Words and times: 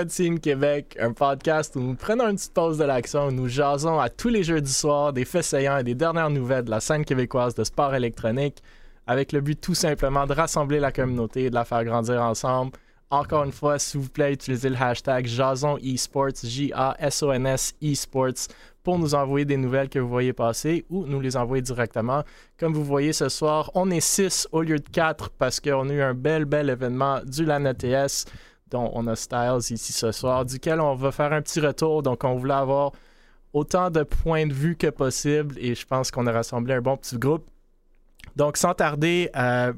la 0.00 0.04
Codine 0.06 0.40
Québec, 0.40 0.96
un 0.98 1.12
podcast 1.12 1.76
où 1.76 1.80
nous 1.80 1.94
prenons 1.94 2.26
une 2.28 2.36
petite 2.36 2.54
pause 2.54 2.78
de 2.78 2.84
l'action, 2.84 3.26
où 3.26 3.30
nous 3.32 3.48
jasons 3.48 3.98
à 3.98 4.08
tous 4.08 4.30
les 4.30 4.42
jeudis 4.42 4.72
soirs 4.72 5.12
des 5.12 5.26
faits 5.26 5.44
saillants 5.44 5.76
et 5.76 5.84
des 5.84 5.94
dernières 5.94 6.30
nouvelles 6.30 6.64
de 6.64 6.70
la 6.70 6.80
scène 6.80 7.04
québécoise 7.04 7.54
de 7.54 7.64
sport 7.64 7.94
électronique, 7.94 8.62
avec 9.06 9.30
le 9.32 9.42
but 9.42 9.60
tout 9.60 9.74
simplement 9.74 10.26
de 10.26 10.32
rassembler 10.32 10.80
la 10.80 10.90
communauté 10.90 11.44
et 11.44 11.50
de 11.50 11.54
la 11.54 11.66
faire 11.66 11.84
grandir 11.84 12.22
ensemble. 12.22 12.72
Encore 13.10 13.44
une 13.44 13.52
fois, 13.52 13.78
s'il 13.78 14.00
vous 14.00 14.08
plaît, 14.08 14.32
utilisez 14.32 14.70
le 14.70 14.76
hashtag 14.76 15.26
Jason 15.26 15.76
Esports, 15.76 16.44
J-A-S-O-N-S 16.44 17.74
Esports, 17.82 18.48
pour 18.82 18.98
nous 18.98 19.14
envoyer 19.14 19.44
des 19.44 19.58
nouvelles 19.58 19.90
que 19.90 19.98
vous 19.98 20.08
voyez 20.08 20.32
passer 20.32 20.86
ou 20.88 21.04
nous 21.04 21.20
les 21.20 21.36
envoyer 21.36 21.60
directement. 21.60 22.22
Comme 22.58 22.72
vous 22.72 22.84
voyez 22.84 23.12
ce 23.12 23.28
soir, 23.28 23.70
on 23.74 23.90
est 23.90 24.00
6 24.00 24.48
au 24.52 24.62
lieu 24.62 24.78
de 24.78 24.88
4 24.88 25.28
parce 25.30 25.60
qu'on 25.60 25.90
a 25.90 25.92
eu 25.92 26.00
un 26.00 26.14
bel, 26.14 26.46
bel 26.46 26.70
événement 26.70 27.20
du 27.26 27.44
LAN 27.44 27.66
ETS 27.66 28.24
dont 28.70 28.90
on 28.94 29.06
a 29.06 29.16
Styles 29.16 29.70
ici 29.70 29.92
ce 29.92 30.12
soir, 30.12 30.44
duquel 30.44 30.80
on 30.80 30.94
va 30.94 31.12
faire 31.12 31.32
un 31.32 31.42
petit 31.42 31.60
retour. 31.60 32.02
Donc, 32.02 32.24
on 32.24 32.36
voulait 32.36 32.54
avoir 32.54 32.92
autant 33.52 33.90
de 33.90 34.02
points 34.02 34.46
de 34.46 34.52
vue 34.52 34.76
que 34.76 34.88
possible 34.88 35.56
et 35.58 35.74
je 35.74 35.86
pense 35.86 36.10
qu'on 36.10 36.26
a 36.26 36.32
rassemblé 36.32 36.74
un 36.74 36.80
bon 36.80 36.96
petit 36.96 37.18
groupe. 37.18 37.48
Donc, 38.36 38.56
sans 38.56 38.74
tarder, 38.74 39.30
euh, 39.36 39.72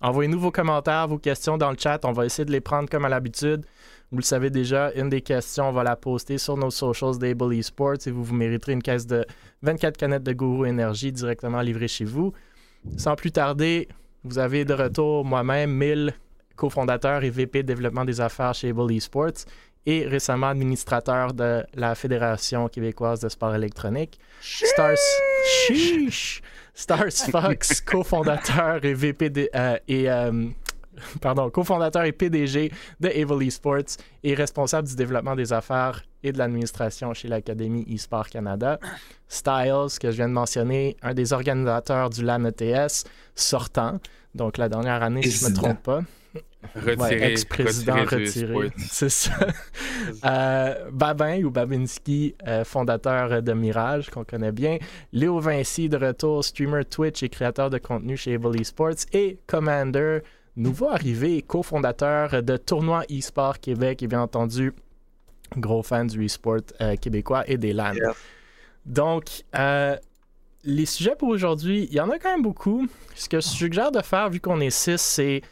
envoyez-nous 0.00 0.38
vos 0.38 0.50
commentaires, 0.50 1.08
vos 1.08 1.18
questions 1.18 1.58
dans 1.58 1.70
le 1.70 1.76
chat. 1.78 2.04
On 2.04 2.12
va 2.12 2.26
essayer 2.26 2.44
de 2.44 2.52
les 2.52 2.60
prendre 2.60 2.88
comme 2.88 3.04
à 3.04 3.08
l'habitude. 3.08 3.64
Vous 4.10 4.18
le 4.18 4.22
savez 4.22 4.48
déjà, 4.48 4.90
une 4.92 5.10
des 5.10 5.20
questions, 5.20 5.68
on 5.68 5.72
va 5.72 5.82
la 5.82 5.96
poster 5.96 6.38
sur 6.38 6.56
nos 6.56 6.70
socials 6.70 7.18
d'Able 7.18 7.54
Esports 7.54 8.06
et 8.06 8.10
vous 8.10 8.24
vous 8.24 8.34
mériterez 8.34 8.72
une 8.72 8.82
caisse 8.82 9.06
de 9.06 9.26
24 9.62 9.98
canettes 9.98 10.22
de 10.22 10.32
Gourou 10.32 10.64
Énergie 10.64 11.12
directement 11.12 11.60
livrée 11.60 11.88
chez 11.88 12.04
vous. 12.04 12.32
Sans 12.96 13.16
plus 13.16 13.32
tarder, 13.32 13.88
vous 14.24 14.38
avez 14.38 14.64
de 14.64 14.72
retour 14.72 15.26
moi-même, 15.26 15.72
1000 15.72 16.14
cofondateur 16.58 17.24
et 17.24 17.30
VP 17.30 17.62
développement 17.62 18.04
des 18.04 18.20
affaires 18.20 18.52
chez 18.52 18.70
Able 18.70 18.92
Esports 18.92 19.46
et 19.86 20.06
récemment 20.06 20.48
administrateur 20.48 21.32
de 21.32 21.64
la 21.74 21.94
Fédération 21.94 22.68
québécoise 22.68 23.20
de 23.20 23.28
sport 23.30 23.54
électronique. 23.54 24.18
Stars, 24.42 24.98
Stars 26.74 27.30
Fox, 27.30 27.80
cofondateur 27.86 28.84
et 28.84 28.92
VP 28.92 29.50
euh, 29.54 29.78
et 29.88 30.10
euh, 30.10 30.48
pardon, 31.20 31.48
cofondateur 31.48 32.04
et 32.04 32.12
PDG 32.12 32.72
de 33.00 33.08
Evil 33.08 33.46
Esports 33.46 33.96
et 34.22 34.34
responsable 34.34 34.88
du 34.88 34.96
développement 34.96 35.36
des 35.36 35.52
affaires 35.52 36.02
et 36.22 36.32
de 36.32 36.38
l'administration 36.38 37.14
chez 37.14 37.28
l'Académie 37.28 37.86
eSport 37.88 38.28
Canada. 38.28 38.78
Styles, 39.28 39.98
que 40.00 40.10
je 40.10 40.16
viens 40.16 40.28
de 40.28 40.34
mentionner, 40.34 40.96
un 41.02 41.14
des 41.14 41.32
organisateurs 41.32 42.10
du 42.10 42.24
LAN 42.24 42.44
ETS 42.44 43.04
sortant, 43.34 44.00
donc 44.34 44.58
la 44.58 44.68
dernière 44.68 45.02
année, 45.02 45.22
si 45.22 45.30
je 45.30 45.44
ne 45.44 45.50
me 45.50 45.54
trompe 45.54 45.82
pas. 45.82 46.02
Retiré. 46.74 47.32
Ex-président 47.32 48.04
retiré. 48.04 48.70
C'est 48.78 49.08
ça. 49.08 49.32
euh, 50.24 50.90
Babin 50.92 51.42
ou 51.42 51.50
Babinski, 51.50 52.34
euh, 52.46 52.64
fondateur 52.64 53.42
de 53.42 53.52
Mirage, 53.52 54.10
qu'on 54.10 54.24
connaît 54.24 54.52
bien. 54.52 54.78
Léo 55.12 55.38
Vinci, 55.38 55.88
de 55.88 55.96
retour, 55.96 56.44
streamer 56.44 56.84
Twitch 56.84 57.22
et 57.22 57.28
créateur 57.28 57.70
de 57.70 57.78
contenu 57.78 58.16
chez 58.16 58.32
Evil 58.32 58.60
Esports. 58.60 59.06
Et 59.12 59.38
Commander, 59.46 60.20
nouveau 60.56 60.88
arrivé, 60.88 61.42
cofondateur 61.42 62.42
de 62.42 62.56
Tournoi 62.56 63.04
eSport 63.08 63.60
Québec 63.60 64.02
et 64.02 64.08
bien 64.08 64.22
entendu, 64.22 64.72
gros 65.56 65.82
fan 65.82 66.06
du 66.06 66.26
e-sport 66.26 66.60
euh, 66.80 66.96
québécois 66.96 67.44
et 67.48 67.56
des 67.56 67.72
LAN. 67.72 67.94
Donc, 68.84 69.44
euh, 69.54 69.96
les 70.64 70.86
sujets 70.86 71.14
pour 71.16 71.28
aujourd'hui, 71.28 71.88
il 71.90 71.96
y 71.96 72.00
en 72.00 72.10
a 72.10 72.18
quand 72.18 72.30
même 72.30 72.42
beaucoup. 72.42 72.86
Ce 73.14 73.28
que 73.28 73.40
je 73.40 73.46
suggère 73.46 73.92
de 73.92 74.00
faire, 74.00 74.28
vu 74.28 74.40
qu'on 74.40 74.60
est 74.60 74.70
six, 74.70 75.00
c'est 75.00 75.42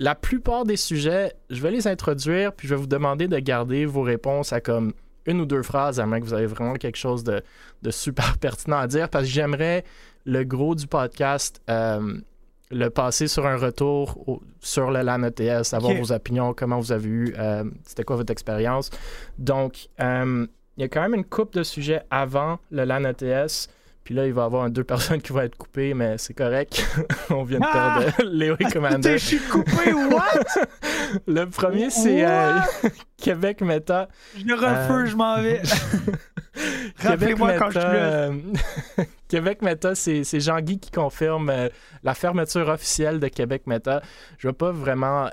la 0.00 0.14
plupart 0.14 0.64
des 0.64 0.78
sujets, 0.78 1.34
je 1.50 1.60
vais 1.60 1.70
les 1.70 1.86
introduire, 1.86 2.54
puis 2.54 2.66
je 2.66 2.74
vais 2.74 2.80
vous 2.80 2.86
demander 2.86 3.28
de 3.28 3.38
garder 3.38 3.84
vos 3.84 4.00
réponses 4.00 4.50
à 4.50 4.62
comme 4.62 4.94
une 5.26 5.42
ou 5.42 5.44
deux 5.44 5.62
phrases, 5.62 6.00
à 6.00 6.06
moins 6.06 6.20
que 6.20 6.24
vous 6.24 6.32
avez 6.32 6.46
vraiment 6.46 6.72
quelque 6.72 6.96
chose 6.96 7.22
de, 7.22 7.42
super 7.90 8.38
pertinent 8.40 8.78
à 8.78 8.86
dire, 8.86 9.10
parce 9.10 9.26
que 9.26 9.30
j'aimerais 9.30 9.84
le 10.24 10.42
gros 10.44 10.74
du 10.74 10.86
podcast 10.86 11.60
euh, 11.68 12.18
le 12.70 12.88
passer 12.88 13.28
sur 13.28 13.46
un 13.46 13.58
retour 13.58 14.40
sur 14.60 14.90
le 14.90 15.02
LAN 15.02 15.22
ETS, 15.22 15.64
savoir 15.64 15.94
vos 15.94 16.12
opinions, 16.12 16.54
comment 16.54 16.78
vous 16.78 16.92
avez 16.92 17.08
eu, 17.08 17.34
euh, 17.38 17.64
c'était 17.84 18.04
quoi 18.04 18.16
votre 18.16 18.32
expérience. 18.32 18.88
Donc, 19.36 19.90
euh, 20.00 20.46
il 20.78 20.80
y 20.80 20.84
a 20.84 20.88
quand 20.88 21.02
même 21.02 21.14
une 21.14 21.26
coupe 21.26 21.52
de 21.52 21.62
sujets 21.62 22.00
avant 22.10 22.58
le 22.70 22.84
LAN 22.84 23.04
ETS 23.04 23.68
puis 24.10 24.16
là, 24.16 24.26
il 24.26 24.32
va 24.32 24.42
y 24.42 24.44
avoir 24.44 24.68
deux 24.68 24.82
personnes 24.82 25.22
qui 25.22 25.32
vont 25.32 25.42
être 25.42 25.56
coupées, 25.56 25.94
mais 25.94 26.18
c'est 26.18 26.34
correct. 26.34 26.84
On 27.30 27.44
vient 27.44 27.60
de 27.60 27.64
ah! 27.64 28.00
perdre 28.00 28.24
Léo 28.28 28.56
et 28.58 28.64
Commander. 28.64 29.18
Je 29.18 29.24
suis 29.24 29.38
coupé, 29.38 29.92
what? 29.92 30.66
le 31.28 31.44
premier, 31.44 31.90
c'est 31.90 32.26
euh, 32.26 32.58
Québec 33.16 33.60
Meta. 33.60 34.08
Je 34.34 34.52
refuse, 34.52 35.12
je 35.12 35.16
m'en 35.16 35.40
vais. 35.40 35.62
Rappelez-moi 36.98 37.52
quand 37.52 37.70
je 37.70 37.78
euh, 37.78 38.32
Québec 39.28 39.62
Meta, 39.62 39.94
c'est 39.94 40.40
Jean-Guy 40.40 40.80
qui 40.80 40.90
confirme 40.90 41.48
euh, 41.48 41.68
la 42.02 42.14
fermeture 42.14 42.68
officielle 42.68 43.20
de 43.20 43.28
Québec 43.28 43.68
Meta. 43.68 44.02
Je 44.38 44.48
ne 44.48 44.52
vais 44.52 44.56
pas 44.56 44.72
vraiment 44.72 45.30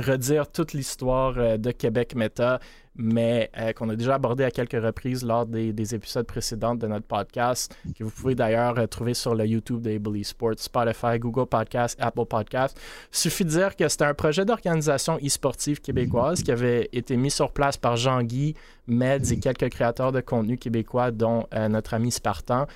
redire 0.00 0.50
toute 0.50 0.72
l'histoire 0.72 1.58
de 1.58 1.70
Québec 1.70 2.14
Meta 2.14 2.60
mais 2.96 3.50
euh, 3.56 3.72
qu'on 3.72 3.88
a 3.88 3.96
déjà 3.96 4.14
abordé 4.14 4.44
à 4.44 4.50
quelques 4.50 4.80
reprises 4.80 5.24
lors 5.24 5.46
des, 5.46 5.94
épisodes 5.94 6.26
précédents 6.26 6.74
de 6.74 6.86
notre 6.86 7.06
podcast, 7.06 7.74
que 7.96 8.04
vous 8.04 8.10
pouvez 8.10 8.34
d'ailleurs 8.34 8.78
euh, 8.78 8.86
trouver 8.86 9.14
sur 9.14 9.34
le 9.34 9.46
YouTube 9.46 9.80
d'Able 9.80 10.16
Esports, 10.18 10.58
Spotify, 10.58 11.18
Google 11.18 11.46
Podcast, 11.46 11.96
Apple 12.00 12.26
Podcast. 12.26 12.78
Suffit 13.10 13.44
de 13.44 13.50
dire 13.50 13.76
que 13.76 13.88
c'était 13.88 14.04
un 14.04 14.14
projet 14.14 14.44
d'organisation 14.44 15.18
e-sportive 15.24 15.80
québécoise 15.80 16.42
qui 16.42 16.52
avait 16.52 16.88
été 16.92 17.16
mis 17.16 17.30
sur 17.30 17.52
place 17.52 17.76
par 17.76 17.96
Jean-Guy, 17.96 18.54
Meds 18.86 19.32
et 19.32 19.38
quelques 19.38 19.70
créateurs 19.70 20.12
de 20.12 20.20
contenu 20.20 20.58
québécois, 20.58 21.10
dont 21.10 21.46
euh, 21.54 21.68
notre 21.68 21.94
ami 21.94 22.10
Spartan. 22.10 22.66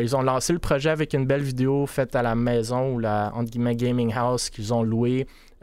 ils 0.00 0.14
ont 0.14 0.22
lancé 0.22 0.52
le 0.52 0.58
projet 0.58 0.90
avec 0.90 1.14
une 1.14 1.26
belle 1.26 1.42
vidéo 1.42 1.86
faite 1.86 2.14
à 2.14 2.22
la 2.22 2.34
maison 2.34 2.94
ou 2.94 2.98
la 2.98 3.32
entre 3.34 3.50
guillemets, 3.50 3.76
gaming 3.76 4.12
house 4.14 4.50
qu'ils 4.50 4.72
ont 4.72 4.82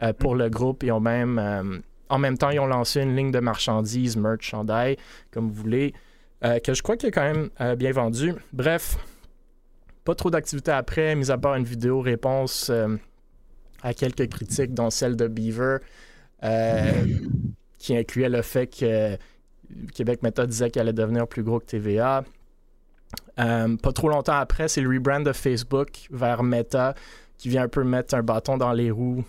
loué 0.00 0.12
pour 0.14 0.34
le 0.34 0.48
groupe 0.48 0.84
et 0.84 0.92
ont 0.92 1.00
même 1.00 1.82
en 2.08 2.18
même 2.18 2.38
temps, 2.38 2.50
ils 2.50 2.60
ont 2.60 2.66
lancé 2.66 3.00
une 3.00 3.16
ligne 3.16 3.30
de 3.30 3.40
marchandises, 3.40 4.16
merch, 4.16 4.42
chandail, 4.42 4.96
comme 5.30 5.48
vous 5.48 5.54
voulez, 5.54 5.94
euh, 6.44 6.58
que 6.58 6.74
je 6.74 6.82
crois 6.82 6.96
qu'il 6.96 7.08
est 7.08 7.12
quand 7.12 7.22
même 7.22 7.50
euh, 7.60 7.76
bien 7.76 7.92
vendu. 7.92 8.34
Bref, 8.52 8.96
pas 10.04 10.14
trop 10.14 10.30
d'activités 10.30 10.70
après, 10.70 11.14
mis 11.14 11.30
à 11.30 11.38
part 11.38 11.54
une 11.56 11.64
vidéo 11.64 12.00
réponse 12.00 12.70
euh, 12.70 12.96
à 13.82 13.94
quelques 13.94 14.28
critiques, 14.28 14.74
dont 14.74 14.90
celle 14.90 15.16
de 15.16 15.26
Beaver, 15.26 15.78
qui 17.78 17.96
incluait 17.96 18.28
le 18.28 18.42
fait 18.42 18.66
que 18.66 19.16
Québec 19.94 20.22
Meta 20.22 20.46
disait 20.46 20.70
qu'elle 20.70 20.82
allait 20.82 20.92
devenir 20.92 21.26
plus 21.26 21.42
gros 21.42 21.58
que 21.58 21.64
TVA. 21.64 22.22
pas 23.36 23.92
trop 23.94 24.08
longtemps 24.08 24.34
après, 24.34 24.68
c'est 24.68 24.82
le 24.82 24.88
rebrand 24.88 25.20
de 25.20 25.32
Facebook 25.32 26.06
vers 26.10 26.42
Meta 26.42 26.94
qui 27.38 27.48
vient 27.48 27.64
un 27.64 27.68
peu 27.68 27.82
mettre 27.82 28.14
un 28.14 28.22
bâton 28.22 28.58
dans 28.58 28.72
les 28.72 28.90
roues 28.90 29.24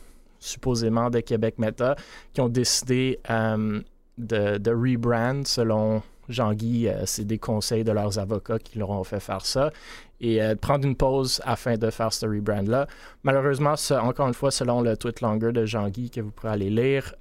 supposément 0.45 1.09
de 1.09 1.19
Québec 1.19 1.55
Meta, 1.57 1.95
qui 2.33 2.41
ont 2.41 2.49
décidé 2.49 3.19
euh, 3.29 3.81
de, 4.17 4.71
rebrand 4.71 5.45
selon 5.45 6.01
Jean-Guy, 6.29 6.87
euh, 6.87 7.05
c'est 7.05 7.25
des 7.25 7.37
conseils 7.37 7.83
de 7.83 7.91
leurs 7.91 8.17
avocats 8.19 8.59
qui 8.59 8.79
leur 8.79 8.89
ont 8.89 9.03
fait 9.03 9.19
faire 9.19 9.45
ça 9.45 9.71
et 10.21 10.41
euh, 10.41 10.55
prendre 10.55 10.85
une 10.87 10.95
pause 10.95 11.41
afin 11.45 11.77
de 11.77 11.89
faire 11.89 12.13
ce 12.13 12.25
rebrand-là. 12.25 12.87
Malheureusement, 13.23 13.75
encore 14.01 14.27
une 14.27 14.33
fois, 14.33 14.51
selon 14.51 14.81
le 14.81 14.95
tweet 14.97 15.21
longer 15.21 15.51
de 15.51 15.65
Jean-Guy 15.65 16.09
que 16.09 16.21
vous 16.21 16.31
pourrez 16.31 16.53
aller 16.53 16.69
lire, 16.69 17.13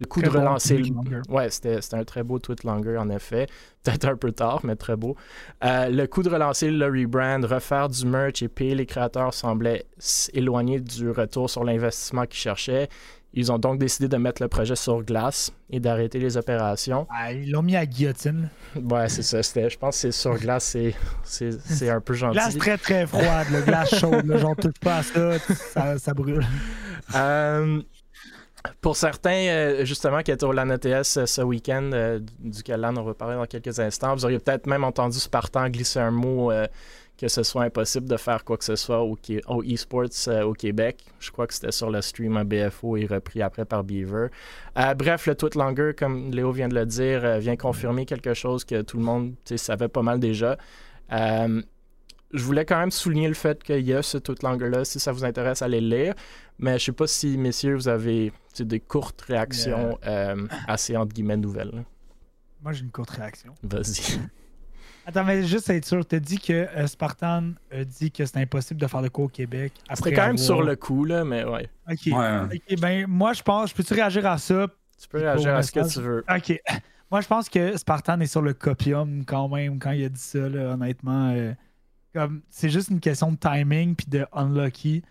le 0.00 0.06
coup 0.06 0.22
de 0.22 0.28
relancer 0.28 0.78
le... 0.78 1.22
Ouais, 1.28 1.50
c'était 1.50 1.78
un 1.92 2.04
très 2.04 2.22
beau 2.22 2.38
tweet 2.38 2.64
longer, 2.64 2.96
en 2.96 3.10
effet. 3.10 3.46
Peut-être 3.82 4.08
un 4.08 4.16
peu 4.16 4.32
tard, 4.32 4.60
mais 4.64 4.76
très 4.76 4.96
beau. 4.96 5.16
Euh, 5.64 5.88
le 5.88 6.06
coup 6.06 6.22
de 6.22 6.30
relancer 6.30 6.70
le 6.70 6.86
rebrand, 6.86 7.44
refaire 7.46 7.88
du 7.88 8.06
merch 8.06 8.42
et 8.42 8.48
payer 8.48 8.74
les 8.74 8.86
créateurs 8.86 9.32
semblait 9.32 9.86
éloigné 10.32 10.80
du 10.80 11.10
retour 11.10 11.48
sur 11.48 11.64
l'investissement 11.64 12.26
qu'ils 12.26 12.40
cherchaient. 12.40 12.88
Ils 13.32 13.52
ont 13.52 13.58
donc 13.58 13.78
décidé 13.78 14.08
de 14.08 14.16
mettre 14.16 14.42
le 14.42 14.48
projet 14.48 14.74
sur 14.74 15.02
glace 15.04 15.52
et 15.70 15.78
d'arrêter 15.78 16.18
les 16.18 16.36
opérations. 16.36 17.06
Ah, 17.10 17.32
ils 17.32 17.50
l'ont 17.50 17.62
mis 17.62 17.76
à 17.76 17.86
guillotine. 17.86 18.48
Ouais, 18.74 19.08
c'est 19.08 19.22
ça. 19.22 19.40
Je 19.40 19.76
pense 19.76 19.94
que 19.96 20.00
c'est 20.00 20.12
sur 20.12 20.36
glace, 20.36 20.76
c'est 21.22 21.88
un 21.88 22.00
peu 22.00 22.14
gentil. 22.14 22.34
Glace 22.34 22.58
très 22.58 22.76
très 22.76 23.06
froide, 23.06 23.46
le 23.52 23.62
glace 23.62 23.94
chaude. 23.94 24.36
J'en 24.36 24.54
touche 24.56 24.80
pas 24.80 24.96
à 24.96 25.02
ça, 25.02 25.38
ça, 25.38 25.98
ça 25.98 26.12
brûle. 26.12 26.44
Euh, 27.14 27.80
pour 28.80 28.96
certains, 28.96 29.48
euh, 29.48 29.84
justement, 29.84 30.22
qui 30.22 30.30
étaient 30.30 30.44
au 30.44 30.52
LAN 30.52 30.70
ETS 30.70 30.86
euh, 30.86 31.26
ce 31.26 31.42
week-end, 31.42 31.90
euh, 31.92 32.20
duquel 32.38 32.80
LAN 32.80 32.96
on 32.96 33.02
va 33.02 33.14
parler 33.14 33.36
dans 33.36 33.46
quelques 33.46 33.78
instants, 33.80 34.14
vous 34.14 34.24
auriez 34.24 34.38
peut-être 34.38 34.66
même 34.66 34.84
entendu 34.84 35.18
Spartan 35.18 35.68
glisser 35.68 36.00
un 36.00 36.10
mot 36.10 36.52
que 37.18 37.28
ce 37.28 37.42
soit 37.42 37.64
impossible 37.64 38.08
de 38.08 38.16
faire 38.16 38.44
quoi 38.44 38.56
que 38.56 38.64
ce 38.64 38.76
soit 38.76 39.02
au, 39.02 39.18
au 39.48 39.62
eSports 39.62 40.28
au 40.42 40.54
Québec. 40.54 41.04
Je 41.18 41.30
crois 41.30 41.46
que 41.46 41.52
c'était 41.52 41.70
sur 41.70 41.90
le 41.90 42.00
stream 42.00 42.38
à 42.38 42.44
BFO 42.44 42.96
et 42.96 43.04
repris 43.04 43.42
après 43.42 43.66
par 43.66 43.84
Beaver. 43.84 44.28
bref, 44.96 45.26
le 45.26 45.34
tweet 45.34 45.54
longer, 45.54 45.92
comme 45.94 46.30
Léo 46.30 46.50
vient 46.50 46.68
de 46.68 46.74
le 46.74 46.86
dire, 46.86 47.38
vient 47.38 47.56
confirmer 47.56 48.06
quelque 48.06 48.32
chose 48.32 48.64
que 48.64 48.80
tout 48.80 48.96
le 48.96 49.02
monde 49.02 49.34
savait 49.56 49.88
pas 49.88 50.00
mal 50.00 50.18
déjà 50.18 50.56
je 52.32 52.42
voulais 52.44 52.64
quand 52.64 52.78
même 52.78 52.90
souligner 52.90 53.28
le 53.28 53.34
fait 53.34 53.62
qu'il 53.62 53.86
y 53.86 53.92
a 53.92 54.02
ce 54.02 54.18
tout 54.18 54.36
langue-là. 54.42 54.84
Si 54.84 55.00
ça 55.00 55.12
vous 55.12 55.24
intéresse, 55.24 55.62
allez 55.62 55.80
le 55.80 55.88
lire. 55.88 56.14
Mais 56.58 56.78
je 56.78 56.86
sais 56.86 56.92
pas 56.92 57.06
si, 57.06 57.36
messieurs, 57.38 57.74
vous 57.74 57.88
avez 57.88 58.32
des 58.58 58.80
courtes 58.80 59.22
réactions 59.22 59.98
euh, 60.06 60.46
assez, 60.68 60.96
entre 60.96 61.14
guillemets, 61.14 61.36
nouvelles. 61.36 61.84
Moi, 62.62 62.72
j'ai 62.72 62.82
une 62.82 62.90
courte 62.90 63.10
réaction. 63.10 63.54
Vas-y. 63.62 64.20
Attends, 65.06 65.24
mais 65.24 65.42
juste 65.44 65.70
être 65.70 65.84
sûr, 65.84 66.06
tu 66.06 66.20
dit 66.20 66.38
que 66.38 66.52
euh, 66.52 66.86
Spartan 66.86 67.52
a 67.72 67.84
dit 67.84 68.12
que 68.12 68.24
c'était 68.26 68.40
impossible 68.40 68.80
de 68.80 68.86
faire 68.86 69.00
de 69.00 69.08
quoi 69.08 69.24
au 69.24 69.28
Québec. 69.28 69.72
C'était 69.94 70.12
quand 70.12 70.26
même 70.26 70.38
sur 70.38 70.62
le 70.62 70.76
coup, 70.76 71.04
là, 71.04 71.24
mais 71.24 71.42
ouais. 71.44 71.68
Ok. 71.90 72.12
Ok, 72.12 72.80
ben, 72.80 73.06
moi, 73.08 73.32
je 73.32 73.42
pense, 73.42 73.70
je 73.70 73.74
peux-tu 73.74 73.94
réagir 73.94 74.26
à 74.26 74.38
ça? 74.38 74.66
Tu 75.00 75.08
peux 75.08 75.18
réagir 75.18 75.54
à 75.54 75.62
ce 75.62 75.72
que 75.72 75.90
tu 75.90 76.00
veux. 76.00 76.24
Ok. 76.28 76.60
Moi, 77.10 77.22
je 77.22 77.26
pense 77.26 77.48
que 77.48 77.76
Spartan 77.76 78.20
est 78.20 78.26
sur 78.26 78.40
le 78.40 78.54
copium 78.54 79.24
quand 79.24 79.48
même 79.48 79.80
quand 79.80 79.90
il 79.90 80.04
a 80.04 80.08
dit 80.08 80.20
ça, 80.20 80.48
là, 80.48 80.74
honnêtement. 80.74 81.32
Euh, 81.34 81.52
comme, 82.12 82.42
c'est 82.50 82.70
juste 82.70 82.88
une 82.88 83.00
question 83.00 83.32
de 83.32 83.36
timing 83.36 83.94
puis 83.94 84.06
de 84.08 84.26
unlucky. 84.32 85.02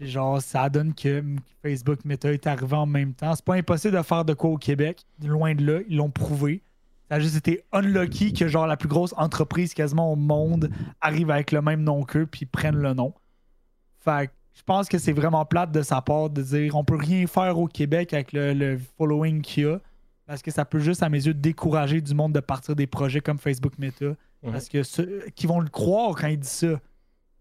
genre, 0.00 0.40
ça 0.40 0.68
donne 0.68 0.94
que 0.94 1.22
Facebook 1.62 2.04
Meta 2.04 2.32
est 2.32 2.46
arrivé 2.46 2.74
en 2.74 2.86
même 2.86 3.14
temps. 3.14 3.34
C'est 3.34 3.44
pas 3.44 3.54
impossible 3.54 3.96
de 3.96 4.02
faire 4.02 4.24
de 4.24 4.34
quoi 4.34 4.50
au 4.50 4.58
Québec. 4.58 5.04
Loin 5.22 5.54
de 5.54 5.64
là, 5.64 5.80
ils 5.88 5.96
l'ont 5.96 6.10
prouvé. 6.10 6.62
Ça 7.08 7.16
a 7.16 7.20
juste 7.20 7.36
été 7.36 7.62
unlucky 7.72 8.32
que 8.32 8.48
genre 8.48 8.66
la 8.66 8.76
plus 8.76 8.88
grosse 8.88 9.14
entreprise 9.16 9.74
quasiment 9.74 10.12
au 10.12 10.16
monde 10.16 10.70
arrive 11.00 11.30
avec 11.30 11.52
le 11.52 11.60
même 11.60 11.82
nom 11.82 12.02
qu'eux 12.02 12.26
puis 12.26 12.46
prennent 12.46 12.80
le 12.80 12.94
nom. 12.94 13.12
Fait 14.00 14.30
je 14.54 14.62
pense 14.62 14.88
que 14.88 14.98
c'est 14.98 15.12
vraiment 15.12 15.44
plate 15.44 15.72
de 15.72 15.82
sa 15.82 16.00
part 16.00 16.30
de 16.30 16.40
dire 16.40 16.76
on 16.76 16.84
peut 16.84 16.96
rien 16.96 17.26
faire 17.26 17.58
au 17.58 17.66
Québec 17.66 18.14
avec 18.14 18.32
le, 18.32 18.78
following 18.96 19.42
qu'il 19.42 19.64
y 19.64 19.66
a. 19.66 19.80
Parce 20.26 20.42
que 20.42 20.50
ça 20.50 20.64
peut 20.64 20.78
juste, 20.78 21.02
à 21.02 21.08
mes 21.08 21.26
yeux, 21.26 21.34
décourager 21.34 22.00
du 22.00 22.14
monde 22.14 22.32
de 22.32 22.40
partir 22.40 22.74
des 22.74 22.86
projets 22.86 23.20
comme 23.20 23.38
Facebook 23.38 23.78
Meta. 23.78 24.14
Parce 24.42 24.68
que 24.68 24.82
ceux 24.82 25.24
qui 25.34 25.46
vont 25.46 25.60
le 25.60 25.68
croire 25.68 26.14
quand 26.14 26.26
il 26.26 26.38
dit 26.38 26.48
ça. 26.48 26.80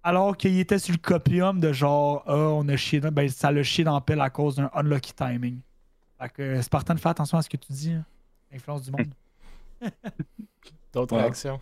Alors 0.03 0.35
qu'il 0.35 0.57
était 0.59 0.79
sur 0.79 0.93
le 0.93 0.99
copium 0.99 1.59
de 1.59 1.71
genre, 1.71 2.23
ah, 2.27 2.35
on 2.35 2.67
a 2.67 2.75
chié, 2.75 2.99
ben, 2.99 3.29
ça 3.29 3.51
l'a 3.51 3.63
chié 3.63 3.85
dans 3.85 3.93
la 3.93 4.01
pelle 4.01 4.19
à 4.19 4.29
cause 4.29 4.57
d'un 4.57 4.69
unlucky 4.73 5.13
timing. 5.13 5.59
Fait 6.19 6.29
que 6.29 6.61
Spartan, 6.61 6.97
fais 6.97 7.09
attention 7.09 7.37
à 7.37 7.41
ce 7.41 7.49
que 7.49 7.57
tu 7.57 7.71
dis. 7.71 7.91
Hein. 7.91 8.05
Influence 8.53 8.83
du 8.83 8.91
monde. 8.91 9.13
D'autres 10.93 11.15
réactions? 11.15 11.59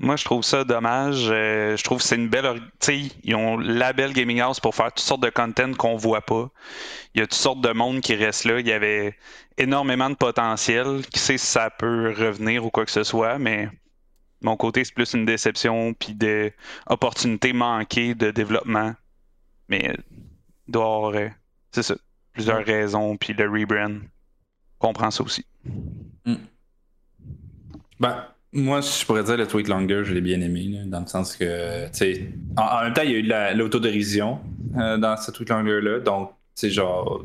Moi, 0.00 0.14
je 0.14 0.24
trouve 0.24 0.44
ça 0.44 0.62
dommage. 0.62 1.28
Euh, 1.28 1.76
je 1.76 1.82
trouve 1.82 1.98
que 1.98 2.04
c'est 2.04 2.14
une 2.14 2.28
belle. 2.28 2.60
Tu 2.78 3.08
sais, 3.08 3.12
ils 3.24 3.34
ont 3.34 3.58
la 3.58 3.92
belle 3.92 4.12
Gaming 4.12 4.40
House 4.40 4.60
pour 4.60 4.74
faire 4.74 4.92
toutes 4.92 5.04
sortes 5.04 5.22
de 5.22 5.30
content 5.30 5.72
qu'on 5.74 5.96
voit 5.96 6.20
pas. 6.20 6.50
Il 7.14 7.20
y 7.20 7.22
a 7.22 7.26
toutes 7.26 7.34
sortes 7.34 7.60
de 7.60 7.72
monde 7.72 8.00
qui 8.00 8.14
reste 8.14 8.44
là. 8.44 8.60
Il 8.60 8.66
y 8.66 8.72
avait 8.72 9.16
énormément 9.56 10.08
de 10.08 10.14
potentiel. 10.14 11.04
Qui 11.12 11.18
sait 11.18 11.36
si 11.36 11.46
ça 11.46 11.70
peut 11.70 12.14
revenir 12.16 12.64
ou 12.64 12.70
quoi 12.70 12.84
que 12.84 12.92
ce 12.92 13.02
soit, 13.02 13.40
mais 13.40 13.66
de 13.66 14.46
mon 14.46 14.56
côté, 14.56 14.84
c'est 14.84 14.94
plus 14.94 15.14
une 15.14 15.24
déception 15.24 15.94
puis 15.94 16.14
des 16.14 16.54
opportunités 16.86 17.52
manquées 17.52 18.14
de 18.14 18.30
développement. 18.30 18.94
Mais 19.68 19.96
il 20.68 20.72
doit 20.72 20.84
avoir, 20.84 21.14
euh, 21.14 21.28
c'est 21.72 21.82
ça, 21.82 21.96
plusieurs 22.32 22.64
raisons. 22.64 23.16
Puis 23.16 23.32
le 23.32 23.50
rebrand 23.50 23.98
comprend 24.78 25.10
ça 25.10 25.24
aussi. 25.24 25.44
Mm. 26.24 26.36
Ben, 27.98 28.28
moi, 28.52 28.80
je 28.80 29.04
pourrais 29.04 29.24
dire 29.24 29.36
le 29.36 29.46
tweet 29.46 29.68
longer, 29.68 30.02
je 30.04 30.14
l'ai 30.14 30.20
bien 30.20 30.40
aimé, 30.40 30.82
dans 30.86 31.00
le 31.00 31.06
sens 31.06 31.36
que, 31.36 31.86
tu 31.88 31.92
sais, 31.92 32.32
en, 32.56 32.82
même 32.82 32.94
temps, 32.94 33.02
il 33.02 33.10
y 33.10 33.32
a 33.32 33.52
eu 33.52 33.56
l'autodérision 33.56 34.40
euh, 34.76 34.96
dans 34.96 35.16
ce 35.16 35.30
tweet 35.30 35.50
longer-là, 35.50 36.00
donc, 36.00 36.32
c'est 36.54 36.70
genre, 36.70 37.24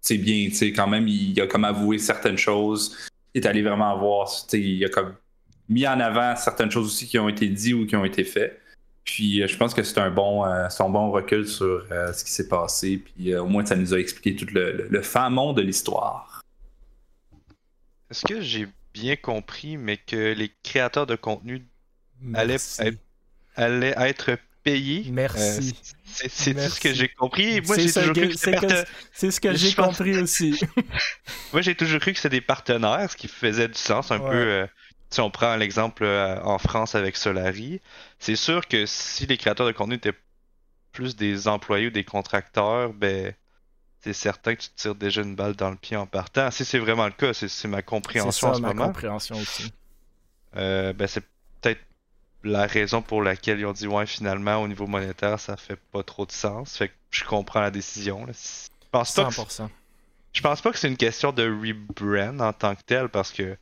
c'est 0.00 0.16
bien, 0.16 0.48
tu 0.48 0.54
sais, 0.54 0.72
quand 0.72 0.86
même, 0.86 1.06
il, 1.06 1.38
a 1.40 1.46
comme 1.46 1.64
avoué 1.64 1.98
certaines 1.98 2.38
choses, 2.38 2.96
il 3.34 3.42
est 3.42 3.46
allé 3.46 3.62
vraiment 3.62 3.96
voir, 3.98 4.28
tu 4.28 4.44
sais, 4.48 4.60
il 4.60 4.84
a 4.84 4.88
comme 4.88 5.14
mis 5.68 5.86
en 5.86 6.00
avant 6.00 6.34
certaines 6.34 6.70
choses 6.70 6.86
aussi 6.86 7.06
qui 7.06 7.18
ont 7.18 7.28
été 7.28 7.46
dites 7.48 7.74
ou 7.74 7.86
qui 7.86 7.94
ont 7.94 8.04
été 8.04 8.24
faites. 8.24 8.58
Puis 9.04 9.42
euh, 9.42 9.46
je 9.46 9.56
pense 9.56 9.74
que 9.74 9.82
c'est 9.82 9.98
un 9.98 10.10
bon, 10.10 10.46
euh, 10.46 10.66
bon 10.80 11.10
recul 11.10 11.46
sur 11.46 11.84
ce 11.90 12.24
qui 12.24 12.30
s'est 12.30 12.48
passé. 12.48 12.98
Puis 13.04 13.34
au 13.36 13.46
moins, 13.46 13.64
ça 13.66 13.76
nous 13.76 13.92
a 13.92 13.98
expliqué 13.98 14.34
tout 14.34 14.46
le, 14.54 14.88
le, 14.88 15.30
monde 15.30 15.58
de 15.58 15.62
l'histoire. 15.62 16.42
Est-ce 18.10 18.24
que 18.24 18.40
j'ai 18.40 18.66
bien 18.94 19.16
compris, 19.16 19.76
mais 19.76 19.96
que 19.96 20.32
les 20.32 20.52
créateurs 20.62 21.06
de 21.06 21.16
contenu 21.16 21.66
allaient, 22.34 22.56
être 23.56 24.38
payés. 24.62 25.06
Merci. 25.10 25.74
Euh, 25.84 26.28
c'est 26.28 26.54
tout 26.54 26.60
ce 26.60 26.80
que 26.80 26.92
j'ai 26.92 27.08
compris. 27.08 27.60
Moi, 27.62 27.78
j'ai 27.78 27.92
toujours 27.92 28.12
cru 28.12 28.28
que 28.28 28.36
c'était 28.36 28.84
C'est 29.12 29.30
ce 29.30 29.40
que 29.40 29.54
j'ai 29.54 29.72
compris 29.72 30.18
aussi. 30.18 30.60
Moi, 31.52 31.62
j'ai 31.62 31.74
toujours 31.74 32.00
cru 32.00 32.12
que 32.12 32.18
c'était 32.18 32.36
des 32.36 32.40
partenaires, 32.40 33.10
ce 33.10 33.16
qui 33.16 33.28
faisait 33.28 33.68
du 33.68 33.78
sens 33.78 34.10
un 34.10 34.18
peu. 34.18 34.34
Euh, 34.34 34.66
si 35.10 35.20
on 35.20 35.30
prend 35.30 35.56
l'exemple 35.56 36.04
euh, 36.04 36.38
en 36.42 36.58
France 36.58 36.94
avec 36.94 37.16
Solari, 37.16 37.80
c'est 38.18 38.36
sûr 38.36 38.68
que 38.68 38.84
si 38.84 39.26
les 39.26 39.38
créateurs 39.38 39.66
de 39.66 39.72
contenu 39.72 39.94
étaient 39.94 40.12
plus 40.92 41.16
des 41.16 41.48
employés 41.48 41.86
ou 41.86 41.90
des 41.90 42.04
contracteurs, 42.04 42.92
ben 42.92 43.32
c'est 44.00 44.12
certain 44.12 44.54
que 44.54 44.62
tu 44.62 44.68
tires 44.76 44.94
déjà 44.94 45.22
une 45.22 45.34
balle 45.34 45.56
dans 45.56 45.70
le 45.70 45.76
pied 45.76 45.96
en 45.96 46.06
partant? 46.06 46.50
Si 46.50 46.64
c'est 46.64 46.78
vraiment 46.78 47.06
le 47.06 47.12
cas, 47.12 47.32
c'est 47.32 47.68
ma 47.68 47.82
compréhension 47.82 48.48
en 48.48 48.54
ce 48.54 48.60
ma 48.60 48.68
moment. 48.68 48.86
compréhension 48.86 49.36
aussi. 49.36 49.72
Euh, 50.56 50.92
ben 50.92 51.06
c'est 51.06 51.24
peut-être 51.60 51.80
la 52.44 52.66
raison 52.66 53.02
pour 53.02 53.22
laquelle 53.22 53.58
ils 53.58 53.66
ont 53.66 53.72
dit 53.72 53.86
ouais 53.86 54.06
finalement 54.06 54.56
au 54.62 54.68
niveau 54.68 54.86
monétaire 54.86 55.38
ça 55.38 55.56
fait 55.56 55.76
pas 55.76 56.02
trop 56.02 56.26
de 56.26 56.32
sens. 56.32 56.76
Fait 56.76 56.88
que 56.88 56.94
je 57.10 57.24
comprends 57.24 57.60
la 57.60 57.70
décision. 57.70 58.26
Je 58.26 58.88
pense 58.90 59.14
100%. 59.14 59.68
je 60.32 60.40
pense 60.40 60.60
pas 60.60 60.70
que 60.70 60.78
c'est 60.78 60.88
une 60.88 60.96
question 60.96 61.32
de 61.32 61.44
rebrand 61.44 62.40
en 62.40 62.52
tant 62.52 62.74
que 62.74 62.82
tel 62.86 63.08
parce 63.08 63.32
que 63.32 63.56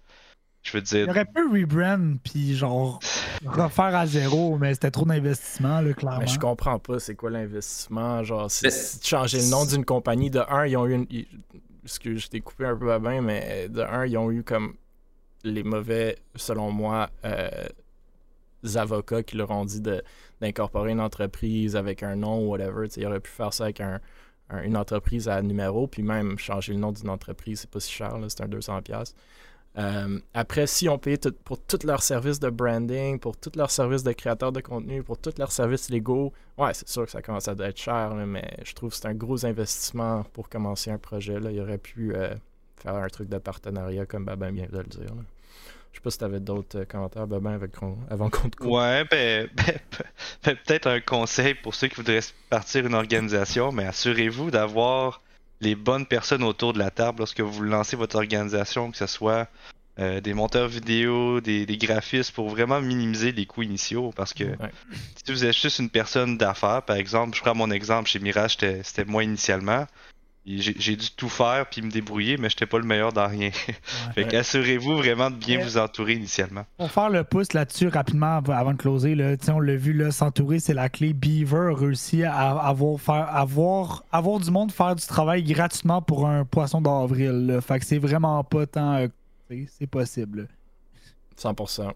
je 0.66 0.72
veux 0.72 0.82
dire. 0.82 1.04
Il 1.04 1.10
aurait 1.10 1.24
pu 1.24 1.42
rebrand 1.42 2.16
puis 2.22 2.56
genre 2.56 3.00
refaire 3.44 3.94
à 3.96 4.06
zéro, 4.06 4.58
mais 4.58 4.74
c'était 4.74 4.90
trop 4.90 5.04
d'investissement, 5.04 5.80
là, 5.80 5.92
clairement. 5.94 6.20
Mais 6.20 6.26
je 6.26 6.38
comprends 6.38 6.78
pas 6.78 6.98
c'est 6.98 7.14
quoi 7.14 7.30
l'investissement. 7.30 8.22
Genre, 8.24 8.50
si, 8.50 8.68
changer 9.02 9.40
le 9.40 9.48
nom 9.48 9.64
d'une 9.64 9.84
compagnie, 9.84 10.30
de 10.30 10.40
un, 10.48 10.66
ils 10.66 10.76
ont 10.76 10.86
eu 10.86 10.94
une. 10.94 11.06
Excuse, 11.84 12.22
je 12.22 12.28
t'ai 12.28 12.40
coupé 12.40 12.66
un 12.66 12.76
peu 12.76 12.92
à 12.92 12.98
bain, 12.98 13.20
mais 13.20 13.68
de 13.68 13.80
un, 13.80 14.06
ils 14.06 14.18
ont 14.18 14.30
eu 14.32 14.42
comme 14.42 14.74
les 15.44 15.62
mauvais, 15.62 16.16
selon 16.34 16.72
moi, 16.72 17.08
euh, 17.24 17.48
avocats 18.74 19.22
qui 19.22 19.36
leur 19.36 19.52
ont 19.52 19.64
dit 19.64 19.80
d'incorporer 20.40 20.90
une 20.90 21.00
entreprise 21.00 21.76
avec 21.76 22.02
un 22.02 22.17
nom 22.17 22.44
ou 22.44 22.50
whatever. 22.50 22.88
ils 22.96 23.06
auraient 23.06 23.20
pu 23.20 23.31
faire 23.31 23.52
ça 23.52 23.64
avec 23.64 23.81
un, 23.81 24.00
une 24.64 24.76
entreprise 24.76 25.29
à 25.29 25.41
numéro, 25.43 25.86
puis 25.86 26.02
même 26.02 26.36
changer 26.38 26.72
le 26.72 26.81
nom 26.81 26.91
d'une 26.91 27.10
entreprise, 27.10 27.60
c'est 27.60 27.70
pas 27.70 27.79
si 27.79 27.93
cher, 27.93 28.19
c'est 28.29 28.41
un 28.41 28.48
200$. 28.48 29.12
Euh, 29.78 30.18
après, 30.32 30.66
si 30.66 30.88
on 30.88 30.98
paye 30.98 31.18
pour 31.44 31.60
tous 31.60 31.84
leurs 31.84 32.02
services 32.02 32.40
de 32.40 32.48
branding, 32.48 33.18
pour 33.18 33.36
tous 33.36 33.52
leurs 33.56 33.70
services 33.70 34.02
de 34.02 34.12
créateurs 34.12 34.52
de 34.52 34.60
contenu, 34.60 35.02
pour 35.02 35.18
tous 35.18 35.34
leurs 35.38 35.52
services 35.52 35.90
légaux, 35.90 36.32
ouais, 36.56 36.72
c'est 36.72 36.88
sûr 36.88 37.04
que 37.04 37.10
ça 37.10 37.20
commence 37.20 37.46
à 37.48 37.52
être 37.52 37.78
cher, 37.78 38.14
mais 38.14 38.56
je 38.64 38.72
trouve 38.72 38.90
que 38.90 38.96
c'est 38.96 39.06
un 39.06 39.14
gros 39.14 39.44
investissement 39.44 40.24
pour 40.32 40.48
commencer 40.48 40.90
un 40.90 40.98
projet. 40.98 41.38
Là. 41.38 41.50
Il 41.50 41.60
aurait 41.60 41.78
pu 41.78 42.14
euh, 42.14 42.34
faire 42.82 42.94
un 42.94 43.08
truc 43.08 43.28
de 43.28 43.38
partenariat, 43.38 44.06
comme 44.06 44.24
Babin 44.24 44.50
vient 44.50 44.66
de 44.66 44.78
le 44.78 44.84
dire. 44.84 45.12
Je 45.92 45.98
sais 45.98 46.02
pas 46.02 46.10
si 46.10 46.18
tu 46.18 46.24
avais 46.24 46.40
d'autres 46.40 46.80
euh, 46.80 46.84
commentaires, 46.86 47.26
Babin, 47.26 47.58
avant 48.08 48.30
qu'on 48.30 48.48
te 48.48 48.62
Ouais, 48.64 49.04
ben, 49.10 49.48
ben, 49.54 49.78
ben, 50.44 50.56
peut-être 50.56 50.86
un 50.86 51.00
conseil 51.00 51.54
pour 51.54 51.74
ceux 51.74 51.88
qui 51.88 51.96
voudraient 51.96 52.20
partir 52.48 52.86
une 52.86 52.94
organisation, 52.94 53.72
mais 53.72 53.84
assurez-vous 53.84 54.50
d'avoir 54.50 55.20
les 55.60 55.75
bonnes 55.75 56.06
personnes 56.06 56.43
autour 56.43 56.72
de 56.72 56.79
la 56.79 56.91
table 56.91 57.19
lorsque 57.20 57.41
vous 57.41 57.63
lancez 57.63 57.96
votre 57.96 58.17
organisation, 58.17 58.91
que 58.91 58.96
ce 58.96 59.06
soit 59.06 59.48
euh, 59.98 60.20
des 60.20 60.34
monteurs 60.34 60.69
vidéo, 60.69 61.41
des, 61.41 61.67
graphistes, 61.79 62.32
pour 62.32 62.51
vraiment 62.51 62.81
minimiser 62.81 63.32
les 63.32 63.46
coûts 63.46 63.63
initiaux. 63.63 64.13
Parce 64.15 64.34
que 64.34 64.44
si 65.25 65.32
vous 65.32 65.44
êtes 65.44 65.56
juste 65.56 65.79
une 65.79 65.91
personne 65.91 66.36
d'affaires, 66.36 66.82
par 66.82 66.96
exemple, 66.96 67.36
je 67.36 67.43
prends 67.43 67.55
mon 67.55 67.70
exemple 67.70 68.08
chez 68.08 68.19
Mirage, 68.19 68.58
c'était 68.58 69.05
moi 69.06 69.25
initialement. 69.25 69.86
J'ai 70.46 70.94
dû 70.94 71.10
tout 71.17 71.29
faire 71.29 71.67
puis 71.69 71.82
me 71.82 71.91
débrouiller, 71.91 72.36
mais 72.36 72.48
je 72.48 72.55
n'étais 72.55 72.67
pas 72.67 72.79
le 72.79 72.84
meilleur 72.84 73.12
dans 73.12 73.26
rien. 73.26 73.50
fait 74.15 74.29
qu'assurez-vous 74.29 74.96
vraiment 74.96 75.29
de 75.29 75.34
bien 75.34 75.60
vous 75.60 75.76
entourer 75.76 76.12
initialement. 76.15 76.65
Pour 76.76 76.91
faire 76.91 77.10
le 77.10 77.24
pouce 77.24 77.53
là-dessus 77.53 77.88
rapidement 77.88 78.36
avant 78.36 78.72
de 78.72 78.76
closer, 78.76 79.17
là, 79.17 79.34
on 79.48 79.58
l'a 79.58 79.74
vu, 79.74 80.00
s'entourer, 80.12 80.60
c'est 80.60 80.74
la 80.74 80.88
clé. 80.88 81.12
Beaver 81.12 81.72
a 81.72 81.74
réussi 81.74 82.22
à 82.22 82.50
avoir, 82.50 83.00
faire, 83.00 83.29
avoir, 83.34 84.05
avoir 84.12 84.38
du 84.38 84.53
monde 84.53 84.70
faire 84.70 84.94
du 84.94 85.05
travail 85.05 85.43
gratuitement 85.43 86.00
pour 86.00 86.29
un 86.29 86.44
poisson 86.44 86.81
d'avril. 86.81 87.58
Fait 87.60 87.81
que 87.81 87.84
c'est 87.84 87.98
vraiment 87.98 88.44
pas 88.44 88.67
tant. 88.67 88.94
Euh, 88.94 89.08
c'est 89.79 89.88
possible. 89.88 90.46
100%. 91.36 91.93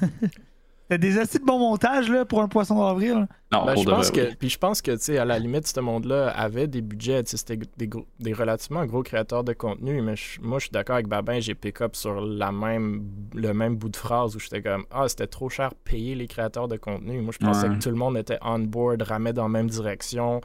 T'as 0.88 0.98
des 0.98 1.18
assez 1.18 1.40
de 1.40 1.44
bon 1.44 1.58
montage 1.58 2.08
là, 2.08 2.24
pour 2.24 2.40
un 2.42 2.48
poisson 2.48 2.78
d'avril? 2.78 3.26
Non, 3.52 3.64
ben, 3.64 3.76
je 3.76 3.84
pense 3.84 4.10
que, 4.12 4.34
Puis 4.34 4.50
je 4.50 4.58
pense 4.58 4.80
que, 4.80 4.92
tu 4.92 5.02
sais, 5.02 5.18
à 5.18 5.24
la 5.24 5.38
limite, 5.38 5.66
ce 5.66 5.80
monde-là 5.80 6.28
avait 6.28 6.68
des 6.68 6.80
budgets. 6.80 7.22
C'était 7.26 7.56
des, 7.56 7.90
des, 8.20 8.32
relativement 8.32 8.84
gros 8.86 9.02
créateurs 9.02 9.42
de 9.42 9.52
contenu. 9.52 10.00
Mais 10.00 10.14
moi, 10.40 10.58
je 10.58 10.64
suis 10.64 10.70
d'accord 10.70 10.94
avec 10.94 11.08
Babin, 11.08 11.40
j'ai 11.40 11.54
pick-up 11.54 11.96
sur 11.96 12.20
la 12.20 12.52
même, 12.52 13.04
le 13.34 13.52
même 13.52 13.76
bout 13.76 13.88
de 13.88 13.96
phrase 13.96 14.36
où 14.36 14.38
j'étais 14.38 14.62
comme 14.62 14.84
Ah, 14.92 15.08
c'était 15.08 15.26
trop 15.26 15.48
cher 15.48 15.74
payer 15.74 16.14
les 16.14 16.28
créateurs 16.28 16.68
de 16.68 16.76
contenu. 16.76 17.20
Moi, 17.20 17.32
je 17.38 17.44
pensais 17.44 17.68
que 17.68 17.82
tout 17.82 17.90
le 17.90 17.96
monde 17.96 18.16
était 18.16 18.38
on 18.42 18.60
board, 18.60 19.02
ramait 19.02 19.32
dans 19.32 19.44
la 19.44 19.48
même 19.48 19.68
direction, 19.68 20.40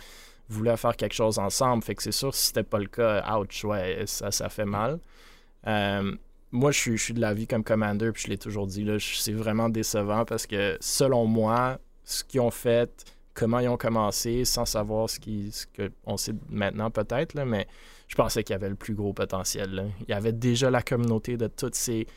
voulait 0.50 0.78
faire 0.78 0.96
quelque 0.96 1.16
chose 1.16 1.38
ensemble. 1.38 1.84
Fait 1.84 1.94
que 1.94 2.02
c'est 2.02 2.12
sûr, 2.12 2.34
si 2.34 2.48
c'était 2.48 2.64
pas 2.64 2.80
le 2.80 2.88
cas, 2.88 3.24
ouch, 3.38 3.64
ouais, 3.64 4.04
ça, 4.08 4.32
ça 4.32 4.50
fait 4.50 4.66
mal. 4.66 5.00
Euh, 5.68 6.16
moi, 6.52 6.72
je 6.72 6.96
suis, 6.96 7.14
de 7.14 7.22
l'avis 7.22 7.48
comme 7.48 7.64
Commander, 7.64 8.12
puis 8.12 8.24
je 8.24 8.30
l'ai 8.30 8.38
toujours 8.38 8.68
dit, 8.68 8.84
là, 8.84 8.98
c'est 9.00 9.32
vraiment 9.32 9.70
décevant 9.70 10.26
parce 10.26 10.46
que 10.46 10.78
selon 10.80 11.26
moi, 11.26 11.80
ce 12.04 12.24
qu'ils 12.24 12.42
ont 12.42 12.52
fait, 12.52 13.06
comment 13.34 13.60
ils 13.60 13.70
ont 13.70 13.78
commencé, 13.78 14.44
sans 14.46 14.66
savoir 14.66 15.10
ce 15.10 15.20
qui, 15.20 15.52
ce 15.52 15.66
que 15.66 15.92
on 16.06 16.18
sait 16.18 16.34
maintenant 16.50 16.92
peut-être, 16.92 17.42
mais 17.46 17.68
je 18.08 18.16
pensais 18.16 18.44
qu'il 18.44 18.54
y 18.54 18.56
avait 18.56 18.70
le 18.70 18.76
plus 18.76 18.94
gros 18.94 19.14
potentiel. 19.14 19.92
Il 20.02 20.12
y 20.12 20.14
avait 20.14 20.34
déjà 20.34 20.70
la 20.70 20.82
communauté 20.82 21.38
de 21.38 21.48
toutes 21.48 21.76
ces 21.76 22.08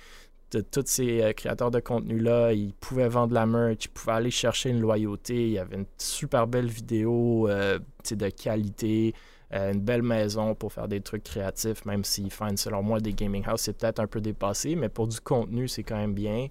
de 0.50 0.60
tous 0.60 0.84
ces 0.86 1.20
euh, 1.20 1.32
créateurs 1.32 1.72
de 1.72 1.80
contenu-là, 1.80 2.52
ils 2.52 2.74
pouvaient 2.74 3.08
vendre 3.08 3.34
la 3.34 3.44
merch, 3.44 3.86
ils 3.86 3.88
pouvaient 3.88 4.12
aller 4.12 4.30
chercher 4.30 4.70
une 4.70 4.80
loyauté, 4.80 5.34
il 5.34 5.52
y 5.52 5.58
avait 5.58 5.76
une 5.76 5.86
super 5.98 6.46
belle 6.46 6.68
vidéo 6.68 7.48
euh, 7.48 7.80
de 8.08 8.28
qualité, 8.28 9.14
euh, 9.54 9.72
une 9.72 9.80
belle 9.80 10.02
maison 10.02 10.54
pour 10.54 10.72
faire 10.72 10.88
des 10.88 11.00
trucs 11.00 11.22
créatifs, 11.22 11.84
même 11.84 12.04
si 12.04 12.28
fine, 12.28 12.56
selon 12.56 12.82
moi, 12.82 13.00
des 13.00 13.12
gaming 13.12 13.44
house, 13.46 13.62
c'est 13.62 13.78
peut-être 13.78 14.00
un 14.00 14.06
peu 14.06 14.20
dépassé, 14.20 14.74
mais 14.74 14.88
pour 14.88 15.06
du 15.06 15.20
contenu, 15.20 15.68
c'est 15.68 15.84
quand 15.84 15.96
même 15.96 16.14
bien. 16.14 16.48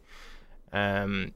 Euh, 0.73 1.27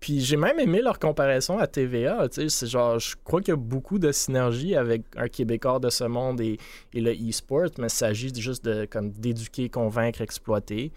puis 0.00 0.20
j'ai 0.20 0.36
même 0.36 0.58
aimé 0.58 0.82
leur 0.82 0.98
comparaison 0.98 1.58
à 1.58 1.68
TVA. 1.68 2.28
tu 2.28 2.42
sais, 2.42 2.48
C'est 2.48 2.66
genre, 2.66 2.98
je 2.98 3.14
crois 3.22 3.40
qu'il 3.40 3.50
y 3.50 3.52
a 3.52 3.56
beaucoup 3.56 4.00
de 4.00 4.10
synergie 4.10 4.74
avec 4.74 5.04
un 5.16 5.28
Québécois 5.28 5.78
de 5.78 5.90
ce 5.90 6.02
monde 6.02 6.40
et, 6.40 6.58
et 6.92 7.00
le 7.00 7.12
e-sport, 7.12 7.68
mais 7.78 7.86
il 7.86 7.90
s'agit 7.90 8.34
juste 8.34 8.64
de 8.64 8.84
comme 8.84 9.12
d'éduquer, 9.12 9.68
convaincre, 9.68 10.20
exploiter. 10.20 10.90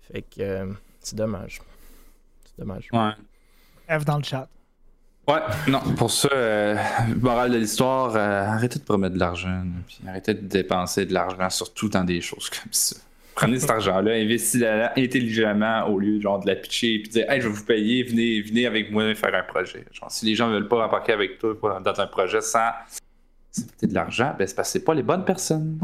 Fait 0.00 0.22
que 0.22 0.40
euh, 0.40 0.72
c'est 1.00 1.16
dommage. 1.16 1.60
C'est 2.46 2.58
dommage. 2.58 2.88
Ouais. 2.94 3.12
F 3.98 4.06
dans 4.06 4.16
le 4.16 4.24
chat. 4.24 4.48
Ouais, 5.28 5.40
non, 5.66 5.80
pour 5.96 6.10
ça, 6.10 6.28
euh, 6.32 6.76
morale 7.20 7.50
de 7.50 7.58
l'histoire, 7.58 8.14
euh, 8.14 8.44
arrêtez 8.44 8.78
de 8.78 8.84
promettre 8.84 9.14
de 9.14 9.18
l'argent, 9.20 9.64
puis 9.86 9.98
arrêtez 10.06 10.34
de 10.34 10.46
dépenser 10.46 11.04
de 11.04 11.12
l'argent, 11.12 11.50
surtout 11.50 11.88
dans 11.88 12.04
des 12.04 12.20
choses 12.20 12.48
comme 12.48 12.72
ça. 12.72 12.96
Prenez 13.34 13.58
cet 13.58 13.70
argent-là, 13.72 14.12
investissez-le 14.12 14.88
intelligemment 14.96 15.88
au 15.88 15.98
lieu 15.98 16.20
genre, 16.20 16.38
de 16.38 16.46
la 16.46 16.54
pitcher 16.54 17.00
puis 17.00 17.08
de 17.08 17.12
dire 17.12 17.30
Hey, 17.30 17.40
je 17.40 17.48
vais 17.48 17.54
vous 17.54 17.64
payer, 17.64 18.04
venez, 18.04 18.40
venez 18.40 18.66
avec 18.66 18.92
moi 18.92 19.14
faire 19.16 19.34
un 19.34 19.42
projet. 19.42 19.84
Genre, 19.90 20.10
si 20.10 20.26
les 20.26 20.36
gens 20.36 20.48
veulent 20.48 20.68
pas 20.68 20.86
embarquer 20.86 21.12
avec 21.12 21.38
toi 21.38 21.80
dans 21.84 22.00
un 22.00 22.06
projet 22.06 22.40
sans 22.40 22.70
de 23.82 23.94
l'argent, 23.94 24.34
ben 24.38 24.46
c'est 24.46 24.54
parce 24.54 24.68
que 24.68 24.78
c'est 24.78 24.84
pas 24.84 24.94
les 24.94 25.02
bonnes 25.02 25.24
personnes. 25.24 25.78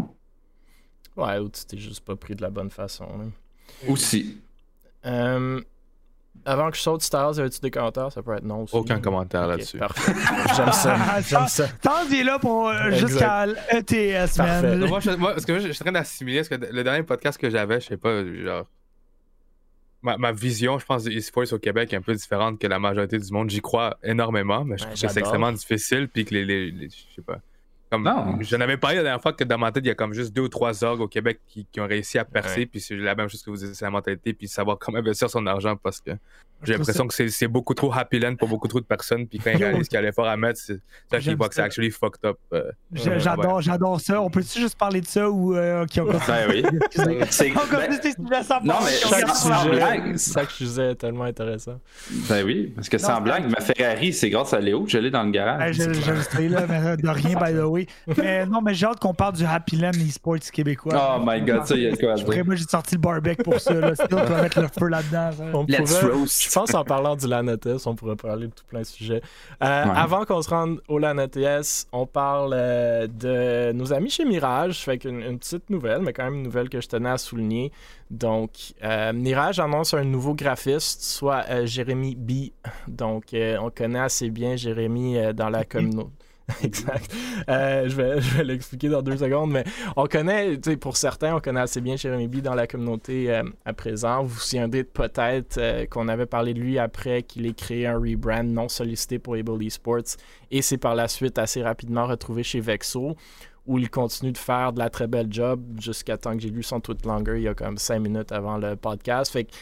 Ouais, 1.17 1.39
ou 1.39 1.49
tu 1.49 1.65
t'es 1.67 1.79
juste 1.79 2.05
pas 2.05 2.17
pris 2.17 2.35
de 2.35 2.43
la 2.43 2.51
bonne 2.51 2.71
façon. 2.71 3.07
là. 3.07 3.25
Aussi. 3.89 4.39
Euh, 5.05 5.61
avant 6.45 6.71
que 6.71 6.77
je 6.77 6.83
saute 6.83 7.03
Star 7.03 7.27
Wars, 7.29 7.39
avais-tu 7.39 7.61
des 7.61 7.71
commentaires? 7.71 8.11
Ça 8.13 8.23
peut 8.23 8.35
être 8.35 8.45
non 8.45 8.63
aussi. 8.63 8.75
Aucun 8.77 9.01
commentaire 9.01 9.47
là-dessus. 9.47 9.79
Parfait. 9.79 10.13
J'aime 10.57 10.73
ça. 10.73 10.97
J'aime 11.21 11.47
ça. 11.49 11.69
Tant 11.81 12.05
qu'il 12.07 12.21
est 12.21 12.25
là 12.25 12.39
pour 12.39 12.69
euh, 12.69 12.91
jusqu'à 12.93 13.47
l'ETS, 13.47 14.37
Parfait. 14.37 14.63
man. 14.77 14.87
Moi, 14.89 15.01
je, 15.01 15.11
moi, 15.13 15.33
parce 15.33 15.45
que 15.47 15.53
moi, 15.53 15.61
je, 15.61 15.69
je 15.69 15.73
suis 15.73 15.83
en 15.83 15.87
train 15.87 15.93
d'assimiler, 15.93 16.39
parce 16.39 16.49
que 16.49 16.55
le 16.73 16.85
dernier 16.85 17.03
podcast 17.03 17.39
que 17.41 17.49
j'avais, 17.51 17.81
je 17.81 17.87
sais 17.87 17.97
pas, 17.97 18.25
genre. 18.25 18.67
Ma, 20.05 20.17
ma 20.19 20.33
vision, 20.33 20.81
je 20.81 20.85
pense, 20.85 21.05
du 21.05 21.17
e-sports 21.17 21.53
au 21.53 21.59
Québec 21.59 21.93
est 21.93 21.97
un 21.97 22.03
peu 22.03 22.13
différente 22.15 22.59
que 22.59 22.67
la 22.67 22.81
majorité 22.81 23.19
du 23.19 23.33
monde. 23.33 23.49
J'y 23.51 23.61
crois 23.61 23.97
énormément, 24.03 24.65
mais 24.65 24.77
je 24.77 24.83
Ouais, 24.83 24.91
trouve 24.91 25.01
que 25.03 25.09
c'est 25.13 25.21
extrêmement 25.21 25.53
difficile, 25.53 26.09
puis 26.09 26.25
que 26.25 26.35
les. 26.35 26.45
les, 26.45 26.71
les- 26.73 26.89
je 26.89 27.15
sais 27.15 27.23
pas. 27.23 27.39
Comme, 27.93 28.05
Non. 28.05 28.39
J'en 28.41 28.59
avais 28.61 28.79
parlé 28.79 28.97
la 28.97 29.03
dernière 29.03 29.21
fois 29.21 29.35
que 29.35 29.45
dans 29.45 29.59
ma 29.59 29.71
tête, 29.71 29.85
il 29.85 29.89
y 29.89 29.91
a 29.91 29.95
comme 29.95 30.15
juste 30.15 30.33
deux 30.35 30.41
ou 30.41 30.49
trois 30.49 30.83
orgues 30.83 31.03
au 31.03 31.09
Québec 31.09 31.41
qui, 31.47 31.67
qui 31.71 31.79
ont 31.79 31.87
réussi 31.87 32.19
à 32.19 32.25
percer, 32.25 32.61
Ouais. 32.61 32.67
puis 32.67 32.81
c'est 32.81 32.97
la 32.97 33.15
même 33.15 33.29
chose 33.29 33.43
que 33.43 33.51
vous 33.51 33.57
dites, 33.59 33.75
c'est 33.75 33.85
la 33.85 33.91
mentalité, 33.91 34.33
puis 34.33 34.49
savoir 34.49 34.79
comment 34.79 34.97
investir 34.97 35.29
son 35.29 35.47
argent 35.47 35.77
parce 35.77 36.01
que 36.01 36.13
j'ai 36.63 36.73
Je 36.75 36.79
l'impression 36.79 37.07
que 37.09 37.13
c'est- 37.13 37.29
c'est 37.29 37.49
beaucoup 37.49 37.75
trop 37.75 37.93
happy 37.93 38.19
land 38.21 38.37
pour 38.37 38.49
beaucoup 38.49 38.69
trop 38.69 38.81
de 38.81 38.87
personnes, 38.87 39.27
puis 39.27 39.41
quand 39.41 39.51
ils 39.51 39.57
réalisent 39.85 39.89
qu'il 39.89 39.97
y 39.97 39.99
a 39.99 40.03
l'effort 40.03 40.27
à 40.27 40.37
mettre, 40.39 40.59
c'est 40.59 40.79
ça 41.11 41.19
qui 41.19 41.35
voit 41.35 41.49
que 41.51 41.55
c'est 41.55 41.61
actually 41.61 41.91
fucked 41.91 42.25
up. 42.25 42.39
euh, 42.55 42.63
euh, 42.63 43.19
J'adore, 43.19 43.57
ouais. 43.57 43.63
j'adore 43.63 44.01
ça. 44.01 44.23
On 44.23 44.31
peut-tu 44.31 44.59
juste 44.61 44.79
parler 44.79 45.01
de 45.03 45.07
ça 45.07 45.29
ou 45.29 45.55
euh, 45.55 45.85
qui 45.85 46.01
ont 46.01 46.05
Ben 46.07 46.49
oui. 46.49 46.65
C'est- 47.31 47.51
On 47.51 47.55
ben, 48.25 48.43
non, 48.65 48.75
mais 48.85 48.91
Chaque 48.93 49.37
sujet, 49.37 50.19
chaque 50.33 50.51
sujet 50.51 50.91
est 50.93 50.95
tellement 50.95 51.25
intéressant. 51.25 51.79
ben 52.29 52.43
oui, 52.47 52.73
parce 52.75 52.89
que 52.89 52.97
Non, 52.97 53.03
sans 53.03 53.17
c'est 53.17 53.23
blague, 53.23 53.51
ma 53.51 53.61
Ferrari, 53.61 54.13
c'est 54.15 54.31
grâce 54.31 54.55
à 54.55 54.61
Léo 54.61 54.85
que 54.85 54.91
je 54.91 54.99
l'ai 54.99 55.11
dans 55.11 55.25
le 55.25 55.31
garage. 55.31 55.81
Hey, 55.81 55.95
je, 55.95 56.01
je 56.01 56.11
le 56.13 56.23
sais, 56.23 56.49
là, 56.49 56.65
mais 56.69 56.97
de 56.97 57.09
rien, 57.09 57.37
by 57.39 57.53
the 57.53 57.65
way. 57.65 57.82
Mais 58.17 58.47
non, 58.47 58.61
mais 58.63 58.75
j'ai 58.75 58.87
hâte 58.87 59.01
qu'on 59.01 59.15
parle 59.15 59.35
du 59.35 59.45
Happy 59.45 59.77
Land 59.77 59.91
e-sports 59.93 60.39
québécois. 60.53 61.17
Oh 61.19 61.23
my 61.25 61.41
god, 61.43 61.67
ça, 61.67 61.75
il 61.75 61.83
y 61.83 61.87
a 61.87 61.93
de 61.93 61.97
quoi 61.97 62.15
pourrais- 62.15 62.43
moi, 62.43 62.55
j'ai 62.55 62.65
sorti 62.65 62.95
le 62.97 63.01
barbecue 63.01 63.43
pour 63.43 63.61
ça. 63.61 63.75
Là. 63.75 63.95
Sinon, 63.95 64.09
tu 64.25 64.33
vas 64.33 64.43
mettre 64.43 64.61
le 64.61 64.69
feu 64.69 64.87
là-dedans. 64.89 65.31
On 65.55 65.65
Let's 65.67 65.99
pourrait- 66.01 66.13
roast. 66.15 66.43
Je 66.43 66.53
pense 66.53 66.75
en 66.75 66.85
parlant 66.85 67.17
du 67.17 67.27
LAN 67.27 67.47
ETS, 67.49 67.87
on 67.87 67.95
pourrait 67.95 68.17
parler 68.17 68.47
de 68.47 68.53
tout 68.53 68.65
plein 68.67 68.81
de 68.81 68.87
sujets. 68.87 69.23
Euh, 69.63 69.85
Ouais. 69.85 69.91
Avant 69.97 70.25
qu'on 70.25 70.43
se 70.43 70.49
rende 70.51 70.81
au 70.89 70.99
LAN 70.99 71.19
ETS, 71.19 71.87
on 71.93 72.07
parle 72.07 72.53
euh, 72.55 73.07
de 73.07 73.73
nos 73.73 73.93
amis 73.93 74.11
chez 74.11 74.25
Mirage. 74.25 74.79
Fait 74.85 74.99
qu'une 74.99 75.21
une 75.23 75.39
petite 75.39 75.71
nouvelle, 75.71 76.03
mais 76.03 76.13
quand 76.13 76.25
même 76.25 76.35
une 76.35 76.43
nouvelle 76.43 76.69
que 76.69 76.81
je 76.81 76.89
tenais 76.89 77.11
à 77.11 77.19
souligner. 77.19 77.73
Donc, 78.11 78.51
euh, 78.85 79.13
Mirage 79.13 79.59
annonce 79.59 79.95
un 79.95 80.05
nouveau 80.05 80.35
graphiste, 80.35 81.03
soit 81.03 81.45
euh, 81.49 81.65
Jérémy 81.67 82.15
B. 82.15 82.51
Donc, 82.87 83.33
euh, 83.35 83.57
on 83.61 83.71
connaît 83.71 84.01
assez 84.01 84.29
bien 84.31 84.57
Jérémy 84.57 85.17
euh, 85.19 85.33
dans 85.33 85.49
la 85.49 85.65
communauté. 85.65 86.11
exact. 86.63 87.15
Euh, 87.49 87.89
je 87.89 87.95
vais, 87.95 88.21
je 88.21 88.37
vais 88.37 88.45
l'expliquer 88.45 88.89
dans 88.89 89.03
deux 89.03 89.17
secondes, 89.17 89.51
mais 89.51 89.65
on 89.97 90.07
connaît, 90.07 90.59
pour 90.81 90.97
certains, 90.97 91.37
on 91.37 91.41
connaît 91.41 91.61
assez 91.61 91.81
bien 91.81 91.97
Jérémy 91.97 92.29
B 92.29 92.41
dans 92.41 92.55
la 92.55 92.67
communauté 92.67 93.31
euh, 93.31 93.43
à 93.65 93.73
présent. 93.73 94.23
Vous 94.23 94.35
vous 94.35 94.41
souviendrez 94.41 94.85
peut-être 94.85 95.59
euh, 95.59 95.87
qu'on 95.87 96.09
avait 96.09 96.27
parlé 96.27 96.55
de 96.55 96.61
lui 96.61 96.79
après 96.79 97.23
qu'il 97.23 97.47
ait 97.47 97.55
créé 97.55 97.87
un 97.87 97.99
rebrand 97.99 98.45
non 98.45 98.69
sollicité 98.69 99.19
pour 99.19 99.35
Able 99.35 99.63
Esports 99.65 100.17
et 100.51 100.63
c'est 100.63 100.79
par 100.79 100.95
la 100.95 101.09
suite 101.09 101.39
assez 101.39 101.63
rapidement 101.63 102.07
retrouvé 102.07 102.43
chez 102.43 102.61
Vexo 102.61 103.17
où 103.67 103.79
il 103.79 103.91
continue 103.91 104.33
de 104.33 104.39
faire 104.39 104.73
de 104.73 104.79
la 104.79 104.91
très 104.91 105.07
belle 105.07 105.29
job 105.31 105.63
jusqu'à 105.79 106.17
temps 106.17 106.35
que 106.35 106.41
j'ai 106.41 106.51
lu 106.51 106.63
son 106.63 106.81
tweet 106.81 107.07
longer 107.07 107.37
il 107.37 107.43
y 107.43 107.49
a 107.49 107.55
comme 107.55 107.79
cinq 107.79 108.01
minutes 108.01 108.33
avant 108.33 108.59
le 108.59 108.75
podcast. 108.77 109.33
Fait 109.33 109.45
que 109.45 109.53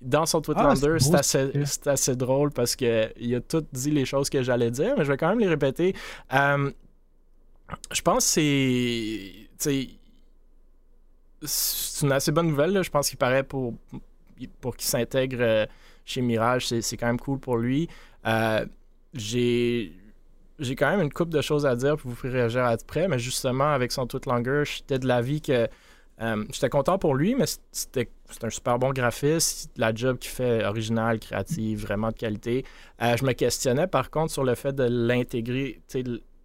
dans 0.00 0.26
son 0.26 0.40
tweet 0.40 0.56
Ah, 0.60 0.74
c'est 0.74 1.14
assez, 1.14 1.50
assez 1.86 2.16
drôle 2.16 2.50
parce 2.50 2.76
que 2.76 3.12
il 3.18 3.34
a 3.34 3.40
tout 3.40 3.64
dit 3.72 3.90
les 3.90 4.04
choses 4.04 4.30
que 4.30 4.42
j'allais 4.42 4.70
dire, 4.70 4.94
mais 4.96 5.04
je 5.04 5.10
vais 5.12 5.16
quand 5.16 5.28
même 5.28 5.40
les 5.40 5.48
répéter. 5.48 5.94
Euh, 6.32 6.70
je 7.92 8.02
pense 8.02 8.24
que 8.26 8.30
c'est. 8.32 9.88
C'est 11.42 12.02
une 12.02 12.12
assez 12.12 12.32
bonne 12.32 12.48
nouvelle. 12.48 12.72
là. 12.72 12.82
Je 12.82 12.90
pense 12.90 13.08
qu'il 13.08 13.18
paraît 13.18 13.42
pour, 13.44 13.74
pour 14.60 14.76
qu'il 14.76 14.88
s'intègre 14.88 15.38
euh, 15.40 15.66
chez 16.04 16.20
Mirage, 16.20 16.68
c'est 16.68 16.82
c'est 16.82 16.96
quand 16.96 17.06
même 17.06 17.20
cool 17.20 17.38
pour 17.38 17.56
lui. 17.56 17.88
Euh, 18.26 18.64
J'ai. 19.14 19.92
J'ai 20.58 20.76
quand 20.76 20.90
même 20.90 21.00
une 21.00 21.12
couple 21.12 21.30
de 21.32 21.40
choses 21.40 21.64
à 21.64 21.74
dire 21.74 21.96
pour 21.96 22.10
vous 22.10 22.16
faire 22.16 22.32
réagir 22.32 22.64
après, 22.66 23.08
mais 23.08 23.18
justement, 23.18 23.72
avec 23.72 23.92
son 23.92 24.06
tweet 24.06 24.26
longer, 24.26 24.64
j'étais 24.66 24.98
de 24.98 25.06
l'avis 25.06 25.40
que 25.40 25.66
euh, 26.20 26.44
j'étais 26.52 26.68
content 26.68 26.98
pour 26.98 27.14
lui, 27.14 27.34
mais 27.34 27.46
c'était 27.72 28.10
c'est 28.30 28.44
un 28.44 28.50
super 28.50 28.78
bon 28.78 28.90
graphiste. 28.90 29.70
La 29.76 29.94
job 29.94 30.18
qu'il 30.18 30.30
fait 30.30 30.64
original, 30.64 31.18
créative, 31.18 31.80
vraiment 31.80 32.08
de 32.08 32.14
qualité. 32.14 32.64
Euh, 33.02 33.16
je 33.16 33.24
me 33.24 33.32
questionnais 33.32 33.86
par 33.86 34.10
contre 34.10 34.32
sur 34.32 34.44
le 34.44 34.54
fait 34.54 34.74
de 34.74 34.84
l'intégrer, 34.84 35.80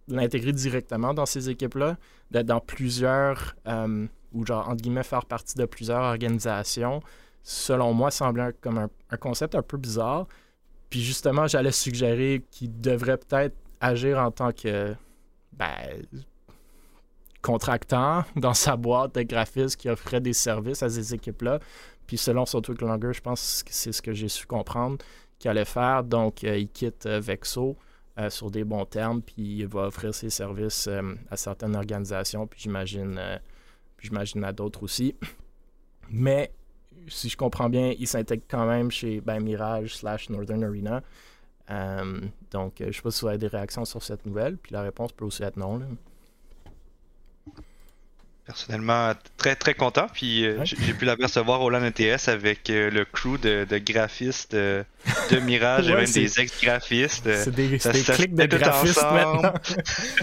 l'intégrer 0.08 0.52
directement 0.52 1.12
dans 1.12 1.26
ces 1.26 1.50
équipes-là, 1.50 1.98
d'être 2.30 2.46
dans 2.46 2.60
plusieurs, 2.60 3.54
euh, 3.68 4.06
ou 4.32 4.46
genre, 4.46 4.68
entre 4.68 4.82
guillemets, 4.82 5.02
faire 5.02 5.26
partie 5.26 5.56
de 5.56 5.66
plusieurs 5.66 6.02
organisations. 6.02 7.02
Selon 7.42 7.92
moi, 7.92 8.10
semblait 8.10 8.54
comme 8.60 8.78
un, 8.78 8.88
un 9.10 9.16
concept 9.16 9.54
un 9.54 9.62
peu 9.62 9.76
bizarre. 9.76 10.26
Puis 10.88 11.02
justement, 11.02 11.46
j'allais 11.46 11.72
suggérer 11.72 12.44
qu'il 12.50 12.80
devrait 12.80 13.18
peut-être 13.18 13.56
agir 13.80 14.18
en 14.18 14.30
tant 14.30 14.52
que 14.52 14.94
ben, 15.52 16.02
contractant 17.46 18.24
dans 18.34 18.54
sa 18.54 18.76
boîte 18.76 19.14
de 19.14 19.22
graphistes 19.22 19.76
qui 19.76 19.88
offrait 19.88 20.20
des 20.20 20.32
services 20.32 20.82
à 20.82 20.88
ces 20.88 21.14
équipes-là. 21.14 21.60
Puis 22.06 22.18
selon 22.18 22.44
son 22.44 22.60
tweet 22.60 22.80
longer, 22.80 23.12
je 23.12 23.20
pense 23.20 23.62
que 23.62 23.72
c'est 23.72 23.92
ce 23.92 24.02
que 24.02 24.12
j'ai 24.12 24.28
su 24.28 24.46
comprendre 24.46 24.98
qu'il 25.38 25.50
allait 25.50 25.64
faire. 25.64 26.02
Donc, 26.02 26.42
euh, 26.42 26.58
il 26.58 26.68
quitte 26.68 27.06
euh, 27.06 27.20
Vexo 27.20 27.76
euh, 28.18 28.30
sur 28.30 28.50
des 28.50 28.64
bons 28.64 28.84
termes, 28.84 29.22
puis 29.22 29.58
il 29.58 29.66
va 29.68 29.82
offrir 29.82 30.12
ses 30.12 30.30
services 30.30 30.88
à 31.30 31.36
certaines 31.36 31.76
organisations, 31.76 32.46
puis 32.46 32.60
j'imagine, 32.62 33.20
j'imagine 34.00 34.42
à 34.42 34.52
d'autres 34.52 34.82
aussi. 34.82 35.14
Mais 36.10 36.50
si 37.06 37.28
je 37.28 37.36
comprends 37.36 37.68
bien, 37.68 37.94
il 37.96 38.08
s'intègre 38.08 38.44
quand 38.48 38.66
même 38.66 38.90
chez 38.90 39.20
ben, 39.20 39.40
Mirage 39.40 39.96
slash 39.96 40.30
Northern 40.30 40.64
Arena. 40.64 41.02
Donc, 42.50 42.76
je 42.80 42.90
sais 42.90 43.02
pas 43.02 43.10
si 43.10 43.20
vous 43.20 43.28
avez 43.28 43.38
des 43.38 43.48
réactions 43.48 43.84
sur 43.84 44.02
cette 44.02 44.24
nouvelle, 44.24 44.56
puis 44.56 44.72
la 44.72 44.82
réponse 44.82 45.12
peut 45.12 45.24
aussi 45.24 45.42
être 45.42 45.56
non. 45.56 45.80
Personnellement, 48.46 49.12
très 49.36 49.56
très 49.56 49.74
content. 49.74 50.06
Puis 50.12 50.44
euh, 50.46 50.58
Ouais. 50.58 50.66
j'ai 50.66 50.94
pu 50.94 51.04
l'apercevoir 51.04 51.60
au 51.62 51.68
LAN 51.70 51.82
ETS 51.84 52.28
avec 52.28 52.70
euh, 52.70 52.90
le 52.90 53.04
crew 53.04 53.38
de, 53.42 53.66
de 53.68 53.78
graphistes 53.78 54.54
euh, 54.54 54.84
de 55.32 55.40
Mirage 55.40 55.88
et 55.90 55.94
même 55.94 56.06
c'est- 56.06 56.20
des 56.20 56.40
ex-graphistes. 56.40 57.24
C'est 57.42 57.50
des, 57.52 57.78
ça- 57.80 57.92
c'est 57.92 57.98
des 57.98 58.04
ça 58.04 58.12
se 58.14 58.22
clics 58.22 58.34
de 58.36 58.46
graphistes 58.46 59.02
maintenant. 59.02 59.52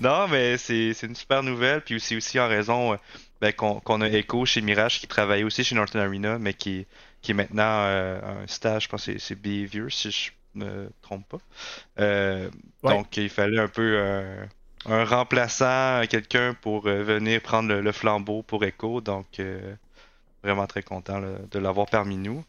non, 0.00 0.28
mais 0.28 0.56
c'est 0.56 0.92
c'est 0.94 1.06
une 1.06 1.14
super 1.14 1.42
nouvelle. 1.42 1.80
Puis 1.82 1.96
aussi, 1.96 2.16
aussi 2.16 2.38
en 2.40 2.48
raison 2.48 2.94
euh, 2.94 2.96
ben, 3.40 3.52
qu'on 3.52 4.00
a 4.00 4.08
Echo 4.08 4.44
chez 4.44 4.60
Mirage 4.60 5.00
qui 5.00 5.06
travaillait 5.06 5.44
aussi 5.44 5.64
chez 5.64 5.74
Norton 5.74 5.98
Arena, 6.00 6.38
mais 6.38 6.54
qui, 6.54 6.86
qui 7.22 7.30
est 7.30 7.34
maintenant 7.34 7.62
un 7.84 8.46
stage, 8.46 8.84
je 8.84 8.88
pense 8.88 9.06
que 9.06 9.12
c'est- 9.12 9.18
c'est 9.18 9.34
Behavior, 9.40 9.90
si 9.90 10.10
je 10.10 10.30
me 10.54 10.90
trompe 11.02 11.26
pas. 11.28 11.38
Ouais. 11.98 12.50
Donc, 12.82 13.16
il 13.16 13.30
fallait 13.30 13.60
un 13.60 13.68
peu 13.68 13.96
un 14.86 15.04
remplaçant, 15.04 16.02
quelqu'un 16.08 16.54
pour 16.60 16.86
euh, 16.86 17.02
venir 17.02 17.40
prendre 17.40 17.68
le, 17.68 17.80
le 17.80 17.92
flambeau 17.92 18.42
pour 18.42 18.64
Echo. 18.64 19.00
Donc, 19.00 19.38
euh, 19.38 19.74
vraiment 20.42 20.66
très 20.66 20.82
content 20.82 21.18
là, 21.18 21.28
de 21.50 21.58
l'avoir 21.58 21.86
parmi 21.86 22.16
nous. 22.16 22.44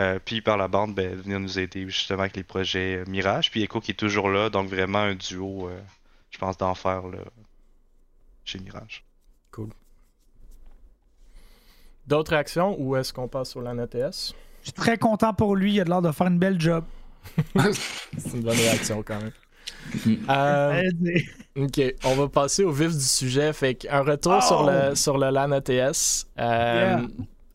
Euh, 0.00 0.18
puis 0.24 0.40
par 0.40 0.56
la 0.56 0.68
bande, 0.68 0.94
ben, 0.94 1.16
de 1.16 1.22
venir 1.22 1.40
nous 1.40 1.58
aider 1.58 1.84
justement 1.88 2.20
avec 2.20 2.36
les 2.36 2.42
projets 2.42 2.96
euh, 2.96 3.04
Mirage. 3.06 3.50
Puis 3.50 3.62
Echo 3.62 3.80
qui 3.80 3.92
est 3.92 3.94
toujours 3.94 4.28
là, 4.28 4.50
donc 4.50 4.68
vraiment 4.68 4.98
un 4.98 5.14
duo, 5.14 5.68
euh, 5.68 5.80
je 6.30 6.38
pense, 6.38 6.56
d'enfer 6.56 7.06
là, 7.06 7.18
chez 8.44 8.58
Mirage. 8.58 9.04
D'autres 12.06 12.32
réactions 12.32 12.76
ou 12.78 12.96
est-ce 12.96 13.14
qu'on 13.14 13.28
passe 13.28 13.50
sur 13.50 13.62
la 13.62 13.72
NTS? 13.72 14.34
Je 14.60 14.66
suis 14.66 14.72
très 14.72 14.98
content 14.98 15.32
pour 15.32 15.56
lui. 15.56 15.74
Il 15.74 15.80
a 15.80 15.84
l'air 15.84 16.02
de 16.02 16.12
faire 16.12 16.26
une 16.26 16.38
belle 16.38 16.60
job. 16.60 16.84
C'est 18.18 18.34
une 18.34 18.42
bonne 18.42 18.56
réaction 18.56 19.02
quand 19.02 19.18
même. 19.22 19.32
Euh, 20.28 20.82
Allez, 20.82 21.24
ok, 21.56 21.80
on 22.04 22.14
va 22.14 22.28
passer 22.28 22.64
au 22.64 22.72
vif 22.72 22.92
du 22.92 23.04
sujet. 23.04 23.52
Fait 23.52 23.74
qu'un 23.74 24.02
retour 24.02 24.42
sur 24.42 24.64
le 24.64 24.94
sur 24.94 25.18
le 25.18 25.30
LAN 25.30 25.52
ETS. 25.52 26.26
euh, 26.38 26.98
Yeah. 26.98 27.02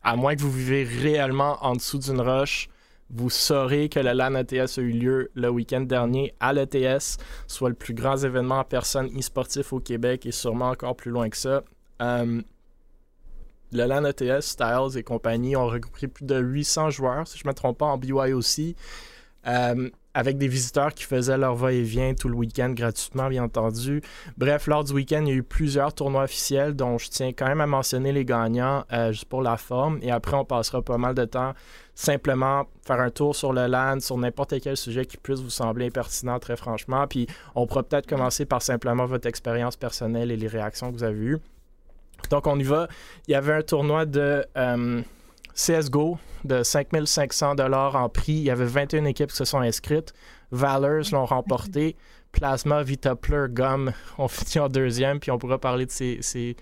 À 0.02 0.16
moins 0.16 0.34
que 0.34 0.40
vous 0.40 0.50
vivez 0.50 0.84
réellement 0.84 1.58
en 1.60 1.74
dessous 1.74 1.98
d'une 1.98 2.20
roche, 2.22 2.68
vous 3.10 3.28
saurez 3.28 3.88
que 3.90 4.00
le 4.00 4.12
LAN 4.12 4.34
ETS 4.36 4.78
a 4.78 4.80
eu 4.80 4.92
lieu 4.92 5.30
le 5.34 5.50
week-end 5.50 5.82
dernier 5.82 6.32
à 6.40 6.52
l'ETS, 6.54 7.18
soit 7.46 7.68
le 7.68 7.74
plus 7.74 7.92
grand 7.92 8.16
événement 8.16 8.60
en 8.60 8.64
personne 8.64 9.08
e-sportif 9.18 9.72
au 9.74 9.80
Québec 9.80 10.24
et 10.24 10.32
sûrement 10.32 10.70
encore 10.70 10.96
plus 10.96 11.10
loin 11.10 11.28
que 11.28 11.36
ça. 11.36 11.62
Euh, 12.00 12.40
le 13.72 13.84
LAN 13.84 14.04
ETS, 14.06 14.40
Styles 14.40 14.96
et 14.96 15.02
compagnie 15.02 15.54
ont 15.54 15.66
regroupé 15.66 16.08
plus 16.08 16.24
de 16.24 16.38
800 16.40 16.90
joueurs, 16.90 17.28
si 17.28 17.38
je 17.38 17.44
ne 17.44 17.50
me 17.50 17.54
trompe 17.54 17.78
pas, 17.78 17.86
en 17.86 17.98
BYOC. 17.98 18.74
Euh, 19.46 19.90
avec 20.14 20.38
des 20.38 20.48
visiteurs 20.48 20.92
qui 20.92 21.04
faisaient 21.04 21.38
leur 21.38 21.54
va-et-vient 21.54 22.14
tout 22.14 22.28
le 22.28 22.34
week-end 22.34 22.70
gratuitement, 22.70 23.28
bien 23.28 23.44
entendu. 23.44 24.02
Bref, 24.36 24.66
lors 24.66 24.84
du 24.84 24.92
week-end, 24.92 25.22
il 25.24 25.28
y 25.28 25.32
a 25.32 25.36
eu 25.36 25.42
plusieurs 25.42 25.92
tournois 25.94 26.24
officiels 26.24 26.74
dont 26.74 26.98
je 26.98 27.08
tiens 27.08 27.32
quand 27.32 27.46
même 27.46 27.60
à 27.60 27.66
mentionner 27.66 28.12
les 28.12 28.24
gagnants 28.24 28.84
euh, 28.92 29.12
juste 29.12 29.26
pour 29.26 29.42
la 29.42 29.56
forme. 29.56 29.98
Et 30.02 30.10
après, 30.10 30.36
on 30.36 30.44
passera 30.44 30.82
pas 30.82 30.98
mal 30.98 31.14
de 31.14 31.24
temps 31.24 31.54
simplement 31.94 32.64
faire 32.86 33.00
un 33.00 33.10
tour 33.10 33.36
sur 33.36 33.52
le 33.52 33.66
LAN, 33.66 34.00
sur 34.00 34.16
n'importe 34.16 34.58
quel 34.60 34.76
sujet 34.76 35.04
qui 35.04 35.18
puisse 35.18 35.40
vous 35.40 35.50
sembler 35.50 35.90
pertinent, 35.90 36.38
très 36.38 36.56
franchement. 36.56 37.06
Puis 37.06 37.26
on 37.54 37.66
pourra 37.66 37.82
peut-être 37.82 38.06
commencer 38.06 38.46
par 38.46 38.62
simplement 38.62 39.04
votre 39.04 39.28
expérience 39.28 39.76
personnelle 39.76 40.30
et 40.30 40.36
les 40.36 40.48
réactions 40.48 40.90
que 40.90 40.96
vous 40.96 41.04
avez 41.04 41.18
eues. 41.18 41.38
Donc 42.30 42.46
on 42.46 42.58
y 42.58 42.62
va. 42.62 42.88
Il 43.28 43.32
y 43.32 43.34
avait 43.34 43.52
un 43.52 43.62
tournoi 43.62 44.06
de 44.06 44.44
euh, 44.56 45.02
CSGO 45.54 46.18
de 46.44 46.62
5500 46.62 47.54
dollars 47.54 47.96
en 47.96 48.08
prix. 48.08 48.32
Il 48.32 48.42
y 48.42 48.50
avait 48.50 48.64
21 48.64 49.04
équipes 49.04 49.30
qui 49.30 49.36
se 49.36 49.44
sont 49.44 49.60
inscrites. 49.60 50.12
Valors 50.50 51.04
l'ont 51.12 51.26
remporté. 51.26 51.96
Plasma, 52.32 52.82
Vitapler, 52.82 53.46
Gum 53.50 53.92
ont 54.18 54.28
fini 54.28 54.58
en 54.64 54.68
deuxième. 54.68 55.20
Puis 55.20 55.30
on 55.30 55.38
pourra 55.38 55.58
parler 55.58 55.86
de 55.86 55.90
ces, 55.90 56.18
ces, 56.22 56.56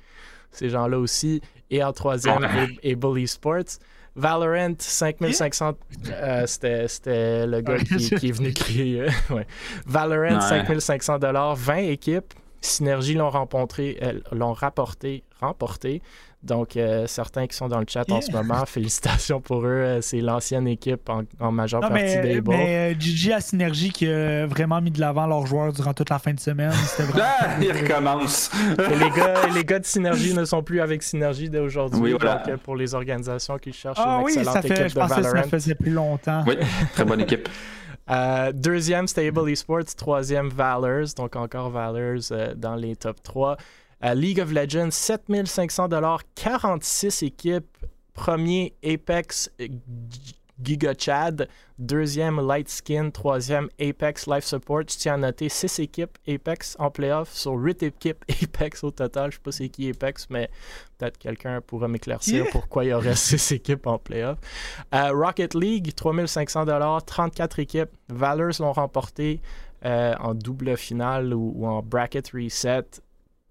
ces 0.50 0.68
gens-là 0.70 0.98
aussi. 0.98 1.40
Et 1.70 1.82
en 1.84 1.92
troisième, 1.92 2.44
Able 2.84 3.18
Esports. 3.20 3.78
Valorant, 4.16 4.74
5500, 4.78 5.74
euh, 6.10 6.44
c'était 6.46 6.88
c'était 6.88 7.46
le 7.46 7.60
gars 7.60 7.78
qui, 7.78 8.10
qui 8.10 8.28
est 8.30 8.32
venu 8.32 8.52
crier. 8.52 9.02
euh, 9.02 9.10
ouais. 9.30 9.46
Valorant, 9.86 10.34
Ouais. 10.40 10.48
5500 10.48 11.18
dollars, 11.20 11.54
20 11.54 11.76
équipes. 11.76 12.34
Synergie 12.60 13.14
l'ont 13.14 13.30
remporté, 13.30 13.96
euh, 14.02 14.18
l'ont 14.32 14.54
rapporté, 14.54 15.22
remporté. 15.40 16.02
Donc, 16.40 16.76
euh, 16.76 17.08
certains 17.08 17.48
qui 17.48 17.56
sont 17.56 17.66
dans 17.66 17.80
le 17.80 17.86
chat 17.88 18.08
en 18.12 18.20
ce 18.20 18.30
moment, 18.30 18.64
félicitations 18.66 19.40
pour 19.40 19.62
eux. 19.66 19.70
Euh, 19.70 20.00
C'est 20.00 20.20
l'ancienne 20.20 20.68
équipe 20.68 21.08
en, 21.08 21.22
en 21.40 21.50
majeure 21.50 21.80
Non, 21.80 21.88
partie 21.88 22.04
mais, 22.04 22.34
d'Able. 22.36 22.48
mais 22.50 22.92
euh, 22.94 22.98
Gigi 22.98 23.32
à 23.32 23.40
Synergie 23.40 23.90
qui 23.90 24.06
a 24.08 24.46
vraiment 24.46 24.80
mis 24.80 24.92
de 24.92 25.00
l'avant 25.00 25.26
leurs 25.26 25.46
joueurs 25.46 25.72
durant 25.72 25.92
toute 25.94 26.10
la 26.10 26.20
fin 26.20 26.32
de 26.32 26.38
semaine. 26.38 26.70
C'était 26.72 27.02
vraiment. 27.10 27.26
Ah, 27.40 27.56
il 27.60 27.72
recommence. 27.72 28.50
Et 28.78 28.94
les, 28.96 29.10
gars, 29.10 29.34
les 29.52 29.64
gars 29.64 29.78
de 29.80 29.84
Synergie 29.84 30.32
ne 30.32 30.44
sont 30.44 30.62
plus 30.62 30.80
avec 30.80 31.02
Synergie 31.02 31.50
dès 31.50 31.58
aujourd'hui. 31.58 32.00
Oui, 32.00 32.12
voilà. 32.12 32.36
Donc, 32.36 32.48
euh, 32.50 32.56
pour 32.56 32.76
les 32.76 32.94
organisations 32.94 33.58
qui 33.58 33.72
cherchent 33.72 33.98
Ah 34.00 34.18
une 34.20 34.24
oui, 34.26 34.32
excellente 34.34 34.54
ça 34.54 34.62
fait, 34.62 34.68
équipe 34.68 34.88
je 34.90 34.94
de 34.94 35.00
pensais 35.00 35.14
que 35.16 35.20
Valorant. 35.22 35.42
ça 35.42 35.48
faisait 35.48 35.74
plus 35.74 35.90
longtemps. 35.90 36.44
Oui, 36.46 36.56
très 36.94 37.04
bonne 37.04 37.20
équipe. 37.20 37.48
Euh, 38.10 38.52
deuxième, 38.52 39.06
Stable 39.06 39.50
Esports. 39.50 39.84
Troisième, 39.94 40.48
Valors. 40.48 41.08
Donc 41.14 41.36
encore 41.36 41.68
Valors 41.68 42.22
euh, 42.32 42.54
dans 42.56 42.74
les 42.74 42.96
top 42.96 43.22
3. 43.22 43.58
League 44.02 44.40
of 44.40 44.52
Legends, 44.52 44.90
7500 44.92 45.88
46 46.34 47.22
équipes. 47.22 47.76
Premier, 48.14 48.74
Apex 48.84 49.50
euh, 49.60 49.66
G- 49.68 50.34
Giga 50.60 50.92
Chad. 50.98 51.48
Deuxième, 51.78 52.40
Light 52.44 52.68
Skin. 52.68 53.10
Troisième, 53.10 53.68
Apex 53.80 54.26
Life 54.26 54.44
Support. 54.44 54.82
Je 54.90 54.96
tiens 54.98 55.14
à 55.14 55.16
noter 55.16 55.48
6 55.48 55.78
équipes 55.78 56.18
Apex 56.26 56.74
en 56.80 56.90
playoff 56.90 57.32
sur 57.32 57.52
8 57.52 57.84
équipes 57.84 58.24
Apex 58.42 58.82
au 58.82 58.90
total. 58.90 59.30
Je 59.30 59.36
sais 59.36 59.42
pas 59.42 59.52
c'est 59.52 59.68
qui 59.68 59.88
Apex, 59.88 60.26
mais 60.30 60.50
peut-être 60.98 61.16
quelqu'un 61.18 61.60
pourra 61.60 61.86
m'éclaircir 61.86 62.42
Yeah. 62.42 62.50
pourquoi 62.50 62.84
il 62.84 62.88
y 62.88 62.92
aurait 62.92 63.14
6 63.14 63.52
équipes 63.52 63.86
en 63.86 63.98
playoff. 63.98 64.38
Euh, 64.94 65.12
Rocket 65.12 65.54
League, 65.54 65.94
3500 65.94 66.64
34 67.06 67.58
équipes. 67.60 67.90
Valors 68.08 68.54
l'ont 68.58 68.72
remporté 68.72 69.40
euh, 69.84 70.14
en 70.18 70.34
double 70.34 70.76
finale 70.76 71.32
ou, 71.34 71.52
ou 71.54 71.66
en 71.68 71.82
bracket 71.82 72.30
reset. 72.34 72.82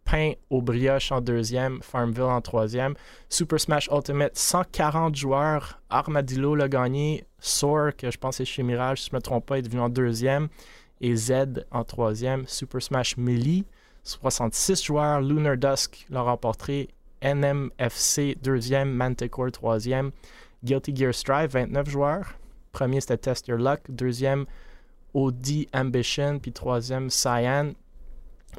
Pain 0.09 0.33
au 0.49 0.61
brioche 0.61 1.11
en 1.11 1.19
deuxième, 1.19 1.81
Farmville 1.81 2.23
en 2.23 2.39
troisième. 2.39 2.93
Super 3.27 3.59
Smash 3.59 3.89
Ultimate, 3.91 4.37
140 4.37 5.13
joueurs. 5.15 5.81
Armadillo 5.89 6.55
l'a 6.55 6.69
gagné. 6.69 7.25
Soar, 7.39 7.95
que 7.95 8.09
je 8.09 8.17
pense 8.17 8.37
c'est 8.37 8.45
chez 8.45 8.63
Mirage, 8.63 9.01
si 9.01 9.09
je 9.09 9.15
ne 9.15 9.17
me 9.17 9.21
trompe 9.21 9.45
pas, 9.45 9.59
est 9.59 9.61
devenu 9.61 9.81
en 9.81 9.89
deuxième. 9.89 10.47
Et 11.01 11.15
Z 11.15 11.65
en 11.71 11.83
troisième. 11.83 12.47
Super 12.47 12.81
Smash 12.81 13.17
Melee, 13.17 13.65
66 14.03 14.83
joueurs. 14.83 15.21
Lunar 15.21 15.57
Dusk 15.57 16.05
l'a 16.09 16.21
remporté. 16.21 16.89
NMFC 17.21 18.37
deuxième, 18.41 18.93
Manticore 18.93 19.51
troisième. 19.51 20.11
Guilty 20.63 20.95
Gear 20.95 21.13
Strive, 21.13 21.49
29 21.51 21.89
joueurs. 21.89 22.33
Premier, 22.71 23.01
c'était 23.01 23.17
Test 23.17 23.47
Your 23.47 23.57
Luck. 23.57 23.81
Deuxième, 23.89 24.45
OD 25.13 25.65
Ambition. 25.73 26.39
Puis 26.39 26.51
troisième, 26.53 27.09
Cyan. 27.09 27.73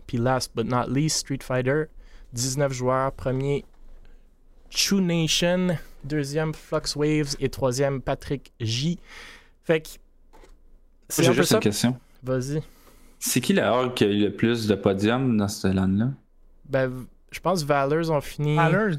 Puis 0.06 0.18
last 0.18 0.52
but 0.54 0.66
not 0.66 0.86
least, 0.88 1.18
Street 1.18 1.42
Fighter, 1.42 1.84
19 2.32 2.72
joueurs. 2.72 3.12
Premier, 3.12 3.64
True 4.70 5.00
Nation. 5.00 5.76
Deuxième, 6.04 6.54
Flux 6.54 6.96
Waves. 6.96 7.36
Et 7.40 7.48
troisième, 7.48 8.00
Patrick 8.00 8.52
J. 8.60 8.98
Fait 9.64 9.80
que. 9.82 9.88
C'est 11.08 11.22
J'ai 11.22 11.28
un 11.30 11.32
peu 11.32 11.36
juste 11.38 11.50
ça. 11.50 11.56
une 11.56 11.62
question. 11.62 11.98
Vas-y. 12.22 12.62
C'est 13.18 13.40
qui 13.40 13.52
la 13.52 13.72
org 13.72 13.94
qui 13.94 14.04
a 14.04 14.06
eu 14.08 14.20
le 14.20 14.32
plus 14.34 14.66
de 14.68 14.74
podiums 14.74 15.36
dans 15.36 15.48
ce 15.48 15.66
land-là? 15.68 16.10
Ben, 16.68 17.06
je 17.30 17.40
pense 17.40 17.64
Valors 17.64 18.10
ont 18.10 18.20
fini. 18.20 18.54
Valors? 18.56 18.96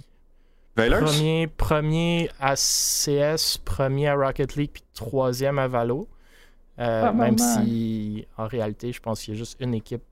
Valors? 0.76 1.04
Premier, 1.06 1.48
premier 1.48 2.30
à 2.40 2.56
CS, 2.56 3.58
premier 3.64 4.08
à 4.08 4.16
Rocket 4.16 4.56
League, 4.56 4.72
puis 4.74 4.84
troisième 4.94 5.60
à 5.60 5.68
Valo. 5.68 6.08
Euh, 6.80 7.04
Ah, 7.08 7.14
même 7.14 7.38
si, 7.38 8.26
en 8.38 8.48
réalité, 8.48 8.92
je 8.92 9.00
pense 9.02 9.22
qu'il 9.22 9.34
y 9.34 9.38
a 9.38 9.40
juste 9.40 9.58
une 9.60 9.74
équipe 9.74 10.04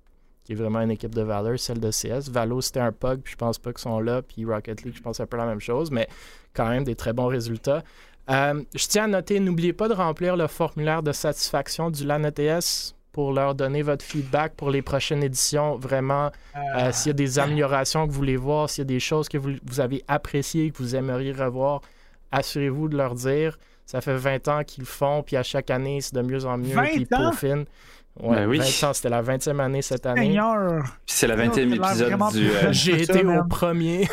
qui 0.48 0.54
est 0.54 0.56
vraiment 0.56 0.80
une 0.80 0.92
équipe 0.92 1.14
de 1.14 1.22
Valor, 1.22 1.60
celle 1.60 1.82
de 1.82 1.92
CS. 1.92 2.30
Valo, 2.32 2.62
c'était 2.62 2.80
un 2.80 2.94
pug, 2.94 3.20
puis 3.20 3.34
je 3.34 3.38
pense 3.38 3.58
pas 3.58 3.74
qu'ils 3.74 3.82
sont 3.82 4.00
là. 4.00 4.22
Puis 4.22 4.46
Rocket 4.46 4.82
League, 4.84 4.94
je 4.96 5.02
pense 5.02 5.20
un 5.20 5.26
peu 5.26 5.36
la 5.36 5.46
même 5.46 5.60
chose, 5.60 5.92
mais 5.92 6.08
quand 6.54 6.70
même 6.70 6.86
des 6.86 6.96
très 6.96 7.12
bons 7.12 7.28
résultats. 7.28 7.84
Euh, 8.30 8.64
je 8.74 8.88
tiens 8.88 9.04
à 9.04 9.08
noter, 9.08 9.42
n'oubliez 9.42 9.74
pas 9.74 9.90
de 9.90 9.94
remplir 9.94 10.38
le 10.38 10.48
formulaire 10.48 11.04
de 11.04 11.12
satisfaction 11.12 11.92
du 11.92 12.06
LAN 12.06 12.24
ETS 12.24 12.96
pour 13.12 13.34
leur 13.34 13.56
donner 13.56 13.82
votre 13.82 14.06
feedback 14.06 14.54
pour 14.54 14.72
les 14.72 14.82
prochaines 14.82 15.22
éditions. 15.22 15.76
Vraiment, 15.76 16.32
euh, 16.56 16.94
s'il 16.94 17.10
y 17.10 17.12
a 17.12 17.14
des 17.14 17.40
améliorations 17.40 18.08
que 18.08 18.12
vous 18.12 18.18
voulez 18.18 18.38
voir, 18.38 18.70
s'il 18.70 18.84
y 18.84 18.86
a 18.86 18.86
des 18.86 19.02
choses 19.02 19.28
que 19.28 19.38
vous, 19.38 19.52
vous 19.66 19.82
avez 19.82 20.02
appréciées, 20.08 20.72
que 20.72 20.78
vous 20.78 20.96
aimeriez 20.96 21.34
revoir, 21.34 21.82
assurez-vous 22.32 22.88
de 22.88 22.96
leur 22.96 23.16
dire. 23.16 23.58
Ça 23.86 24.00
fait 24.00 24.16
20 24.16 24.48
ans 24.48 24.64
qu'ils 24.64 24.84
le 24.84 24.88
font, 24.88 25.24
puis 25.24 25.36
à 25.36 25.44
chaque 25.44 25.72
année, 25.72 26.00
c'est 26.00 26.16
de 26.16 26.22
mieux 26.22 26.46
en 26.46 26.58
mieux, 26.58 26.74
20 26.74 26.84
puis 26.84 27.02
ils 27.02 27.08
peaufinent. 27.08 27.66
Ouais, 28.20 28.36
Ben 28.38 28.48
oui. 28.48 28.58
20 28.60 28.88
ans, 28.90 28.94
c'était 28.94 29.10
la 29.10 29.22
20e 29.22 29.60
année 29.60 29.82
cette 29.82 30.06
année. 30.06 30.22
Seigneur. 30.22 30.82
Puis 31.06 31.16
c'est 31.16 31.28
la 31.28 31.36
20e 31.36 31.52
T'as 31.52 31.62
l'air 31.62 31.92
épisode 31.92 32.32
du. 32.34 32.50
euh, 32.50 32.72
J'ai 32.72 33.02
été 33.04 33.24
au 33.26 33.44
premier. 33.44 34.08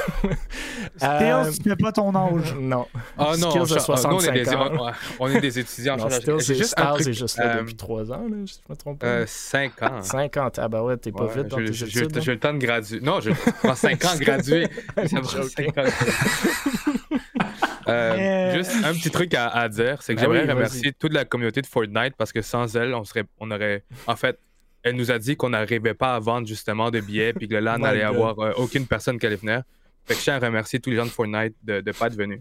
Stills, 0.96 1.58
tu 1.62 1.68
fais 1.70 1.76
pas 1.76 1.90
ton 1.92 2.14
âge. 2.14 2.54
non. 2.60 2.86
Ah 3.18 3.32
non, 3.38 3.50
Skills 3.50 3.74
de 3.74 3.80
on- 4.06 4.08
nous, 4.10 4.16
on, 4.16 4.20
est 4.20 4.32
des, 4.32 4.44
65 4.44 4.78
ans. 4.80 4.92
on, 5.20 5.28
est 5.28 5.40
des 5.40 5.58
étudiants. 5.58 5.96
Non, 5.96 6.08
J'ai 6.08 6.38
c'est 6.40 6.54
juste 6.54 6.74
un 6.78 6.82
Styles 6.82 6.94
truc. 6.94 7.08
est 7.08 7.12
juste 7.18 7.38
là 7.38 7.44
euh, 7.56 7.60
depuis 7.60 7.74
3 7.76 8.12
ans, 8.12 8.22
là, 8.28 8.36
si 8.46 8.60
je 8.66 8.72
me 8.72 8.76
trompe 8.76 8.98
pas. 8.98 9.06
euh, 9.06 9.24
5 9.26 9.82
ans. 9.82 10.02
50, 10.02 10.58
ah 10.58 10.68
bah 10.68 10.82
ouais, 10.82 10.96
t'es 10.98 11.10
pas 11.10 11.24
Ouais, 11.24 11.34
vite 11.36 11.48
dans 11.48 11.58
j'ai- 11.58 11.64
tes 11.66 11.72
j'ai- 11.72 11.86
études. 12.04 12.20
J'ai 12.20 12.32
le 12.32 12.38
temps 12.38 12.52
de 12.52 12.58
graduer. 12.58 13.00
Non, 13.00 13.20
je 13.20 13.30
prends 13.62 13.74
5 13.74 14.04
ans 14.04 14.16
graduer. 14.20 14.68
Ça 15.06 15.20
prend 15.20 15.42
Joking. 15.42 15.72
5 15.74 15.78
ans. 15.78 16.92
Euh, 17.88 18.54
Juste 18.56 18.72
un 18.84 18.92
petit 18.92 19.10
truc 19.10 19.34
à, 19.34 19.48
à 19.48 19.68
dire, 19.68 20.02
c'est 20.02 20.14
que 20.14 20.20
Ben 20.20 20.26
j'aimerais 20.26 20.44
oui, 20.44 20.50
remercier 20.52 20.92
toute 20.92 21.12
la 21.12 21.24
communauté 21.24 21.60
de 21.62 21.66
Fortnite 21.66 22.14
parce 22.16 22.32
que 22.32 22.42
sans 22.42 22.74
elle, 22.76 22.94
on 22.94 23.04
serait, 23.04 23.24
on 23.38 23.50
aurait, 23.50 23.84
en 24.06 24.16
fait, 24.16 24.38
elle 24.82 24.96
nous 24.96 25.10
a 25.10 25.18
dit 25.18 25.36
qu'on 25.36 25.50
n'arrivait 25.50 25.94
pas 25.94 26.14
à 26.14 26.18
vendre 26.18 26.46
justement 26.46 26.90
de 26.90 27.00
billets 27.00 27.32
puis 27.32 27.48
que 27.48 27.54
LAN 27.54 27.76
My 27.78 27.82
n'allait 27.84 28.02
avoir 28.02 28.38
euh, 28.38 28.52
aucune 28.56 28.86
personne 28.86 29.18
qui 29.18 29.26
allait 29.26 29.36
venir. 29.36 29.62
Fait 30.04 30.14
que 30.14 30.18
je 30.20 30.24
tiens 30.24 30.36
à 30.42 30.46
remercier 30.46 30.78
tous 30.80 30.90
les 30.90 30.96
gens 30.96 31.04
de 31.06 31.10
Fortnite 31.10 31.54
de 31.62 31.82
ne 31.84 31.92
pas 31.92 32.06
être 32.08 32.16
venus. 32.16 32.40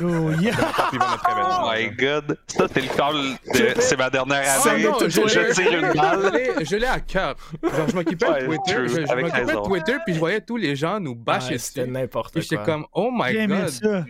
Oh 0.00 0.30
yeah! 0.40 0.54
Oh 0.96 1.70
my 1.70 1.90
god. 1.90 2.38
Ça, 2.46 2.66
c'est 2.72 2.80
le 2.80 2.96
call 2.96 3.14
de. 3.54 3.80
C'est 3.80 3.98
ma 3.98 4.08
dernière 4.08 4.42
Ah 4.64 4.70
année. 4.70 4.84
non, 4.84 4.96
je, 5.00 5.08
je, 5.10 5.52
tire 5.52 5.78
une 5.78 5.88
je 5.92 5.96
balle. 5.96 6.32
l'ai- 6.32 6.64
je 6.64 6.76
l'ai 6.76 6.86
à 6.86 7.00
cœur. 7.00 7.36
Genre, 7.62 7.88
je 7.90 7.94
m'occupais 7.94 8.26
Ouais, 8.26 8.40
de 8.42 8.46
Twitter, 8.46 8.74
true, 8.74 8.88
je, 8.88 8.94
je 9.06 9.14
m'occupais 9.14 9.44
de. 9.44 9.64
Twitter, 9.66 9.96
puis 10.06 10.14
je 10.14 10.18
voyais 10.18 10.40
tous 10.40 10.56
les 10.56 10.74
gens 10.74 11.00
nous 11.00 11.14
bâcher 11.14 11.52
Ouais, 11.52 11.58
C'était 11.58 11.86
n'importe 11.86 12.32
Puis 12.32 12.42
j'étais 12.42 12.56
quoi. 12.56 12.64
comme, 12.64 12.86
oh 12.92 13.10
my 13.12 13.46
god. 13.46 13.68
ça. 13.68 14.04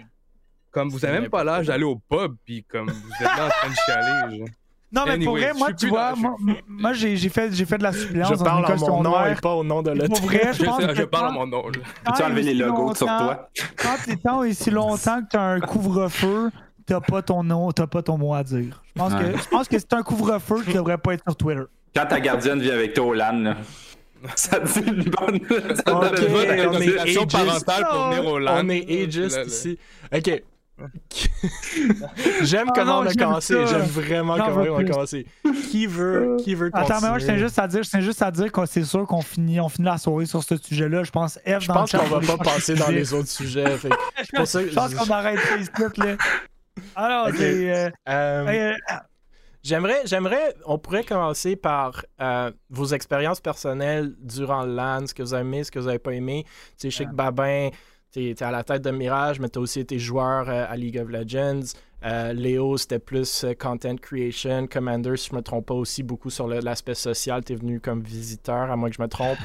Comme 0.74 0.88
vous 0.90 1.04
avez 1.04 1.20
même 1.20 1.30
pas 1.30 1.44
l'âge 1.44 1.68
d'aller 1.68 1.84
au 1.84 1.96
pub, 1.96 2.34
puis 2.44 2.64
comme 2.64 2.90
vous 2.90 3.24
êtes 3.24 3.37
là 3.37 3.46
en 3.46 3.48
train 3.48 3.68
de 3.70 3.74
chialer. 3.87 4.38
genre. 4.38 4.48
Non, 4.92 5.02
mais 5.06 5.24
pour 5.24 5.37
vrai, 5.37 5.52
moi, 5.56 5.72
tu 5.72 5.88
vois, 5.88 6.12
dans- 6.12 6.16
moi, 6.18 6.37
moi, 6.68 6.92
j'ai 6.92 7.16
fait, 7.28 7.52
j'ai 7.52 7.64
fait 7.64 7.78
de 7.78 7.82
la 7.82 7.92
suppléance 7.92 8.28
Je 8.30 8.44
parle 8.44 8.64
en 8.64 8.76
mon 8.88 9.02
nom 9.02 9.24
et 9.26 9.34
pas 9.34 9.54
au 9.54 9.64
nom 9.64 9.82
de 9.82 9.90
Pour 9.90 9.98
l'autre. 10.02 10.22
vrai, 10.22 10.50
je 10.52 10.58
Je, 10.58 10.64
pense 10.64 10.80
sais, 10.80 10.87
que 10.88 10.94
je 10.94 11.02
parle 11.02 11.32
mon 11.34 11.46
nom. 11.46 11.62
Peux-tu 11.62 12.22
enlever 12.22 12.42
les 12.42 12.54
logos 12.54 12.94
sur 12.94 13.06
toi? 13.06 13.48
Quand 13.76 13.96
c'est 14.04 14.22
tant 14.22 14.42
et 14.44 14.52
si 14.54 14.70
longtemps 14.70 15.20
que 15.22 15.28
t'as 15.30 15.40
un 15.42 15.60
couvre-feu, 15.60 16.50
t'as 16.87 17.00
pas 17.00 17.22
ton 17.22 17.42
nom, 17.42 17.72
t'as 17.72 17.87
pas 17.88 18.02
ton 18.02 18.18
mot 18.18 18.34
à 18.34 18.44
dire. 18.44 18.82
Je 18.94 19.00
pense 19.00 19.12
Ouais. 19.14 19.32
que, 19.32 19.38
je 19.38 19.48
pense 19.48 19.66
que 19.68 19.78
c'est 19.78 19.92
un 19.94 20.02
couvre-feu 20.02 20.62
qui 20.64 20.74
devrait 20.74 20.98
pas 20.98 21.14
être 21.14 21.24
sur 21.26 21.34
Twitter. 21.37 21.62
Quand 21.96 22.06
ta 22.06 22.20
gardienne 22.20 22.60
vit 22.60 22.70
avec 22.70 22.94
toi 22.94 23.04
au 23.06 23.14
LAN, 23.14 23.32
là, 23.42 23.56
ça 24.37 24.60
te 24.60 24.78
dit 24.80 24.88
une 24.90 25.04
bonne. 25.10 25.40
ça 25.76 25.82
te 25.82 25.90
Ok, 25.90 26.00
donne 26.02 26.28
une 26.28 26.32
bonne 26.32 26.66
on 26.76 26.80
est 26.80 26.87
Négociation 26.87 27.22
ageist. 27.22 27.32
parentale 27.66 27.87
pour 27.90 28.04
venir 28.10 28.26
au 28.26 28.38
LAN. 28.38 28.60
On 28.64 28.68
est 28.68 29.04
ageist 29.08 29.40
ici. 29.46 29.78
Ok. 30.14 30.42
J'aime 32.42 32.66
Ah 32.70 32.72
comment 32.74 33.02
non, 33.02 33.06
on 33.08 33.10
a 33.10 33.14
commencé. 33.14 33.54
J'aime 33.66 33.82
vraiment 33.82 34.37
comment 34.37 34.62
on 34.74 34.78
a 34.78 34.84
commencé. 34.84 35.26
Qui 35.70 35.87
veut, 35.87 36.37
qui 36.42 36.54
veut 36.54 36.70
continuer? 36.70 36.92
Attends, 36.92 37.00
mais 37.02 37.08
moi, 37.10 37.18
je 37.18 37.24
tiens 37.26 37.37
juste 37.38 37.58
à 37.58 37.68
dire, 37.68 37.82
je 37.82 37.90
tiens 37.90 38.00
juste 38.00 38.22
à 38.22 38.30
dire 38.30 38.50
que 38.50 38.66
c'est 38.66 38.84
sûr 38.84 39.06
qu'on 39.06 39.22
finit, 39.22 39.60
on 39.60 39.68
finit 39.68 39.87
la 39.87 39.98
soirée 39.98 40.26
sur 40.26 40.42
ce 40.42 40.56
sujet-là. 40.56 41.04
Je 41.04 41.10
pense 41.10 41.38
F 41.46 41.60
Je 41.60 41.66
pense 41.68 41.92
qu'on 41.92 42.04
va 42.04 42.37
pas 42.37 42.42
passer 42.44 42.74
dans 42.74 42.88
les 42.88 43.12
autres 43.14 43.28
sujets. 43.28 43.76
fait 43.78 43.90
pour 44.34 44.46
ça 44.46 44.62
que 44.62 44.70
Je 44.70 44.74
pense 44.74 44.94
qu'on 44.94 45.10
arrête 45.12 45.38
Facebook, 45.38 45.96
là. 45.98 46.16
Alors, 46.96 47.28
c'est. 47.37 47.72
euh, 47.72 47.90
Euh, 48.08 48.46
euh, 48.48 48.72
J'aimerais, 49.62 50.02
j'aimerais, 50.04 50.54
on 50.66 50.76
pourrait 50.76 51.04
commencer 51.04 51.56
par 51.56 52.04
euh, 52.20 52.50
vos 52.68 52.84
expériences 52.88 53.40
personnelles 53.40 54.12
durant 54.20 54.62
le 54.64 54.74
LAN, 54.74 55.06
ce 55.06 55.14
que 55.14 55.22
vous 55.22 55.32
avez 55.32 55.40
aimé, 55.40 55.64
ce 55.64 55.70
que 55.70 55.78
vous 55.78 55.88
avez 55.88 55.98
pas 55.98 56.12
aimé. 56.12 56.44
Tu 56.46 56.50
sais, 56.76 56.90
je 56.90 56.96
sais 56.98 57.04
que 57.06 57.14
Babin, 57.14 57.70
t'es 58.14 58.31
es 58.31 58.42
à 58.42 58.50
la 58.53 58.62
tête 58.62 58.83
de 58.83 58.90
Mirage, 58.92 59.40
mais 59.40 59.48
t'as 59.48 59.61
aussi 59.61 59.81
été 59.81 59.98
joueur 59.98 60.48
euh, 60.48 60.66
à 60.68 60.77
League 60.77 60.98
of 60.98 61.09
Legends. 61.09 61.74
Euh, 62.05 62.33
Léo, 62.33 62.77
c'était 62.77 63.00
plus 63.00 63.44
euh, 63.44 63.55
content 63.55 63.96
creation. 63.96 64.68
Commander, 64.68 65.16
si 65.16 65.31
je 65.31 65.37
me 65.37 65.42
trompe 65.42 65.66
pas, 65.66 65.74
aussi 65.74 66.03
beaucoup 66.05 66.31
sur 66.31 66.46
l'aspect 66.46 66.94
social. 66.94 67.42
T'es 67.42 67.57
venu 67.57 67.81
comme 67.81 68.03
visiteur, 68.03 68.70
à 68.70 68.77
moins 68.77 68.88
que 68.88 68.96
je 68.96 69.03
me 69.03 69.09
trompe. 69.09 69.38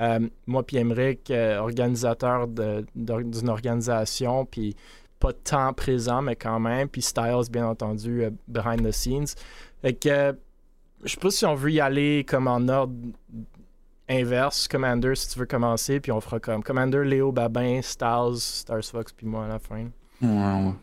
Moi, 0.46 0.64
puis 0.64 0.78
Emmerich, 0.78 1.30
organisateur 1.30 2.48
d'une 2.48 3.48
organisation, 3.48 4.44
puis 4.44 4.74
pas 5.20 5.32
tant 5.32 5.72
présent, 5.72 6.22
mais 6.22 6.34
quand 6.34 6.58
même. 6.58 6.88
Puis 6.88 7.02
Styles, 7.02 7.48
bien 7.48 7.68
entendu, 7.68 8.24
behind 8.48 8.84
the 8.84 8.90
scenes. 8.90 9.28
Fait 9.80 9.92
que, 9.92 10.34
je 11.04 11.12
sais 11.12 11.20
pas 11.20 11.30
si 11.30 11.46
on 11.46 11.54
veut 11.54 11.70
y 11.70 11.80
aller 11.80 12.24
comme 12.26 12.48
en 12.48 12.66
ordre 12.68 12.94
inverse. 14.12 14.68
Commander, 14.68 15.14
si 15.14 15.28
tu 15.28 15.38
veux 15.38 15.46
commencer, 15.46 16.00
puis 16.00 16.12
on 16.12 16.20
fera 16.20 16.38
comme 16.40 16.62
Commander, 16.62 17.04
Léo, 17.04 17.32
Babin, 17.32 17.80
Styles, 17.82 18.38
Stars 18.38 18.84
Fox, 18.84 19.12
puis 19.12 19.26
moi 19.26 19.44
à 19.44 19.48
la 19.48 19.58
fin. 19.58 19.86
Ouais, 20.20 20.66
ouais. 20.66 20.74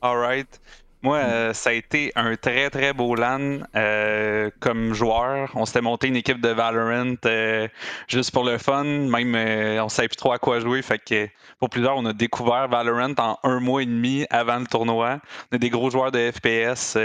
Alright. 0.00 0.60
Moi, 1.00 1.18
euh, 1.18 1.52
ça 1.52 1.70
a 1.70 1.74
été 1.74 2.10
un 2.16 2.34
très 2.34 2.70
très 2.70 2.92
beau 2.92 3.14
LAN 3.14 3.60
euh, 3.76 4.50
comme 4.58 4.94
joueur. 4.94 5.52
On 5.54 5.64
s'était 5.64 5.80
monté 5.80 6.08
une 6.08 6.16
équipe 6.16 6.40
de 6.40 6.48
Valorant 6.48 7.14
euh, 7.24 7.68
juste 8.08 8.32
pour 8.32 8.42
le 8.44 8.58
fun. 8.58 8.82
Même 8.82 9.34
euh, 9.36 9.84
on 9.84 9.88
savait 9.88 10.08
plus 10.08 10.16
trop 10.16 10.32
à 10.32 10.38
quoi 10.38 10.58
jouer. 10.58 10.82
Fait 10.82 10.98
que 10.98 11.28
pour 11.60 11.70
plusieurs, 11.70 11.96
on 11.96 12.04
a 12.04 12.12
découvert 12.12 12.66
Valorant 12.68 13.14
en 13.18 13.38
un 13.44 13.60
mois 13.60 13.84
et 13.84 13.86
demi 13.86 14.26
avant 14.30 14.58
le 14.58 14.66
tournoi. 14.66 15.20
On 15.52 15.56
est 15.56 15.60
des 15.60 15.70
gros 15.70 15.88
joueurs 15.88 16.10
de 16.10 16.32
FPS. 16.32 16.96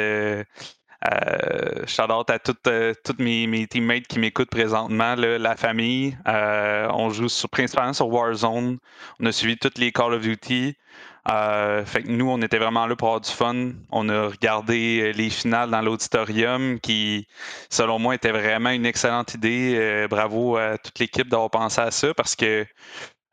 Euh, 1.11 1.85
shout 1.85 2.11
out 2.11 2.29
à 2.29 2.39
toutes, 2.39 2.67
euh, 2.67 2.93
mes, 3.19 3.67
teammates 3.67 4.07
qui 4.07 4.19
m'écoutent 4.19 4.49
présentement, 4.49 5.15
la 5.15 5.55
famille. 5.55 6.17
Euh, 6.27 6.87
on 6.93 7.09
joue 7.09 7.29
sur- 7.29 7.49
principalement 7.49 7.93
sur 7.93 8.07
Warzone. 8.07 8.77
On 9.19 9.25
a 9.25 9.31
suivi 9.31 9.57
toutes 9.57 9.77
les 9.77 9.91
Call 9.91 10.13
of 10.13 10.21
Duty. 10.21 10.75
Fait 11.25 12.03
que 12.03 12.09
nous, 12.09 12.29
on 12.29 12.41
était 12.41 12.57
vraiment 12.57 12.85
là 12.85 12.95
pour 12.95 13.09
avoir 13.09 13.21
du 13.21 13.31
fun. 13.31 13.71
On 13.91 14.09
a 14.09 14.27
regardé 14.27 15.13
les 15.13 15.29
finales 15.29 15.69
dans 15.71 15.81
l'auditorium 15.81 16.79
qui, 16.79 17.27
selon 17.69 17.99
moi, 17.99 18.15
était 18.15 18.31
vraiment 18.31 18.69
une 18.71 18.85
excellente 18.85 19.33
idée. 19.33 20.05
Bravo 20.09 20.57
à 20.57 20.77
toute 20.77 20.99
l'équipe 20.99 21.27
d'avoir 21.29 21.49
pensé 21.49 21.81
à 21.81 21.91
ça 21.91 22.13
parce 22.13 22.35
que 22.35 22.65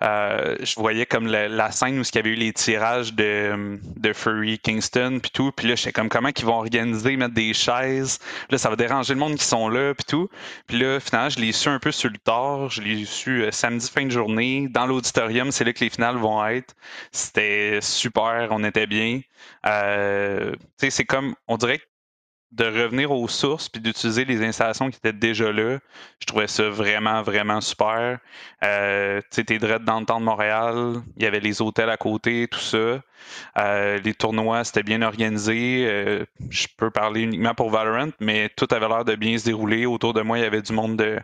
euh, 0.03 0.57
je 0.61 0.75
voyais 0.77 1.05
comme 1.07 1.27
la, 1.27 1.49
la 1.49 1.71
scène 1.71 1.99
où 1.99 2.03
il 2.03 2.15
y 2.15 2.19
avait 2.19 2.31
eu 2.31 2.35
les 2.35 2.53
tirages 2.53 3.13
de, 3.13 3.79
de 3.97 4.13
Furry 4.13 4.59
Kingston 4.59 5.19
puis 5.21 5.31
tout. 5.31 5.53
Puis 5.53 5.69
là, 5.69 5.75
j'étais 5.75 5.93
comme 5.93 6.09
comment 6.09 6.31
ils 6.37 6.45
vont 6.45 6.57
organiser, 6.59 7.17
mettre 7.17 7.35
des 7.35 7.53
chaises? 7.53 8.19
Là, 8.51 8.59
ça 8.59 8.71
va 8.71 8.77
déranger 8.77 9.15
le 9.15 9.21
monde 9.21 9.37
qui 9.37 9.45
sont 9.45 9.69
là 9.69 9.95
puis 9.95 10.05
tout. 10.07 10.29
Puis 10.67 10.79
là, 10.79 11.01
finalement, 11.01 11.29
je 11.29 11.39
l'ai 11.41 11.53
su 11.53 11.69
un 11.69 11.79
peu 11.79 11.93
sur 11.93 12.11
le 12.11 12.19
tard. 12.19 12.71
Je 12.71 12.83
l'ai 12.83 13.05
su 13.05 13.43
euh, 13.43 13.51
samedi 13.51 13.91
fin 13.91 14.07
de 14.07 14.11
journée 14.11 14.69
dans 14.71 14.87
l'auditorium. 14.87 15.51
C'est 15.53 15.65
là 15.65 15.73
que 15.73 15.85
les 15.85 15.91
finales 15.91 16.17
vont 16.17 16.45
être. 16.47 16.75
C'était 17.13 17.79
super, 17.83 18.49
on 18.51 18.65
était 18.65 18.87
bien. 18.87 19.21
Euh, 19.67 20.53
tu 20.53 20.59
sais, 20.79 20.91
c'est 20.91 21.05
comme, 21.05 21.35
on 21.49 21.57
dirait 21.57 21.79
que 21.79 21.85
de 22.53 22.65
revenir 22.65 23.13
aux 23.13 23.29
sources 23.29 23.69
puis 23.69 23.81
d'utiliser 23.81 24.25
les 24.25 24.43
installations 24.45 24.91
qui 24.91 24.97
étaient 24.97 25.13
déjà 25.13 25.53
là, 25.53 25.79
je 26.19 26.27
trouvais 26.27 26.49
ça 26.49 26.69
vraiment, 26.69 27.23
vraiment 27.23 27.61
super. 27.61 28.19
Euh, 28.65 29.21
tu 29.21 29.27
sais, 29.31 29.45
t'es 29.45 29.59
direct 29.59 29.85
dans 29.85 30.01
le 30.01 30.07
temps 30.07 30.19
de 30.19 30.25
Montréal, 30.25 30.97
il 31.17 31.23
y 31.23 31.27
avait 31.27 31.41
les 31.41 31.63
hôtels 31.63 31.91
à 31.91 31.97
côté, 31.97 32.49
tout 32.49 32.59
ça. 32.59 33.01
Euh, 33.59 33.99
les 33.99 34.15
tournois, 34.15 34.65
c'était 34.65 34.83
bien 34.83 35.03
organisé. 35.03 35.87
Euh, 35.87 36.25
je 36.51 36.67
peux 36.77 36.91
parler 36.91 37.23
uniquement 37.23 37.55
pour 37.55 37.71
Valorant, 37.71 38.11
mais 38.19 38.49
tout 38.57 38.67
avait 38.71 38.89
l'air 38.89 39.05
de 39.05 39.15
bien 39.15 39.39
se 39.39 39.45
dérouler. 39.45 39.87
Autour 39.87 40.15
de 40.15 40.23
moi, 40.23 40.39
il 40.39 40.43
y 40.43 40.47
avait 40.47 40.63
du 40.63 40.73
monde 40.73 40.97
de 40.97 41.19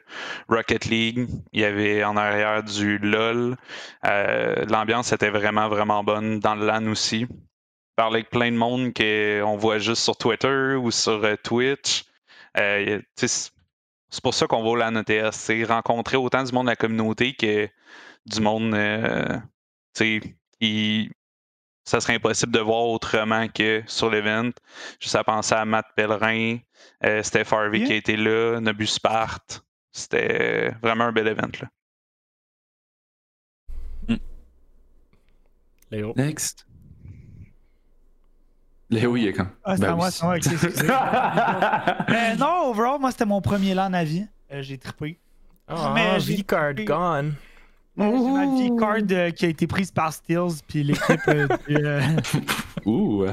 Rocket 0.49 0.85
League, 0.87 1.29
il 1.53 1.61
y 1.61 1.65
avait 1.65 2.05
en 2.05 2.17
arrière 2.17 2.63
du 2.63 2.99
LOL. 2.99 3.57
Euh, 4.05 4.65
L'ambiance 4.69 5.13
était 5.13 5.31
vraiment, 5.31 5.69
vraiment 5.69 6.05
bonne 6.05 6.39
dans 6.39 6.55
le 6.55 6.67
LAN 6.67 6.87
aussi 6.87 7.27
parler 7.97 8.19
avec 8.19 8.31
plein 8.31 8.53
de 8.53 8.57
monde 8.57 8.93
qu'on 8.95 9.57
voit 9.57 9.79
juste 9.79 10.03
sur 10.03 10.17
Twitter 10.17 10.75
ou 10.75 10.91
sur 10.91 11.25
euh, 11.25 11.35
Twitch. 11.43 12.05
Euh, 12.59 13.01
c'est 13.17 14.23
pour 14.23 14.35
ça 14.35 14.47
qu'on 14.47 14.63
va 14.63 14.69
au 14.69 14.77
LAN 14.77 14.97
ETS. 14.97 15.33
C'est 15.33 15.65
rencontrer 15.65 16.17
autant 16.17 16.45
du 16.45 16.53
monde 16.53 16.67
de 16.67 16.71
la 16.71 16.77
communauté 16.77 17.35
que 17.35 17.69
du 18.27 18.41
monde 18.41 18.75
euh, 18.75 19.39
tu 19.95 20.21
sais, 20.21 20.37
qui 20.61 21.11
ça 21.85 22.01
serait 22.01 22.15
impossible 22.15 22.53
de 22.53 22.59
voir 22.59 22.85
autrement 22.87 23.49
que 23.49 23.83
sur 23.87 24.11
l'event. 24.11 24.51
Juste 25.01 25.15
à 25.15 25.23
penser 25.25 25.55
à 25.55 25.65
Matt 25.65 25.87
Pellerin, 25.97 26.59
euh, 27.05 27.23
Steph 27.23 27.53
Harvey 27.53 27.79
Yeah. 27.79 27.87
qui 27.87 27.93
a 27.93 27.97
été 27.97 28.17
là, 28.17 28.61
Nobus 28.61 28.89
Spart. 28.89 29.65
C'était 29.93 30.73
vraiment 30.83 31.05
un 31.05 31.13
bel 31.13 31.29
event. 31.29 31.51
Là. 31.61 31.69
Léo. 35.91 36.13
Next. 36.17 36.66
Léo, 38.91 39.17
il 39.17 39.27
est 39.29 39.33
quand 39.33 39.47
Ah, 39.65 39.77
c'est 39.77 39.83
Ben 39.83 39.93
à 39.93 39.97
moi, 39.97 40.11
c'est 40.11 40.23
à 40.23 40.27
moi, 40.27 40.37
excusez. 40.37 40.69
Mais 42.09 42.37
non, 42.39 42.71
overall, 42.71 43.01
moi, 43.01 43.11
c'était 43.11 43.25
mon 43.25 43.41
premier 43.41 43.75
LAN 43.75 43.93
à 43.93 44.05
vie. 44.05 44.27
Euh, 44.53 44.63
j'ai 44.63 44.79
trippé. 44.79 45.19
Ah, 45.69 45.93
Mais 45.95 46.21
j'ai- 46.21 46.37
V-Card 46.37 46.75
gone. 46.85 47.35
J'ai 47.99 48.05
ma 48.05 48.47
V-card 48.47 48.97
euh, 49.11 49.31
qui 49.31 49.47
a 49.47 49.49
été 49.49 49.67
prise 49.67 49.91
par 49.91 50.13
Steels, 50.13 50.61
puis 50.69 50.85
l'équipe 50.85 51.21
euh, 51.29 51.49
du, 51.67 51.77
euh, 51.77 52.01
Ouh. 52.85 53.25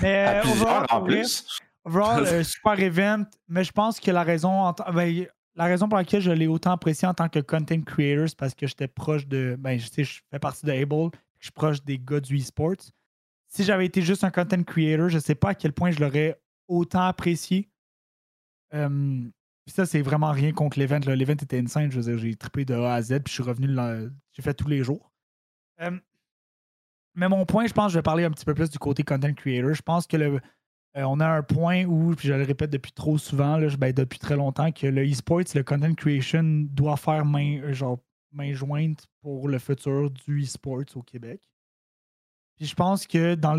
Mais 0.00 0.24
À 0.24 0.30
euh, 0.38 0.40
plusieurs 0.42 0.62
overall, 0.62 0.86
en 0.90 1.00
plus. 1.02 1.58
overall, 1.84 2.24
euh, 2.26 2.42
super 2.44 2.80
event, 2.80 3.24
mais 3.48 3.64
je 3.64 3.72
pense 3.72 4.00
que 4.00 4.10
la 4.10 4.22
raison, 4.22 4.50
en 4.50 4.74
ben, 4.94 5.26
la 5.56 5.64
raison 5.64 5.88
pour 5.88 5.98
laquelle 5.98 6.22
je 6.22 6.30
l'ai 6.30 6.46
autant 6.46 6.70
apprécié 6.70 7.06
en 7.08 7.12
tant 7.14 7.28
que 7.28 7.40
content 7.40 7.80
creator, 7.82 8.28
c'est 8.28 8.38
parce 8.38 8.54
que 8.54 8.66
j'étais 8.68 8.86
proche 8.88 9.26
de. 9.26 9.56
Ben, 9.58 9.78
je 9.78 9.88
sais, 9.90 10.04
je 10.04 10.20
fais 10.30 10.38
partie 10.38 10.64
de 10.64 10.70
Able, 10.72 11.10
je 11.40 11.46
suis 11.46 11.52
proche 11.52 11.82
des 11.84 11.98
gars 11.98 12.20
du 12.20 12.38
e-sports. 12.38 12.76
Si 13.48 13.64
j'avais 13.64 13.86
été 13.86 14.02
juste 14.02 14.24
un 14.24 14.30
content 14.30 14.62
creator, 14.62 15.08
je 15.08 15.18
sais 15.18 15.34
pas 15.34 15.50
à 15.50 15.54
quel 15.54 15.72
point 15.72 15.90
je 15.90 16.00
l'aurais 16.00 16.40
autant 16.68 17.02
apprécié. 17.02 17.68
Puis 19.68 19.74
ça, 19.74 19.84
c'est 19.84 20.00
vraiment 20.00 20.30
rien 20.32 20.52
contre 20.52 20.78
l'event. 20.78 20.98
L'event 21.06 21.34
était 21.34 21.58
insane. 21.58 21.90
J'ai 21.90 22.34
trippé 22.36 22.64
de 22.64 22.72
A 22.72 22.94
à 22.94 23.02
Z, 23.02 23.20
puis 23.22 23.28
je 23.28 23.32
suis 23.32 23.42
revenu. 23.42 23.68
J'ai 24.32 24.40
fait 24.40 24.54
tous 24.54 24.66
les 24.66 24.82
jours. 24.82 25.12
Euh, 25.82 25.90
mais 27.14 27.28
mon 27.28 27.44
point, 27.44 27.66
je 27.66 27.74
pense, 27.74 27.92
je 27.92 27.98
vais 27.98 28.02
parler 28.02 28.24
un 28.24 28.30
petit 28.30 28.46
peu 28.46 28.54
plus 28.54 28.70
du 28.70 28.78
côté 28.78 29.02
content 29.02 29.34
creator. 29.34 29.74
Je 29.74 29.82
pense 29.82 30.06
que 30.06 30.16
euh, 30.16 30.40
on 30.94 31.20
a 31.20 31.26
un 31.26 31.42
point 31.42 31.84
où, 31.84 32.14
puis 32.14 32.28
je 32.28 32.32
le 32.32 32.44
répète 32.44 32.70
depuis 32.70 32.92
trop 32.92 33.18
souvent, 33.18 33.60
ben, 33.78 33.92
depuis 33.92 34.18
très 34.18 34.36
longtemps, 34.36 34.72
que 34.72 34.86
le 34.86 35.04
e-sports, 35.04 35.54
le 35.54 35.62
content 35.62 35.92
creation 35.92 36.66
doit 36.70 36.96
faire 36.96 37.26
main, 37.26 37.60
euh, 37.60 37.96
main 38.32 38.54
jointe 38.54 39.06
pour 39.20 39.48
le 39.48 39.58
futur 39.58 40.10
du 40.10 40.44
e-sports 40.44 40.96
au 40.96 41.02
Québec. 41.02 41.42
Puis 42.58 42.66
je 42.66 42.74
pense 42.74 43.06
que 43.06 43.36
dans, 43.36 43.54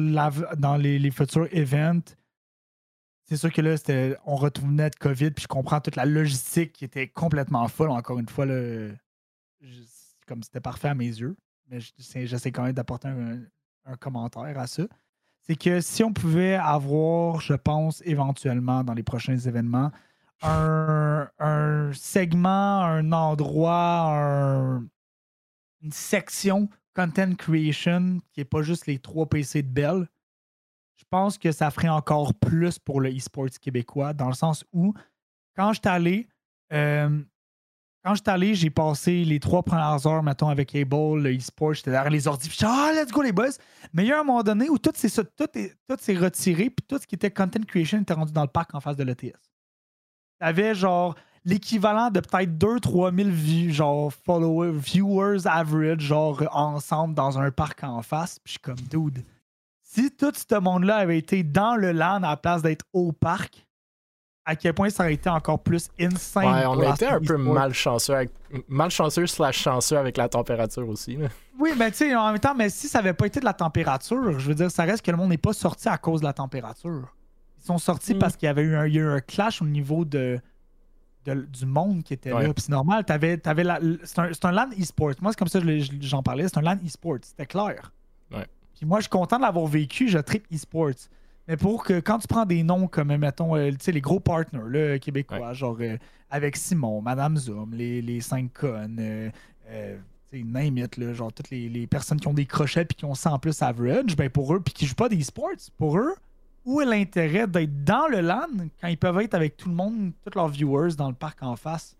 les, 0.76 1.12
futurs 1.12 1.48
events, 1.54 2.16
c'est 3.24 3.38
sûr 3.38 3.52
que 3.52 3.62
là, 3.62 3.76
on 4.26 4.36
retournait 4.36 4.90
de 4.90 4.96
COVID, 4.96 5.32
puis 5.32 5.44
je 5.44 5.48
comprends 5.48 5.80
toute 5.80 5.96
la 5.96 6.06
logistique 6.06 6.74
qui 6.74 6.84
était 6.84 7.08
complètement 7.08 7.68
folle. 7.70 7.92
Encore 7.92 8.20
une 8.20 8.28
fois, 8.28 8.46
comme 10.28 10.44
c'était 10.44 10.60
parfait 10.60 10.90
à 10.90 10.96
mes 10.96 11.06
yeux. 11.06 11.38
Mais 11.70 11.80
j'essaie 11.98 12.52
quand 12.52 12.64
même 12.64 12.74
d'apporter 12.74 13.08
un, 13.08 13.96
commentaire 14.00 14.60
à 14.60 14.68
ça. 14.68 14.84
C'est 15.42 15.56
que 15.56 15.82
si 15.82 16.04
on 16.04 16.12
pouvait 16.14 16.56
avoir, 16.56 17.40
je 17.40 17.54
pense, 17.54 18.04
éventuellement 18.06 18.84
dans 18.84 18.94
les 18.94 19.02
prochains 19.02 19.38
événements, 19.38 19.92
un, 20.42 21.30
un 21.40 21.92
segment, 21.94 22.82
un 22.84 23.12
endroit, 23.12 24.12
un- 24.14 24.86
une 25.82 25.92
section 25.92 26.70
content 27.00 27.36
creation 27.36 28.20
qui 28.34 28.42
n'est 28.42 28.46
pas 28.46 28.62
juste 28.62 28.86
les 28.88 29.00
trois 29.00 29.28
PC 29.28 29.64
de 29.64 29.70
Bell, 29.70 30.08
je 30.98 31.04
pense 31.10 31.38
que 31.38 31.52
ça 31.52 31.72
ferait 31.72 31.90
encore 31.90 32.34
plus 32.34 32.78
pour 32.78 33.00
le 33.00 33.10
e-sports 33.10 33.58
québécois, 33.62 34.14
dans 34.14 34.28
le 34.28 34.34
sens 34.34 34.66
où, 34.74 34.94
quand 35.56 35.72
je 35.74 35.80
suis 35.80 35.90
allé, 35.90 36.28
euh, 36.74 37.22
quand 38.04 38.16
je 38.16 38.22
allé, 38.28 38.54
j'ai 38.54 38.70
passé 38.70 39.24
les 39.24 39.40
trois 39.40 39.64
premières 39.64 40.06
heures, 40.08 40.24
mettons, 40.24 40.50
avec 40.50 40.76
Able, 40.76 41.22
le 41.22 41.38
e-sport, 41.38 41.74
j'étais 41.74 41.92
derrière 41.92 42.12
les 42.12 42.28
ordi, 42.28 42.50
puis 42.50 42.58
j'étais, 42.60 42.72
ah, 42.72 42.92
let's 42.94 43.12
go 43.12 43.22
les 43.22 43.32
boys! 43.32 43.50
Mais 43.94 44.04
il 44.04 44.08
y 44.10 44.12
a 44.12 44.20
un 44.20 44.24
moment 44.24 44.44
donné 44.44 44.70
où 44.70 44.78
tout 44.78 44.92
s'est 44.94 45.10
tout, 45.10 45.48
est- 45.58 45.76
tout 45.88 45.98
s'est 46.00 46.18
retiré, 46.18 46.70
puis 46.70 46.86
tout 46.88 46.98
ce 46.98 47.08
qui 47.08 47.16
était 47.16 47.32
content 47.32 47.62
creation 47.66 48.02
était 48.02 48.14
rendu 48.14 48.34
dans 48.34 48.44
le 48.44 48.48
parc 48.50 48.74
en 48.76 48.82
face 48.82 48.98
de 48.98 49.04
l'ETS. 49.04 49.38
T'avais 50.40 50.76
genre 50.76 51.16
l'équivalent 51.46 52.10
de 52.12 52.20
peut-être 52.20 52.52
2-3 52.58 53.16
000 53.16 53.30
vues, 53.30 53.72
genre 53.74 54.12
followers, 54.26 54.72
viewers 54.78 55.46
average, 55.48 56.02
genre 56.02 56.44
ensemble 56.52 57.14
dans 57.16 57.40
un 57.40 57.52
parc 57.52 57.84
en 57.84 58.02
face. 58.02 58.40
Puis 58.40 58.44
je 58.46 58.52
suis 58.54 58.60
comme, 58.60 58.76
dude, 58.90 59.24
si 59.82 60.12
tout 60.12 60.32
ce 60.36 60.60
monde-là 60.60 60.98
avait 60.98 61.18
été 61.18 61.44
dans 61.44 61.76
le 61.76 61.92
LAN 61.92 62.18
à 62.24 62.30
la 62.32 62.38
place 62.38 62.62
d'être 62.62 62.86
au 62.94 63.12
parc, 63.12 63.66
à 64.46 64.56
quel 64.56 64.74
point 64.74 64.90
ça 64.90 65.04
aurait 65.04 65.14
été 65.14 65.30
encore 65.30 65.60
plus 65.60 65.90
insane. 66.00 66.46
Ouais, 66.46 66.66
on 66.66 66.80
a 66.80 66.94
été 66.94 67.06
un 67.06 67.20
peu 67.20 67.38
malchanceux, 67.38 68.16
avec... 68.16 68.32
malchanceux 68.68 69.28
slash 69.28 69.60
chanceux 69.60 69.98
avec 69.98 70.18
la 70.18 70.28
température 70.28 70.88
aussi. 70.90 71.18
là. 71.18 71.28
Oui, 71.60 71.72
mais 71.78 71.92
tu 71.92 71.98
sais, 71.98 72.16
en 72.16 72.32
même 72.32 72.40
temps, 72.40 72.56
mais 72.56 72.70
si 72.70 72.88
ça 72.88 73.00
avait 73.00 73.14
pas 73.14 73.28
été 73.28 73.40
de 73.40 73.46
la 73.46 73.54
température, 73.54 74.40
je 74.40 74.48
veux 74.48 74.56
dire, 74.56 74.72
ça 74.72 74.84
reste 74.84 75.06
que 75.06 75.12
le 75.12 75.18
monde 75.18 75.30
n'est 75.30 75.38
pas 75.38 75.54
sorti 75.54 75.88
à 75.88 75.98
cause 76.00 76.22
de 76.22 76.26
la 76.26 76.34
température. 76.34 77.14
Ils 77.62 77.66
sont 77.66 77.78
sortis 77.78 78.16
Mm. 78.16 78.20
parce 78.20 78.36
qu'il 78.38 78.48
y 78.48 78.50
avait 78.50 78.64
eu 78.64 78.76
un, 78.76 78.88
il 78.88 78.96
y 78.96 78.98
a 78.98 79.02
eu 79.02 79.10
un 79.10 79.20
clash 79.20 79.62
au 79.62 79.66
niveau 79.66 80.04
de, 80.06 80.40
de- 81.36 81.46
du 81.46 81.66
monde 81.66 82.04
qui 82.04 82.14
était 82.14 82.32
Ouais. 82.34 82.48
là. 82.48 82.54
Puis 82.54 82.64
c'est 82.64 82.72
normal, 82.72 83.04
t'avais, 83.06 83.38
t'avais 83.38 83.64
la- 83.64 83.80
c'est, 84.04 84.20
un, 84.20 84.30
c'est 84.34 84.46
un 84.46 84.52
LAN 84.52 84.70
e-sport. 84.80 85.14
Moi, 85.22 85.32
c'est 85.32 85.40
comme 85.40 85.48
ça 85.48 85.60
que 85.62 85.80
j'en 86.02 86.24
parlais. 86.24 86.48
C'est 86.48 86.58
un 86.58 86.62
LAN 86.62 86.78
e-sport. 86.86 87.18
C'était 87.22 87.46
clair. 87.46 87.92
Ouais. 88.32 88.46
Puis 88.76 88.86
moi, 88.86 89.00
je 89.00 89.04
suis 89.04 89.10
content 89.10 89.38
de 89.38 89.42
l'avoir 89.44 89.66
vécu. 89.68 90.08
Je 90.08 90.20
tripe 90.20 90.46
e-sports. 90.54 91.08
Mais 91.48 91.58
pour 91.58 91.84
que 91.84 92.00
quand 92.00 92.20
tu 92.20 92.28
prends 92.28 92.46
des 92.46 92.62
noms 92.64 92.88
comme, 92.88 93.16
mettons, 93.18 93.56
euh, 93.56 93.72
tu 93.72 93.78
sais, 93.82 93.92
les 93.92 94.02
gros 94.02 94.20
partners 94.20 94.60
là, 94.70 95.00
québécois, 95.00 95.54
genre 95.54 95.78
euh, 95.82 95.98
avec 96.30 96.56
Simon, 96.56 97.02
Madame 97.02 97.38
Zoom, 97.38 97.74
les, 97.74 98.02
les 98.04 98.22
5 98.22 98.54
connes, 98.54 98.98
euh, 99.00 99.30
euh, 99.70 99.98
tu 100.32 100.38
sais, 100.38 100.44
name 100.44 100.78
it, 100.78 100.96
là, 100.98 101.12
genre 101.14 101.34
toutes 101.34 101.50
les, 101.50 101.68
les 101.68 101.88
personnes 101.88 102.20
qui 102.20 102.28
ont 102.28 102.36
des 102.36 102.46
crochets 102.46 102.86
puis 102.86 102.96
qui 102.96 103.06
ont 103.06 103.16
100 103.16 103.40
plus 103.40 103.60
average, 103.64 104.16
ben 104.16 104.30
pour 104.30 104.54
eux, 104.54 104.60
puis 104.60 104.76
qui 104.76 104.86
jouent 104.86 104.94
pas 104.94 105.10
des 105.10 105.24
sports, 105.24 105.50
pour 105.80 105.98
eux, 105.98 106.14
où 106.70 106.82
est 106.82 106.86
l'intérêt 106.86 107.48
d'être 107.48 107.84
dans 107.84 108.08
le 108.08 108.22
LAN 108.22 108.48
quand 108.80 108.88
ils 108.88 108.98
peuvent 108.98 109.20
être 109.20 109.34
avec 109.34 109.58
tout 109.58 109.70
le 109.70 109.76
monde, 109.76 110.12
tous 110.24 110.36
leurs 110.38 110.50
viewers 110.50 110.96
dans 110.96 111.10
le 111.10 111.16
parc 111.16 111.42
en 111.42 111.56
face? 111.56 111.96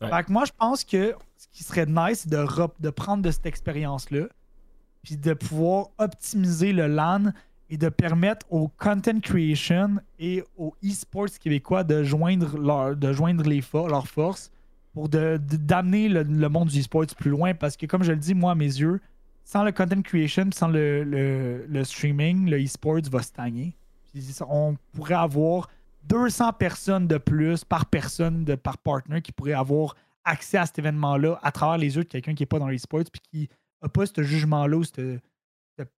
Ouais. 0.00 0.08
Fait 0.08 0.24
que 0.24 0.32
moi, 0.32 0.44
je 0.44 0.52
pense 0.56 0.84
que 0.84 1.14
ce 1.36 1.46
qui 1.52 1.64
serait 1.64 1.86
nice, 1.86 2.26
c'est 2.28 2.30
de, 2.30 2.90
prendre 2.90 3.22
de 3.22 3.30
cette 3.30 3.46
expérience-là, 3.46 4.26
puis 5.02 5.16
de 5.16 5.34
pouvoir 5.34 5.88
optimiser 5.98 6.72
le 6.72 6.86
LAN 6.86 7.32
et 7.70 7.76
de 7.76 7.88
permettre 7.88 8.46
au 8.50 8.68
content 8.68 9.18
creation 9.20 9.96
et 10.18 10.44
aux 10.56 10.74
e-sports 10.84 11.38
québécois 11.40 11.82
de 11.82 12.04
joindre, 12.04 12.56
leur, 12.58 12.94
de 12.94 13.12
joindre 13.12 13.42
les 13.48 13.62
fo- 13.62 13.88
leurs 13.88 14.06
forces 14.06 14.50
pour 14.92 15.08
de- 15.08 15.38
de- 15.38 15.56
d'amener 15.56 16.08
le, 16.08 16.22
le 16.22 16.48
monde 16.48 16.68
du 16.68 16.78
e-sports 16.80 17.06
plus 17.18 17.30
loin. 17.30 17.52
Parce 17.54 17.76
que, 17.76 17.86
comme 17.86 18.04
je 18.04 18.12
le 18.12 18.18
dis, 18.18 18.34
moi, 18.34 18.52
à 18.52 18.54
mes 18.54 18.64
yeux, 18.66 19.00
sans 19.44 19.62
le 19.62 19.72
content 19.72 20.00
creation, 20.02 20.50
sans 20.52 20.68
le, 20.68 21.04
le- 21.04 21.84
streaming, 21.84 22.48
le 22.48 22.62
e-sports 22.62 23.08
va 23.10 23.22
stagner. 23.22 23.76
On 24.48 24.76
pourrait 24.94 25.14
avoir 25.14 25.68
200 26.04 26.54
personnes 26.54 27.06
de 27.06 27.18
plus 27.18 27.64
par 27.64 27.86
personne, 27.86 28.44
de, 28.44 28.54
par 28.54 28.78
partner, 28.78 29.20
qui 29.20 29.32
pourraient 29.32 29.52
avoir 29.52 29.96
accès 30.24 30.56
à 30.56 30.66
cet 30.66 30.78
événement-là 30.78 31.38
à 31.42 31.52
travers 31.52 31.76
les 31.76 31.96
yeux 31.96 32.04
de 32.04 32.08
quelqu'un 32.08 32.34
qui 32.34 32.42
n'est 32.42 32.46
pas 32.46 32.58
dans 32.58 32.68
l'e-sports 32.68 33.04
puis 33.12 33.20
qui 33.20 33.48
n'a 33.82 33.88
pas 33.88 34.06
ce 34.06 34.22
jugement-là 34.22 34.76
ou 34.76 34.84
cette, 34.84 35.20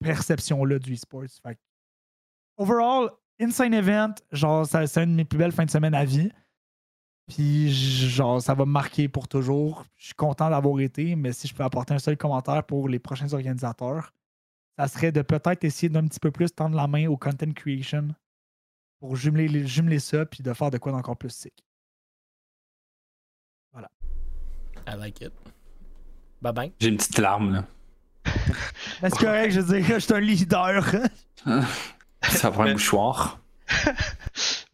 perception-là 0.01 0.79
du 0.79 0.95
e-sports. 0.95 1.25
Overall, 2.57 3.11
insane 3.39 3.75
event, 3.75 4.15
genre, 4.33 4.67
c'est 4.67 4.97
une 5.03 5.11
de 5.13 5.17
mes 5.17 5.25
plus 5.25 5.39
belles 5.39 5.53
fins 5.53 5.67
de 5.67 5.71
semaine 5.71 5.95
à 5.95 6.05
vie. 6.05 6.31
Puis, 7.29 7.73
genre, 7.73 8.41
ça 8.41 8.55
va 8.55 8.65
me 8.65 8.71
marquer 8.71 9.09
pour 9.09 9.27
toujours. 9.27 9.85
Je 9.97 10.07
suis 10.07 10.15
content 10.15 10.49
d'avoir 10.49 10.79
été, 10.81 11.17
mais 11.17 11.33
si 11.33 11.49
je 11.49 11.55
peux 11.55 11.65
apporter 11.65 11.93
un 11.95 11.99
seul 11.99 12.17
commentaire 12.17 12.63
pour 12.65 12.89
les 12.89 12.99
prochains 13.01 13.33
organisateurs, 13.33 14.13
ça 14.79 14.87
serait 14.89 15.11
de 15.13 15.23
peut-être 15.23 15.65
essayer 15.65 15.89
d'un 15.89 16.07
petit 16.07 16.21
peu 16.21 16.31
plus 16.31 16.53
tendre 16.55 16.77
la 16.77 16.87
main 16.87 17.09
au 17.09 17.17
content 17.17 17.51
creation 17.53 18.09
pour 19.01 19.17
jumeler, 19.17 19.49
les- 19.49 19.67
jumeler 19.67 19.99
ça 19.99 20.25
puis 20.25 20.43
de 20.43 20.53
faire 20.53 20.71
de 20.71 20.79
quoi 20.79 20.93
d'encore 20.93 21.17
plus 21.17 21.31
sick. 21.31 21.55
I 24.89 24.95
like 24.97 25.21
it. 25.21 25.33
Bye 26.41 26.53
bye. 26.53 26.73
J'ai 26.79 26.89
une 26.91 26.97
petite 26.97 27.19
larme, 27.19 27.53
là. 27.53 27.65
Mais 29.03 29.11
c'est 29.11 29.19
correct, 29.19 29.51
je 29.51 29.61
veux 29.61 29.81
dire, 29.81 29.95
je 29.95 29.99
suis 29.99 30.15
un 30.15 30.21
leader. 30.21 30.85
Ça 32.23 32.51
prend 32.53 32.65
un 32.65 32.73
mouchoir. 32.75 33.41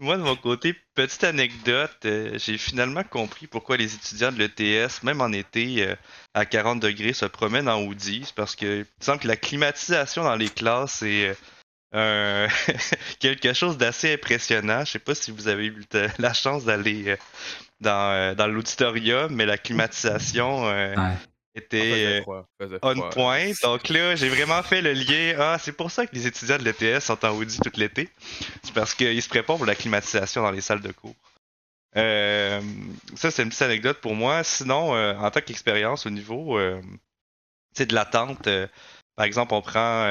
Moi, 0.03 0.17
de 0.17 0.23
mon 0.23 0.35
côté, 0.35 0.75
petite 0.97 1.23
anecdote, 1.23 1.97
euh, 2.07 2.37
j'ai 2.37 2.59
finalement 2.59 3.05
compris 3.05 3.47
pourquoi 3.47 3.77
les 3.77 3.95
étudiants 3.95 4.33
de 4.33 4.39
l'ETS, 4.39 5.05
même 5.05 5.21
en 5.21 5.31
été 5.31 5.87
euh, 5.87 5.95
à 6.35 6.45
40 6.45 6.81
degrés, 6.81 7.13
se 7.13 7.25
promènent 7.25 7.69
en 7.69 7.81
hoodie. 7.85 8.33
Parce 8.35 8.57
que 8.57 8.81
il 8.81 9.05
semble 9.05 9.21
que 9.21 9.29
la 9.29 9.37
climatisation 9.37 10.25
dans 10.25 10.35
les 10.35 10.49
classes 10.49 11.05
est 11.05 11.39
euh, 11.95 12.49
quelque 13.21 13.53
chose 13.53 13.79
d'assez 13.79 14.15
impressionnant. 14.15 14.85
Je 14.85 14.91
sais 14.91 14.99
pas 14.99 15.15
si 15.15 15.31
vous 15.31 15.47
avez 15.47 15.67
eu 15.67 15.85
la 16.19 16.33
chance 16.33 16.65
d'aller 16.65 17.17
dans, 17.81 18.35
dans 18.35 18.49
l'auditorium, 18.49 19.33
mais 19.33 19.47
la 19.47 19.57
climatisation. 19.57 20.65
Était... 21.55 22.23
froid, 22.23 22.47
on 22.83 22.95
froid. 22.95 23.11
point. 23.11 23.53
Donc 23.63 23.89
là, 23.89 24.17
j'ai 24.17 24.29
vraiment 24.29 24.63
fait 24.63 24.83
le 24.83 24.93
lien. 24.93 25.37
Ah, 25.39 25.57
c'est 25.61 25.73
pour 25.73 25.91
ça 25.91 26.07
que 26.07 26.15
les 26.15 26.27
étudiants 26.27 26.59
de 26.59 26.65
l'ETS 26.65 27.01
sont 27.01 27.25
en 27.25 27.31
Audi 27.31 27.59
tout 27.59 27.73
l'été. 27.77 28.09
C'est 28.63 28.75
parce 28.75 28.95
qu'ils 28.95 29.23
se 29.23 29.29
préparent 29.29 29.57
pour 29.57 29.67
la 29.67 29.75
climatisation 29.75 30.43
dans 30.43 30.51
les 30.51 30.61
salles 30.61 30.81
de 30.83 30.93
cours. 30.93 31.15
Euh, 31.97 32.61
ça, 33.15 33.31
c'est 33.31 33.43
une 33.43 33.51
petite 33.51 33.63
anecdote 33.63 34.01
pour 34.01 34.15
moi. 34.15 34.45
Sinon, 34.45 34.95
euh, 34.95 35.15
en 35.17 35.31
tant 35.31 35.41
qu'expérience 35.41 36.07
au 36.07 36.11
niveau 36.11 36.59
euh, 36.59 36.81
de 37.79 37.95
l'attente, 37.95 38.47
euh, 38.47 38.67
par 39.17 39.27
exemple, 39.27 39.55
on 39.55 39.63
prend 39.63 40.09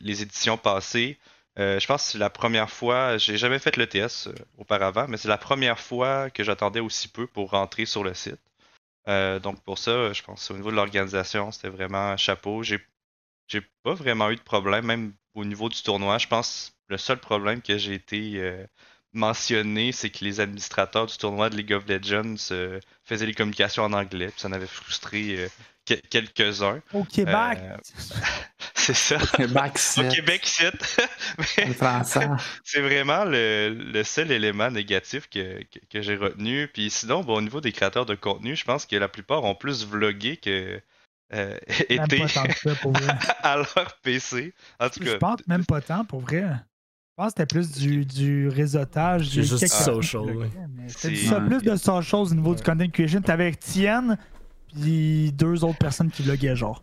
les, 0.00 0.22
éditions 0.22 0.56
passées. 0.56 1.18
Je 1.56 1.86
pense 1.86 2.06
que 2.06 2.12
c'est 2.12 2.18
la 2.18 2.30
première 2.30 2.70
fois, 2.70 3.18
j'ai 3.18 3.36
jamais 3.36 3.58
fait 3.58 3.76
l'ETS 3.76 4.28
auparavant, 4.56 5.06
mais 5.08 5.16
c'est 5.16 5.28
la 5.28 5.38
première 5.38 5.78
fois 5.78 6.30
que 6.30 6.44
j'attendais 6.44 6.80
aussi 6.80 7.08
peu 7.08 7.26
pour 7.26 7.50
rentrer 7.50 7.84
sur 7.84 8.04
le 8.04 8.14
site. 8.14 8.40
Euh, 9.08 9.38
donc 9.38 9.62
pour 9.62 9.78
ça, 9.78 10.12
je 10.12 10.22
pense 10.22 10.50
au 10.50 10.54
niveau 10.54 10.70
de 10.70 10.76
l'organisation, 10.76 11.50
c'était 11.50 11.68
vraiment 11.68 12.16
chapeau. 12.16 12.62
J'ai 12.62 12.78
j'ai 13.46 13.62
pas 13.82 13.94
vraiment 13.94 14.30
eu 14.30 14.36
de 14.36 14.42
problème, 14.42 14.84
même 14.84 15.14
au 15.34 15.44
niveau 15.44 15.70
du 15.70 15.82
tournoi. 15.82 16.18
Je 16.18 16.26
pense 16.26 16.74
que 16.86 16.92
le 16.92 16.98
seul 16.98 17.18
problème 17.18 17.62
que 17.62 17.78
j'ai 17.78 17.94
été 17.94 18.32
euh, 18.36 18.66
mentionné, 19.14 19.92
c'est 19.92 20.10
que 20.10 20.22
les 20.24 20.40
administrateurs 20.40 21.06
du 21.06 21.16
tournoi 21.16 21.48
de 21.48 21.56
League 21.56 21.72
of 21.72 21.86
Legends 21.86 22.34
euh, 22.50 22.78
faisaient 23.04 23.24
les 23.24 23.32
communications 23.34 23.84
en 23.84 23.94
anglais, 23.94 24.26
puis 24.28 24.40
ça 24.40 24.48
en 24.48 24.52
avait 24.52 24.66
frustré 24.66 25.48
que- 25.86 25.94
quelques-uns. 25.94 26.82
Au 26.92 27.04
Québec? 27.04 27.58
C'est 28.94 28.94
ça. 28.94 29.18
Québec, 29.36 29.72
Au 29.74 29.78
c'est 29.78 30.08
Québec, 30.08 30.40
c'est. 30.46 30.72
C'est 32.64 32.80
vraiment 32.80 33.24
le, 33.24 33.68
le 33.92 34.02
seul 34.02 34.30
élément 34.30 34.70
négatif 34.70 35.28
que, 35.28 35.62
que, 35.64 35.78
que 35.90 36.00
j'ai 36.02 36.16
retenu. 36.16 36.68
Puis 36.68 36.88
sinon, 36.88 37.22
bon, 37.22 37.36
au 37.36 37.40
niveau 37.42 37.60
des 37.60 37.72
créateurs 37.72 38.06
de 38.06 38.14
contenu, 38.14 38.56
je 38.56 38.64
pense 38.64 38.86
que 38.86 38.96
la 38.96 39.08
plupart 39.08 39.44
ont 39.44 39.54
plus 39.54 39.86
vlogué 39.86 40.38
que 40.38 40.80
euh, 41.34 41.58
été 41.90 42.24
à 43.42 43.56
leur 43.56 43.98
PC. 44.02 44.54
En 44.80 44.88
tout 44.88 45.00
Je 45.02 45.10
cas, 45.10 45.18
pense 45.18 45.46
même 45.46 45.66
pas 45.66 45.82
tant, 45.82 46.04
pour 46.06 46.20
vrai. 46.20 46.40
Je 46.40 47.22
pense 47.24 47.34
que 47.34 47.40
c'était 47.42 47.46
plus 47.54 47.70
du, 47.72 48.06
du 48.06 48.48
réseautage. 48.48 49.28
C'est 49.28 49.40
du 49.40 49.46
juste 49.46 49.66
social, 49.68 50.22
C'était 50.86 51.14
C'est- 51.16 51.26
ça, 51.28 51.40
plus 51.40 51.60
de 51.62 51.76
social 51.76 52.22
au 52.22 52.30
niveau 52.34 52.54
du 52.54 52.62
content 52.62 52.88
creation. 52.88 53.20
T'avais 53.20 53.52
Tienne, 53.52 54.16
puis 54.72 55.30
deux 55.32 55.62
autres 55.62 55.78
personnes 55.78 56.10
qui 56.10 56.22
vloguaient, 56.22 56.56
genre. 56.56 56.82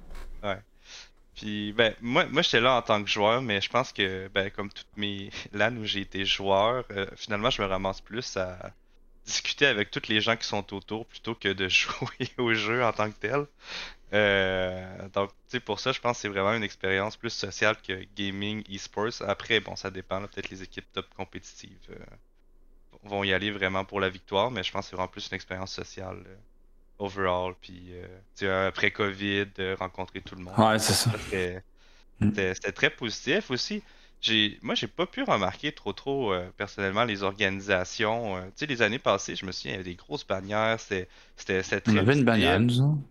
Puis, 1.35 1.73
ben, 1.73 1.93
moi, 2.01 2.25
moi 2.27 2.41
j'étais 2.41 2.61
là 2.61 2.75
en 2.75 2.81
tant 2.81 3.03
que 3.03 3.09
joueur, 3.09 3.41
mais 3.41 3.61
je 3.61 3.69
pense 3.69 3.91
que, 3.91 4.29
ben, 4.29 4.49
comme 4.51 4.71
toutes 4.71 4.97
mes 4.97 5.29
LAN 5.53 5.75
où 5.77 5.85
j'ai 5.85 6.01
été 6.01 6.25
joueur, 6.25 6.85
euh, 6.91 7.05
finalement, 7.15 7.49
je 7.49 7.61
me 7.61 7.67
ramasse 7.67 8.01
plus 8.01 8.37
à 8.37 8.71
discuter 9.25 9.65
avec 9.65 9.91
tous 9.91 10.07
les 10.07 10.21
gens 10.21 10.37
qui 10.37 10.45
sont 10.45 10.73
autour 10.73 11.05
plutôt 11.07 11.35
que 11.35 11.49
de 11.49 11.67
jouer 11.69 12.29
au 12.37 12.53
jeu 12.53 12.83
en 12.83 12.93
tant 12.93 13.11
que 13.11 13.17
tel. 13.17 13.47
Euh, 14.13 15.09
donc, 15.09 15.31
tu 15.31 15.35
sais, 15.49 15.59
pour 15.59 15.79
ça, 15.79 15.91
je 15.91 15.99
pense 15.99 16.17
que 16.17 16.21
c'est 16.21 16.29
vraiment 16.29 16.53
une 16.53 16.63
expérience 16.63 17.17
plus 17.17 17.31
sociale 17.31 17.75
que 17.81 18.05
gaming, 18.15 18.63
e-sports. 18.73 19.21
Après, 19.27 19.59
bon, 19.59 19.75
ça 19.75 19.91
dépend, 19.91 20.21
peut-être 20.21 20.49
les 20.49 20.63
équipes 20.63 20.85
top 20.93 21.07
compétitives 21.15 21.77
euh, 21.89 21.95
vont 23.03 23.23
y 23.23 23.33
aller 23.33 23.51
vraiment 23.51 23.83
pour 23.83 23.99
la 23.99 24.09
victoire, 24.09 24.51
mais 24.51 24.63
je 24.63 24.71
pense 24.71 24.85
que 24.85 24.89
c'est 24.91 24.95
vraiment 24.95 25.09
plus 25.09 25.27
une 25.29 25.35
expérience 25.35 25.73
sociale 25.73 26.23
euh, 26.25 26.35
overall. 26.99 27.55
Puis, 27.61 27.91
euh, 28.43 28.67
après 28.67 28.91
Covid, 28.91 29.47
euh, 29.59 29.75
rencontrer 29.79 30.21
tout 30.21 30.35
le 30.35 30.41
monde. 30.43 30.53
Ouais, 30.57 30.79
c'est 30.79 30.93
ça. 30.93 31.11
C'était 32.19 32.53
c'était 32.55 32.71
très 32.71 32.89
positif 32.89 33.51
aussi. 33.51 33.83
J'ai, 34.21 34.59
moi, 34.61 34.75
j'ai 34.75 34.87
pas 34.87 35.05
pu 35.07 35.23
remarquer 35.23 35.71
trop 35.73 35.93
trop 35.93 36.33
euh, 36.33 36.49
personnellement 36.57 37.03
les 37.05 37.23
organisations. 37.23 38.37
euh, 38.37 38.45
tu 38.47 38.51
sais, 38.57 38.65
les 38.67 38.81
années 38.81 38.99
passées, 38.99 39.35
je 39.35 39.45
me 39.45 39.51
souviens, 39.51 39.73
il 39.73 39.75
y 39.75 39.79
avait 39.81 39.89
des 39.91 39.95
grosses 39.95 40.25
bannières. 40.25 40.79
C'était, 40.79 41.09
c'était, 41.35 41.63
c'était 41.63 41.81
On 41.87 41.95
très 41.95 41.97
avait 41.97 42.13
une 42.13 42.23
visuel. 42.23 42.23
bannière, 42.23 42.59
nous. 42.59 43.03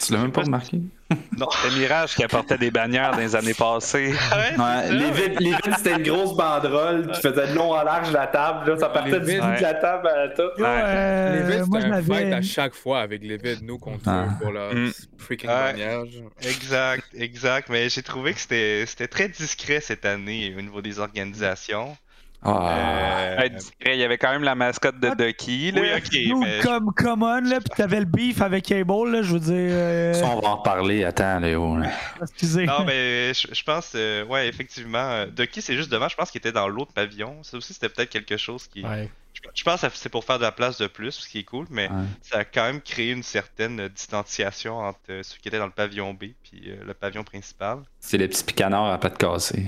Tu 0.00 0.12
l'as 0.12 0.18
même 0.20 0.32
pas 0.32 0.42
remarqué? 0.42 0.80
Non. 1.38 1.46
C'était 1.50 1.76
Mirage 1.76 2.14
qui 2.16 2.24
apportait 2.24 2.56
des 2.58 2.70
bannières 2.70 3.12
dans 3.12 3.18
les 3.18 3.36
années 3.36 3.54
passées. 3.54 4.12
Ouais, 4.32 4.58
Ouais, 4.58 4.90
les 4.92 5.10
vides, 5.12 5.40
les 5.40 5.50
vides, 5.50 5.74
c'était 5.76 5.92
une 5.96 6.02
grosse 6.02 6.34
banderole 6.36 7.10
qui 7.12 7.20
faisait 7.20 7.48
de 7.48 7.54
long 7.54 7.72
en 7.72 7.82
large 7.84 8.08
de 8.08 8.14
la 8.14 8.26
table. 8.26 8.70
Là, 8.70 8.78
ça 8.78 8.88
partait 8.88 9.20
du 9.20 9.26
ouais. 9.26 9.56
de 9.56 9.62
la 9.62 9.74
table 9.74 10.08
à 10.08 10.16
la 10.26 10.28
top. 10.30 10.54
Euh, 10.58 11.46
Les 11.46 11.56
vides, 11.56 11.66
moi, 11.68 11.80
c'était 11.80 11.92
je 11.92 11.98
un 11.98 12.02
fight 12.02 12.32
à 12.32 12.42
chaque 12.42 12.74
fois 12.74 13.00
avec 13.00 13.22
les 13.22 13.36
vides, 13.36 13.62
nous 13.62 13.78
contre 13.78 14.04
Ah. 14.08 14.24
eux 14.24 14.42
pour 14.42 14.50
leur 14.52 14.74
Mm. 14.74 14.90
freaking 15.18 15.50
Ouais. 15.50 15.56
bannière. 15.72 16.02
Exact, 16.42 17.04
exact. 17.16 17.68
Mais 17.68 17.88
j'ai 17.90 18.02
trouvé 18.02 18.32
que 18.32 18.40
c'était, 18.40 18.84
c'était 18.86 19.08
très 19.08 19.28
discret 19.28 19.80
cette 19.80 20.04
année 20.06 20.54
au 20.58 20.62
niveau 20.62 20.80
des 20.80 20.98
organisations. 20.98 21.96
Ah. 22.44 23.36
Euh, 23.40 23.48
Il 23.86 23.96
y 23.96 24.04
avait 24.04 24.18
quand 24.18 24.30
même 24.30 24.42
la 24.44 24.54
mascotte 24.54 24.98
de 25.00 25.10
Ducky. 25.14 25.72
Là. 25.72 25.80
oui, 25.80 25.88
ok, 25.96 26.10
Dude, 26.10 26.36
mais 26.40 26.60
je- 26.60 26.66
comme 26.66 26.92
Common, 26.94 27.40
là, 27.40 27.60
pis 27.60 27.70
t'avais 27.76 28.00
le 28.00 28.04
beef 28.06 28.40
avec 28.42 28.64
Cable, 28.64 29.10
là, 29.10 29.22
je 29.22 29.32
veux 29.32 29.40
dire. 29.40 29.52
euh, 29.72 30.12
Ça, 30.14 30.26
on 30.26 30.40
va 30.40 30.48
en 30.48 30.56
reparler. 30.56 31.04
Attends, 31.04 31.38
Léo. 31.40 31.76
là. 31.78 31.90
Excusez. 32.22 32.66
Non, 32.66 32.84
mais 32.84 33.32
je, 33.34 33.62
pense, 33.64 33.92
euh, 33.94 34.24
ouais, 34.26 34.48
effectivement, 34.48 35.24
Ducky, 35.26 35.62
c'est 35.62 35.76
juste 35.76 35.90
dommage. 35.90 36.12
Je 36.12 36.16
pense 36.16 36.30
qu'il 36.30 36.38
était 36.38 36.52
dans 36.52 36.68
l'autre 36.68 36.92
pavillon. 36.92 37.42
Ça 37.42 37.56
aussi, 37.56 37.72
c'était 37.74 37.88
peut-être 37.88 38.10
quelque 38.10 38.36
chose 38.36 38.66
qui. 38.66 38.82
Ouais. 38.84 39.08
Je, 39.54 39.62
pense 39.64 39.80
que 39.82 39.88
c'est 39.94 40.08
pour 40.08 40.24
faire 40.24 40.38
de 40.38 40.42
la 40.44 40.52
place 40.52 40.78
de 40.78 40.86
plus, 40.86 41.10
ce 41.12 41.28
qui 41.28 41.40
est 41.40 41.44
cool, 41.44 41.66
mais 41.68 41.88
Ouais. 41.88 41.96
ça 42.22 42.38
a 42.38 42.44
quand 42.44 42.62
même 42.64 42.80
créé 42.80 43.10
une 43.10 43.22
certaine 43.22 43.88
distanciation 43.88 44.78
entre 44.78 45.00
ceux 45.22 45.38
qui 45.42 45.48
étaient 45.48 45.58
dans 45.58 45.66
le 45.66 45.72
pavillon 45.72 46.14
B 46.14 46.26
puis 46.42 46.62
euh, 46.68 46.76
le 46.86 46.94
pavillon 46.94 47.24
principal. 47.24 47.78
C'est 48.00 48.16
les 48.16 48.28
petits 48.28 48.44
picanards 48.44 48.92
à 48.92 48.98
pas 48.98 49.10
de 49.10 49.16
casser. 49.18 49.64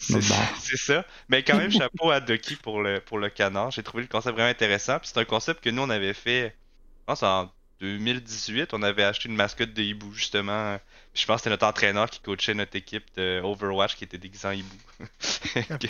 C'est 0.00 0.26
bord. 0.28 0.54
c'est 0.58 0.78
ça. 0.78 1.06
Mais 1.28 1.42
quand 1.44 1.56
même, 1.58 1.70
chapeau 1.70 2.10
à 2.10 2.20
Ducky 2.20 2.56
pour 2.56 2.82
le, 2.82 3.00
pour 3.00 3.18
le 3.18 3.28
canard. 3.30 3.70
J'ai 3.70 3.82
trouvé 3.82 4.02
le 4.02 4.08
concept 4.08 4.34
vraiment 4.36 4.50
intéressant. 4.50 4.98
Puis 4.98 5.10
c'est 5.12 5.20
un 5.20 5.24
concept 5.26 5.62
que 5.62 5.70
nous, 5.70 5.82
on 5.82 5.90
avait 5.90 6.14
fait, 6.14 6.56
je 7.00 7.04
pense, 7.06 7.22
en 7.22 7.52
2018. 7.80 8.74
On 8.74 8.82
avait 8.82 9.04
acheté 9.04 9.28
une 9.28 9.36
mascotte 9.36 9.74
de 9.74 9.82
hibou, 9.82 10.12
justement. 10.12 10.78
Puis 11.12 11.22
je 11.22 11.26
pense 11.26 11.36
que 11.36 11.40
c'était 11.42 11.50
notre 11.50 11.66
entraîneur 11.66 12.10
qui 12.10 12.20
coachait 12.20 12.54
notre 12.54 12.76
équipe 12.76 13.04
de 13.16 13.40
Overwatch 13.44 13.96
qui 13.96 14.04
était 14.04 14.18
déguisé 14.18 14.48
en 14.48 14.52
hibou. 14.52 14.76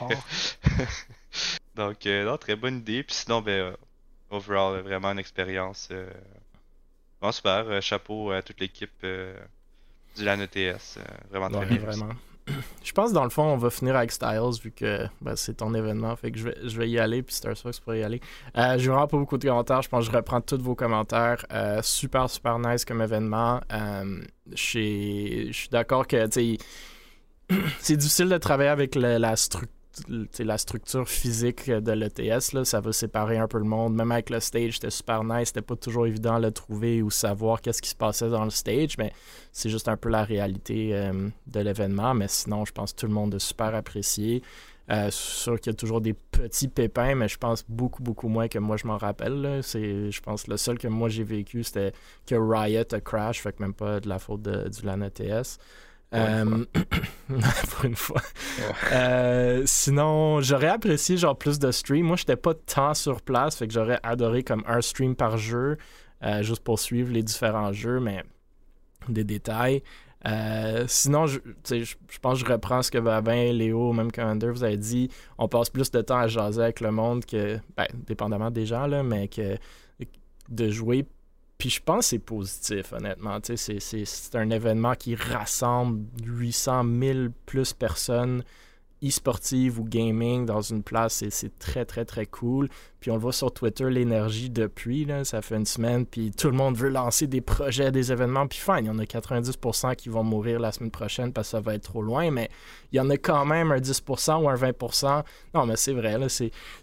Donc, 1.77 2.07
euh, 2.07 2.25
non, 2.25 2.37
très 2.39 2.57
bonne 2.57 2.79
idée. 2.79 3.03
Puis 3.05 3.17
sinon, 3.17 3.43
ben, 3.43 3.53
euh, 3.53 3.77
overall, 4.31 4.81
vraiment 4.83 5.11
une 5.13 5.19
expérience. 5.19 5.89
Euh... 5.93 6.11
Bon, 7.21 7.33
super. 7.33 7.83
chapeau 7.83 8.31
à 8.33 8.43
toute 8.43 8.61
l'équipe 8.61 9.05
du 9.05 10.25
LAN 10.25 10.41
ETS. 10.41 10.99
vraiment 11.31 11.51
très 11.51 11.61
Ouais, 11.61 11.67
bien. 11.67 11.79
vraiment. 11.79 12.15
Je 12.85 12.93
pense 12.93 13.13
dans 13.13 13.25
le 13.25 13.31
fond, 13.31 13.45
on 13.45 13.57
va 13.57 13.71
finir 13.71 13.97
avec 13.97 14.11
Styles 14.13 14.61
vu 14.63 14.71
que 14.73 15.07
ben, 15.21 15.37
c'est 15.37 15.55
ton 15.55 15.75
événement. 15.75 16.15
Fait 16.17 16.31
que 16.31 16.39
je 16.39 16.45
vais, 16.45 16.57
je 16.65 16.79
vais 16.79 16.89
y 16.89 16.99
aller, 16.99 17.23
puis 17.23 17.35
Star 17.35 17.57
Fox 17.57 17.81
pourrait 17.81 18.01
y 18.01 18.03
aller. 18.03 18.21
Euh, 18.57 18.79
J'ai 18.79 18.91
pas 18.91 19.07
beaucoup 19.07 19.39
de 19.39 19.47
commentaires. 19.47 19.83
Je 19.83 19.89
pense 19.89 20.07
que 20.07 20.13
je 20.13 20.17
reprends 20.17 20.41
tous 20.41 20.61
vos 20.61 20.75
commentaires. 20.75 21.45
Euh, 21.53 21.81
super, 21.83 22.29
super 22.29 22.59
nice 22.59 22.85
comme 22.85 23.03
événement. 23.03 23.61
Euh, 23.73 24.23
Je 24.53 25.51
suis 25.53 25.69
d'accord 25.71 26.07
que 26.07 26.27
c'est 27.79 27.97
difficile 27.97 28.29
de 28.29 28.39
travailler 28.39 28.71
avec 28.71 28.95
la 28.95 29.37
structure. 29.37 29.80
La 30.39 30.59
structure 30.59 31.09
physique 31.09 31.71
de 31.71 31.93
l'ETS, 31.93 32.63
ça 32.65 32.81
va 32.81 32.93
séparer 32.93 33.39
un 33.39 33.49
peu 33.49 33.59
le 33.59 33.65
monde. 33.65 33.95
Même 33.95 34.13
avec 34.13 34.31
le 34.31 34.41
stage, 34.41 34.75
c'était 34.75 34.91
super 34.91 35.25
nice. 35.25 35.49
C'était 35.49 35.63
pas 35.63 35.77
toujours 35.77 36.07
évident 36.07 36.39
de 36.39 36.47
le 36.47 36.53
trouver 36.53 37.03
ou 37.03 37.11
savoir 37.11 37.61
qu'est-ce 37.61 37.83
qui 37.83 37.91
se 37.91 37.95
passait 37.97 38.29
dans 38.29 38.45
le 38.45 38.51
stage, 38.51 38.97
mais 38.99 39.13
c'est 39.53 39.69
juste 39.71 39.89
un 39.89 39.97
peu 39.97 40.09
la 40.09 40.25
réalité 40.25 40.91
euh, 40.95 41.29
de 41.47 41.61
l'événement. 41.61 42.15
Mais 42.15 42.29
sinon, 42.29 42.65
je 42.65 42.73
pense 42.73 42.93
que 42.93 43.01
tout 43.01 43.07
le 43.07 43.13
monde 43.15 43.35
a 43.35 43.39
super 43.39 43.75
apprécié. 43.75 44.43
Euh, 44.91 45.09
sûr 45.13 45.61
qu'il 45.61 45.71
y 45.73 45.75
a 45.75 45.77
toujours 45.77 46.01
des 46.01 46.15
petits 46.15 46.67
pépins, 46.67 47.15
mais 47.15 47.29
je 47.29 47.39
pense 47.39 47.65
beaucoup, 47.69 48.03
beaucoup 48.03 48.27
moins 48.27 48.49
que 48.49 48.59
moi 48.59 48.77
je 48.77 48.89
m'en 48.89 48.97
rappelle. 48.99 49.61
je 49.63 50.21
pense 50.21 50.43
que 50.43 50.51
le 50.51 50.57
seul 50.57 50.79
que 50.79 50.89
moi 50.89 51.09
j'ai 51.09 51.23
vécu, 51.23 51.63
c'était 51.63 51.93
que 52.27 52.35
Riot 52.35 52.83
a 52.93 53.01
crash, 53.01 53.41
fait 53.41 53.53
que 53.53 53.63
même 53.63 53.75
pas 53.75 54.01
de 54.01 54.09
la 54.09 54.19
faute 54.19 54.43
de- 54.43 54.69
du 54.69 54.85
LAN 54.85 55.03
ETS. 55.03 55.59
Pour 56.11 56.21
une 56.21 56.27
Euh, 56.33 56.65
pour 57.71 57.85
une 57.85 57.97
fois. 57.97 58.21
Euh, 58.93 59.63
sinon, 59.67 60.41
j'aurais 60.41 60.69
apprécié 60.69 61.17
genre 61.17 61.37
plus 61.37 61.59
de 61.59 61.71
stream. 61.71 62.07
Moi, 62.07 62.17
j'étais 62.17 62.37
pas 62.37 62.55
tant 62.55 62.95
sur 62.95 63.23
place, 63.23 63.57
fait 63.57 63.67
que 63.67 63.73
j'aurais 63.73 64.01
adoré 64.03 64.43
comme 64.43 64.65
un 64.67 64.81
stream 64.81 65.15
par 65.15 65.37
jeu, 65.37 65.77
euh, 66.25 66.43
juste 66.43 66.63
pour 66.63 66.79
suivre 66.79 67.13
les 67.13 67.23
différents 67.23 67.73
jeux, 67.73 68.01
mais 68.01 68.25
des 69.09 69.25
détails. 69.25 69.83
Sinon, 70.87 71.27
je 71.27 71.39
pense 72.21 72.43
que 72.43 72.47
je 72.47 72.53
reprends 72.53 72.83
ce 72.83 72.91
que 72.91 72.99
Babin, 72.99 73.53
Léo, 73.53 73.93
même 73.93 74.13
Commander 74.13 74.51
vous 74.51 74.65
avez 74.65 74.77
dit. 74.77 75.09
On 75.39 75.49
passe 75.49 75.71
plus 75.71 75.91
de 75.91 76.01
temps 76.03 76.19
à 76.19 76.27
jaser 76.27 76.63
avec 76.63 76.81
le 76.81 76.91
monde 76.91 77.25
que, 77.25 77.59
ben, 77.77 77.87
dépendamment 78.07 78.51
des 78.51 78.67
gens, 78.67 78.87
là, 78.87 79.03
mais 79.03 79.29
que 79.29 79.57
de 80.51 80.71
jouer. 80.71 81.07
Puis 81.61 81.69
je 81.69 81.83
pense 81.83 82.07
que 82.07 82.11
c'est 82.11 82.19
positif, 82.19 82.95
honnêtement. 82.95 83.39
C'est, 83.45 84.35
un 84.35 84.51
événement 84.51 84.95
qui 84.95 85.15
rassemble 85.15 86.07
800 86.25 86.85
000 87.01 87.19
plus 87.45 87.75
personnes 87.75 88.43
e-sportives 89.05 89.79
ou 89.79 89.85
gaming 89.85 90.47
dans 90.47 90.63
une 90.63 90.83
place. 90.83 91.23
C'est, 91.29 91.59
très, 91.59 91.85
très, 91.85 92.07
très 92.07 92.25
cool. 92.25 92.71
Puis 92.99 93.11
on 93.11 93.15
le 93.15 93.21
voit 93.21 93.35
sur 93.35 93.53
Twitter, 93.53 93.91
l'énergie 93.91 94.49
depuis, 94.49 95.05
là, 95.05 95.23
ça 95.25 95.43
fait 95.43 95.57
une 95.57 95.67
semaine. 95.67 96.07
Puis 96.07 96.31
tout 96.31 96.49
le 96.49 96.57
monde 96.57 96.79
veut 96.79 96.89
lancer 96.89 97.27
des 97.27 97.43
projets, 97.43 97.93
des 97.93 98.11
événements. 98.11 98.47
Puis 98.47 98.59
fine, 98.59 98.81
il 98.81 98.87
y 98.87 98.91
en 98.91 98.99
a 98.99 99.05
90% 99.05 99.97
qui 99.97 100.09
vont 100.09 100.25
mourir 100.25 100.61
la 100.61 100.73
semaine 100.73 100.91
prochaine 100.91 101.31
parce 101.31 101.49
que 101.49 101.51
ça 101.53 101.61
va 101.61 101.75
être 101.75 101.85
trop 101.85 102.01
loin. 102.01 102.31
Mais 102.31 102.49
il 102.91 102.97
y 102.97 103.01
en 103.01 103.11
a 103.11 103.19
quand 103.19 103.45
même 103.45 103.71
un 103.71 103.81
10% 103.81 104.43
ou 104.43 104.49
un 104.49 104.55
20%. 104.55 105.25
Non, 105.53 105.67
mais 105.67 105.77
c'est 105.77 105.93
vrai, 105.93 106.17
là, 106.19 106.27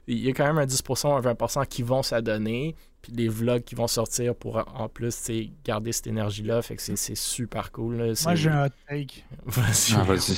il 0.06 0.20
y 0.20 0.30
a 0.30 0.34
quand 0.34 0.46
même 0.46 0.60
un 0.60 0.68
10% 0.68 1.08
ou 1.08 1.14
un 1.14 1.34
20% 1.34 1.66
qui 1.66 1.82
vont 1.82 2.04
s'adonner. 2.04 2.76
Des 3.10 3.28
vlogs 3.30 3.64
qui 3.64 3.76
vont 3.76 3.88
sortir 3.88 4.36
pour 4.36 4.58
en 4.58 4.90
plus 4.90 5.32
garder 5.64 5.92
cette 5.92 6.08
énergie-là. 6.08 6.62
Fait 6.62 6.76
que 6.76 6.82
c'est, 6.82 6.96
c'est 6.96 7.16
super 7.16 7.72
cool. 7.72 7.96
là. 7.98 8.14
Moi, 8.24 8.36
j'ai 8.36 8.50
un 8.50 8.66
hot 8.66 8.70
take. 8.88 9.24
Vas-y. 9.46 9.96
Ah, 9.96 10.04
vas-y. 10.04 10.38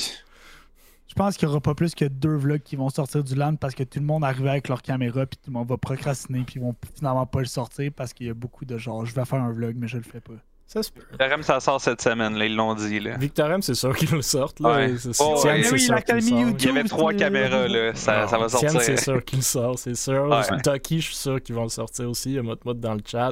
Je 1.08 1.16
pense 1.16 1.38
qu'il 1.38 1.48
n'y 1.48 1.52
aura 1.52 1.60
pas 1.60 1.74
plus 1.74 1.96
que 1.96 2.06
deux 2.06 2.36
vlogs 2.36 2.62
qui 2.62 2.76
vont 2.76 2.90
sortir 2.90 3.24
du 3.24 3.34
land 3.34 3.56
parce 3.56 3.74
que 3.74 3.84
tout 3.84 4.00
le 4.00 4.06
monde 4.06 4.24
arrive 4.24 4.46
avec 4.46 4.68
leur 4.68 4.84
caméra 4.84 5.26
puis 5.26 5.40
tout 5.44 5.50
le 5.50 5.54
monde 5.54 5.68
va 5.68 5.76
procrastiner 5.78 6.44
puis 6.44 6.58
ils 6.58 6.62
vont 6.62 6.76
finalement 6.96 7.26
pas 7.26 7.40
le 7.40 7.46
sortir 7.46 7.92
parce 7.96 8.14
qu'il 8.14 8.28
y 8.28 8.30
a 8.30 8.36
beaucoup 8.36 8.64
de 8.64 8.78
genre 8.78 9.06
je 9.08 9.16
vais 9.16 9.26
faire 9.26 9.42
un 9.42 9.52
vlog 9.52 9.76
mais 9.76 9.88
je 9.88 9.98
le 9.98 10.04
fais 10.04 10.22
pas. 10.22 10.34
Ça 10.72 10.84
se 10.84 10.92
peut. 10.92 11.02
RM, 11.20 11.42
ça 11.42 11.60
sort 11.60 11.82
cette 11.82 12.00
semaine, 12.00 12.36
là, 12.36 12.46
ils 12.46 12.56
l'ont 12.56 12.76
dit. 12.76 13.00
Là. 13.00 13.18
Victorem, 13.18 13.60
c'est 13.64 13.74
sûr 13.74 13.96
qu'ils 13.96 14.12
le 14.12 14.22
sortent. 14.22 14.60
Là. 14.60 14.70
Ouais. 14.76 14.96
C'est- 15.00 15.20
Oh, 15.20 15.36
Tian, 15.42 15.50
ouais. 15.50 15.64
c'est 15.64 15.72
Oui, 15.74 15.80
sûr 15.80 16.04
qu'il 16.04 16.16
le 16.16 16.22
sort. 16.22 16.38
Il 16.60 16.64
y 16.66 16.70
avait 16.70 16.84
trois 16.84 17.12
c'est- 17.12 17.18
caméras, 17.18 17.68
là. 17.68 17.96
Ça, 17.96 18.28
ça 18.28 18.38
va 18.38 18.46
Tian, 18.48 18.60
sortir. 18.60 18.82
c'est 18.82 18.98
sûr 18.98 19.26
qu'il 19.26 19.40
le 19.40 19.44
sort, 19.44 19.80
c'est 19.80 19.96
sûr. 19.96 20.28
Ouais. 20.30 20.58
Ducky, 20.64 21.02
je 21.02 21.06
suis 21.08 21.16
sûr 21.16 21.42
qu'ils 21.42 21.56
vont 21.56 21.64
le 21.64 21.70
sortir 21.70 22.08
aussi. 22.08 22.30
Il 22.30 22.36
y 22.36 22.38
a 22.38 22.44
Mot 22.44 22.56
dans 22.76 22.94
le 22.94 23.02
chat. 23.04 23.32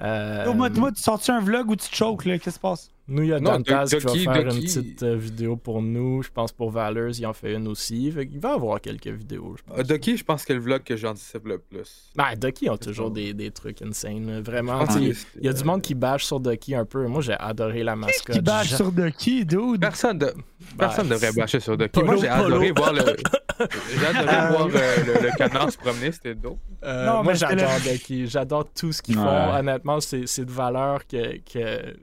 Euh, 0.00 0.52
moi, 0.54 0.70
tu 0.70 1.02
sortis 1.02 1.30
un 1.32 1.40
vlog 1.40 1.68
où 1.70 1.76
tu 1.76 1.88
te 1.88 1.94
choques 1.94 2.24
là, 2.24 2.38
qu'est-ce 2.38 2.44
qui 2.44 2.50
se 2.54 2.58
passe? 2.58 2.88
Nous, 3.06 3.22
il 3.22 3.28
y 3.28 3.32
a 3.34 3.38
Non, 3.38 3.58
Dantaz 3.58 3.90
qui 3.90 3.96
va 3.96 4.12
Ducky, 4.12 4.24
faire 4.24 4.44
Ducky. 4.44 4.56
une 4.56 4.62
petite 4.62 5.02
euh, 5.02 5.14
vidéo 5.16 5.56
pour 5.56 5.82
nous. 5.82 6.22
Je 6.22 6.30
pense 6.30 6.52
pour 6.52 6.70
Valors, 6.70 7.10
il 7.18 7.26
en 7.26 7.34
fait 7.34 7.52
une 7.52 7.68
aussi. 7.68 8.10
Fait 8.10 8.26
il 8.32 8.40
va 8.40 8.50
y 8.50 8.52
avoir 8.52 8.80
quelques 8.80 9.08
vidéos, 9.08 9.56
je 9.58 9.62
pense. 9.62 9.78
Euh, 9.78 9.82
Ducky, 9.82 10.16
je 10.16 10.24
pense 10.24 10.40
que 10.42 10.46
c'est 10.46 10.54
le 10.54 10.60
vlog 10.60 10.82
que 10.84 10.96
j'anticipe 10.96 11.44
le 11.46 11.58
plus. 11.58 12.10
Ben, 12.16 12.34
Ducky 12.34 12.70
ont 12.70 12.78
toujours 12.78 13.10
des, 13.10 13.34
des 13.34 13.50
trucs 13.50 13.82
insane. 13.82 14.40
Vraiment, 14.40 14.88
c'est- 14.88 15.00
il 15.38 15.44
y 15.44 15.48
a 15.48 15.52
du 15.52 15.64
monde 15.64 15.82
qui 15.82 15.94
bâche 15.94 16.24
sur 16.24 16.40
Ducky 16.40 16.74
un 16.74 16.86
peu. 16.86 17.06
Moi, 17.06 17.20
j'ai 17.20 17.34
adoré 17.38 17.82
la 17.82 17.94
mascotte. 17.94 18.36
Qui 18.36 18.40
bâche 18.42 18.74
sur 18.74 18.90
qui, 19.18 19.44
dude? 19.44 19.80
Personne, 19.82 20.18
de... 20.18 20.32
Personne 20.78 21.06
Ben, 21.08 21.14
devrait 21.16 21.32
c'est- 21.32 21.40
bâcher 21.40 21.60
sur 21.60 21.76
Ducky. 21.76 21.90
Polo, 21.90 22.06
Moi, 22.06 22.16
j'ai 22.22 22.28
adoré 22.28 22.72
voir 22.72 22.92
le. 22.94 23.00
J'ai 23.00 24.06
adoré 24.06 24.34
Euh, 24.36 24.48
voir 24.48 24.68
euh, 24.74 24.96
le, 25.20 25.26
le 25.26 25.36
canard 25.36 25.70
se 25.70 25.76
promener, 25.76 26.10
c'était 26.10 26.34
dope. 26.34 26.58
Euh, 26.82 27.04
Non, 27.06 27.22
moi, 27.22 27.34
j'adore 27.34 27.68
le- 27.84 27.92
Ducky. 27.92 28.26
J'adore 28.28 28.64
tout 28.72 28.92
ce 28.92 29.02
qu'ils 29.02 29.18
Ouais. 29.18 29.24
font. 29.24 29.54
Honnêtement, 29.58 30.00
c'est 30.00 30.26
c'est 30.26 30.46
de 30.46 30.50
valeur 30.50 31.06
que, 31.06 31.36
que. 31.52 31.94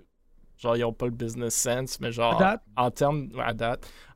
Genre, 0.61 0.77
ils 0.77 0.81
n'ont 0.81 0.93
pas 0.93 1.05
le 1.07 1.11
business 1.11 1.55
sense, 1.55 1.99
mais 1.99 2.11
genre, 2.11 2.35
À 2.35 2.39
date? 2.39 2.61
en 2.75 2.91
termes. 2.91 3.29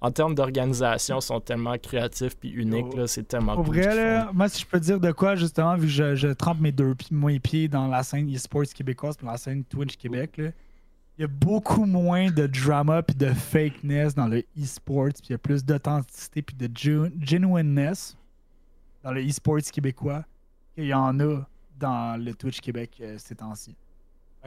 En 0.01 0.11
termes 0.11 0.35
d'organisation, 0.35 1.17
ils 1.17 1.21
sont 1.23 1.39
tellement 1.39 1.75
créatifs 1.79 2.37
puis 2.37 2.49
uniques. 2.49 2.93
Là, 2.93 3.07
C'est 3.07 3.23
tellement 3.27 3.55
Pour 3.55 3.65
cool. 3.65 3.77
vrai, 3.77 3.95
là, 3.95 4.29
moi, 4.31 4.47
si 4.47 4.61
je 4.61 4.67
peux 4.67 4.79
dire 4.79 4.99
de 4.99 5.11
quoi, 5.11 5.35
justement, 5.35 5.75
vu 5.75 5.87
que 5.87 5.93
je, 5.93 6.13
je 6.15 6.27
trempe 6.27 6.59
mes 6.59 6.71
deux 6.71 6.93
pieds, 6.93 7.17
mes 7.17 7.39
pieds 7.39 7.67
dans 7.67 7.87
la 7.87 8.03
scène 8.03 8.31
e-sports 8.31 8.65
québécoise 8.75 9.17
puis 9.17 9.25
dans 9.25 9.31
la 9.31 9.37
scène 9.39 9.63
Twitch 9.63 9.97
Québec, 9.97 10.37
là, 10.37 10.49
il 11.17 11.21
y 11.21 11.23
a 11.23 11.27
beaucoup 11.27 11.85
moins 11.85 12.29
de 12.29 12.45
drama 12.45 13.01
puis 13.01 13.15
de 13.15 13.27
fakeness 13.33 14.13
dans 14.13 14.27
le 14.27 14.43
e-sports, 14.61 15.13
puis 15.13 15.29
il 15.29 15.31
y 15.31 15.35
a 15.35 15.37
plus 15.39 15.65
d'authenticité 15.65 16.43
puis 16.43 16.55
de 16.55 16.67
genu- 16.77 17.11
genuineness 17.25 18.15
dans 19.01 19.11
le 19.13 19.21
e-sports 19.27 19.61
québécois 19.73 20.23
qu'il 20.75 20.85
y 20.85 20.93
en 20.93 21.19
a 21.21 21.41
dans 21.79 22.21
le 22.23 22.33
Twitch 22.35 22.59
Québec 22.61 22.91
euh, 23.01 23.15
ces 23.17 23.33
temps-ci. 23.35 23.75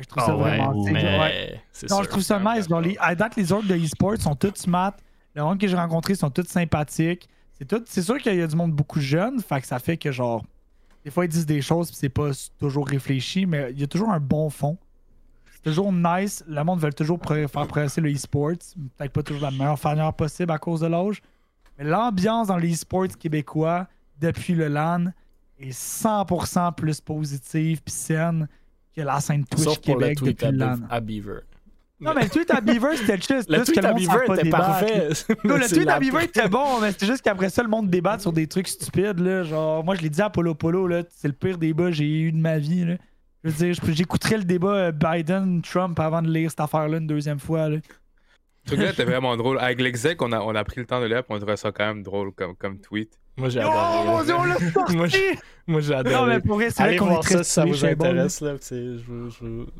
Je 0.01 0.07
trouve 0.07 0.24
ça. 0.24 0.30
Ah 0.32 0.36
ouais, 0.36 0.57
vraiment... 0.57 0.74
Non, 0.74 1.62
sûr. 1.72 2.03
je 2.03 2.09
trouve 2.09 2.22
ça 2.22 2.38
nice. 2.38 2.68
Genre, 2.68 2.80
les, 2.80 2.96
à 3.01 3.14
date, 3.14 3.36
les 3.36 3.53
orgs 3.53 3.66
de 3.66 3.74
e-sport 3.74 4.16
sont 4.18 4.34
tous 4.34 4.55
smart. 4.55 4.94
Le 5.34 5.42
monde 5.42 5.59
que 5.59 5.66
j'ai 5.68 5.76
rencontré 5.76 6.14
sont 6.14 6.30
tous 6.30 6.46
sympathiques. 6.46 7.28
C'est 7.59 7.64
tout, 7.64 7.82
c'est 7.86 8.03
sûr 8.03 8.18
qu'il 8.18 8.34
y 8.36 8.42
a 8.42 8.46
du 8.46 8.55
monde 8.55 8.72
beaucoup 8.72 9.01
jeune, 9.01 9.40
fait 9.40 9.61
que 9.61 9.66
ça 9.66 9.80
fait 9.80 9.96
que 9.96 10.12
genre 10.12 10.44
des 11.05 11.11
fois 11.11 11.24
ils 11.24 11.28
disent 11.28 11.46
des 11.46 11.61
choses 11.61 11.88
puis 11.88 11.96
c'est 11.96 12.09
pas 12.09 12.30
toujours 12.59 12.86
réfléchi, 12.86 13.46
mais 13.46 13.70
il 13.72 13.80
y 13.80 13.82
a 13.82 13.88
toujours 13.88 14.11
un 14.11 14.20
bon 14.20 14.49
fond. 14.49 14.78
c'est 15.53 15.62
toujours 15.62 15.92
nice. 15.92 16.44
Le 16.46 16.62
monde 16.62 16.80
veut 16.80 16.92
toujours 16.92 17.18
faire 17.24 17.49
progresser 17.49 18.01
le 18.01 18.12
e-sports. 18.12 18.53
Peut-être 18.96 19.12
pas 19.12 19.22
toujours 19.22 19.42
la 19.42 19.51
meilleure 19.51 19.78
manière 19.82 20.12
possible 20.12 20.53
à 20.53 20.59
cause 20.59 20.80
de 20.80 20.86
l'âge. 20.86 21.20
Mais 21.76 21.84
l'ambiance 21.84 22.46
dans 22.46 22.57
les 22.57 22.74
e-sports 22.74 23.16
québécois 23.18 23.88
depuis 24.20 24.55
le 24.55 24.68
LAN 24.68 25.07
est 25.59 25.70
100% 25.70 26.74
plus 26.74 27.01
positive 27.01 27.82
puis 27.82 27.94
saine 27.94 28.49
que 28.95 29.03
la 29.03 29.20
scène 29.20 29.45
Twitch 29.45 29.64
Sauf 29.64 29.78
pour 29.80 29.97
le 29.97 30.01
Québec 30.01 30.18
tweet 30.18 30.41
depuis 30.41 30.62
à, 30.62 30.76
à 30.91 31.01
Beaver. 31.01 31.41
Non, 32.01 32.12
mais 32.14 32.24
le 32.24 32.30
tweet 32.30 32.51
à 32.53 32.61
Beaver, 32.61 32.97
c'était 32.97 33.16
juste. 33.16 33.51
Le 33.51 33.57
juste 33.59 33.72
tweet 33.72 33.80
que 33.80 33.86
à 33.86 33.93
Beaver 33.93 34.24
pas 34.26 34.36
était 34.36 34.51
parfait. 34.51 35.09
Non, 35.45 35.57
le 35.57 35.68
tweet 35.74 35.89
à 35.89 35.99
Beaver 35.99 36.24
était 36.24 36.49
bon, 36.49 36.80
mais 36.80 36.93
c'était 36.93 37.07
juste 37.07 37.22
qu'après 37.22 37.51
ça, 37.51 37.62
le 37.62 37.68
monde 37.68 37.91
débatte 37.91 38.20
sur 38.20 38.32
des 38.32 38.47
trucs 38.47 38.68
stupides. 38.68 39.18
Là. 39.18 39.43
Genre, 39.43 39.82
moi, 39.82 39.97
je 39.97 40.03
l'ai 40.03 40.11
dit 40.11 40.22
à 40.22 40.30
Polo 40.30 40.55
Polo, 40.55 40.86
là, 40.86 41.03
c'est 41.11 41.28
le 41.28 41.34
pire 41.34 41.59
débat 41.59 41.86
que 41.86 41.93
j'ai 41.93 42.20
eu 42.20 42.32
de 42.32 42.39
ma 42.39 42.59
vie. 42.59 42.84
Là. 42.84 42.97
Je 43.43 43.51
veux 43.51 43.72
dire, 43.72 43.95
j'écouterais 43.95 44.39
le 44.39 44.45
débat 44.45 44.74
euh, 44.74 44.93
Biden-Trump 44.93 45.99
avant 45.99 46.22
de 46.22 46.30
lire 46.30 46.51
cette 46.51 46.61
affaire-là 46.61 46.99
une 46.99 47.07
deuxième 47.07 47.41
fois. 47.41 47.68
Là. 47.68 47.78
Ce 48.64 48.74
truc-là 48.74 48.93
était 48.93 49.05
vraiment 49.05 49.36
drôle. 49.36 49.59
Avec 49.59 49.80
l'exec, 49.80 50.20
on 50.22 50.30
a, 50.30 50.41
on 50.41 50.55
a 50.55 50.62
pris 50.62 50.80
le 50.80 50.86
temps 50.86 51.01
de 51.01 51.07
lire, 51.07 51.24
puis 51.24 51.34
on 51.34 51.39
trouvait 51.39 51.57
ça 51.57 51.72
quand 51.72 51.86
même 51.86 52.03
drôle 52.03 52.32
comme, 52.32 52.55
comme 52.55 52.78
tweet. 52.78 53.18
Moi, 53.39 53.49
j'ai 53.51 53.62
Oh 53.64 53.70
mon 54.07 54.22
dieu, 54.24 54.34
adoré. 54.34 54.39
on 54.41 54.45
l'a 54.64 54.70
sorti! 54.72 54.97
Moi, 54.97 55.07
j'ai- 55.07 55.39
Moi, 55.66 55.80
j'ai 55.82 55.93
Non, 55.93 55.99
adoré. 55.99 56.34
mais 56.34 56.41
pour 56.41 56.57
vrai, 56.57 56.70
c'est 56.70 56.76
vrai 56.82 56.89
Allez 56.89 56.97
qu'on 56.99 57.07
voir 57.07 57.22
ça 57.24 57.45
si 57.45 57.51
ça 57.51 57.62
stylé 57.62 57.70
vous 57.72 57.84
intéresse. 57.84 58.41
Là, 58.41 58.55
je 58.61 58.99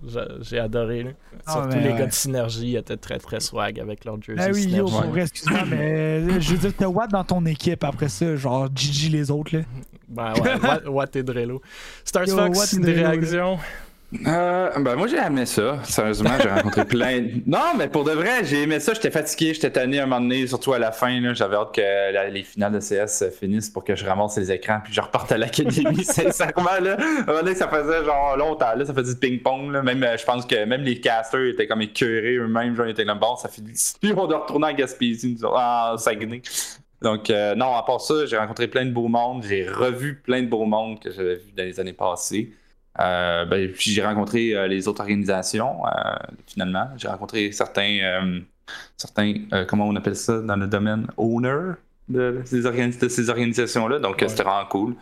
je 0.07 0.21
j'ai- 0.43 0.59
adoré. 0.59 1.03
là. 1.03 1.11
Ah, 1.47 1.53
Surtout 1.53 1.69
mais 1.69 1.81
les 1.83 1.91
ouais. 1.93 1.99
gars 1.99 2.07
de 2.07 2.13
Synergie 2.13 2.77
étaient 2.77 2.97
très 2.97 3.19
très 3.19 3.41
swag 3.41 3.81
avec 3.81 4.05
leur 4.05 4.21
jersey. 4.23 4.45
Ah 4.47 4.51
oui, 4.53 4.63
yo, 4.65 4.87
Synergie. 4.87 4.93
pour 5.03 5.11
vrai, 5.11 5.23
excuse-moi, 5.23 5.61
mais 5.69 5.77
euh, 5.77 6.41
je 6.41 6.51
veux 6.53 6.59
dire, 6.59 6.73
t'as 6.77 6.87
Watt 6.89 7.11
dans 7.11 7.25
ton 7.25 7.45
équipe 7.47 7.85
après 7.85 8.09
ça, 8.09 8.37
genre 8.37 8.69
Gigi 8.75 9.09
les 9.09 9.31
autres, 9.31 9.57
là. 9.57 9.63
Ben 10.09 10.33
ouais, 10.35 10.55
Watt- 10.61 10.87
Watt 10.89 11.17
et 11.17 11.23
Drello. 11.23 11.61
Stars 12.05 12.27
Yo, 12.27 12.37
Fox, 12.37 12.59
Watt 12.59 12.73
et 12.75 12.77
des 12.81 12.95
Drello, 13.03 13.21
là. 13.55 13.57
Euh, 14.27 14.71
ben 14.79 14.97
moi 14.97 15.07
j'ai 15.07 15.19
aimé 15.19 15.45
ça. 15.45 15.81
Sérieusement, 15.85 16.31
j'ai 16.43 16.49
rencontré 16.49 16.85
plein. 16.87 17.27
Non, 17.45 17.75
mais 17.77 17.89
pour 17.89 18.05
de 18.05 18.13
vrai, 18.13 18.43
j'ai 18.43 18.63
aimé 18.63 18.81
ça. 18.81 18.95
J'étais 18.95 19.11
fatigué, 19.11 19.53
j'étais 19.53 19.71
tanné 19.71 20.01
un 20.01 20.07
moment 20.07 20.23
donné, 20.23 20.47
surtout 20.47 20.73
à 20.73 20.79
la 20.79 20.93
fin. 20.93 21.35
J'avais 21.35 21.57
hâte 21.57 21.75
que 21.75 21.81
la- 22.13 22.31
les 22.31 22.43
finales 22.43 22.73
de 22.73 22.81
CS 22.81 23.25
finissent 23.39 23.69
pour 23.69 23.85
que 23.85 23.95
je 23.95 24.07
ramasse 24.07 24.39
les 24.39 24.51
écrans 24.51 24.81
puis 24.83 24.95
je 24.95 25.01
reparte 25.03 25.31
à 25.33 25.37
l'académie. 25.37 26.05
Sincèrement, 26.05 26.81
là, 26.81 26.97
un 26.99 27.25
moment 27.27 27.41
donné, 27.41 27.55
ça 27.55 27.69
faisait 27.69 28.03
genre 28.03 28.35
longtemps. 28.39 28.75
Là, 28.75 28.87
ça 28.87 28.95
faisait 28.95 29.13
du 29.13 29.21
ping-pong. 29.21 29.73
là. 29.73 29.83
Même, 29.83 30.03
euh, 30.03 30.17
je 30.17 30.25
pense 30.25 30.47
que 30.47 30.65
même 30.65 30.81
les 30.83 31.01
casters 31.01 31.45
étaient 31.49 31.67
comme 31.67 31.83
écœurés 31.83 32.37
eux-mêmes. 32.37 32.75
Genre, 32.77 32.87
ils 32.87 32.93
étaient 32.93 33.05
comme 33.05 33.19
bon, 33.19 33.37
ça 33.37 33.51
fait 33.51 33.61
plus 34.01 34.15
on 34.17 34.27
doit 34.27 34.39
retourner 34.39 34.69
à 34.69 34.73
Gaspésie, 34.73 35.39
en 35.45 35.99
Saguenay. 35.99 36.41
Donc, 37.03 37.29
euh, 37.29 37.55
non, 37.55 37.77
à 37.77 37.83
part 37.83 38.01
ça, 38.01 38.25
j'ai 38.25 38.39
rencontré 38.39 38.69
plein 38.69 38.87
de 38.87 38.91
beaux 38.91 39.07
mondes. 39.09 39.45
J'ai 39.47 39.69
revu 39.69 40.15
plein 40.17 40.41
de 40.43 40.49
beaux 40.49 40.65
mondes 40.65 40.99
que 40.99 41.11
j'avais 41.11 41.37
vus 41.37 41.53
dans 41.55 41.63
les 41.63 41.79
années 41.79 41.93
passées. 41.93 42.55
Euh, 43.01 43.45
ben, 43.45 43.71
puis 43.73 43.91
j'ai 43.93 44.05
rencontré 44.05 44.55
euh, 44.55 44.67
les 44.67 44.89
autres 44.89 45.01
organisations, 45.01 45.87
euh, 45.87 45.91
finalement. 46.47 46.89
J'ai 46.97 47.09
rencontré 47.09 47.53
certains, 47.53 48.41
certains 48.97 49.35
comment 49.69 49.87
on 49.87 49.97
appelle 49.97 50.17
ça 50.17 50.41
dans 50.41 50.57
le 50.57 50.67
domaine, 50.67 51.07
owner 51.17 51.73
de 52.09 52.41
ces, 52.45 52.63
organi- 52.65 52.99
de 52.99 53.09
ces 53.09 53.29
organisations-là. 53.31 53.99
Donc, 53.99 54.19
Ouais. 54.23 54.29
c'était 54.29 54.43
vraiment 54.43 54.67
cool. 54.67 54.95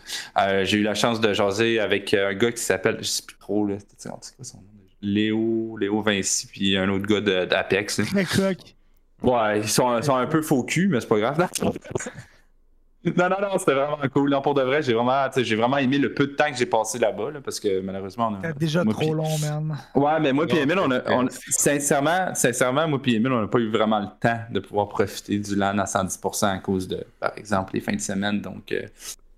J'ai 0.64 0.78
eu 0.78 0.82
la 0.82 0.94
chance 0.94 1.20
de 1.20 1.32
jaser 1.32 1.78
avec 1.80 2.12
un 2.14 2.34
gars 2.34 2.52
qui 2.52 2.62
s'appelle, 2.62 2.98
je 2.98 3.04
sais 3.04 3.22
plus 3.26 3.36
trop, 3.38 3.66
là, 3.66 3.76
c'est 3.96 4.08
quoi 4.08 4.18
son 4.42 4.58
nom? 4.58 4.64
Léo, 5.02 5.76
Léo 5.78 6.00
Vinci, 6.02 6.46
puis 6.48 6.76
un 6.76 6.88
autre 6.88 7.06
gars 7.06 7.46
d'Apex. 7.46 7.98
là. 8.12 8.52
Ouais, 9.22 9.60
ils 9.60 9.68
sont, 9.68 10.00
sont 10.02 10.16
un 10.16 10.26
peu 10.26 10.42
faux 10.42 10.62
cul, 10.64 10.88
mais 10.88 11.00
c'est 11.00 11.06
pas 11.08 11.18
grave. 11.18 11.48
Non, 13.16 13.28
non, 13.28 13.36
non, 13.40 13.58
c'était 13.58 13.74
vraiment 13.74 13.98
cool. 14.12 14.30
Non, 14.30 14.40
pour 14.42 14.54
de 14.54 14.62
vrai, 14.62 14.82
j'ai 14.82 14.92
vraiment, 14.94 15.26
j'ai 15.36 15.56
vraiment 15.56 15.78
aimé 15.78 15.98
le 15.98 16.12
peu 16.12 16.26
de 16.26 16.32
temps 16.32 16.50
que 16.50 16.56
j'ai 16.56 16.66
passé 16.66 16.98
là-bas, 16.98 17.30
là, 17.32 17.40
parce 17.44 17.60
que 17.60 17.80
malheureusement, 17.80 18.28
on 18.32 18.34
a. 18.34 18.48
C'était 18.48 18.58
déjà 18.58 18.84
moi, 18.84 18.94
trop 18.94 19.14
long, 19.14 19.38
man. 19.38 19.76
Ouais, 19.94 20.20
mais 20.20 20.32
moi 20.32 20.46
puis 20.46 20.58
Emile, 20.58 20.78
on 20.78 20.90
a, 20.90 21.00
on- 21.12 21.28
sincèrement, 21.30 22.34
sincèrement, 22.34 22.86
moi 22.88 23.00
puis 23.00 23.14
Emile, 23.14 23.32
on 23.32 23.40
n'a 23.42 23.48
pas 23.48 23.58
eu 23.58 23.70
vraiment 23.70 24.00
le 24.00 24.06
temps 24.20 24.38
de 24.50 24.60
pouvoir 24.60 24.88
profiter 24.88 25.38
du 25.38 25.54
LAN 25.56 25.78
à 25.78 25.84
110% 25.84 26.46
à 26.46 26.58
cause 26.58 26.88
de, 26.88 27.04
par 27.20 27.32
exemple, 27.36 27.72
les 27.74 27.80
fins 27.80 27.94
de 27.94 28.00
semaine. 28.00 28.40
Donc, 28.40 28.72
euh, 28.72 28.82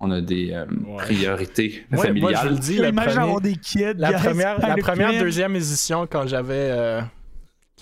on 0.01 0.11
a 0.13 0.21
des 0.21 0.53
euh, 0.53 0.65
Ouais. 0.87 0.97
priorités 0.99 1.85
Moi, 1.91 1.97
moi, 1.97 2.03
je 2.03 2.09
familiales. 2.09 2.49
vous 2.49 2.55
le 2.55 2.61
dis, 2.61 2.77
premier- 2.77 3.19
avoir 3.19 3.41
des 3.41 3.57
kids. 3.57 3.95
la 3.97 4.13
première, 4.13 4.59
la 4.61 5.19
deuxième 5.21 5.57
édition, 5.57 6.07
quand 6.11 6.27
j'avais 6.27 6.69
euh, 6.71 7.01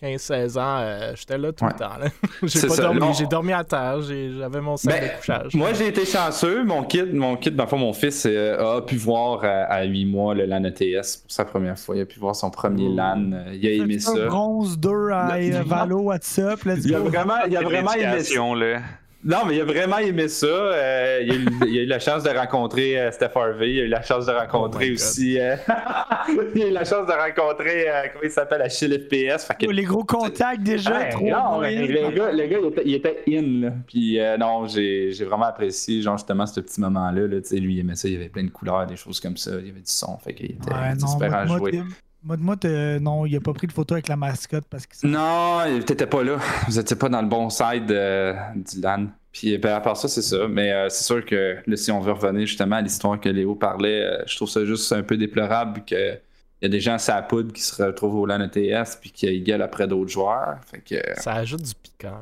15-16 0.00 0.58
ans, 0.58 0.78
euh, 0.80 1.12
j'étais 1.16 1.38
là 1.38 1.52
tout 1.52 1.64
Ouais. 1.64 1.70
le 1.72 1.78
temps. 1.78 1.96
là. 1.98 2.06
j'ai 2.42 2.60
pas 2.60 2.74
ça, 2.74 2.82
dormi, 2.82 3.00
non. 3.00 3.12
j'ai 3.12 3.26
dormi 3.26 3.52
à 3.52 3.64
terre, 3.64 4.02
j'ai- 4.02 4.32
j'avais 4.38 4.60
mon 4.60 4.76
sac 4.76 5.00
Ben, 5.00 5.08
de 5.08 5.16
couchage. 5.16 5.54
Moi, 5.54 5.72
j'ai 5.72 5.88
été 5.88 6.04
chanceux. 6.04 6.64
Mon 6.64 6.82
kid, 6.84 7.14
mon 7.14 7.36
fond, 7.66 7.78
mon 7.78 7.92
fils 7.92 8.26
euh, 8.26 8.76
a 8.78 8.82
pu 8.82 8.96
voir 8.96 9.44
à, 9.44 9.64
à 9.64 9.84
8 9.84 10.04
mois 10.06 10.34
le 10.34 10.44
LAN 10.46 10.64
ETS 10.64 11.16
pour 11.22 11.30
sa 11.30 11.44
première 11.44 11.78
fois. 11.78 11.96
Il 11.96 12.02
a 12.02 12.06
pu 12.06 12.18
voir 12.20 12.36
son 12.36 12.50
premier 12.50 12.88
LAN. 12.88 13.32
euh, 13.32 13.54
Il 13.54 13.66
a 13.66 13.70
aimé 13.84 13.98
ça. 13.98 14.26
Bronze 14.26 14.78
2 14.78 15.10
à 15.10 15.34
euh, 15.34 15.62
Valo, 15.64 15.98
what's 16.00 16.38
up, 16.38 16.64
let's 16.64 16.84
Il 16.84 16.94
a 16.94 16.98
go. 17.00 17.04
vraiment, 17.06 17.34
il 17.48 17.56
a 17.56 17.62
vraiment 17.62 17.92
aimé 17.92 18.20
ça. 18.22 18.34
Là. 18.54 18.80
Non, 19.28 19.38
mais 19.44 19.56
il 19.56 19.60
a 19.60 19.64
vraiment 19.64 19.98
aimé 19.98 20.28
ça. 20.28 20.46
Euh, 20.46 21.18
il, 21.22 21.32
a 21.32 21.34
eu, 21.34 21.46
il 21.68 21.78
a 21.80 21.82
eu 21.82 21.86
la 21.86 21.98
chance 21.98 22.22
de 22.22 22.30
rencontrer 22.30 22.98
euh, 23.00 23.10
Steph 23.10 23.30
Harvey. 23.34 23.72
Il 23.72 23.80
a 23.80 23.84
eu 23.84 23.88
la 23.88 24.02
chance 24.02 24.24
de 24.26 24.30
rencontrer 24.32 24.90
Oh 24.90 24.94
aussi. 24.94 25.40
euh, 25.40 25.56
il 26.54 26.62
a 26.62 26.66
eu 26.68 26.70
la 26.70 26.84
chance 26.84 27.06
de 27.08 27.12
rencontrer, 27.12 27.86
comment 28.12 28.22
il 28.24 28.30
s'appelle, 28.30 28.62
Achille 28.62 28.92
FPS. 28.98 29.48
Que- 29.58 29.66
Oh, 29.66 29.70
Les 29.72 29.82
gros 29.82 30.04
contacts 30.04 30.62
déjà, 30.62 31.06
trop 31.06 31.26
non, 31.28 31.60
le 31.60 32.10
gars, 32.10 32.30
le 32.32 32.46
gars, 32.46 32.58
il 32.62 32.66
était, 32.68 32.82
il 32.84 32.94
était 32.94 33.22
in. 33.28 33.62
Là. 33.66 33.72
Puis 33.88 34.18
non, 34.38 34.66
j'ai 34.68 35.10
vraiment 35.24 35.46
apprécié, 35.46 36.00
genre, 36.02 36.16
justement, 36.16 36.46
ce 36.46 36.60
petit 36.60 36.80
moment-là. 36.80 37.26
Là, 37.26 37.40
lui, 37.52 37.74
il 37.74 37.80
aimait 37.80 37.96
ça. 37.96 38.06
Il 38.06 38.14
y 38.14 38.16
avait 38.16 38.28
plein 38.28 38.44
de 38.44 38.50
couleurs, 38.50 38.86
des 38.86 38.96
choses 38.96 39.18
comme 39.18 39.36
ça. 39.36 39.50
Il 39.58 39.66
y 39.66 39.70
avait 39.70 39.80
du 39.80 39.90
son. 39.90 40.16
Fait 40.18 40.34
qu'il 40.34 40.52
était, 40.52 40.70
Ouais, 40.70 40.76
il 40.90 40.94
était 40.94 41.00
non, 41.02 41.06
super 41.08 41.30
moi, 41.30 41.38
à 41.40 41.46
jouer. 41.46 41.82
Moi, 42.26 42.36
moi, 42.38 42.56
t'es- 42.56 42.98
non, 42.98 43.24
il 43.24 43.36
a 43.36 43.40
pas 43.40 43.52
pris 43.52 43.66
de 43.66 43.72
photo 43.72 43.94
avec 43.94 44.08
la 44.08 44.16
mascotte 44.16 44.64
parce 44.68 44.86
que 44.86 44.96
c'est 44.96 45.06
Non, 45.06 45.60
t'étais 45.84 46.06
pas 46.06 46.24
là. 46.24 46.38
Vous 46.66 46.78
étiez 46.78 46.96
pas 46.96 47.08
dans 47.08 47.22
le 47.22 47.28
bon 47.28 47.48
side 47.50 47.90
euh, 47.90 48.34
du 48.54 48.80
LAN. 48.80 49.06
Puis 49.32 49.56
ben, 49.58 49.74
à 49.74 49.80
part 49.80 49.96
ça, 49.96 50.08
c'est 50.08 50.22
ça. 50.22 50.48
Mais 50.48 50.72
euh, 50.72 50.88
c'est 50.88 51.04
sûr 51.04 51.24
que 51.24 51.58
là, 51.64 51.76
si 51.76 51.92
on 51.92 52.00
veut 52.00 52.12
revenir 52.12 52.46
justement 52.46 52.76
à 52.76 52.82
l'histoire 52.82 53.20
que 53.20 53.28
Léo 53.28 53.54
parlait, 53.54 54.02
euh, 54.02 54.22
je 54.26 54.34
trouve 54.36 54.48
ça 54.48 54.64
juste 54.64 54.90
un 54.92 55.02
peu 55.02 55.16
déplorable 55.16 55.84
que 55.84 56.18
il 56.62 56.64
y 56.64 56.66
a 56.66 56.68
des 56.70 56.80
gens 56.80 56.94
à 56.94 56.98
sa 56.98 57.20
poudre 57.20 57.52
qui 57.52 57.60
se 57.62 57.82
retrouvent 57.82 58.16
au 58.16 58.26
LAN 58.26 58.40
ETS 58.40 58.96
puis 59.00 59.10
qui 59.10 59.40
gueulent 59.42 59.62
après 59.62 59.86
d'autres 59.86 60.10
joueurs. 60.10 60.56
Fait 60.66 60.80
que... 60.80 61.20
Ça 61.20 61.34
ajoute 61.34 61.62
du 61.62 61.74
piquant. 61.74 62.18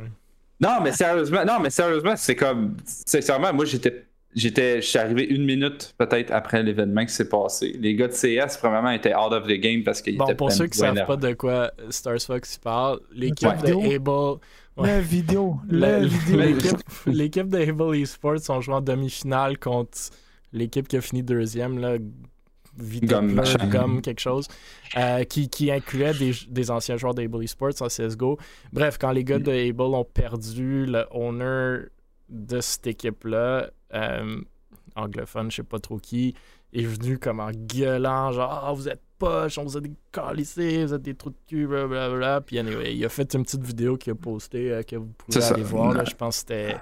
Non, 0.60 0.80
mais 0.82 0.92
sérieusement, 0.92 1.44
non, 1.44 1.60
mais 1.60 1.70
sérieusement, 1.70 2.14
c'est 2.16 2.34
comme. 2.34 2.76
Sincèrement, 2.84 3.52
moi 3.52 3.64
j'étais. 3.64 4.04
J'étais, 4.34 4.82
je 4.82 4.86
suis 4.86 4.98
arrivé 4.98 5.24
une 5.24 5.44
minute 5.44 5.94
peut-être 5.96 6.32
après 6.32 6.62
l'événement 6.62 7.04
qui 7.06 7.12
s'est 7.14 7.28
passé. 7.28 7.76
Les 7.80 7.94
gars 7.94 8.08
de 8.08 8.12
CS, 8.12 8.56
premièrement, 8.58 8.90
étaient 8.90 9.14
out 9.14 9.32
of 9.32 9.44
the 9.46 9.52
game 9.60 9.82
parce 9.84 10.02
qu'ils 10.02 10.16
Bon, 10.16 10.24
étaient 10.24 10.34
pour 10.34 10.50
ceux 10.50 10.66
qui 10.66 10.78
savent 10.78 10.94
points 10.94 11.04
pas 11.04 11.16
de 11.16 11.32
quoi 11.34 11.70
Stars 11.90 12.20
Fox 12.20 12.58
parle, 12.58 13.00
l'équipe 13.12 13.48
Ouais. 13.48 13.70
de 13.70 13.94
Able. 13.94 14.40
Ouais. 14.76 14.88
La 14.88 15.00
vidéo. 15.00 15.56
La- 15.70 16.00
La 16.00 16.06
vidéo. 16.06 16.36
L'équipe 16.40 16.78
l'équipe 17.06 17.48
de 17.48 17.58
Able 17.58 17.96
Esports 17.96 18.40
ont 18.50 18.60
joué 18.60 18.74
en 18.74 18.80
demi-finale 18.80 19.56
contre 19.58 19.98
l'équipe 20.52 20.88
qui 20.88 20.96
a 20.96 21.00
fini 21.00 21.22
deuxième, 21.22 21.78
là, 21.78 21.96
Gomme. 23.04 23.40
Gomme, 23.70 24.02
quelque 24.02 24.20
chose, 24.20 24.48
euh, 24.96 25.22
qui, 25.22 25.48
qui 25.48 25.70
incluait 25.70 26.12
des, 26.12 26.32
des 26.48 26.70
anciens 26.72 26.96
joueurs 26.96 27.14
d'Able 27.14 27.44
Esports 27.44 27.80
en 27.82 27.86
CSGO. 27.86 28.36
Bref, 28.72 28.98
quand 29.00 29.12
les 29.12 29.22
gars 29.22 29.38
de 29.38 29.52
Able 29.52 29.80
ont 29.94 30.04
perdu 30.04 30.86
le 30.86 31.04
owner 31.12 31.84
de 32.28 32.60
cette 32.60 32.88
équipe-là, 32.88 33.70
euh, 33.94 34.40
anglophone, 34.96 35.50
je 35.50 35.56
sais 35.56 35.62
pas 35.62 35.78
trop 35.78 35.98
qui, 35.98 36.34
est 36.72 36.82
venu 36.84 37.18
comme 37.18 37.40
en 37.40 37.50
gueulant, 37.52 38.32
genre, 38.32 38.64
Ah, 38.66 38.72
vous 38.72 38.88
êtes 38.88 39.00
poche, 39.18 39.58
on 39.58 39.64
vous 39.64 39.76
a 39.76 39.80
décalissé, 39.80 40.84
vous 40.84 40.94
êtes 40.94 41.02
des 41.02 41.14
trous 41.14 41.30
de 41.30 41.36
cul, 41.48 41.66
blablabla. 41.66 42.40
Puis 42.40 42.58
anyway, 42.58 42.96
il 42.96 43.04
a 43.04 43.08
fait 43.08 43.32
une 43.34 43.44
petite 43.44 43.62
vidéo 43.64 43.96
qu'il 43.96 44.12
a 44.12 44.16
postée 44.16 44.72
euh, 44.72 44.82
que 44.82 44.96
vous 44.96 45.12
pouvez 45.16 45.40
ça. 45.40 45.54
aller 45.54 45.62
voir. 45.62 45.92
là. 45.94 46.04
je 46.04 46.14
pense 46.14 46.36
que 46.36 46.40
c'était. 46.40 46.76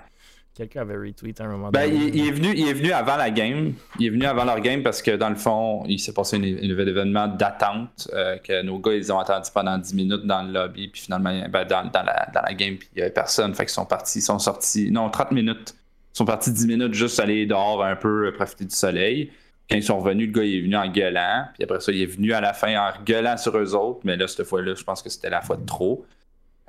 Quelqu'un 0.54 0.82
avait 0.82 0.96
retweet 0.98 1.40
à 1.40 1.44
un 1.44 1.48
moment 1.48 1.70
Ben, 1.70 1.90
donné. 1.90 2.08
il, 2.08 2.14
il 2.16 2.28
est 2.28 2.30
venu, 2.30 2.52
il 2.54 2.68
est 2.68 2.74
venu 2.74 2.92
avant 2.92 3.16
la 3.16 3.30
game. 3.30 3.72
Il 3.98 4.06
est 4.06 4.10
venu 4.10 4.26
avant 4.26 4.44
leur 4.44 4.60
game 4.60 4.82
parce 4.82 5.00
que 5.00 5.12
dans 5.16 5.30
le 5.30 5.36
fond, 5.36 5.82
il 5.88 5.98
s'est 5.98 6.12
passé 6.12 6.36
un, 6.36 6.42
un 6.42 6.44
événement 6.86 7.26
d'attente 7.26 8.10
euh, 8.12 8.36
que 8.36 8.60
nos 8.62 8.78
gars 8.78 8.92
ils 8.92 9.10
ont 9.10 9.18
attendu 9.18 9.48
pendant 9.54 9.78
10 9.78 9.94
minutes 9.94 10.26
dans 10.26 10.42
le 10.42 10.52
lobby 10.52 10.88
puis 10.88 11.00
finalement 11.00 11.30
ben, 11.48 11.64
dans, 11.66 11.90
dans 11.90 12.02
la, 12.02 12.28
dans 12.34 12.42
la 12.42 12.52
game 12.52 12.76
puis 12.76 12.86
il 12.94 12.98
y 12.98 13.02
avait 13.02 13.10
personne 13.10 13.54
fait 13.54 13.64
qu'ils 13.64 13.72
sont 13.72 13.86
partis, 13.86 14.18
ils 14.18 14.22
sont 14.22 14.38
sortis 14.38 14.90
non 14.90 15.08
30 15.08 15.30
minutes. 15.32 15.74
Ils 16.14 16.18
sont 16.18 16.24
partis 16.24 16.52
10 16.52 16.66
minutes 16.66 16.94
juste 16.94 17.18
aller 17.20 17.46
dehors 17.46 17.82
un 17.84 17.96
peu 17.96 18.26
euh, 18.26 18.32
profiter 18.32 18.64
du 18.64 18.74
soleil. 18.74 19.30
Quand 19.70 19.76
ils 19.76 19.82
sont 19.82 19.98
revenus, 19.98 20.28
le 20.28 20.32
gars 20.32 20.44
est 20.44 20.60
venu 20.60 20.76
en 20.76 20.88
gueulant, 20.88 21.46
puis 21.54 21.64
après 21.64 21.80
ça 21.80 21.92
il 21.92 22.02
est 22.02 22.06
venu 22.06 22.32
à 22.32 22.40
la 22.40 22.52
fin 22.52 22.76
en 22.76 23.02
gueulant 23.04 23.36
sur 23.36 23.56
eux 23.56 23.74
autres, 23.74 24.00
mais 24.04 24.16
là 24.16 24.28
cette 24.28 24.46
fois-là, 24.46 24.74
je 24.74 24.84
pense 24.84 25.02
que 25.02 25.08
c'était 25.08 25.30
la 25.30 25.40
fois 25.40 25.56
de 25.56 25.64
trop. 25.64 26.04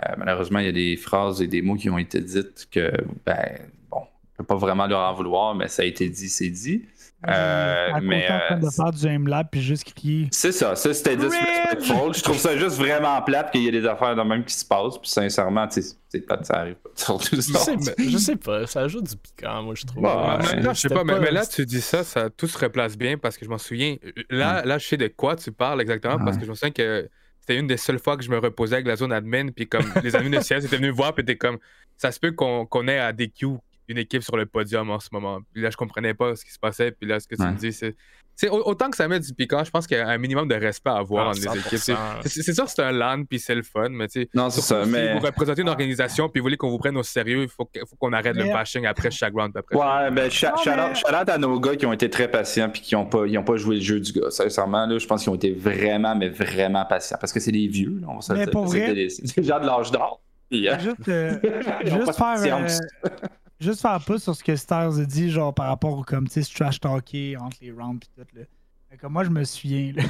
Euh, 0.01 0.13
malheureusement, 0.17 0.59
il 0.59 0.65
y 0.65 0.69
a 0.69 0.73
des 0.73 0.95
phrases 0.97 1.41
et 1.41 1.47
des 1.47 1.61
mots 1.61 1.75
qui 1.75 1.89
ont 1.89 1.97
été 1.97 2.19
dites 2.19 2.67
que, 2.71 2.91
ben, 3.25 3.59
bon, 3.91 4.01
on 4.01 4.37
peut 4.37 4.43
pas 4.43 4.55
vraiment 4.55 4.87
leur 4.87 5.01
en 5.01 5.13
vouloir, 5.13 5.55
mais 5.55 5.67
ça 5.67 5.83
a 5.83 5.85
été 5.85 6.09
dit, 6.09 6.29
c'est 6.29 6.49
dit. 6.49 6.85
Euh, 7.27 7.87
à 7.87 7.93
côté 7.93 8.05
mais, 8.05 8.25
en 8.29 8.39
train 8.39 8.57
de 8.57 8.65
euh, 8.65 8.69
faire 8.71 8.91
du 8.91 9.47
puis 9.49 9.61
juste 9.61 9.93
crier. 9.93 10.27
C'est 10.31 10.51
ça, 10.51 10.75
ça 10.75 10.93
c'était 10.93 11.15
disrespectful. 11.15 12.13
Je 12.13 12.21
trouve 12.21 12.37
ça 12.37 12.57
juste 12.57 12.77
vraiment 12.77 13.21
plate 13.21 13.51
qu'il 13.51 13.61
y 13.63 13.67
ait 13.67 13.71
des 13.71 13.85
affaires 13.85 14.15
de 14.15 14.21
même 14.21 14.43
qui 14.43 14.53
se 14.53 14.65
passent, 14.65 14.97
puis 14.97 15.09
sincèrement, 15.09 15.67
tu 15.67 15.81
sais, 15.81 15.95
c'est 16.09 16.21
plate, 16.21 16.45
ça 16.45 16.55
arrive 16.59 16.75
pas. 16.75 16.89
Surtout 16.95 17.35
Je 17.35 17.41
sais, 17.41 17.75
mais- 17.77 18.09
je 18.09 18.17
sais 18.17 18.35
pas, 18.35 18.67
ça 18.67 18.81
ajoute 18.81 19.09
du 19.09 19.15
piquant, 19.15 19.63
moi, 19.63 19.73
je 19.75 19.85
trouve. 19.85 20.03
Ouais, 20.03 20.09
ouais. 20.09 20.37
maintenant, 20.37 20.73
je 20.73 20.79
sais 20.81 20.89
pas, 20.89 21.03
mais, 21.03 21.13
pas- 21.13 21.19
mais 21.19 21.31
là, 21.31 21.45
tu 21.45 21.65
dis 21.65 21.81
ça, 21.81 22.03
ça, 22.03 22.29
tout 22.29 22.47
se 22.47 22.57
replace 22.57 22.97
bien 22.97 23.17
parce 23.17 23.37
que 23.37 23.45
je 23.45 23.49
m'en 23.49 23.57
souviens. 23.57 23.95
Là, 24.29 24.65
là, 24.65 24.77
je 24.77 24.85
sais 24.87 24.97
de 24.97 25.07
quoi 25.07 25.35
tu 25.35 25.51
parles 25.51 25.81
exactement 25.81 26.17
parce 26.23 26.37
que 26.37 26.45
je 26.45 26.49
me 26.49 26.55
souviens 26.55 26.71
que 26.71 27.09
c'était 27.39 27.57
une 27.59 27.67
des 27.67 27.77
seules 27.77 27.99
fois 27.99 28.15
que 28.17 28.23
je 28.23 28.29
me 28.29 28.37
reposais 28.37 28.75
avec 28.75 28.87
la 28.87 28.95
zone 28.95 29.11
admin, 29.11 29.49
puis 29.49 29.67
comme 29.67 29.85
les 30.03 30.15
amis 30.15 30.29
de 30.29 30.39
CS 30.39 30.65
étaient 30.65 30.77
venus 30.77 30.91
me 30.91 30.95
voir, 30.95 31.13
puis 31.13 31.23
étaient 31.23 31.37
comme, 31.37 31.57
ça 31.97 32.11
se 32.11 32.19
peut 32.19 32.31
qu'on 32.31 32.65
qu'on 32.65 32.87
ait 32.87 32.99
à 32.99 33.11
DQ 33.13 33.57
une 33.87 33.97
équipe 33.97 34.23
sur 34.23 34.37
le 34.37 34.45
podium 34.45 34.89
en 34.89 34.99
ce 34.99 35.09
moment. 35.11 35.39
Puis 35.53 35.61
là, 35.61 35.69
je 35.69 35.77
comprenais 35.77 36.13
pas 36.13 36.35
ce 36.35 36.45
qui 36.45 36.51
se 36.51 36.59
passait, 36.59 36.91
puis 36.91 37.07
là, 37.09 37.19
ce 37.19 37.27
que 37.27 37.35
tu 37.35 37.41
Ouais. 37.41 37.51
me 37.51 37.57
dis, 37.57 37.73
c'est. 37.73 37.95
c'est 38.35 38.49
au- 38.49 38.65
autant 38.67 38.89
que 38.89 38.97
ça 38.97 39.07
met 39.07 39.19
du 39.19 39.31
piquant, 39.33 39.63
je 39.63 39.69
pense 39.69 39.85
qu'il 39.85 39.95
y 39.95 39.99
a 39.99 40.07
un 40.07 40.17
minimum 40.17 40.47
de 40.47 40.55
respect 40.55 40.89
à 40.89 40.95
avoir 40.97 41.27
Ah, 41.27 41.29
entre 41.29 41.39
les 41.41 41.59
équipes. 41.59 41.77
100%. 41.77 41.97
C'est 42.25 42.53
sûr 42.53 42.65
que 42.65 42.71
c'est 42.71 42.81
un 42.81 42.91
LAN, 42.91 43.25
puis 43.25 43.37
c'est 43.39 43.53
le 43.53 43.61
fun, 43.61 43.89
mais 43.89 44.07
tu 44.07 44.21
sais. 44.21 44.29
Non, 44.33 44.49
c'est 44.49 44.61
ça, 44.61 44.83
Si 44.85 44.89
mais. 44.89 45.13
vous 45.13 45.19
représentez 45.19 45.61
une 45.61 45.69
organisation, 45.69 46.29
puis 46.29 46.39
vous 46.39 46.45
voulez 46.45 46.57
qu'on 46.57 46.69
vous 46.71 46.79
prenne 46.79 46.97
au 46.97 47.03
sérieux, 47.03 47.43
il 47.43 47.47
faut 47.49 47.65
qu'on 47.99 48.11
arrête 48.13 48.35
le 48.35 48.45
bashing 48.45 48.85
après 48.87 49.11
chaque 49.11 49.33
round. 49.33 49.55
Après 49.55 49.75
Ouais, 49.75 50.09
ben, 50.11 50.31
shout 50.31 50.47
mais- 50.65 51.31
à 51.31 51.37
nos 51.37 51.59
gars 51.59 51.75
qui 51.75 51.85
ont 51.85 51.93
été 51.93 52.09
très 52.09 52.27
patients 52.27 52.69
puis 52.69 52.81
qui 52.81 52.95
n'ont 52.95 53.05
pas, 53.05 53.25
ils 53.27 53.37
ont 53.37 53.43
pas 53.43 53.55
joué 53.57 53.75
le 53.75 53.81
jeu 53.81 53.99
du 53.99 54.11
gars. 54.13 54.31
Sincèrement, 54.31 54.85
là, 54.87 54.97
je 54.97 55.05
pense 55.05 55.21
qu'ils 55.23 55.29
ont 55.31 55.35
été 55.35 55.51
vraiment, 55.51 56.15
mais 56.15 56.29
vraiment 56.29 56.85
patients. 56.85 57.17
Parce 57.19 57.31
que 57.33 57.39
c'est 57.39 57.51
des 57.51 57.67
vieux, 57.67 57.99
là, 58.01 58.07
on 58.09 58.15
va 58.15 58.21
se 58.21 58.33
le 58.33 58.39
dire. 58.39 58.49
pour 58.51 58.67
C'est 58.67 58.79
vrai- 58.79 58.93
des, 58.95 59.09
c'est 59.09 59.35
des 59.41 59.43
gens 59.47 59.59
de 59.59 59.65
l'âge 59.67 59.91
d'or. 59.91 60.21
Euh, 60.51 60.79
Juste, 60.79 61.07
euh, 61.09 61.37
juste 61.83 62.15
faire, 62.15 62.35
euh, 62.37 62.67
juste 63.59 63.81
faire 63.81 63.99
pouce 64.03 64.23
sur 64.23 64.35
ce 64.35 64.43
que 64.43 64.55
Stars 64.55 64.99
a 64.99 65.05
dit, 65.05 65.29
genre 65.29 65.53
par 65.53 65.67
rapport 65.67 65.97
au 65.97 66.03
comme, 66.03 66.27
tu 66.27 66.41
sais, 66.43 66.53
trash 66.53 66.79
talker 66.79 67.37
entre 67.37 67.57
les 67.61 67.71
rounds 67.71 67.99
pis 67.99 68.09
tout, 68.15 68.25
là. 68.35 68.43
Fait 68.89 68.97
que 68.97 69.07
moi, 69.07 69.23
je 69.23 69.29
me 69.29 69.43
souviens, 69.43 69.93
là. 69.95 70.03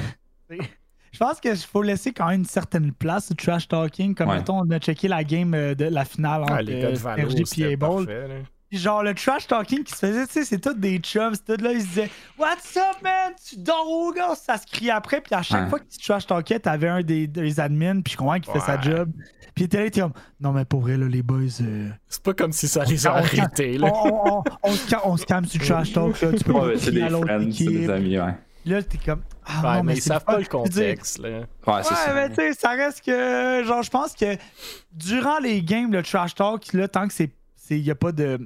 Je 1.12 1.18
pense 1.20 1.38
qu'il 1.38 1.56
faut 1.56 1.82
laisser 1.82 2.12
quand 2.12 2.26
même 2.26 2.40
une 2.40 2.44
certaine 2.44 2.90
place 2.92 3.30
au 3.30 3.34
trash 3.34 3.68
talking. 3.68 4.16
Comme, 4.16 4.30
Ouais. 4.30 4.38
mettons, 4.38 4.58
on 4.58 4.70
a 4.70 4.80
checké 4.80 5.06
la 5.06 5.22
game 5.22 5.54
euh, 5.54 5.76
de 5.76 5.84
la 5.84 6.04
finale 6.04 6.42
entre 6.42 6.54
Ah, 6.54 6.62
les 6.62 6.80
gars 6.80 6.90
de 6.90 6.96
euh, 6.96 6.98
Valo, 6.98 7.28
RG 7.28 7.60
et 7.62 7.76
parfait. 7.76 8.04
Puis 8.04 8.44
genre, 8.78 9.02
le 9.02 9.14
trash 9.14 9.46
talking 9.46 9.82
qui 9.84 9.92
se 9.92 9.98
faisait, 9.98 10.26
tu 10.26 10.32
sais, 10.34 10.44
c'est 10.44 10.58
tout 10.60 10.74
des 10.74 10.98
chums. 10.98 11.34
C'est 11.34 11.56
tout 11.56 11.62
là, 11.64 11.72
ils 11.72 11.80
se 11.82 11.86
disaient 11.86 12.10
What's 12.38 12.76
up, 12.76 13.02
man? 13.02 13.32
Tu 13.48 13.56
dors 13.58 13.88
au 13.90 14.12
gars? 14.12 14.34
Ça 14.34 14.56
se 14.58 14.66
crie 14.66 14.90
après. 14.90 15.20
Puis 15.20 15.34
à 15.34 15.42
chaque 15.42 15.64
Ouais. 15.64 15.68
fois 15.70 15.78
que 15.80 15.84
tu 15.90 15.98
trash 15.98 16.26
talkais, 16.26 16.58
t'avais 16.60 16.88
un 16.88 17.02
des, 17.02 17.26
des 17.26 17.60
admins. 17.60 18.00
Puis 18.00 18.12
je 18.12 18.16
comprends 18.18 18.38
qu'il 18.40 18.52
fait 18.52 18.60
sa 18.60 18.80
job. 18.80 19.10
Puis 19.54 19.62
il 19.62 19.66
était 19.66 19.76
là, 19.76 19.82
il 19.84 19.86
était 19.86 20.00
comme 20.00 20.12
Non, 20.40 20.52
mais 20.52 20.64
pour 20.64 20.80
vrai, 20.80 20.96
là, 20.96 21.06
les 21.06 21.22
boys. 21.22 21.38
euh, 21.60 21.88
C'est 22.08 22.22
pas 22.22 22.34
comme 22.34 22.52
si 22.52 22.66
ça 22.68 22.84
les 22.84 23.06
a 23.06 23.12
on- 23.12 23.16
arrêtés, 23.18 23.78
là. 23.78 23.90
on, 23.94 24.38
on, 24.38 24.42
on 24.64 24.72
se 24.72 24.88
ca- 24.88 25.00
on 25.04 25.16
se 25.16 25.24
calme 25.26 25.44
sur 25.46 25.60
le 25.60 25.66
trash 25.66 25.92
talk. 25.92 26.20
Là, 26.20 26.32
tu 26.32 26.44
peux 26.44 26.52
ouais, 26.52 26.72
pas 26.74 26.78
c'est 26.78 26.90
des 26.90 27.08
friends, 27.08 27.50
c'est 27.52 27.64
des 27.66 27.88
amis, 27.90 28.18
ouais. 28.18 28.34
Là, 28.66 28.82
t'es 28.82 28.96
comme 28.98 29.20
Ah, 29.44 29.60
Ouais, 29.62 29.76
non, 29.76 29.82
mais 29.84 29.94
ils 29.96 30.00
savent 30.02 30.24
pas 30.24 30.38
le 30.38 30.46
contexte, 30.46 31.18
là. 31.18 31.28
Ouais, 31.28 31.44
c'est 31.66 31.70
Ouais, 31.70 31.82
ça. 31.82 32.14
mais 32.14 32.28
tu 32.30 32.34
sais, 32.36 32.52
ça 32.54 32.70
reste 32.70 33.04
que. 33.04 33.62
Genre, 33.62 33.82
je 33.82 33.90
pense 33.90 34.14
que 34.14 34.36
durant 34.92 35.38
les 35.38 35.62
games, 35.62 35.92
le 35.92 36.02
trash 36.02 36.34
talk, 36.34 36.72
là, 36.72 36.88
tant 36.88 37.06
que 37.06 37.12
c'est. 37.14 37.30
Il 37.70 37.82
n'y 37.82 37.90
a 37.90 37.94
pas 37.94 38.10
de. 38.12 38.38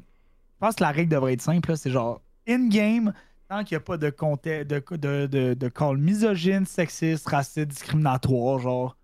Je 0.61 0.67
pense 0.67 0.75
que 0.77 0.83
la 0.85 0.91
règle 0.91 1.11
devrait 1.13 1.35
être 1.35 1.43
simple, 1.43 1.77
c'est 1.77 1.91
genre, 1.91 2.21
in-game, 2.49 3.13
tant 3.49 3.65
qu'il 3.65 3.77
n'y 3.77 3.79
a 3.79 3.81
pas 3.81 3.97
de, 3.97 4.09
de, 4.11 4.97
de, 4.97 5.27
de, 5.27 5.55
de 5.55 5.69
call 5.69 5.99
misogyne, 5.99 6.67
sexiste, 6.67 7.29
raciste, 7.29 7.69
discriminatoire, 7.69 8.59
genre, 8.59 8.97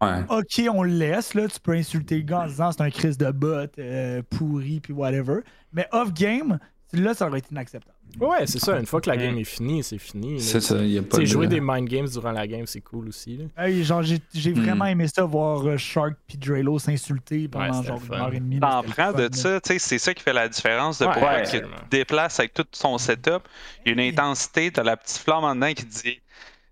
Ouais. 0.00 0.24
ok, 0.28 0.62
on 0.72 0.84
le 0.84 0.92
laisse, 0.92 1.34
là, 1.34 1.48
tu 1.48 1.58
peux 1.60 1.72
insulter 1.74 2.16
le 2.18 2.22
gars 2.22 2.40
en 2.42 2.46
disant 2.46 2.70
c'est 2.72 2.82
un 2.82 2.90
crise 2.90 3.18
de 3.18 3.30
bot, 3.32 3.66
euh, 3.80 4.22
pourri, 4.30 4.80
puis 4.80 4.92
whatever. 4.92 5.40
Mais 5.72 5.88
off-game, 5.92 6.58
là, 6.92 7.14
ça 7.14 7.26
aurait 7.26 7.40
été 7.40 7.48
inacceptable. 7.50 7.97
Ouais, 8.20 8.46
c'est 8.46 8.58
ça. 8.58 8.78
Une 8.78 8.86
fois 8.86 9.00
que 9.00 9.08
la 9.10 9.16
Mm. 9.16 9.20
game 9.20 9.38
est 9.38 9.44
finie, 9.44 9.82
c'est 9.82 9.98
fini. 9.98 10.40
C'est 10.40 10.60
ça, 10.60 10.76
il 10.78 10.88
y 10.88 10.98
a 10.98 11.02
Tu 11.02 11.08
pas 11.08 11.16
sais, 11.18 11.22
de... 11.22 11.26
jouer 11.28 11.46
des 11.46 11.60
mind 11.60 11.88
games 11.88 12.08
durant 12.08 12.32
la 12.32 12.46
game, 12.46 12.66
c'est 12.66 12.80
cool 12.80 13.08
aussi. 13.08 13.36
Là. 13.36 13.64
Hey, 13.66 13.84
genre, 13.84 14.02
j'ai 14.02 14.18
j'ai 14.34 14.52
Hmm. 14.52 14.62
vraiment 14.64 14.84
aimé 14.86 15.06
ça, 15.08 15.22
voir 15.24 15.66
euh, 15.66 15.76
Shark 15.76 16.14
puis 16.26 16.38
Drelo 16.38 16.78
s'insulter 16.78 17.48
pendant 17.48 17.82
genre 17.82 18.00
une 18.08 18.14
heure 18.14 18.32
et 18.34 18.40
demie. 18.40 18.60
T'en 18.60 18.82
prends 18.82 19.12
de 19.12 19.28
ça, 19.32 19.60
tu 19.60 19.72
sais, 19.74 19.78
c'est 19.78 19.98
ça 19.98 20.14
qui 20.14 20.22
fait 20.22 20.32
la 20.32 20.48
différence 20.48 20.98
de 20.98 21.06
Ouais, 21.06 21.12
pourquoi 21.12 21.32
ouais, 21.34 21.42
que 21.42 21.50
tu 21.50 21.56
absolument. 21.56 21.80
te 21.90 21.96
déplaces 21.96 22.38
avec 22.40 22.54
tout 22.54 22.64
son 22.72 22.98
setup. 22.98 23.42
Il 23.84 23.88
y 23.88 23.90
a 23.90 23.92
une 24.02 24.12
intensité, 24.12 24.70
t'as 24.72 24.82
la 24.82 24.96
petite 24.96 25.18
flamme 25.18 25.44
en 25.44 25.54
dedans 25.54 25.72
qui 25.74 25.84
te 25.86 26.02
dit. 26.02 26.20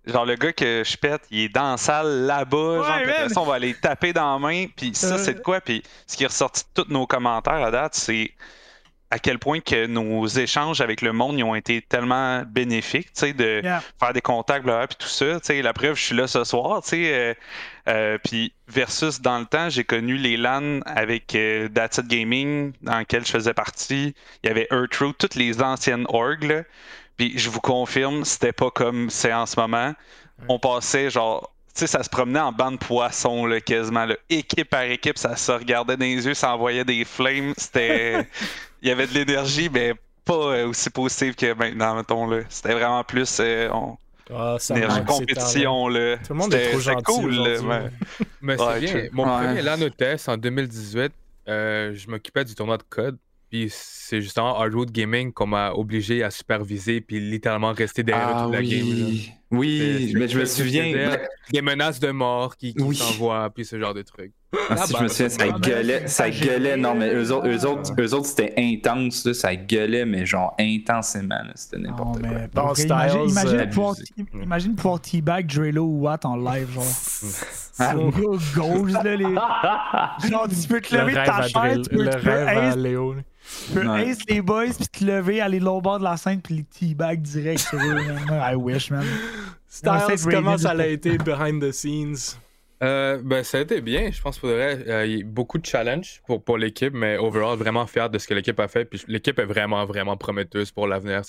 Genre, 0.07 0.25
le 0.25 0.37
gars 0.37 0.53
que 0.53 0.83
je 0.87 0.97
pète, 0.97 1.23
il 1.33 1.41
est 1.41 1.49
dans 1.49 1.73
la 1.73 1.77
salle 1.77 2.27
là-bas. 2.27 2.57
genre, 2.77 2.85
après 2.91 3.21
man. 3.23 3.29
ça, 3.29 3.41
on 3.41 3.45
va 3.45 3.55
aller 3.55 3.75
taper 3.75 4.13
dans 4.13 4.33
la 4.35 4.39
main. 4.39 4.67
Puis 4.77 4.93
ça, 4.95 5.15
Euh. 5.15 5.19
c'est 5.19 5.35
de 5.35 5.41
quoi? 5.41 5.61
Puis 5.61 5.83
ce 6.07 6.17
qui 6.17 6.23
est 6.23 6.29
ressorti 6.29 6.63
de 6.77 6.83
tous 6.83 6.93
nos 6.93 7.07
commentaires 7.07 7.55
à 7.63 7.71
date, 7.73 7.95
c'est 7.97 8.31
à 9.11 9.19
quel 9.19 9.39
point 9.39 9.61
que 9.61 9.87
nos 9.87 10.27
échanges 10.27 10.81
avec 10.81 11.01
le 11.01 11.13
monde 11.13 11.39
ils 11.39 11.45
ont 11.45 11.55
été 11.55 11.81
tellement 11.83 12.43
bénéfiques, 12.43 13.13
tu 13.13 13.21
sais, 13.21 13.33
de 13.33 13.61
Yeah. 13.63 13.83
faire 14.01 14.13
des 14.13 14.21
contacts, 14.21 14.67
là, 14.67 14.87
puis 14.87 14.97
tout 14.99 15.07
ça. 15.09 15.39
Tu 15.41 15.47
sais, 15.47 15.63
la 15.63 15.73
preuve, 15.73 15.95
je 15.97 16.03
suis 16.03 16.17
là 16.17 16.27
ce 16.27 16.43
soir, 16.45 16.83
tu 16.83 16.89
sais. 16.91 17.15
euh, 17.15 17.35
euh, 17.89 18.19
puis 18.25 18.53
versus 18.67 19.21
dans 19.21 19.39
le 19.39 19.45
temps, 19.47 19.69
j'ai 19.71 19.85
connu 19.85 20.17
les 20.17 20.37
LAN 20.37 20.81
avec 20.87 21.35
euh, 21.37 21.69
That's 21.69 21.99
It 21.99 22.09
Gaming, 22.09 22.73
dans 22.83 22.99
lequel 22.99 23.25
je 23.25 23.31
faisais 23.31 23.55
partie. 23.55 24.15
Il 24.43 24.49
y 24.49 24.51
avait 24.51 24.67
Earthroot, 24.73 25.15
toutes 25.19 25.37
les 25.37 25.63
anciennes 25.63 26.05
orgs, 26.09 26.43
là. 26.45 26.63
Puis 27.17 27.33
je 27.39 27.49
vous 27.49 27.61
confirme, 27.61 28.25
c'était 28.25 28.53
pas 28.53 28.71
comme 28.71 29.09
c'est 29.09 29.33
en 29.33 29.47
ce 29.47 29.59
moment. 29.59 29.95
On 30.49 30.59
passait 30.59 31.11
genre. 31.11 31.53
Tu 31.75 31.81
sais, 31.81 31.87
ça 31.87 32.03
se 32.03 32.09
promenait 32.09 32.41
en 32.41 32.53
bande 32.53 32.79
de 32.79 32.85
poissons, 32.85 33.45
là, 33.47 33.61
quasiment. 33.61 34.07
Là. 34.07 34.17
Équipe 34.31 34.71
par 34.71 34.83
équipe, 34.83 35.19
ça 35.19 35.37
se 35.37 35.53
regardait 35.53 35.97
dans 35.99 36.05
les 36.07 36.27
yeux, 36.27 36.33
ça 36.35 36.55
envoyait 36.55 36.85
des 36.85 37.05
flames. 37.05 37.53
C'était. 37.57 38.27
Il 38.83 38.89
y 38.89 38.91
avait 38.91 39.07
de 39.07 39.15
l'énergie, 39.15 39.69
mais 39.73 39.95
pas 40.25 40.35
euh, 40.35 40.69
aussi 40.69 40.91
positive 40.91 41.35
que 41.35 41.55
maintenant, 41.55 41.95
mettons. 41.97 42.27
Là. 42.29 42.41
C'était 42.49 42.75
vraiment 42.75 43.03
plus. 43.05 43.39
euh, 43.41 43.69
on... 43.73 43.97
Ah, 44.35 44.57
ça 44.59 44.75
énergie 44.77 44.97
manque 44.99 45.09
ces 45.09 45.15
compétition, 45.21 45.89
là. 45.89 46.17
Tout 46.19 46.33
le 46.33 46.35
monde 46.35 46.55
est 46.55 46.71
trop 46.71 46.81
gentil 46.81 47.03
cool, 47.05 47.35
là, 47.37 47.61
là. 47.63 47.89
Mais 48.43 48.57
c'est 48.57 48.63
Ouais, 48.65 48.81
bien. 48.81 48.91
true. 48.91 49.09
Mon 49.13 49.25
Ouais. 49.25 49.45
premier 49.47 49.63
LAN 49.63 49.81
hôtesse 49.83 50.27
en 50.29 50.37
2018, 50.37 51.13
euh, 51.49 51.95
je 51.95 52.11
m'occupais 52.11 52.45
du 52.45 52.55
tournoi 52.57 52.77
de 52.77 52.83
code. 52.89 53.17
Puis 53.51 53.69
c'est 53.71 54.21
justement 54.21 54.59
Hardwood 54.59 54.91
Gaming 54.91 55.33
qu'on 55.33 55.47
m'a 55.47 55.71
obligé 55.73 56.25
à 56.25 56.31
superviser 56.33 57.01
puis 57.01 57.21
littéralement 57.21 57.73
rester 57.73 58.03
derrière 58.03 58.33
Ah 58.37 58.43
toute 58.47 58.55
la 58.55 58.63
game. 58.63 58.89
là. 58.99 59.15
Oui, 59.51 60.13
mais 60.17 60.29
je 60.29 60.39
me 60.39 60.45
souviens... 60.45 60.83
c'est- 60.93 61.29
Des 61.53 61.63
menaces 61.63 62.01
de 62.01 62.11
mort 62.11 62.57
qui, 62.57 62.75
qui 62.75 62.83
Oui. 62.83 62.97
s'envoient, 62.97 63.49
puis 63.55 63.65
ce 63.65 63.79
genre 63.79 63.95
de 63.95 64.03
trucs. 64.03 64.33
Ah, 64.69 64.77
si, 64.79 64.93
bah, 64.93 64.99
je 65.01 65.05
me 65.05 65.09
souviens, 65.09 65.29
ça, 65.29 65.49
gueulait, 65.51 66.07
ça 66.09 66.31
gueulait, 66.31 66.77
non, 66.77 66.95
mais 66.95 67.13
eux 67.15 67.31
autres, 67.31 67.47
eux 67.49 67.67
autres, 67.67 67.93
eux 68.01 68.15
autres 68.15 68.27
c'était 68.27 68.55
intense, 68.57 69.25
là, 69.27 69.35
ça 69.35 69.55
gueulait, 69.55 70.05
mais 70.07 70.25
genre 70.27 70.55
intensément, 70.59 71.39
c'était 71.55 71.79
n'importe 71.79 72.21
quoi. 72.21 72.29
mais 72.29 72.49
Bon, 72.53 72.63
pour 72.63 72.71
vrai, 72.73 72.75
Styles, 72.83 72.89
imagine, 72.91 73.29
imagine, 73.31 73.59
euh, 73.61 73.67
pouvoir, 73.67 73.95
imagine 74.43 74.75
pouvoir 74.75 75.01
teabag 75.01 75.47
Drelo 75.47 75.85
ou 75.85 76.01
Watt 76.03 76.25
en 76.25 76.37
live, 76.37 76.69
genre. 76.73 76.85
Ah. 77.79 77.95
Au 77.95 78.11
gauche, 78.11 78.55
là, 78.55 79.03
les... 79.17 79.25
Genre, 80.31 80.49
tu 80.49 80.67
peux 80.67 80.81
te 80.81 80.95
Le 80.97 81.03
lever 81.03 81.13
de 81.13 81.17
ta 81.27 81.43
chaise, 81.43 81.83
tu 81.83 81.95
peux, 81.95 82.05
le 82.05 82.11
tu 82.11 82.19
peux 82.21 82.31
rêve 82.31 82.49
à 82.49 82.69
ace, 82.69 82.77
Léo. 82.77 83.15
Tu 83.67 83.73
peux 83.75 83.87
Ouais. 83.89 84.09
ace 84.11 84.19
les 84.29 84.41
boys, 84.43 84.67
puis 84.77 84.87
te 84.89 85.05
lever, 85.05 85.41
aller 85.41 85.61
l'autre 85.61 85.83
bord 85.83 85.99
de 85.99 86.05
la 86.05 86.17
scène, 86.17 86.41
puis 86.43 86.55
les 86.57 86.65
teabag 86.65 87.21
direct 87.23 87.61
sur 87.61 87.79
eux. 87.79 87.99
I 88.31 88.55
wish, 88.55 88.91
man. 88.91 89.05
Styles, 89.69 90.23
comment 90.31 90.57
ça 90.59 90.71
a 90.71 90.87
été 90.87 91.19
behind 91.19 91.63
the 91.63 91.73
scenes? 91.73 92.39
Euh, 92.83 93.19
ben, 93.25 93.43
ça 93.43 93.57
a 93.57 93.61
été 93.63 93.81
bien. 93.81 94.11
Je 94.11 94.21
pense 94.21 94.39
qu'il 94.39 94.49
faudrait. 94.51 94.85
euh, 94.87 95.07
il 95.07 95.19
y 95.19 95.23
a 95.23 95.25
beaucoup 95.25 95.57
de 95.57 95.65
challenges 95.65 96.21
pour, 96.27 96.45
pour 96.45 96.59
l'équipe, 96.59 96.93
mais 96.93 97.17
overall, 97.17 97.57
vraiment 97.57 97.87
fier 97.87 98.11
de 98.11 98.19
ce 98.19 98.27
que 98.29 98.35
l'équipe 98.35 98.61
a 98.61 98.69
fait. 98.69 98.85
Puis 98.85 99.03
l'équipe 99.09 99.39
est 99.39 99.47
vraiment, 99.47 99.85
vraiment 99.87 100.15
prometteuse 100.19 100.71
pour 100.73 100.87
l'avenir. 100.87 101.23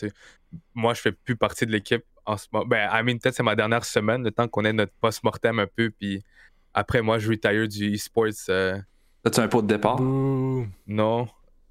Moi, 0.76 0.94
je 0.94 1.00
fais 1.02 1.14
plus 1.14 1.38
partie 1.38 1.66
de 1.66 1.72
l'équipe 1.72 2.04
en 2.26 2.36
ce 2.36 2.48
moment. 2.52 2.66
Ben, 2.66 2.90
I 2.92 3.02
mean, 3.02 3.18
peut-être 3.18 3.36
c'est 3.36 3.44
ma 3.44 3.56
dernière 3.56 3.86
semaine, 3.86 4.24
le 4.26 4.32
temps 4.32 4.48
qu'on 4.50 4.66
ait 4.66 4.74
notre 4.74 4.92
post-mortem 5.00 5.60
un 5.60 5.68
peu. 5.74 5.90
Puis 5.90 6.22
après, 6.74 7.02
moi, 7.02 7.18
je 7.18 7.30
retire 7.30 7.66
du 7.68 7.94
e-sports. 7.96 8.28
euh, 8.50 8.78
As-tu 9.26 9.40
un 9.40 9.48
pot 9.48 9.62
de 9.62 9.68
départ? 9.68 10.02
Non. 10.02 11.28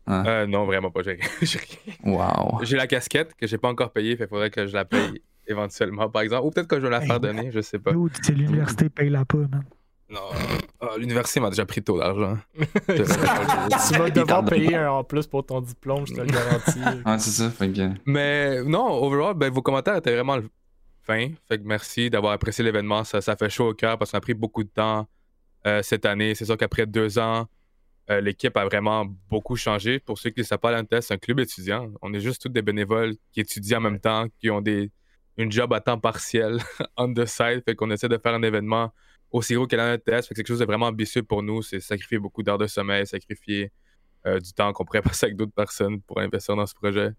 Ah. 0.07 0.23
Euh, 0.27 0.47
non, 0.47 0.65
vraiment 0.65 0.91
pas. 0.91 1.03
J'ai. 1.03 1.19
Wow. 2.05 2.61
J'ai 2.63 2.77
la 2.77 2.87
casquette 2.87 3.35
que 3.35 3.47
j'ai 3.47 3.59
pas 3.59 3.69
encore 3.69 3.93
payée. 3.93 4.17
Il 4.19 4.27
faudrait 4.29 4.51
que 4.51 4.67
je 4.67 4.73
la 4.73 4.85
paye 4.85 5.23
éventuellement, 5.47 6.09
par 6.09 6.23
exemple. 6.23 6.47
Ou 6.47 6.51
peut-être 6.51 6.69
que 6.69 6.77
je 6.77 6.83
vais 6.83 6.91
la 6.91 7.01
Hey, 7.01 7.07
faire 7.07 7.21
donner, 7.21 7.51
je 7.51 7.61
sais 7.61 7.79
pas. 7.79 7.93
C'est 8.23 8.35
l'université, 8.35 8.89
paye-la 8.89 9.25
pas, 9.25 9.39
man. 9.39 9.65
Non. 10.09 10.21
Ah, 10.81 10.91
L'université 10.99 11.41
m'a 11.41 11.51
déjà 11.51 11.67
pris 11.67 11.83
tôt 11.83 11.99
d'argent. 11.99 12.39
tu 12.87 13.99
vas 13.99 14.11
devoir 14.11 14.45
payer 14.45 14.77
un 14.77 14.91
en 14.91 15.05
plus 15.05 15.27
pour 15.27 15.45
ton 15.45 15.61
diplôme, 15.61 16.07
je 16.07 16.15
te 16.15 16.21
le 16.21 16.27
garantis. 16.27 16.79
Ouais, 17.05 17.19
c'est 17.19 17.31
ça, 17.31 17.51
fait 17.51 17.71
que... 17.73 17.91
Mais 18.05 18.63
non, 18.63 18.87
overall, 19.03 19.35
ben, 19.35 19.53
vos 19.53 19.63
commentaires 19.63 19.97
étaient 19.97 20.15
vraiment 20.15 20.39
fins. 21.03 21.31
Fait 21.49 21.59
que 21.59 21.65
merci 21.65 22.09
d'avoir 22.09 22.33
apprécié 22.35 22.63
l'événement. 22.63 23.03
Ça, 23.03 23.21
ça 23.21 23.35
fait 23.37 23.51
chaud 23.51 23.71
au 23.71 23.75
cœur 23.75 23.99
parce 23.99 24.13
qu'on 24.13 24.19
a 24.19 24.21
pris 24.21 24.35
beaucoup 24.35 24.63
de 24.63 24.69
temps 24.69 25.09
euh, 25.67 25.83
cette 25.83 26.07
année. 26.07 26.37
C'est 26.37 26.45
sûr 26.45 26.57
qu'après 26.57 26.87
deux 26.87 27.19
ans, 27.19 27.47
euh, 28.11 28.21
l'équipe 28.21 28.57
a 28.57 28.65
vraiment 28.65 29.05
beaucoup 29.29 29.57
changé. 29.57 29.99
Pour 29.99 30.19
ceux 30.19 30.31
qui 30.31 30.41
ne 30.41 30.45
savent 30.45 30.59
pas, 30.59 30.71
l'ANTES, 30.71 31.01
c'est 31.01 31.15
un 31.15 31.19
club 31.19 31.41
étudiant. 31.41 31.91
On 32.03 32.13
est 32.15 32.21
juste 32.21 32.43
tous 32.43 32.49
des 32.49 32.63
bénévoles 32.63 33.15
qui 33.33 33.41
étudient 33.41 33.79
en 33.79 33.83
même 33.83 34.01
temps, 34.01 34.27
qui 34.39 34.49
ont 34.51 34.61
des, 34.61 34.91
une 35.37 35.51
job 35.51 35.73
à 35.73 35.81
temps 35.81 35.99
partiel 35.99 36.59
on 36.97 37.13
the 37.13 37.27
side. 37.27 37.63
Fait 37.65 37.75
qu'on 37.75 37.91
essaie 37.91 38.09
de 38.09 38.19
faire 38.19 38.35
un 38.35 38.43
événement 38.43 38.93
aussi 39.31 39.55
gros 39.55 39.67
que 39.67 39.75
l'ANTES. 39.75 39.99
Fait 40.05 40.21
que 40.21 40.23
c'est 40.23 40.35
quelque 40.35 40.49
chose 40.49 40.61
de 40.61 40.65
vraiment 40.65 40.87
ambitieux 40.87 41.23
pour 41.23 41.43
nous. 41.43 41.63
C'est 41.63 41.81
sacrifier 41.81 42.19
beaucoup 42.19 42.43
d'heures 42.43 42.59
de 42.59 42.69
sommeil, 42.69 43.07
sacrifier 43.07 43.73
euh, 44.27 44.39
du 44.39 44.53
temps 44.53 44.73
qu'on 44.73 44.85
pourrait 44.85 45.03
passer 45.03 45.27
avec 45.27 45.37
d'autres 45.37 45.55
personnes 45.55 46.01
pour 46.03 46.21
investir 46.21 46.55
dans 46.55 46.67
ce 46.67 46.75
projet. 46.75 47.11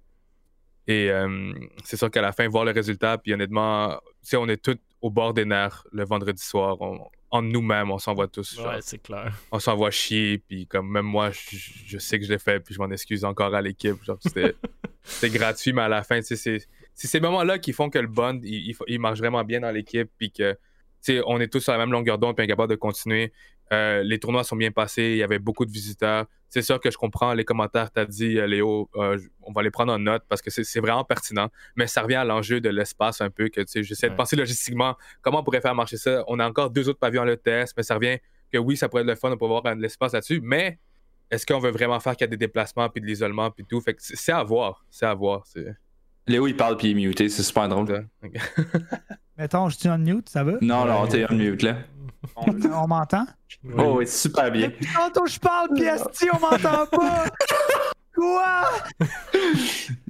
Et 0.88 1.12
euh, 1.12 1.54
c'est 1.84 1.98
sûr 1.98 2.10
qu'à 2.10 2.22
la 2.22 2.32
fin, 2.32 2.48
voir 2.48 2.64
le 2.64 2.72
résultat, 2.72 3.18
puis 3.18 3.34
honnêtement, 3.34 4.00
on 4.34 4.48
est 4.48 4.64
tous 4.64 4.78
au 5.02 5.10
bord 5.10 5.34
des 5.34 5.44
nerfs 5.44 5.84
le 5.92 6.06
vendredi 6.06 6.42
soir. 6.42 6.78
On, 6.80 6.98
en 7.30 7.42
nous-mêmes, 7.42 7.92
on 7.92 7.98
s'envoie 7.98 8.28
tous. 8.28 8.56
genre, 8.56 8.68
Ouais, 8.68 8.80
c'est 8.82 9.02
clair. 9.02 9.34
on 9.52 9.60
s'envoie 9.60 9.92
chier, 9.92 10.38
puis 10.38 10.66
comme 10.68 10.90
même 10.90 11.06
moi, 11.06 11.32
je, 11.32 11.58
je 11.86 11.98
sais 11.98 12.20
que 12.20 12.26
je 12.26 12.32
l'ai 12.32 12.40
fait, 12.40 12.60
puis 12.60 12.74
je 12.74 12.80
m'en 12.80 12.90
excuse 12.90 13.26
encore 13.26 13.54
à 13.54 13.62
l'équipe. 13.62 14.02
Genre, 14.04 14.18
c'était, 14.22 14.56
c'était 15.04 15.30
gratuit, 15.38 15.74
mais 15.74 15.82
à 15.84 15.90
la 15.90 16.04
fin, 16.04 16.20
tu 16.20 16.26
sais, 16.28 16.36
c'est, 16.36 16.68
c'est 16.94 17.08
ces 17.08 17.20
moments-là 17.20 17.60
qui 17.60 17.74
font 17.74 17.90
que 17.90 18.00
le 18.00 18.08
bond, 18.08 18.40
il, 18.44 18.70
il, 18.70 18.76
il 18.88 19.00
marche 19.00 19.20
vraiment 19.20 19.44
bien 19.44 19.60
dans 19.60 19.72
l'équipe, 19.72 20.10
puis 20.18 20.32
que 20.32 20.58
sais, 21.02 21.22
on 21.26 21.40
est 21.40 21.48
tous 21.48 21.60
sur 21.62 21.72
la 21.72 21.78
même 21.80 21.92
longueur 21.92 22.18
d'onde, 22.18 22.36
puis 22.36 22.44
on 22.44 22.46
est 22.46 22.50
capable 22.50 22.70
de 22.72 22.76
continuer. 22.76 23.32
Euh, 23.74 24.02
les 24.04 24.20
tournois 24.20 24.44
sont 24.44 24.56
bien 24.56 24.72
passés, 24.72 25.12
il 25.12 25.18
y 25.18 25.24
avait 25.24 25.40
beaucoup 25.40 25.66
de 25.66 25.72
visiteurs. 25.72 26.26
C'est 26.50 26.62
sûr 26.62 26.80
que 26.80 26.90
je 26.90 26.98
comprends 26.98 27.34
les 27.34 27.44
commentaires 27.44 27.90
que 27.90 27.96
tu 27.96 28.00
as 28.00 28.06
dit, 28.06 28.40
euh, 28.40 28.48
Léo. 28.48 28.90
euh, 28.96 29.18
on 29.42 29.52
va 29.52 29.64
les 29.64 29.72
prendre 29.72 29.92
en 29.92 30.00
note 30.00 30.24
parce 30.30 30.42
que 30.42 30.50
c'est 30.50 30.80
vraiment 30.80 31.04
pertinent. 31.04 31.50
Mais 31.76 31.88
ça 31.88 32.02
revient 32.02 32.16
à 32.16 32.24
l'enjeu 32.24 32.62
de 32.62 32.70
l'espace 32.70 33.20
un 33.20 33.30
peu. 33.30 33.50
que 33.50 33.62
J'essaie 33.68 34.10
de 34.10 34.16
penser 34.16 34.36
logistiquement 34.36 34.96
comment 35.22 35.40
on 35.40 35.44
pourrait 35.44 35.62
faire 35.62 35.76
marcher 35.76 35.98
ça. 35.98 36.24
On 36.28 36.40
a 36.40 36.48
encore 36.48 36.70
deux 36.70 36.88
autres 36.88 37.00
pavillons 37.00 37.24
à 37.24 37.26
l'ETS, 37.26 37.74
mais 37.76 37.84
ça 37.84 37.96
revient 37.96 38.18
que 38.52 38.58
oui, 38.58 38.78
ça 38.78 38.88
pourrait 38.88 39.02
être 39.02 39.10
le 39.10 39.16
fun 39.16 39.30
de 39.30 39.36
pouvoir 39.36 39.60
avoir 39.60 39.76
de 39.76 39.82
l'espace 39.82 40.14
là-dessus. 40.14 40.40
Mais 40.42 40.80
est-ce 41.30 41.46
qu'on 41.46 41.60
veut 41.60 41.72
vraiment 41.72 42.00
faire 42.00 42.16
qu'il 42.16 42.24
y 42.24 42.30
a 42.30 42.32
des 42.32 42.38
déplacements, 42.38 42.90
puis 42.90 43.02
de 43.02 43.06
l'isolement, 43.06 43.52
puis 43.52 43.66
tout? 43.66 43.82
Fait 43.82 43.94
que 43.94 44.00
c'est 44.02 44.32
à 44.32 44.44
voir. 44.44 44.86
C'est 44.90 45.06
à 45.06 45.14
voir. 45.14 45.44
Léo, 46.28 46.48
il 46.48 46.56
parle 46.56 46.78
puis 46.78 46.90
il 46.90 46.92
est 46.92 47.08
muté, 47.08 47.28
c'est 47.30 47.44
super 47.44 47.68
drôle. 47.68 48.08
Mettons, 49.38 49.70
je 49.70 49.78
suis 49.78 49.90
en 49.90 49.98
mute, 49.98 50.30
ça 50.30 50.44
va? 50.44 50.54
Non, 50.62 50.86
non, 50.86 51.06
t'es 51.08 51.26
en 51.30 51.34
mute 51.34 51.62
là. 51.62 51.76
On 52.36 52.88
m'entend? 52.88 53.26
Oh, 53.78 53.96
oui, 53.98 54.08
super 54.08 54.52
bien. 54.52 54.68
Depuis 54.68 54.88
tantôt, 54.94 55.26
je 55.28 55.40
parle, 55.40 55.70
puis 55.76 56.30
on 56.34 56.40
m'entend 56.40 56.86
pas! 56.88 57.26
Quoi? 58.16 58.64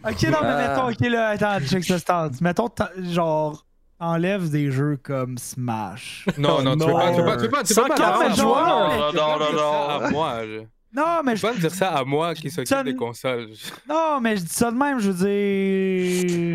Ok, 0.05 0.23
non, 0.31 0.37
mais 0.41 0.67
mettons, 0.67 0.89
ok, 0.89 0.99
là, 1.11 1.27
attends, 1.29 1.59
check 1.65 1.83
ce 1.83 1.97
stance. 1.97 2.39
Mettons, 2.39 2.69
genre, 3.03 3.65
t'enlèves 3.99 4.49
des 4.49 4.71
jeux 4.71 4.97
comme 5.03 5.37
Smash. 5.37 6.25
Non, 6.37 6.61
non, 6.61 6.77
tu 6.77 6.85
peux 6.85 6.91
non. 6.91 6.97
pas. 6.97 7.11
Tu 7.11 7.17
peux 7.17 7.25
pas, 7.25 7.35
tu 7.37 7.43
peux 7.43 7.49
pas, 7.49 7.63
tu 7.63 7.75
peux 7.75 7.81
pas 7.81 7.97
140 7.97 7.97
dire 7.97 8.27
ça 8.27 8.31
à 8.31 8.35
joueurs. 8.35 8.65
moi. 8.65 8.97
Non, 8.97 9.09
Tu 9.09 9.11
peux 9.11 9.17
non, 9.17 9.27
pas 9.27 9.37
dire 9.37 9.53
non, 9.53 9.59
ça 9.59 9.95
à 9.95 9.99
non. 9.99 10.11
moi. 10.11 10.33
je- 10.45 10.61
Non, 10.95 11.21
mais 11.25 11.31
Tu 11.33 11.37
je, 11.37 11.47
peux 11.47 11.53
pas 11.53 11.59
dire 11.59 11.71
ça 11.71 11.89
à 11.97 12.03
moi 12.05 12.33
qui 12.33 12.49
s'occupe 12.49 12.83
des 12.85 12.95
consoles. 12.95 13.49
non, 13.89 14.21
mais 14.21 14.37
je 14.37 14.41
dis 14.43 14.53
ça 14.53 14.71
de 14.71 14.77
même, 14.77 14.99
je 14.99 15.11
veux 15.11 15.27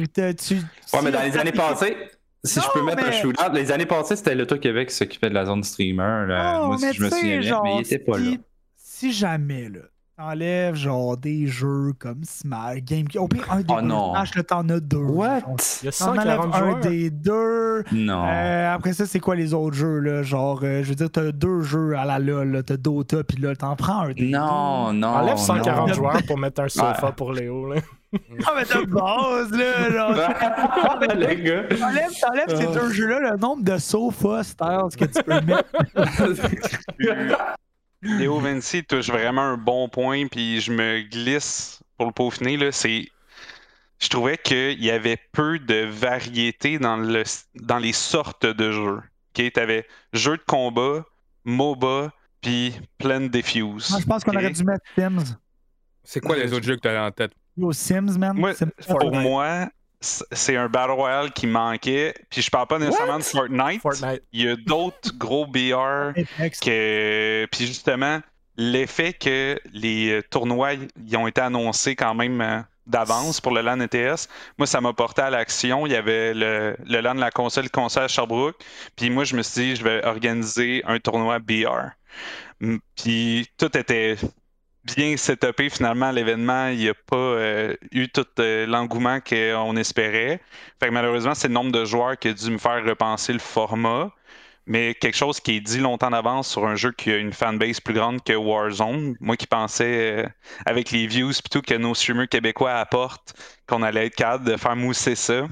dire. 0.00 0.08
t'as- 0.14 0.32
Tu, 0.34 0.54
Ouais, 0.54 1.00
mais 1.04 1.10
dans 1.10 1.22
les 1.22 1.36
années 1.36 1.52
passées, 1.52 1.96
si 2.44 2.60
je 2.60 2.66
peux 2.72 2.82
mettre 2.82 3.02
un 3.04 3.08
mais- 3.10 3.20
shootout, 3.22 3.52
les 3.52 3.70
années 3.72 3.86
passées, 3.86 4.16
c'était 4.16 4.34
l'Auto-Québec 4.34 4.88
qui 4.88 4.94
s'occupait 4.94 5.28
de 5.30 5.34
la 5.34 5.44
zone 5.46 5.62
streamer. 5.62 6.26
Là. 6.28 6.58
Non, 6.58 6.66
Moi, 6.68 6.78
si 6.78 6.84
mais 6.86 6.92
je 6.92 7.02
me 7.04 7.10
souviens 7.10 7.38
bien, 7.40 7.60
mais 7.62 7.76
il 7.76 7.80
était 7.82 7.98
pas 7.98 8.18
là. 8.18 8.32
si 8.76 9.12
jamais, 9.12 9.68
là, 9.68 9.80
t'enlèves 10.16 10.74
genre 10.74 11.16
des 11.16 11.46
jeux 11.46 11.92
comme 11.98 12.22
Smash, 12.24 12.78
GameCube, 12.82 13.20
au 13.20 13.28
pire, 13.28 13.46
un 13.50 13.60
des 13.60 13.64
Oh 13.68 13.80
deux 13.80 13.86
non. 13.86 14.12
Smash, 14.14 14.34
là, 14.36 14.42
t'en 14.42 14.68
as 14.68 14.80
deux. 14.80 14.96
What? 14.98 15.40
Il 15.82 15.86
y 15.86 15.88
a 15.88 15.92
T'en 15.92 16.08
enlèves 16.10 16.24
140 16.40 16.54
un 16.54 16.58
joueurs? 16.58 16.80
des 16.80 17.10
deux. 17.10 17.84
Non. 17.92 18.24
Euh, 18.28 18.74
après 18.74 18.92
ça, 18.92 19.06
c'est 19.06 19.20
quoi 19.20 19.34
les 19.36 19.54
autres 19.54 19.74
jeux, 19.76 19.98
là? 19.98 20.22
Genre, 20.22 20.60
euh, 20.62 20.82
je 20.82 20.88
veux 20.90 20.94
dire, 20.94 21.10
t'as 21.10 21.32
deux 21.32 21.62
jeux 21.62 21.96
à 21.96 22.04
la 22.04 22.18
LoL, 22.18 22.50
là. 22.52 22.62
T'as 22.62 22.76
Dota, 22.76 23.24
puis 23.24 23.38
là, 23.38 23.56
t'en 23.56 23.74
prends 23.76 24.02
un 24.02 24.12
des 24.12 24.28
non, 24.28 24.92
non. 24.92 25.08
Enlève 25.08 25.36
140 25.38 25.88
non. 25.88 25.94
joueurs 25.94 26.22
pour 26.26 26.38
mettre 26.38 26.60
un 26.62 26.68
sofa 26.68 27.06
Ouais. 27.06 27.12
pour 27.16 27.32
Léo. 27.32 27.72
Là. 27.72 27.80
deux. 28.12 28.18
Ah, 28.46 28.52
mais 28.56 28.64
de 28.64 28.86
base, 28.86 29.50
là, 29.52 29.90
genre. 29.90 31.14
Les 31.16 31.36
gars. 31.42 31.62
T'enlèves, 31.76 32.12
t'enlèves 32.20 32.56
ces 32.58 32.66
deux 32.78 32.90
jeux-là, 32.92 33.30
le 33.32 33.36
nombre 33.38 33.62
de 33.64 33.78
sofas, 33.78 34.44
stars 34.44 34.90
que 34.90 35.06
tu 35.06 35.22
peux 35.22 35.40
mettre. 35.40 35.64
Léo 38.02 38.40
Vinci 38.40 38.84
touche 38.84 39.08
vraiment 39.08 39.42
un 39.42 39.56
bon 39.56 39.88
point, 39.88 40.26
puis 40.26 40.60
je 40.60 40.72
me 40.72 41.02
glisse 41.02 41.80
pour 41.96 42.06
le 42.06 42.12
peaufiner. 42.12 42.56
Là, 42.56 42.72
c'est... 42.72 43.08
Je 44.00 44.08
trouvais 44.08 44.36
qu'il 44.36 44.82
y 44.82 44.90
avait 44.90 45.18
peu 45.30 45.60
de 45.60 45.84
variété 45.86 46.78
dans, 46.78 46.96
le... 46.96 47.22
dans 47.54 47.78
les 47.78 47.92
sortes 47.92 48.44
de 48.44 48.72
jeux. 48.72 49.00
Ok, 49.38 49.52
T'avais 49.52 49.86
jeux 50.12 50.36
de 50.36 50.42
combat, 50.44 51.04
MOBA, 51.44 52.12
puis 52.40 52.74
plein 52.98 53.20
de 53.20 53.28
diffuse. 53.28 53.90
Moi, 53.90 54.00
je 54.00 54.06
pense 54.06 54.24
qu'on 54.24 54.34
aurait 54.34 54.50
dû 54.50 54.64
mettre 54.64 54.84
Sims. 54.96 55.36
C'est 56.02 56.20
quoi 56.20 56.36
les 56.36 56.52
autres 56.52 56.66
jeux 56.66 56.76
que 56.76 56.80
tu 56.80 56.88
en 56.88 57.10
tête? 57.12 57.32
Yo, 57.56 57.72
Sims, 57.72 58.18
man. 58.18 58.36
Moi, 58.36 58.54
Sims 58.54 58.70
Pour 58.88 59.12
moi, 59.12 59.68
c'est 60.02 60.56
un 60.56 60.68
Battle 60.68 60.92
Royale 60.92 61.32
qui 61.32 61.46
manquait. 61.46 62.14
Puis 62.30 62.42
je 62.42 62.50
parle 62.50 62.66
pas 62.66 62.78
nécessairement 62.78 63.18
de 63.18 63.24
Fortnite. 63.24 63.80
Fortnite. 63.80 64.22
Il 64.32 64.42
y 64.42 64.48
a 64.48 64.56
d'autres 64.56 65.16
gros 65.16 65.46
BR 65.46 66.12
que 66.62 67.46
puis 67.50 67.66
justement 67.66 68.20
l'effet 68.56 69.12
que 69.12 69.58
les 69.72 70.10
euh, 70.10 70.22
tournois 70.28 70.72
ils 70.74 71.16
ont 71.16 71.26
été 71.26 71.40
annoncés 71.40 71.96
quand 71.96 72.14
même 72.14 72.40
euh, 72.40 72.60
d'avance 72.86 73.40
pour 73.40 73.52
le 73.52 73.62
LAN 73.62 73.80
ETS, 73.80 74.28
moi 74.58 74.66
ça 74.66 74.80
m'a 74.80 74.92
porté 74.92 75.22
à 75.22 75.30
l'action. 75.30 75.86
Il 75.86 75.92
y 75.92 75.96
avait 75.96 76.34
le, 76.34 76.76
le 76.84 77.00
LAN 77.00 77.14
de 77.14 77.20
la 77.20 77.30
console, 77.30 77.64
le 77.64 77.70
concert 77.70 78.02
à 78.02 78.08
Sherbrooke. 78.08 78.56
Puis 78.96 79.08
moi 79.08 79.24
je 79.24 79.36
me 79.36 79.42
suis 79.42 79.62
dit 79.62 79.76
je 79.76 79.84
vais 79.84 80.04
organiser 80.04 80.82
un 80.86 80.98
tournoi 80.98 81.38
BR. 81.38 81.92
Puis 82.96 83.48
tout 83.56 83.76
était 83.76 84.16
bien 84.84 85.16
setupé 85.16 85.70
finalement 85.70 86.10
l'événement. 86.10 86.68
Il 86.68 86.78
n'y 86.78 86.88
a 86.88 86.94
pas 86.94 87.16
euh, 87.16 87.74
eu 87.92 88.08
tout 88.08 88.26
euh, 88.38 88.66
l'engouement 88.66 89.20
qu'on 89.20 89.76
espérait. 89.76 90.40
Fait 90.80 90.88
que 90.88 90.92
malheureusement, 90.92 91.34
c'est 91.34 91.48
le 91.48 91.54
nombre 91.54 91.72
de 91.72 91.84
joueurs 91.84 92.18
qui 92.18 92.28
a 92.28 92.32
dû 92.32 92.50
me 92.50 92.58
faire 92.58 92.84
repenser 92.84 93.32
le 93.32 93.38
format. 93.38 94.10
Mais 94.66 94.94
quelque 94.94 95.16
chose 95.16 95.40
qui 95.40 95.56
est 95.56 95.60
dit 95.60 95.78
longtemps 95.78 96.10
d'avance 96.10 96.48
sur 96.48 96.66
un 96.66 96.76
jeu 96.76 96.92
qui 96.92 97.10
a 97.10 97.16
une 97.16 97.32
fanbase 97.32 97.80
plus 97.80 97.94
grande 97.94 98.22
que 98.22 98.32
Warzone. 98.32 99.16
Moi 99.20 99.36
qui 99.36 99.46
pensais, 99.46 100.24
euh, 100.24 100.28
avec 100.66 100.92
les 100.92 101.06
views 101.06 101.32
plutôt 101.32 101.62
que 101.62 101.74
nos 101.74 101.94
streamers 101.94 102.28
québécois 102.28 102.74
apportent, 102.74 103.34
qu'on 103.66 103.82
allait 103.82 104.06
être 104.06 104.14
capable 104.14 104.44
de 104.44 104.56
faire 104.56 104.76
mousser 104.76 105.16
ça. 105.16 105.46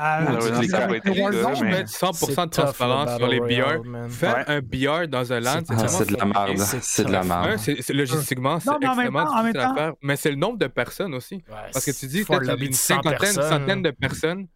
Ah, 0.00 0.20
Malheureusement, 0.24 0.60
tu 0.60 0.68
ça 0.68 0.78
a 0.78 0.84
avec 0.84 1.02
pas 1.02 1.10
été 1.10 1.20
Warzone, 1.20 1.40
le 1.40 1.42
cas, 1.48 1.54
Si 1.54 1.58
je 1.58 1.64
mais- 1.64 1.70
mets 1.72 1.86
100% 1.86 2.12
de 2.12 2.14
C'est 2.14 2.34
tough, 2.36 2.50
transparence 2.50 3.16
sur 3.16 3.26
les 3.26 3.40
BR, 3.40 4.08
faire 4.10 4.44
un 4.46 4.60
BR 4.60 5.08
dans 5.08 5.32
un 5.32 5.40
LAN, 5.40 5.60
c'est 5.66 5.74
Ah, 5.76 5.88
c'est 5.88 6.06
de 6.08 6.16
la 6.16 6.24
merde. 6.24 6.56
c'est 6.58 7.04
de 7.04 7.10
la 7.12 7.24
merde. 7.24 7.60
logistiquement, 7.90 8.60
c'est 8.60 8.70
même 8.70 8.82
extrêmement 8.90 9.24
difficile 9.42 9.60
à 9.60 9.74
faire. 9.74 9.92
Mais 10.02 10.14
c'est 10.16 10.30
le 10.30 10.36
nombre 10.36 10.58
de 10.58 10.68
personnes 10.68 11.14
aussi. 11.14 11.42
Parce 11.72 11.84
que 11.84 11.90
tu 11.90 12.06
dis 12.06 12.22
peut-être 12.24 12.60
une 12.62 12.68
de 12.68 12.74
100 12.74 12.94
cinquantaine, 12.94 13.12
une 13.12 13.18
personnes. 13.34 13.58
centaine 13.60 13.82
de 13.82 13.90
personnes. 13.90 14.46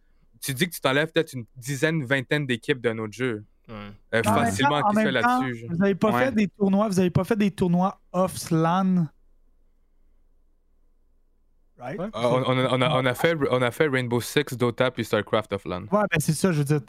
Tu 0.41 0.53
dis 0.53 0.67
que 0.69 0.73
tu 0.73 0.79
t'enlèves 0.81 1.11
peut-être 1.11 1.33
une 1.33 1.45
dizaine, 1.57 1.95
une 1.95 2.05
vingtaine 2.05 2.45
d'équipes 2.45 2.81
d'un 2.81 2.97
autre 2.99 3.13
jeu. 3.13 3.43
Ouais. 3.69 3.75
Euh, 4.15 4.23
facilement 4.23 4.81
temps- 4.81 4.87
en 4.87 4.89
qui 4.91 4.95
se 4.97 5.01
fait 5.03 5.11
même 5.11 5.23
temps, 5.23 5.41
là-dessus. 5.41 5.65
Vous 5.69 5.75
n'avez 5.77 5.95
pas 5.95 6.11
fait 6.19 6.31
des 6.35 6.47
tournois, 6.49 6.87
vous 6.89 6.99
avez 6.99 7.09
pas 7.11 7.23
fait 7.23 7.35
des 7.37 7.51
tournois 7.51 7.99
off-LAN. 8.11 9.07
Right? 11.83 11.99
Ouais. 11.99 12.05
Euh, 12.05 12.09
on, 12.13 12.43
on 12.47 12.81
a, 12.81 12.89
on, 12.99 13.05
a, 13.05 13.13
fait, 13.13 13.35
on 13.51 13.61
a 13.61 13.71
fait 13.71 13.87
Rainbow 13.87 14.21
Six, 14.21 14.45
Dota 14.57 14.89
puis 14.91 15.03
StarCraft 15.05 15.51
of 15.53 15.65
LAN. 15.65 15.81
Ouais, 15.91 16.01
ben 16.11 16.19
c'est 16.19 16.33
ça, 16.33 16.51
je 16.51 16.59
veux 16.59 16.63
dire. 16.65 16.79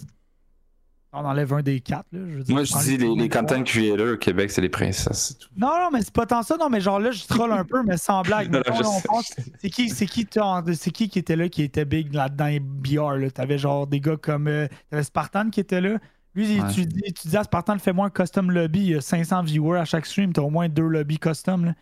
On 1.16 1.24
enlève 1.24 1.53
un 1.53 1.62
des 1.62 1.80
quatre, 1.80 2.07
là. 2.11 2.18
Je 2.28 2.36
veux 2.38 2.42
dire, 2.42 2.55
Moi, 2.57 2.64
je 2.64 2.76
dis 2.78 2.97
les, 2.97 3.14
les 3.14 3.28
content 3.28 3.62
creators 3.62 4.14
au 4.14 4.16
Québec, 4.16 4.51
c'est 4.51 4.61
les 4.61 4.68
princesses. 4.68 5.28
c'est 5.28 5.38
tout. 5.38 5.49
Non, 5.57 5.68
non, 5.68 5.90
mais 5.92 6.01
c'est 6.03 6.12
pas 6.12 6.26
tant 6.26 6.42
ça. 6.42 6.57
Non, 6.57 6.68
mais 6.68 6.80
genre 6.80 6.99
là, 6.99 7.12
je 7.12 7.24
troll 7.24 7.53
un 7.53 7.64
peu, 7.64 7.84
mais 7.84 7.97
sans 7.97 8.22
blague. 8.22 8.51
Non, 8.53 8.61
non, 8.68 8.80
là, 8.80 8.88
on 8.88 9.01
pense- 9.01 9.32
C'est 9.61 9.70
qui, 9.70 9.90
c'est 9.90 10.07
qui, 10.07 10.26
c'est 10.74 10.90
qui 10.90 11.09
qui 11.09 11.18
était 11.20 11.36
là, 11.36 11.49
qui 11.49 11.62
était 11.62 11.84
big 11.84 12.12
là-dedans, 12.12 12.47
les 12.47 12.59
BR, 12.59 13.12
là? 13.16 13.30
T'avais 13.30 13.59
genre 13.59 13.86
des 13.86 14.01
gars 14.01 14.16
comme. 14.16 14.49
euh, 14.49 14.66
T'avais 14.90 15.05
Spartan 15.05 15.51
qui 15.51 15.61
était 15.61 15.80
là. 15.80 15.99
Lui, 16.34 16.53
il- 16.57 16.61
Ouais. 16.62 16.72
tu, 16.74 16.84
dis, 16.84 17.01
tu 17.12 17.28
dis 17.28 17.36
à 17.36 17.45
Spartan, 17.45 17.78
fais-moi 17.78 18.07
un 18.07 18.11
custom 18.11 18.51
lobby. 18.51 18.80
Il 18.80 18.90
y 18.90 18.95
a 18.97 19.01
500 19.01 19.45
viewers 19.45 19.78
à 19.78 19.84
chaque 19.84 20.07
stream. 20.07 20.32
T'as 20.32 20.42
au 20.42 20.51
moins 20.51 20.68
deux 20.68 20.82
lobbies 20.88 21.18
custom, 21.20 21.64
là. 21.66 21.74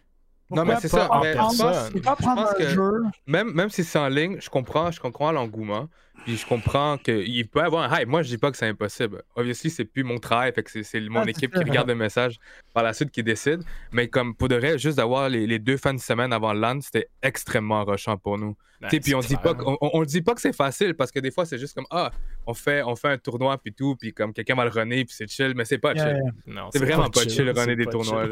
Non, 0.55 0.64
mais 0.64 0.76
c'est 0.80 0.88
ça, 0.88 1.09
mais 1.22 1.32
je 1.32 1.38
pense- 1.38 1.57
c'est 1.92 2.00
pas 2.03 2.16
je 2.18 2.22
prendre 2.24 2.42
pense 2.44 2.50
un 2.53 2.55
que- 2.55 2.68
jeu? 2.68 2.92
Même, 3.26 3.53
même 3.53 3.70
si 3.70 3.84
c'est 3.84 3.98
en 3.98 4.09
ligne, 4.09 4.36
je 4.40 4.48
comprends, 4.50 4.90
je 4.90 5.00
comprends 5.00 5.32
l'engouement. 5.32 5.88
Puis 6.24 6.36
je 6.36 6.46
comprends 6.46 6.98
qu'il 6.98 7.48
peut 7.48 7.59
y 7.61 7.62
avoir 7.62 7.90
un 7.92 7.98
hype. 8.00 8.07
Moi, 8.09 8.22
je 8.22 8.28
dis 8.28 8.38
pas 8.38 8.53
que 8.53 8.57
c'est 8.57 8.68
impossible. 8.68 9.22
Obviously, 9.34 9.70
c'est 9.70 9.84
plus 9.84 10.05
mon 10.05 10.18
travail, 10.18 10.53
fait 10.53 10.62
que 10.62 10.70
c'est- 10.70 10.84
c'est 10.84 11.00
mon 11.00 11.20
Ah, 11.22 11.28
équipe 11.28 11.53
qui 11.53 11.59
regarde 11.59 11.88
le 11.88 11.96
message 11.96 12.38
par 12.72 12.84
la 12.84 12.92
suite 12.92 13.11
qui 13.11 13.24
décide. 13.24 13.62
Mais 13.90 14.07
comme 14.07 14.36
pour 14.36 14.46
de 14.46 14.55
vrai, 14.55 14.78
juste 14.78 14.98
d'avoir 14.98 15.28
les, 15.28 15.48
les 15.48 15.59
deux 15.59 15.76
fins 15.78 15.94
de 15.94 15.98
semaine 16.00 16.32
avant 16.32 16.53
LAN, 16.53 16.80
c'était 16.80 17.09
extrêmement 17.22 17.82
rushant 17.84 18.16
pour 18.18 18.38
nous. 18.38 18.55
Ben, 18.80 18.88
puis 19.00 19.14
on 19.14 19.20
dit 19.20 19.36
pas 19.36 19.55
on, 19.64 19.76
on 19.80 20.03
dit 20.03 20.22
pas 20.22 20.34
que 20.34 20.40
c'est 20.40 20.53
facile 20.53 20.94
parce 20.94 21.12
que 21.12 21.20
des 21.20 21.30
fois 21.30 21.46
c'est 21.46 21.57
juste 21.57 21.72
comme 21.72 21.86
ah 21.92 22.11
on 22.48 22.53
fait 22.55 22.82
on 22.82 22.96
fait 22.96 23.11
un 23.11 23.16
tournoi 23.16 23.57
puis 23.57 23.72
tout 23.72 23.94
puis 23.94 24.12
comme 24.12 24.32
quelqu'un 24.32 24.57
va 24.57 24.64
le 24.64 24.70
runner 24.72 25.05
puis 25.05 25.14
c'est 25.16 25.30
chill 25.30 25.53
mais 25.55 25.64
c'est 25.64 25.78
pas 25.78 25.92
Yeah, 25.94 26.05
chill. 26.05 26.16
yeah. 26.16 26.55
Non, 26.62 26.68
C'est 26.72 26.80
vraiment 26.80 27.09
pas 27.09 27.22
chill, 27.22 27.48
runner 27.48 27.76
des 27.76 27.86
tournois. 27.86 28.24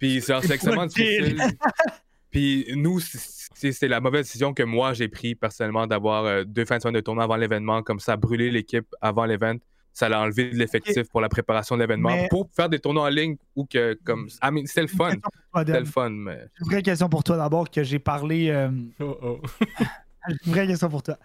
Puis 0.00 0.20
c'est 0.22 0.32
extrêmement 0.50 0.86
difficile. 0.86 1.40
Puis 2.30 2.66
nous, 2.74 3.00
c'est 3.00 3.72
c'est 3.72 3.88
la 3.88 4.00
mauvaise 4.00 4.26
décision 4.26 4.52
que 4.52 4.62
moi 4.62 4.92
j'ai 4.92 5.08
pris 5.08 5.34
personnellement 5.34 5.86
d'avoir 5.86 6.24
euh, 6.24 6.44
deux 6.44 6.64
fins 6.66 6.76
de 6.76 6.82
semaine 6.82 6.96
de 6.96 7.00
tournoi 7.00 7.24
avant 7.24 7.36
l'événement, 7.36 7.82
comme 7.82 8.00
ça, 8.00 8.16
brûler 8.16 8.50
l'équipe 8.50 8.86
avant 9.00 9.24
l'événement. 9.24 9.60
Ça 9.94 10.10
l'a 10.10 10.20
enlevé 10.20 10.50
de 10.50 10.56
l'effectif 10.56 11.08
pour 11.08 11.22
la 11.22 11.30
préparation 11.30 11.74
de 11.74 11.80
l'événement. 11.80 12.10
Mais- 12.10 12.28
Pour 12.28 12.50
faire 12.54 12.68
des 12.68 12.78
tournois 12.78 13.04
en 13.04 13.08
ligne 13.08 13.36
ou 13.54 13.64
que, 13.64 13.98
comme. 14.04 14.28
I 14.42 14.50
mean, 14.50 14.66
c'était 14.66 14.82
le 14.82 14.88
fun. 14.88 15.12
C'était 15.56 15.72
Dan. 15.72 15.80
le 15.80 15.84
fun, 15.86 16.10
mais. 16.10 16.46
Une 16.60 16.66
vraie 16.66 16.82
question 16.82 17.08
pour 17.08 17.24
toi 17.24 17.38
d'abord, 17.38 17.70
que 17.70 17.82
j'ai 17.82 17.98
parlé. 17.98 18.50
euh, 18.50 18.68
Oh, 19.00 19.16
oh. 19.22 19.40
Une 20.46 20.52
vraie 20.52 20.66
question 20.66 20.90
pour 20.90 21.02
toi. 21.02 21.16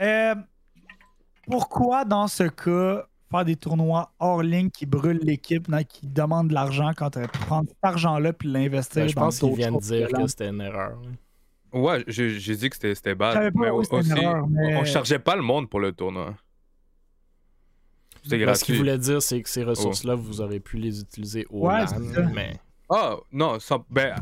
Euh, 0.00 0.36
pourquoi, 1.50 2.04
dans 2.04 2.28
ce 2.28 2.44
cas, 2.44 3.08
faire 3.32 3.44
des 3.44 3.56
tournois 3.56 4.12
hors 4.20 4.42
ligne 4.42 4.70
qui 4.70 4.86
brûlent 4.86 5.20
l'équipe, 5.22 5.68
dans- 5.68 5.82
qui 5.82 6.06
demandent 6.06 6.48
de 6.48 6.54
l'argent 6.54 6.92
quand 6.96 7.10
tu 7.10 7.18
aurais 7.18 7.28
pu 7.28 7.38
prendre 7.40 7.68
cet 7.68 7.78
argent-là 7.82 8.32
puis 8.32 8.48
l'investir 8.48 9.02
Ben, 9.02 9.08
je 9.08 9.14
dans 9.16 9.20
pense 9.22 9.38
qu'il 9.40 9.48
d'autres 9.48 9.56
vient 9.58 9.68
de 9.72 9.74
choses 9.80 9.88
dire 9.90 10.08
que 10.08 10.26
c'était 10.28 10.48
une 10.48 10.60
erreur. 10.60 10.98
Ouais, 11.72 12.04
j'ai 12.06 12.38
dit 12.56 12.68
que 12.70 12.76
c'était 12.94 13.14
bad. 13.14 13.52
mais 13.56 13.70
oui, 13.70 13.84
c'était 13.84 13.96
aussi, 13.96 14.10
une 14.12 14.18
erreur, 14.18 14.46
mais- 14.46 14.76
on 14.76 14.84
chargeait 14.84 15.18
pas 15.18 15.34
le 15.34 15.42
monde 15.42 15.68
pour 15.68 15.80
le 15.80 15.90
tournoi. 15.92 16.34
C'était 18.22 18.44
Ben, 18.46 18.54
Ce 18.54 18.64
qu'il 18.64 18.76
voulait 18.76 18.98
dire, 18.98 19.20
c'est 19.20 19.42
que 19.42 19.48
ces 19.48 19.64
ressources-là, 19.64 20.14
vous 20.14 20.40
aurez 20.40 20.60
pu 20.60 20.76
les 20.76 21.00
utiliser 21.00 21.44
au 21.50 21.66
Ouais, 21.66 21.80
LAN, 21.84 22.30
mais 22.32 22.54
Ah, 22.88 23.16
non, 23.32 23.58
sans- 23.58 23.84
ben, 23.90 24.14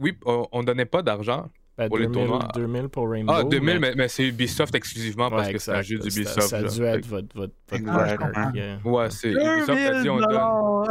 oui, 0.00 0.14
on, 0.26 0.46
on 0.50 0.62
donnait 0.64 0.84
pas 0.84 1.00
d'argent. 1.00 1.48
Ben, 1.80 1.88
Pour 1.88 1.96
les 1.96 2.08
2000, 2.08 2.26
tournois. 2.28 2.48
2000 2.54 2.88
pour 2.90 3.08
Rainbow. 3.10 3.32
Ah, 3.34 3.42
2000, 3.42 3.78
mais, 3.78 3.94
mais 3.96 4.08
c'est 4.08 4.24
Ubisoft 4.24 4.74
exclusivement 4.74 5.30
parce 5.30 5.46
Ouais, 5.46 5.52
que 5.54 5.58
c'est 5.58 5.70
un 5.72 5.80
jeu 5.80 5.96
Ça- 5.96 6.02
d'Ubisoft. 6.08 6.40
Ça 6.42 6.56
a 6.58 6.60
là. 6.60 6.68
dû 6.68 6.82
être 6.84 7.06
votre, 7.06 7.28
votre, 7.34 7.54
euh, 7.72 8.76
Ouais, 8.84 9.08
c'est 9.10 9.30
Ubisoft 9.30 9.70
a 9.70 10.02
dit 10.02 10.10
on 10.10 10.18
donne. 10.18 10.90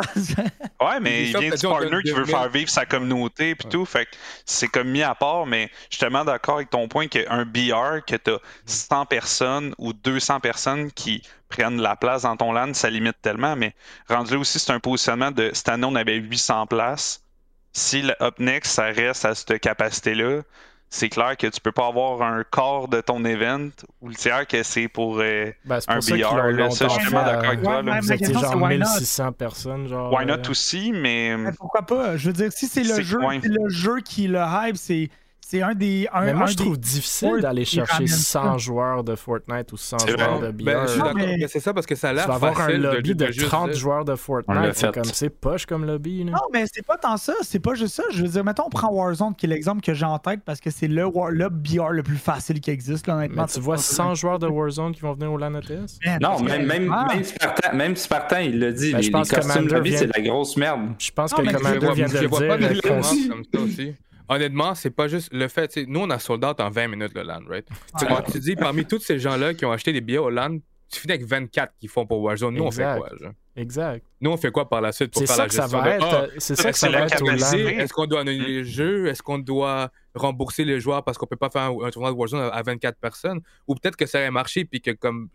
Ouais, 0.82 1.00
mais 1.00 1.26
il 1.30 1.38
vient 1.38 1.52
a 1.52 1.56
du 1.56 1.62
partner 1.68 2.02
qui 2.04 2.10
veut 2.12 2.24
2000. 2.24 2.26
faire 2.26 2.50
vivre 2.50 2.70
sa 2.72 2.86
communauté 2.88 3.54
puis 3.54 3.66
Ouais. 3.66 3.72
tout. 3.72 3.86
Fait 3.86 4.06
que 4.06 4.12
c'est 4.46 4.68
comme 4.68 4.90
mis 4.90 5.04
à 5.04 5.14
part, 5.14 5.46
mais 5.46 5.70
je 5.92 5.98
suis 5.98 6.00
tellement 6.00 6.26
d'accord 6.26 6.56
avec 6.56 6.72
ton 6.72 6.88
point 6.88 7.08
qu'un 7.08 7.46
BR, 7.46 8.04
que 8.08 8.16
t'as 8.16 8.38
100 8.66 9.06
personnes 9.06 9.76
ou 9.78 9.94
200 9.94 10.40
personnes 10.40 10.92
qui 10.92 11.22
prennent 11.50 11.80
la 11.82 11.96
place 11.96 12.24
dans 12.24 12.36
ton 12.36 12.52
LAN, 12.52 12.74
ça 12.74 12.90
limite 12.90 13.18
tellement. 13.22 13.56
Mais 13.56 13.76
rendu 14.08 14.34
là 14.34 14.40
aussi, 14.40 14.58
c'est 14.58 14.72
un 14.72 14.80
positionnement 14.80 15.30
de 15.30 15.52
cette 15.54 15.70
année, 15.70 15.86
on 15.86 15.94
avait 15.96 16.16
800 16.16 16.66
places. 16.66 17.24
Si 17.72 18.02
le 18.02 18.16
Up 18.22 18.40
Next, 18.40 18.72
ça 18.72 18.86
reste 18.86 19.26
à 19.26 19.36
cette 19.36 19.60
capacité-là, 19.60 20.42
c'est 20.90 21.10
clair 21.10 21.38
que 21.38 21.48
tu 21.48 21.62
peux 21.62 21.72
pas 21.72 21.88
avoir 21.88 22.22
un 22.24 22.44
quart 22.44 22.88
de 22.88 23.00
ton 23.00 23.24
event 23.24 23.70
ou 24.02 24.10
le 24.10 24.16
tiers 24.16 24.48
que 24.48 24.64
c'est 24.64 24.88
pour 24.88 25.20
euh, 25.20 25.52
Ben, 25.66 25.80
c'est 25.80 25.92
un 25.92 25.96
pour 25.96 26.04
ça 26.04 26.16
Là, 26.50 26.70
ça, 26.72 26.88
je 26.88 26.94
suis 26.94 27.04
fait, 27.04 27.12
d'accord 27.12 27.46
avec 27.46 27.60
euh, 27.60 27.64
toi. 27.64 27.78
Ouais, 27.78 27.84
là. 27.84 28.00
Vous 28.02 28.12
étiez 28.12 28.34
genre 28.34 28.46
c'est 28.48 28.56
why 28.56 28.78
not? 28.80 28.86
1600 28.86 29.32
personnes, 29.34 29.88
genre. 29.88 30.12
Why 30.12 30.26
not 30.26 30.34
euh, 30.34 30.50
aussi, 30.50 30.92
mais. 30.92 31.38
Mais 31.38 31.52
pourquoi 31.52 31.84
pas? 31.84 32.18
Je 32.18 32.28
veux 32.28 32.34
dire, 32.34 32.52
si 32.52 32.68
c'est 32.68 32.84
le 32.84 33.02
jeu, 33.02 33.20
le 33.20 33.70
jeu 33.70 34.00
qui 34.02 34.28
le 34.28 34.40
hype, 34.40 34.78
c'est 34.78 35.10
c'est 35.50 35.62
un 35.64 35.74
des. 35.74 36.08
Un, 36.14 36.26
Mais 36.26 36.34
moi, 36.34 36.44
un 36.44 36.48
je 36.48 36.56
trouve 36.58 36.78
difficile 36.80 37.40
d'aller 37.42 37.66
chercher 37.66 37.94
ramènent 37.94 38.08
100 38.08 38.52
ça. 38.54 38.58
joueurs 38.58 39.04
de 39.04 39.16
Fortnite 39.16 39.72
ou 39.74 39.78
100 39.78 39.98
C'est 40.00 40.12
joueurs 40.12 40.40
de 40.42 40.52
BR. 40.52 40.64
Ben, 40.64 40.82
je 40.86 40.92
suis 40.92 41.00
d'accord, 41.00 41.14
mais- 41.16 41.38
mais 41.40 41.48
c'est 41.48 41.60
ça 41.60 41.74
parce 41.74 41.86
que 41.88 41.96
ça 41.96 42.10
a 42.10 42.12
Tu 42.12 42.16
l'air 42.18 42.28
vas 42.28 42.36
avoir 42.36 42.52
un 42.62 42.66
facile 42.66 42.82
lobby 42.82 43.16
de, 43.16 43.26
juste 43.32 43.48
30 43.48 43.72
dire- 43.72 43.80
joueurs 43.80 44.06
de 44.06 44.16
Fortnite. 44.16 44.58
C'est 44.76 44.86
fait. 44.88 44.92
comme 44.94 45.04
c'est 45.06 45.30
poche 45.30 45.66
comme 45.66 45.86
lobby. 45.86 46.24
Là. 46.24 46.32
Non, 46.34 46.42
mais 46.54 46.66
c'est 46.72 46.86
pas 46.86 46.98
tant 46.98 47.18
ça. 47.18 47.34
C'est 47.42 47.60
pas 47.60 47.74
juste 47.74 47.96
ça. 47.96 48.04
Je 48.12 48.22
veux 48.22 48.28
dire, 48.28 48.44
mettons, 48.44 48.66
on 48.68 48.70
prend 48.70 48.92
Warzone, 48.94 49.34
qui 49.36 49.48
est 49.48 49.50
l'exemple 49.50 49.82
que 49.82 49.94
j'ai 49.96 50.06
en 50.06 50.20
tête 50.20 50.42
parce 50.46 50.60
que 50.60 50.70
c'est 50.70 50.88
le, 50.88 51.06
War- 51.06 51.32
le 51.32 51.50
BR 51.50 51.90
le 51.90 52.04
plus 52.04 52.18
facile 52.18 52.60
qui 52.62 52.70
existe, 52.70 53.08
là, 53.08 53.16
honnêtement. 53.16 53.44
Mais 53.44 53.48
tu 53.54 53.60
vois 53.60 53.78
100 53.78 54.14
joueurs 54.16 54.38
de 54.40 54.46
Warzone 54.48 54.94
qui 54.94 55.02
vont 55.02 55.14
venir 55.14 55.32
au 55.32 55.38
LAN 55.38 55.56
ETS? 55.56 55.98
Man, 56.06 56.20
Non, 56.22 56.40
même, 56.42 56.66
même, 56.66 56.94
Ah. 56.96 57.08
même, 57.14 57.24
Spartan, 57.24 57.76
même 57.76 57.96
Spartan, 57.96 58.40
il 58.40 58.60
l'a 58.60 58.72
dit, 58.72 58.92
Ben, 58.92 58.98
les, 58.98 59.04
je 59.04 59.12
pense 59.12 59.30
que 59.30 59.36
costumes 59.38 59.68
lobby, 59.68 59.98
c'est 59.98 60.06
de 60.08 60.12
la 60.16 60.22
grosse 60.22 60.56
merde. 60.58 60.82
Je 61.00 61.12
pense 61.12 61.34
que 61.34 61.42
Commander 61.42 61.80
vois, 61.80 61.94
vient 61.96 62.08
de 62.08 62.14
le 62.14 62.20
dire. 62.20 63.94
Honnêtement, 64.30 64.76
c'est 64.76 64.92
pas 64.92 65.08
juste 65.08 65.34
le 65.34 65.48
fait. 65.48 65.68
tu 65.70 65.82
sais, 65.82 65.86
Nous, 65.88 66.00
on 66.00 66.10
a 66.10 66.20
sold 66.20 66.46
out 66.46 66.60
en 66.60 66.70
20 66.70 66.88
minutes 66.88 67.14
le 67.16 67.24
LAN, 67.24 67.42
right? 67.48 67.68
Tu. 68.00 68.06
Quand 68.06 68.38
dis 68.38 68.56
parmi 68.56 68.86
tous 68.86 69.00
ces 69.00 69.20
gens-là 69.20 69.54
qui 69.54 69.66
ont 69.66 69.72
acheté 69.72 69.92
des 69.92 70.02
billets 70.02 70.20
au 70.20 70.30
LAN, 70.30 70.58
tu 70.92 71.00
finis 71.00 71.14
avec 71.14 71.26
24 71.26 71.74
qui 71.80 71.88
font 71.88 72.06
pour 72.06 72.20
Warzone. 72.22 72.56
Nous, 72.56 72.64
on 72.64 72.72
fait 72.72 72.82
quoi? 72.84 73.10
genre? 73.20 73.32
Exact. 73.56 74.06
Nous, 74.22 74.32
on 74.32 74.38
fait 74.38 74.52
quoi 74.52 74.70
par 74.70 74.82
la 74.82 74.92
suite 74.92 75.12
pour 75.12 75.20
C'est 75.22 75.28
faire 75.28 75.36
ça 75.36 75.42
la 75.44 75.48
que 75.50 75.54
ça 75.54 75.62
gestion 75.64 75.80
va 75.82 75.86
de, 75.86 75.96
être. 75.96 76.06
Ah, 76.10 76.26
C'est 76.38 76.56
ça 76.56 76.72
que 76.72 76.78
ça 76.78 76.90
va 76.90 77.02
être 77.02 77.22
au 77.22 77.26
capacité. 77.26 77.64
LAN. 77.64 77.70
Est-ce 77.72 77.94
qu'on 77.94 78.06
doit 78.08 78.22
annuler 78.22 78.48
les 78.48 78.64
jeux? 78.66 79.08
Est-ce 79.08 79.22
qu'on 79.22 79.38
doit 79.38 79.92
rembourser 80.16 80.64
les 80.66 80.80
joueurs 80.80 81.04
parce 81.04 81.18
qu'on 81.18 81.26
peut 81.28 81.36
pas 81.36 81.50
faire 81.50 81.64
un, 81.64 81.86
un 81.86 81.90
tournoi 81.92 82.12
de 82.12 82.16
Warzone 82.16 82.40
à- 82.42 82.48
à 82.48 82.62
24 82.64 82.98
personnes? 83.00 83.42
Ou 83.68 83.76
peut-être 83.76 83.98
que 83.98 84.06
ça 84.06 84.20
aurait 84.20 84.32
marché 84.32 84.64
puis 84.66 84.82
que 84.82 84.92
comme 84.92 85.30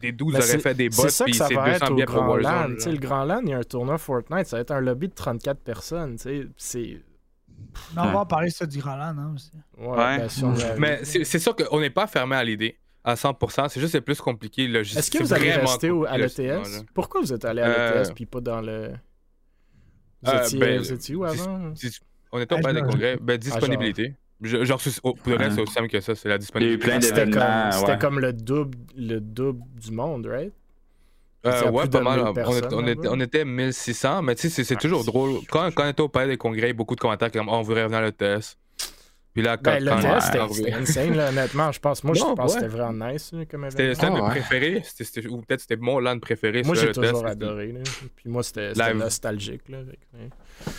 des 0.00 0.12
12 0.12 0.34
Mais 0.34 0.38
auraient 0.44 0.58
fait 0.58 0.74
des 0.74 0.88
bots 0.90 1.02
puis 1.24 1.34
c'est 1.34 1.54
va 1.54 1.64
200 1.72 1.72
être 1.86 1.90
au 1.90 1.94
billets 1.94 2.06
pour. 2.06 2.16
Warzone. 2.28 2.74
Tu 2.76 2.80
sais, 2.82 2.92
le 2.92 2.98
Grand 2.98 3.24
LAN, 3.24 3.40
il 3.44 3.48
y 3.50 3.52
a 3.54 3.58
un 3.58 3.62
tournoi 3.62 3.98
Fortnite. 3.98 4.46
Ça 4.46 4.56
va 4.58 4.60
être 4.60 4.70
un 4.72 4.80
lobby 4.80 5.08
de 5.08 5.14
34 5.14 5.60
personnes. 5.60 6.16
tu 6.16 6.22
sais, 6.22 6.46
C'est. 6.56 7.00
Non, 7.96 8.02
on 8.04 8.12
va 8.12 8.18
en 8.20 8.26
parler 8.26 8.50
ça 8.50 8.66
du 8.66 8.80
Roland, 8.80 9.14
non? 9.14 9.34
Aussi. 9.34 9.50
Ouais, 9.78 10.18
ben, 10.18 10.28
si. 10.28 10.44
Mais 10.78 11.00
c'est 11.04 11.38
sûr 11.38 11.54
qu'on 11.56 11.80
n'est 11.80 11.90
pas 11.90 12.06
fermé 12.06 12.36
à 12.36 12.44
l'idée 12.44 12.78
à 13.04 13.14
100%. 13.14 13.68
C'est 13.68 13.80
juste 13.80 13.92
que 13.92 13.98
c'est 13.98 14.00
plus 14.00 14.20
compliqué. 14.20 14.66
logistique. 14.68 14.98
Est-ce 14.98 15.10
que 15.10 15.22
vous 15.22 15.32
allez 15.32 15.52
rester 15.52 15.90
au- 15.90 16.04
à 16.04 16.18
l'ETS. 16.18 16.84
Pourquoi 16.94 17.20
vous 17.22 17.32
êtes 17.32 17.44
allé 17.44 17.62
à 17.62 17.66
Euh, 17.68 18.02
l'ETS 18.02 18.12
puis 18.14 18.26
pas 18.26 18.40
dans 18.40 18.60
le. 18.60 18.90
Vous 20.22 20.30
euh, 20.30 20.44
étiez, 20.44 20.58
ben, 20.58 20.78
vous 20.78 20.92
étiez 20.92 21.14
où 21.14 21.24
avant? 21.24 21.72
On 22.32 22.38
était 22.40 22.54
au 22.54 22.58
Ah, 22.58 22.62
palais 22.62 22.82
des 22.82 22.86
congrès. 22.86 23.16
Ben, 23.20 23.38
disponibilité. 23.38 24.14
Je- 24.42 24.64
Genre, 24.64 24.80
c'est- 24.80 25.00
oh, 25.02 25.14
pour 25.14 25.32
le 25.32 25.36
reste, 25.38 25.56
c'est 25.56 25.60
aussi 25.62 25.72
simple 25.74 25.88
que 25.88 26.00
ça. 26.00 26.14
C'est 26.14 26.28
la 26.28 26.38
disponibilité. 26.38 27.00
C'était 27.00 27.28
comme, 27.30 27.42
ouais. 27.88 27.98
comme 27.98 28.20
le 28.20 28.32
double, 28.32 28.78
le 28.96 29.18
double 29.20 29.62
du 29.80 29.90
monde, 29.92 30.26
right? 30.26 30.52
Euh, 31.46 31.70
ouais, 31.70 31.88
pas 31.88 32.00
mal. 32.02 32.18
1000 32.18 32.26
On, 32.28 32.30
était, 32.32 32.42
on, 32.74 32.80
était, 32.82 32.94
là-bas. 32.96 33.08
on 33.12 33.20
était 33.20 33.44
1600, 33.46 34.22
mais 34.22 34.34
tu 34.34 34.42
sais, 34.42 34.48
c'est- 34.50 34.64
c'est 34.64 34.76
toujours 34.76 35.04
drôle. 35.04 35.38
Quand, 35.48 35.70
quand 35.74 35.86
on 35.86 35.88
était 35.90 36.02
au 36.02 36.08
palais 36.08 36.28
des 36.28 36.36
congrès, 36.36 36.66
il 36.66 36.66
y 36.68 36.70
a 36.70 36.74
beaucoup 36.74 36.94
de 36.94 37.00
commentaires 37.00 37.30
comme 37.32 37.48
oh, 37.48 37.52
on 37.54 37.62
voudrait 37.62 37.84
revenir 37.84 38.00
à 38.00 38.02
l'ETS. 38.06 38.58
Puis 39.32 39.42
là, 39.44 39.56
quand, 39.56 39.70
Ben, 39.70 39.84
le 39.84 39.90
quand- 39.92 40.00
test, 40.00 40.32
c'était- 40.56 40.72
insane, 40.72 41.16
là, 41.16 41.28
honnêtement. 41.28 41.70
Je 41.70 41.78
pense, 41.78 42.02
moi, 42.04 42.14
je 42.14 42.20
pense 42.20 42.36
que 42.54 42.60
c'était 42.60 42.66
vraiment 42.76 43.06
nice 43.12 43.30
comme 43.50 43.70
C'était 43.70 43.84
un 43.84 43.92
de 43.92 43.96
Ah, 44.02 44.10
mes 44.10 44.20
ouais. 44.22 44.28
préférés. 44.30 44.82
Ou 45.30 45.40
peut-être 45.42 45.60
c'était 45.60 45.76
mon 45.76 45.98
LAN 46.00 46.18
préféré. 46.18 46.62
Moi, 46.64 46.74
j'ai 46.74 46.86
le 46.88 46.92
test. 46.92 47.10
toujours 47.12 47.26
adoré. 47.26 47.68
Là. 47.72 47.80
Puis 48.16 48.28
moi, 48.28 48.42
c'était 48.42 48.72
La- 48.74 48.92
nostalgique. 48.92 49.62
Là, 49.68 49.78
ouais. 49.78 50.28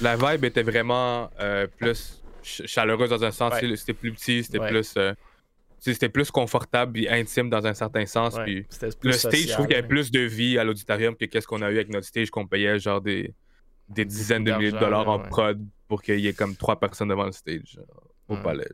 La 0.01 0.15
vibe 0.17 0.43
était 0.45 0.63
vraiment 0.63 1.29
euh, 1.39 1.65
plus 1.77 2.21
ch- 2.43 2.67
chaleureuse 2.69 3.09
dans 3.09 3.23
un 3.23 3.31
sens. 3.31 3.53
Ouais. 3.53 3.75
C'était 3.77 3.93
plus 3.93 4.11
petit, 4.11 4.43
c'était 4.43 4.59
Ouais. 4.59 4.67
plus. 4.69 4.93
euh, 4.97 5.13
c'était 5.81 6.09
plus 6.09 6.29
confortable 6.31 6.99
et 6.99 7.09
intime 7.09 7.49
dans 7.49 7.65
un 7.65 7.73
certain 7.73 8.05
sens. 8.05 8.35
Ouais, 8.35 8.43
Puis 8.45 8.65
le 9.03 9.11
stage, 9.13 9.39
je 9.47 9.53
trouve 9.53 9.65
qu'il 9.67 9.75
y 9.75 9.79
avait 9.79 9.87
plus 9.87 10.11
de 10.11 10.19
vie 10.21 10.57
à 10.57 10.63
l'auditorium 10.63 11.15
que 11.15 11.25
qu'est-ce 11.25 11.47
qu'on 11.47 11.61
a 11.61 11.69
eu 11.71 11.75
avec 11.75 11.89
notre 11.89 12.05
stage 12.05 12.29
qu'on 12.29 12.47
payait 12.47 12.77
genre 12.79 13.01
des, 13.01 13.33
des 13.89 14.05
dizaines 14.05 14.43
de 14.43 14.51
milliers 14.53 14.71
de 14.71 14.77
dollars 14.79 15.09
en 15.09 15.19
ouais. 15.21 15.27
prod 15.29 15.59
pour 15.87 16.01
qu'il 16.03 16.19
y 16.19 16.27
ait 16.27 16.33
comme 16.33 16.55
trois 16.55 16.79
personnes 16.79 17.09
devant 17.09 17.25
le 17.25 17.31
stage 17.31 17.79
au 18.29 18.35
Ouais. 18.35 18.43
palais. 18.43 18.67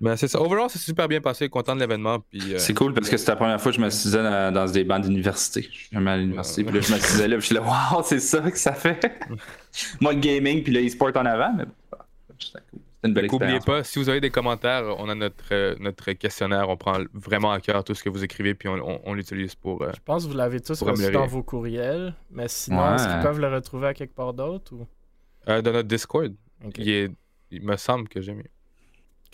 Mais 0.00 0.16
c'est 0.16 0.28
ça. 0.28 0.40
Overall, 0.40 0.70
c'est 0.70 0.78
super 0.78 1.08
bien 1.08 1.20
passé. 1.20 1.48
Content 1.48 1.74
de 1.74 1.80
l'événement. 1.80 2.20
Puis, 2.20 2.54
euh, 2.54 2.58
C'est 2.58 2.74
cool 2.74 2.94
parce 2.94 3.08
que 3.10 3.16
c'était 3.16 3.32
la 3.32 3.36
première 3.36 3.60
fois 3.60 3.70
que 3.70 3.76
je 3.76 3.80
m'assisais 3.82 4.22
dans, 4.22 4.54
dans 4.54 4.64
des 4.70 4.84
bancs 4.84 5.02
d'université. 5.02 5.62
Je 5.62 5.76
suis 5.76 5.88
jamais 5.92 6.10
à 6.12 6.16
l'université. 6.16 6.64
Puis 6.64 6.74
là, 6.74 6.80
je 6.80 6.90
m'assisais 6.90 7.28
là. 7.28 7.36
Puis 7.36 7.42
je 7.42 7.46
suis 7.46 7.54
là, 7.54 7.62
waouh, 7.62 8.02
c'est 8.02 8.20
ça 8.20 8.40
que 8.40 8.56
ça 8.56 8.72
fait. 8.72 9.20
Moi, 10.00 10.14
le 10.14 10.20
gaming, 10.20 10.62
puis 10.62 10.72
le 10.72 10.86
e-sport 10.86 11.10
en 11.16 11.26
avant. 11.26 11.52
Mais 11.54 11.64
bon, 11.66 11.98
c'était 12.38 12.60
cool. 12.70 12.80
C'était 13.00 13.08
une 13.08 13.14
belle 13.14 13.26
N'oubliez 13.30 13.60
pas, 13.60 13.84
si 13.84 13.98
vous 14.00 14.08
avez 14.08 14.20
des 14.20 14.30
commentaires, 14.30 14.82
on 14.98 15.08
a 15.08 15.14
notre, 15.14 15.44
euh, 15.52 15.76
notre 15.78 16.10
questionnaire. 16.12 16.68
On 16.68 16.76
prend 16.76 16.98
vraiment 17.14 17.52
à 17.52 17.60
cœur 17.60 17.84
tout 17.84 17.94
ce 17.94 18.02
que 18.02 18.08
vous 18.08 18.24
écrivez, 18.24 18.54
puis 18.54 18.68
on, 18.68 18.74
on- 18.74 19.00
on 19.04 19.14
l'utilise 19.14 19.54
pour. 19.54 19.82
euh, 19.82 19.92
Je 19.94 20.00
pense 20.04 20.24
que 20.24 20.30
vous 20.30 20.36
l'avez 20.36 20.60
tous 20.60 20.82
reçu 20.82 21.02
améliorer. 21.04 21.12
dans 21.12 21.26
vos 21.30 21.42
courriels. 21.44 22.14
Mais 22.30 22.48
sinon, 22.48 22.78
Ouais. 22.88 22.94
est-ce 22.96 23.06
qu'ils 23.08 23.22
peuvent 23.22 23.38
le 23.40 23.54
retrouver 23.54 23.86
à 23.86 23.94
quelque 23.94 24.14
part 24.14 24.34
d'autre? 24.34 24.74
Ou... 24.74 24.86
euh, 25.48 25.62
dans 25.62 25.72
notre 25.72 25.88
Discord. 25.88 26.34
Il, 26.76 26.88
est- 26.90 27.12
il 27.52 27.62
me 27.62 27.76
semble 27.76 28.08
que 28.08 28.20
j'ai 28.20 28.34
mis. 28.34 28.42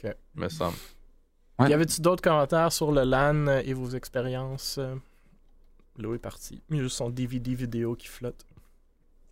Ok. 0.05 0.15
Il 0.37 0.41
me 0.43 0.49
semble. 0.51 0.77
Ouais. 1.59 1.71
Y 1.71 1.73
avait-tu 1.73 2.03
d'autres 2.03 2.23
commentaires 2.23 2.71
sur 2.73 2.93
le 2.93 3.03
LAN 3.05 3.47
et 3.65 3.73
vos 3.73 3.89
expériences? 3.91 4.79
L'eau 5.97 6.15
est 6.15 6.19
parti. 6.19 6.61
Il 6.71 6.77
y 6.77 6.81
a 6.81 6.83
juste 6.83 6.97
son 6.97 7.09
DVD 7.09 7.55
vidéo 7.55 7.95
qui 7.95 8.09
flotte. 8.09 8.45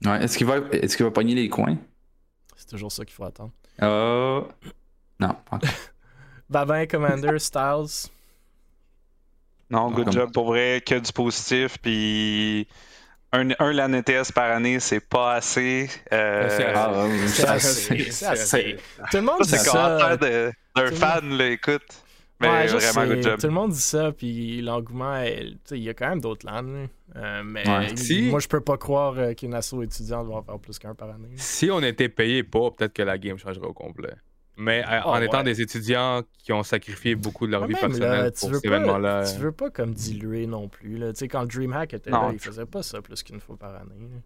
Ouais, 0.07 0.24
Est-ce 0.24 0.39
qu'il 0.39 0.47
va, 0.47 0.57
est 0.70 0.97
qu'il 0.97 1.05
va 1.05 1.11
pogner 1.11 1.35
les 1.35 1.49
coins? 1.49 1.76
C'est 2.57 2.68
toujours 2.68 2.93
ça 2.93 3.05
qu'il 3.05 3.14
faut 3.14 3.24
attendre. 3.24 3.53
Oh. 3.81 4.49
Non, 5.18 5.29
pas 5.49 5.57
encore. 5.57 5.70
Babin, 6.51 6.87
Commander, 6.87 7.39
Styles. 7.39 8.11
Non, 9.70 9.91
good 9.91 10.05
Comme- 10.07 10.12
job 10.12 10.33
pour 10.33 10.47
vrai, 10.47 10.83
que 10.85 10.97
du 10.99 11.12
positif. 11.12 11.79
Puis 11.81 12.68
un, 13.33 13.49
un 13.59 13.73
LAN 13.73 13.93
ETS 13.95 14.31
par 14.35 14.51
année, 14.51 14.79
c'est 14.81 15.01
pas 15.01 15.35
assez. 15.35 15.89
Euh, 16.12 16.49
C'est 16.51 16.64
assez. 16.66 16.73
Ah, 16.77 16.93
ouais, 17.05 17.18
C'est 17.20 17.29
c'est 17.29 17.49
assez, 17.49 17.93
assez. 18.01 18.11
c'est 18.11 18.27
assez. 18.27 18.77
Tout 19.11 19.16
le 19.16 19.23
monde 19.23 19.45
ça, 19.45 19.45
dit 19.45 19.51
c'est 19.51 19.70
ça. 19.70 19.70
commentaire 19.73 20.18
de- 20.18 20.53
d'un 20.77 20.91
fan, 20.95 21.39
là, 21.39 21.47
écoute. 21.49 21.83
Mais 22.43 22.49
Ouais, 22.49 22.68
je 22.68 22.76
vraiment, 22.76 23.09
sais. 23.09 23.14
good 23.14 23.22
job. 23.24 23.40
Tout 23.40 23.47
le 23.47 23.53
monde 23.53 23.70
dit 23.72 23.80
ça, 23.80 24.12
puis 24.12 24.61
l'engouement, 24.62 25.22
il 25.22 25.78
y 25.78 25.88
a 25.88 25.95
quand 25.95 26.09
même 26.09 26.20
d'autres 26.20 26.47
LAN. 26.47 26.62
là. 26.62 26.86
Euh, 27.16 27.43
mais 27.45 27.68
Ouais. 27.68 27.97
Si- 27.97 28.22
moi, 28.30 28.40
je 28.40 28.49
peux 28.49 28.61
pas 28.61 28.76
croire 28.78 29.14
euh, 29.18 29.34
qu'une 29.34 29.55
asso 29.55 29.74
étudiante 29.82 30.26
va 30.28 30.34
en 30.36 30.43
faire 30.43 30.59
plus 30.59 30.78
qu'un 30.78 30.95
par 30.95 31.11
année. 31.11 31.28
Si 31.36 31.70
on 31.70 31.80
était 31.80 32.09
payé 32.09 32.43
pas, 32.43 32.70
peut-être 32.70 32.93
que 32.95 33.03
la 33.03 33.18
game 33.18 33.38
changerait 33.38 33.66
au 33.66 33.72
complet. 33.74 34.14
Mais 34.59 34.84
euh, 34.86 35.01
en 35.05 35.18
Oh, 35.18 35.22
étant 35.22 35.38
ouais. 35.38 35.45
des 35.45 35.61
étudiants 35.62 36.22
qui 36.38 36.53
ont 36.53 36.62
sacrifié 36.62 37.14
beaucoup 37.14 37.47
de 37.47 37.53
leur 37.53 37.62
Ouais, 37.62 37.68
vie 37.68 37.72
même, 37.74 37.80
personnelle 37.82 38.11
là, 38.24 38.30
tu 38.30 38.40
pour 38.40 38.51
veux 38.51 38.55
cet 38.57 38.70
pas- 38.70 38.76
événement-là. 38.76 39.24
Tu 39.32 39.40
veux 39.40 39.53
pas 39.53 39.70
comme 39.70 39.95
diluer 39.95 40.47
non 40.47 40.68
plus. 40.68 40.99
Là. 40.99 41.12
Tu 41.12 41.20
sais, 41.20 41.28
quand 41.28 41.47
DreamHack 41.47 41.95
était 41.95 42.11
Non. 42.11 42.26
là, 42.28 42.30
il 42.34 42.38
faisait 42.38 42.66
pas 42.66 42.82
ça 42.82 43.01
plus 43.01 43.22
qu'une 43.22 43.40
fois 43.40 43.57
par 43.57 43.70
année. 43.74 43.95
là. 43.99 44.18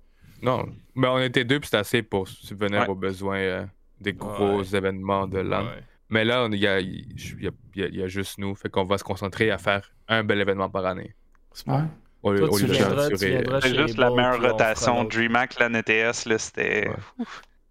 Non, 0.42 0.66
mais 0.94 1.06
on 1.08 1.18
était 1.20 1.44
deux, 1.44 1.58
puis 1.60 1.68
c'était 1.68 1.78
assez 1.78 2.02
pour 2.02 2.28
subvenir 2.28 2.80
Ouais. 2.82 2.88
aux 2.88 2.94
besoins 2.94 3.38
euh, 3.38 3.64
des 4.00 4.12
gros 4.12 4.58
Ouais. 4.58 4.76
événements 4.76 5.26
de 5.26 5.38
l'an. 5.38 5.66
Mais 6.08 6.24
là, 6.24 6.46
il 6.50 6.58
y 6.58 6.66
a, 6.66 6.78
il 6.80 7.00
y, 7.40 7.46
a, 7.48 7.50
il 7.74 7.80
y 7.80 7.84
a- 7.84 7.88
il 7.88 7.96
y 7.96 8.02
a 8.02 8.06
juste 8.06 8.38
nous, 8.38 8.54
fait 8.54 8.68
qu'on 8.68 8.84
va 8.84 8.96
se 8.98 9.04
concentrer 9.04 9.50
à 9.50 9.58
faire 9.58 9.90
un 10.08 10.22
bel 10.24 10.40
événement 10.40 10.68
par 10.70 10.86
année. 10.86 11.14
C'est 11.52 11.66
bon. 11.66 11.78
Ouais. 11.78 11.84
Au, 12.22 12.32
lieu- 12.32 12.38
Toi, 12.40 12.48
au 12.50 12.58
lieu 12.58 12.66
de 12.66 12.72
viendras, 12.72 13.08
euh, 13.10 13.60
C'est 13.62 13.74
juste 13.76 13.98
la 13.98 14.10
meilleure 14.10 14.40
rotation. 14.40 15.04
DreamHack, 15.04 15.58
LAN 15.60 15.74
ETS, 15.74 16.26
là, 16.26 16.38
c'était. 16.38 16.88
Ouais. 16.88 17.24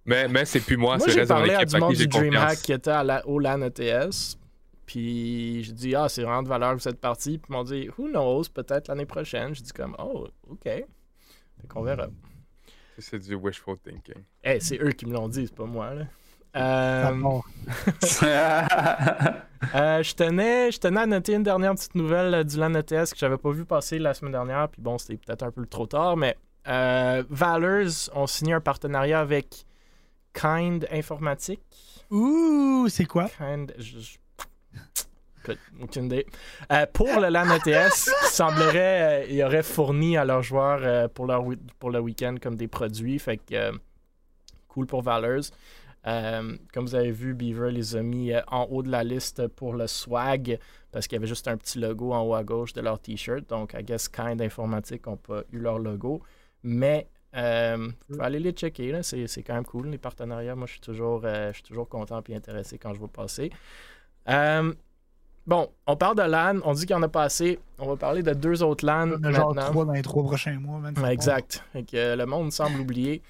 Mais, 0.05 0.27
mais 0.27 0.45
c'est 0.45 0.59
plus 0.59 0.77
moi, 0.77 0.97
Moi, 0.97 0.99
c'est 0.99 1.07
le 1.07 1.13
j'ai 1.13 1.19
reste 1.21 1.29
de 1.29 1.33
mon 1.33 1.39
parlé 1.39 1.53
à 1.55 1.61
équipe 1.61 1.73
du 1.73 1.79
monde 1.79 1.91
qui 1.91 1.97
du 1.97 2.03
j'ai 2.03 2.07
DreamHack 2.29 2.57
qui 2.59 2.73
était 2.73 2.91
à 2.91 3.03
la, 3.03 3.27
au 3.27 3.39
LAN 3.39 3.61
ETS. 3.63 4.37
Puis 4.85 5.63
j'ai 5.63 5.71
dit, 5.73 5.95
ah, 5.95 6.07
c'est 6.07 6.21
vraiment 6.21 6.43
de 6.43 6.47
valeur 6.47 6.75
que 6.75 6.81
vous 6.81 6.87
êtes 6.87 6.99
parti. 7.01 7.37
Puis 7.39 7.47
ils 7.49 7.53
m'ont 7.53 7.63
dit, 7.63 7.89
who 7.97 8.07
knows, 8.07 8.43
peut-être 8.53 8.87
l'année 8.87 9.07
prochaine. 9.07 9.55
J'ai 9.55 9.63
dit, 9.63 9.71
comme, 9.73 9.95
oh, 9.97 10.27
OK. 10.47 10.63
Fait 10.63 10.85
qu'on 11.67 11.81
verra. 11.81 12.07
C'est 12.99 13.19
du 13.19 13.33
wishful 13.35 13.77
thinking. 13.83 14.23
Hey, 14.43 14.61
c'est 14.61 14.79
eux 14.79 14.91
qui 14.91 15.05
me 15.07 15.13
l'ont 15.13 15.27
dit, 15.27 15.47
c'est 15.47 15.55
pas 15.55 15.65
moi, 15.65 15.93
là. 15.95 16.03
Euh, 16.55 17.11
euh, 19.75 20.03
je, 20.03 20.13
tenais, 20.15 20.71
je 20.71 20.79
tenais 20.79 21.01
à 21.01 21.05
noter 21.05 21.33
une 21.33 21.43
dernière 21.43 21.73
petite 21.75 21.95
nouvelle 21.95 22.33
euh, 22.33 22.43
du 22.43 22.57
LAN 22.57 22.73
ETS 22.75 23.11
que 23.11 23.17
j'avais 23.17 23.37
pas 23.37 23.51
vu 23.51 23.65
passer 23.65 23.99
la 23.99 24.13
semaine 24.13 24.31
dernière. 24.33 24.69
Puis 24.69 24.81
bon, 24.81 24.97
c'était 24.97 25.17
peut-être 25.17 25.43
un 25.43 25.51
peu 25.51 25.65
trop 25.65 25.85
tard, 25.87 26.17
mais 26.17 26.37
euh, 26.67 27.23
Valors 27.29 28.09
ont 28.13 28.27
signé 28.27 28.53
un 28.53 28.61
partenariat 28.61 29.19
avec 29.19 29.65
Kind 30.33 30.87
Informatique. 30.91 31.61
Ouh, 32.11 32.87
c'est 32.89 33.05
quoi? 33.05 33.29
Kind- 33.37 33.73
je- 33.77 33.99
je- 33.99 34.17
Écoute, 35.43 35.59
aucune 35.79 36.05
idée. 36.05 36.25
Euh, 36.71 36.87
pour 36.91 37.19
le 37.19 37.27
LAN 37.29 37.45
ETS, 37.53 38.09
il 38.23 38.27
semblerait 38.31 39.25
qu'ils 39.27 39.43
auraient 39.43 39.61
fourni 39.61 40.17
à 40.17 40.25
leurs 40.25 40.41
joueurs 40.41 40.79
euh, 40.81 41.07
pour, 41.07 41.27
leur, 41.27 41.43
wi- 41.45 41.59
pour 41.77 41.91
le 41.91 41.99
week-end 41.99 42.35
comme 42.41 42.55
des 42.55 42.67
produits. 42.67 43.19
Fait 43.19 43.37
que 43.37 43.53
euh, 43.53 43.71
cool 44.67 44.87
pour 44.87 45.03
Valors. 45.03 45.43
Euh, 46.07 46.55
comme 46.73 46.85
vous 46.85 46.95
avez 46.95 47.11
vu, 47.11 47.33
Beaver 47.33 47.71
les 47.71 47.95
a 47.95 48.03
mis 48.03 48.31
euh, 48.31 48.41
en 48.47 48.67
haut 48.69 48.83
de 48.83 48.89
la 48.89 49.03
liste 49.03 49.47
pour 49.47 49.73
le 49.73 49.87
swag 49.87 50.59
parce 50.91 51.07
qu'il 51.07 51.15
y 51.15 51.19
avait 51.19 51.27
juste 51.27 51.47
un 51.47 51.57
petit 51.57 51.79
logo 51.79 52.13
en 52.13 52.21
haut 52.21 52.35
à 52.35 52.43
gauche 52.43 52.73
de 52.73 52.81
leur 52.81 52.99
t-shirt. 52.99 53.49
Donc, 53.49 53.73
I 53.77 53.83
guess 53.83 54.07
Kind 54.07 54.41
Informatique 54.41 55.05
n'ont 55.07 55.17
pas 55.17 55.41
eu 55.51 55.59
leur 55.59 55.79
logo. 55.79 56.21
Mais 56.63 57.07
euh, 57.35 57.89
faut 58.09 58.21
aller 58.21 58.39
les 58.39 58.51
checker, 58.51 59.01
c'est 59.03 59.43
quand 59.43 59.55
même 59.55 59.65
cool, 59.65 59.89
les 59.89 59.97
partenariats. 59.97 60.55
Moi, 60.55 60.67
je 60.67 60.73
suis 60.73 60.81
toujours, 60.81 61.21
euh, 61.25 61.49
je 61.49 61.55
suis 61.55 61.63
toujours 61.63 61.89
content 61.89 62.21
et 62.27 62.35
intéressé 62.35 62.77
quand 62.77 62.93
je 62.93 62.99
vois 62.99 63.09
passer. 63.09 63.51
Euh, 64.29 64.73
bon, 65.45 65.69
on 65.85 65.97
parle 65.97 66.15
de 66.15 66.21
LAN, 66.21 66.59
on 66.63 66.73
dit 66.73 66.85
qu'il 66.85 66.95
y 66.95 66.99
en 66.99 67.03
a 67.03 67.09
pas 67.09 67.23
assez. 67.23 67.59
On 67.77 67.87
va 67.87 67.97
parler 67.97 68.23
de 68.23 68.33
deux 68.33 68.63
autres 68.63 68.85
LAN 68.85 69.11
On 69.11 69.23
a 69.23 69.31
genre 69.31 69.53
maintenant. 69.53 69.71
trois 69.71 69.85
dans 69.85 69.91
les 69.91 70.01
trois 70.01 70.23
prochains 70.23 70.59
mois. 70.59 70.79
exact. 71.11 71.63
Que, 71.73 72.15
le 72.15 72.25
monde 72.25 72.51
semble 72.51 72.79
oublier. 72.79 73.21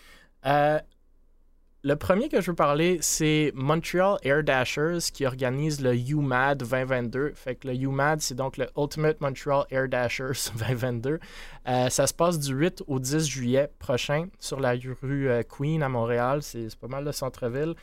Le 1.88 1.96
premier 1.96 2.30
que 2.30 2.42
je 2.42 2.50
veux 2.50 2.56
parler, 2.56 2.98
c'est 3.02 3.52
Montreal 3.54 4.18
Air 4.24 4.44
Dashers 4.44 4.98
qui 5.14 5.24
organise 5.24 5.82
le 5.82 5.96
UMAD 5.96 6.64
2022. 6.64 7.34
Fait 7.36 7.54
que 7.54 7.68
le 7.68 7.76
UMAD, 7.76 8.22
c'est 8.22 8.34
donc 8.34 8.58
le 8.58 8.66
Ultimate 8.76 9.22
Montreal 9.22 9.66
Air 9.70 9.88
Dashers 9.88 10.50
2022. 10.58 11.20
Euh, 11.68 11.90
ça 11.90 12.08
se 12.08 12.14
passe 12.16 12.40
du 12.40 12.56
8 12.56 12.86
au 12.88 12.98
10 12.98 13.28
juillet 13.28 13.70
prochain 13.78 14.30
sur 14.40 14.60
la 14.60 14.72
rue 14.72 15.30
euh, 15.30 15.44
Queen 15.44 15.84
à 15.84 15.90
Montréal. 15.90 16.42
C'est 16.42 16.76
pas 16.76 16.88
mal 16.88 17.06
le 17.06 17.12
centre-ville, 17.12 17.76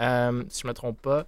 euh, 0.00 0.42
si 0.48 0.62
je 0.62 0.66
me 0.66 0.72
trompe 0.72 1.00
pas. 1.00 1.24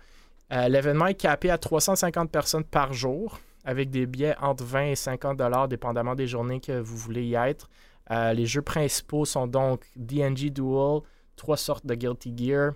L'événement 0.51 1.07
est 1.07 1.15
capé 1.15 1.51
à 1.51 1.59
350 1.59 2.33
personnes 2.33 2.65
par 2.65 2.93
jour 2.93 3.39
avec 3.65 3.89
des 3.91 4.05
billets 4.05 4.35
entre 4.41 4.65
20 4.65 4.87
et 4.87 4.97
50 4.97 5.37
dollars 5.37 5.69
dépendamment 5.69 6.17
des 6.17 6.27
journées 6.27 6.59
que 6.59 6.81
vous 6.81 6.97
voulez 6.97 7.25
y 7.25 7.37
être. 7.37 7.69
Les 8.11 8.47
jeux 8.47 8.63
principaux 8.63 9.25
sont 9.25 9.47
donc 9.47 9.85
DNG 9.95 10.51
Duel, 10.51 11.03
trois 11.37 11.57
sortes 11.57 11.87
de 11.87 11.95
Guilty 11.95 12.35
Gear, 12.37 12.73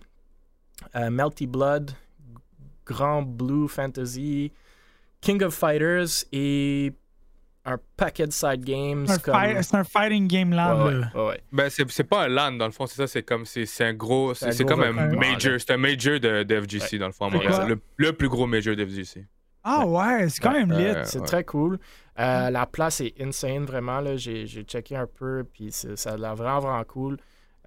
euh, 0.97 1.11
Melty 1.11 1.47
Blood, 1.47 1.93
Grand 2.87 3.23
Blue 3.23 3.69
Fantasy, 3.69 4.53
King 5.21 5.43
of 5.43 5.55
Fighters 5.55 6.25
et 6.33 6.93
un 7.65 7.79
paquet 7.97 8.27
de 8.27 8.33
side 8.33 8.65
games. 8.65 9.07
C'est 9.07 9.29
un, 9.29 9.53
comme... 9.53 9.63
c'est 9.63 9.77
un 9.77 9.85
fighting 9.85 10.27
game 10.27 10.51
land. 10.53 10.79
Ouais, 10.79 10.85
ouais, 10.95 11.01
là. 11.01 11.11
ouais, 11.15 11.27
ouais. 11.29 11.41
Ben, 11.53 11.69
c'est 11.69 11.89
c'est 11.91 12.05
pas 12.05 12.25
un 12.25 12.29
LAN, 12.29 12.53
dans 12.53 12.65
le 12.67 12.73
fond, 12.73 12.87
c'est 12.87 12.97
ça, 12.97 13.07
c'est 13.07 13.23
comme, 13.23 13.45
c'est 13.45 13.67
c'est 13.67 13.85
un 13.85 13.93
gros, 13.95 14.35
C'est 14.35 14.65
comme 14.65 14.83
un 14.83 14.93
major, 14.93 15.59
c'est 15.61 15.71
un 15.73 15.77
major 15.77 16.19
de, 16.21 16.43
de 16.43 16.61
FGC, 16.61 16.99
dans 16.99 17.07
le 17.07 17.13
fond? 17.13 17.29
Le, 17.31 17.79
le 17.97 18.13
plus 18.13 18.29
gros 18.29 18.47
major 18.47 18.75
de 18.75 18.85
FGC. 18.85 19.27
Ah 19.63 19.87
ouais, 19.87 20.29
c'est 20.31 20.41
quand 20.41 20.53
même 20.53 20.73
lit. 20.73 20.87
Euh, 20.87 21.05
C'est 21.05 21.23
très 21.23 21.45
cool. 21.45 21.79
Euh, 22.19 22.49
La 22.49 22.65
place 22.65 23.03
est 23.03 23.13
insane, 23.21 23.67
vraiment. 23.67 24.01
là. 24.01 24.17
J'ai 24.17 24.47
j'ai 24.47 24.63
checké 24.63 24.97
un 24.97 25.07
peu, 25.07 25.45
puis 25.53 25.71
ça 25.71 26.13
a 26.13 26.17
l'air 26.17 26.35
vraiment, 26.35 26.61
vraiment 26.61 26.85
cool. 26.85 27.19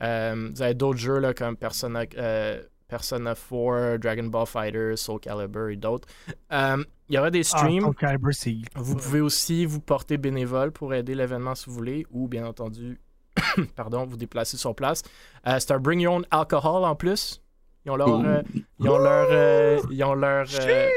Euh, 0.01 0.49
vous 0.53 0.61
avez 0.61 0.73
d'autres 0.73 0.99
jeux 0.99 1.19
là, 1.19 1.33
comme 1.33 1.55
Persona, 1.55 2.03
euh, 2.17 2.61
Persona 2.87 3.35
4, 3.35 3.97
Dragon 3.97 4.23
Ball 4.25 4.45
Fighter, 4.45 4.95
Soul 4.95 5.19
Calibur 5.19 5.69
et 5.69 5.75
d'autres. 5.75 6.07
Euh, 6.51 6.83
Il 7.09 7.15
y 7.15 7.17
aura 7.17 7.31
des 7.31 7.39
Ah, 7.53 7.57
streams. 7.57 7.81
Soul 7.83 7.95
Calibur. 7.95 8.31
Vous 8.75 8.95
pouvez 8.95 9.21
aussi 9.21 9.65
vous 9.65 9.79
porter 9.79 10.17
bénévole 10.17 10.71
pour 10.71 10.93
aider 10.93 11.15
l'événement 11.15 11.55
si 11.55 11.65
vous 11.69 11.75
voulez, 11.75 12.05
ou 12.11 12.27
bien 12.27 12.45
entendu, 12.45 12.99
pardon, 13.75 14.05
vous 14.05 14.17
déplacer 14.17 14.57
sur 14.57 14.75
place. 14.75 15.01
Euh, 15.47 15.57
c'est 15.59 15.71
un 15.71 15.79
Bring 15.79 15.99
Your 16.01 16.15
Own 16.15 16.25
Alcohol 16.31 16.83
en 16.83 16.95
plus. 16.95 17.39
Ils 17.85 17.91
ont 17.91 17.97
leur, 17.97 18.21
euh, 18.21 18.41
ils 18.79 18.87
ont 18.89 18.97
leur, 18.97 19.27
euh, 19.29 19.77
ils 19.91 20.03
ont 20.05 20.13
leur, 20.13 20.47
euh, 20.61 20.87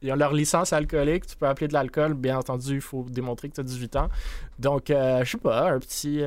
ils 0.00 0.12
ont 0.12 0.14
leur 0.14 0.32
licence 0.32 0.72
alcoolique. 0.72 1.26
Tu 1.26 1.36
peux 1.36 1.48
appeler 1.48 1.66
de 1.66 1.72
l'alcool. 1.72 2.14
Bien 2.14 2.38
entendu, 2.38 2.76
il 2.76 2.80
faut 2.80 3.04
démontrer 3.10 3.48
que 3.48 3.54
tu 3.54 3.60
as 3.60 3.64
18 3.64 3.96
ans. 3.96 4.08
Donc, 4.60 4.84
je 4.88 5.24
sais 5.24 5.38
pas, 5.38 5.72
un 5.72 5.80
petit, 5.80 6.20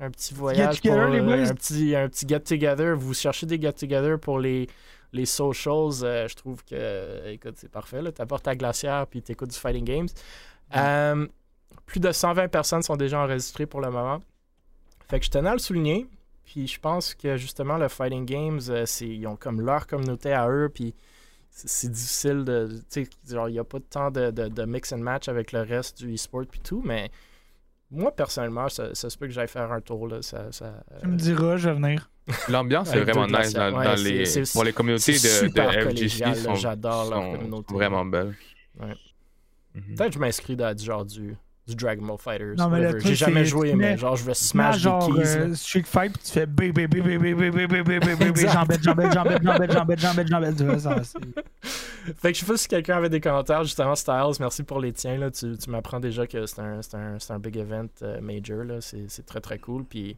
un 0.00 0.10
petit 0.10 0.34
voyage, 0.34 0.80
pour, 0.82 0.94
les 1.06 1.20
euh, 1.20 1.22
boys. 1.22 1.50
un 1.50 1.54
petit, 1.54 1.94
un 1.96 2.08
petit 2.08 2.26
get-together. 2.28 2.94
Vous 2.96 3.14
cherchez 3.14 3.46
des 3.46 3.60
get-together 3.60 4.18
pour 4.18 4.38
les, 4.38 4.68
les 5.12 5.26
socials. 5.26 6.02
euh, 6.04 6.28
je 6.28 6.34
trouve 6.34 6.62
que, 6.64 7.28
écoute, 7.30 7.54
c'est 7.56 7.70
parfait. 7.70 8.00
Tu 8.12 8.20
apportes 8.22 8.44
ta 8.44 8.54
glacière 8.54 9.06
puis 9.06 9.22
tu 9.22 9.32
écoutes 9.32 9.50
du 9.50 9.58
Fighting 9.58 9.84
Games. 9.84 10.08
Euh, 10.76 11.26
plus 11.86 12.00
de 12.00 12.12
120 12.12 12.48
personnes 12.48 12.82
sont 12.82 12.96
déjà 12.96 13.20
enregistrées 13.20 13.66
pour 13.66 13.80
le 13.80 13.90
moment. 13.90 14.20
Fait 15.08 15.18
que 15.20 15.24
je 15.24 15.30
tenais 15.30 15.48
à 15.50 15.52
le 15.54 15.58
souligner. 15.58 16.06
Puis 16.44 16.66
je 16.66 16.78
pense 16.78 17.14
que 17.14 17.36
justement, 17.36 17.76
le 17.76 17.88
Fighting 17.88 18.24
Games, 18.24 18.60
euh, 18.68 18.84
c'est, 18.86 19.08
ils 19.08 19.26
ont 19.26 19.36
comme 19.36 19.60
leur 19.60 19.86
communauté 19.86 20.32
à 20.32 20.48
eux. 20.48 20.68
Puis 20.72 20.94
c'est, 21.50 21.90
difficile 21.90 22.44
de. 22.44 22.68
Tu 22.90 23.04
sais, 23.04 23.10
genre, 23.34 23.48
il 23.48 23.52
n'y 23.52 23.58
a 23.58 23.64
pas 23.64 23.78
de 23.78 23.84
temps 23.84 24.10
de, 24.10 24.30
de- 24.30 24.48
de 24.48 24.64
mix 24.64 24.92
and 24.92 24.98
match 24.98 25.28
avec 25.28 25.52
le 25.52 25.62
reste 25.62 25.98
du 26.04 26.14
e-sport 26.14 26.44
puis 26.50 26.60
tout. 26.60 26.82
Mais 26.84 27.10
moi, 27.90 28.10
personnellement, 28.14 28.68
ça, 28.68 28.94
ça 28.94 29.08
se 29.10 29.16
peut 29.16 29.26
que 29.26 29.32
j'aille 29.32 29.48
faire 29.48 29.70
un 29.70 29.80
tour. 29.80 30.08
Là, 30.08 30.22
ça, 30.22 30.50
ça, 30.50 30.64
euh, 30.92 30.98
Tu 31.02 31.06
me 31.08 31.16
diras, 31.16 31.56
je 31.56 31.68
vais 31.68 31.74
venir. 31.74 32.10
L'ambiance 32.48 32.92
est 32.92 33.00
vraiment 33.00 33.26
nice 33.26 33.52
dans, 33.52 33.70
glacières. 33.70 33.72
dans 33.72 34.02
Ouais, 34.02 34.24
les, 34.24 34.42
pour 34.52 34.64
communautés 34.72 35.12
de, 35.12 35.48
de 35.48 35.90
FGC 35.90 36.56
J'adore 36.56 37.10
leur 37.10 37.32
communauté. 37.38 37.74
vraiment. 37.74 38.02
Ouais. 38.04 38.94
Mhm. 39.74 39.94
Peut-être 39.94 40.08
que 40.08 40.14
je 40.14 40.18
m'inscris 40.18 40.56
dans 40.56 40.74
du 40.74 40.84
genre 40.84 41.04
du, 41.04 41.36
du 41.66 41.74
Dragon 41.74 42.06
Ball 42.06 42.16
Fighters. 42.18 42.54
Non, 42.56 42.68
mais 42.68 42.80
le 42.80 42.90
truc, 42.90 43.02
J'ai 43.06 43.14
jamais 43.16 43.44
joué, 43.44 43.74
mais 43.74 43.96
genre, 43.98 44.14
je 44.16 44.24
vais 44.24 44.34
smash 44.34 44.82
des 44.82 44.90
keys. 44.90 45.36
euh. 45.38 45.54
Street 45.54 45.82
Fight, 45.84 46.12
puis 46.12 46.22
tu 46.24 46.30
fais 46.32 46.46
B, 46.46 46.72
B, 46.72 46.86
B, 46.86 46.96
B, 47.02 47.18
B, 47.18 47.34
B, 47.34 47.66
B, 47.66 48.46
jambette, 48.52 48.82
jambette, 50.00 50.28
jambette. 50.28 50.56
Tu 50.56 50.64
vois, 50.64 50.78
ça, 50.78 51.02
c'est- 51.02 51.18
Fait 52.20 52.30
que 52.32 52.38
je 52.38 52.44
sais 52.44 52.46
pas 52.46 52.56
si 52.56 52.68
quelqu'un 52.68 52.96
avait 52.98 53.08
des 53.08 53.20
commentaires, 53.20 53.64
justement, 53.64 53.96
Styles, 53.96 54.36
merci 54.38 54.62
pour 54.62 54.78
les 54.78 54.92
tiens. 54.92 55.18
Là. 55.18 55.30
Tu, 55.32 55.58
tu 55.58 55.70
m'apprends 55.70 55.98
déjà 55.98 56.24
que 56.26 56.46
c'est 56.46 56.60
un, 56.60 56.80
c'est 56.82 56.94
un, 56.94 57.18
c'est 57.18 57.32
un 57.32 57.38
big 57.40 57.56
event 57.56 57.88
euh, 58.02 58.20
major. 58.20 58.62
là. 58.62 58.80
C'est, 58.80 59.06
c'est 59.08 59.26
très 59.26 59.40
très 59.40 59.58
cool. 59.58 59.84
Puis 59.84 60.16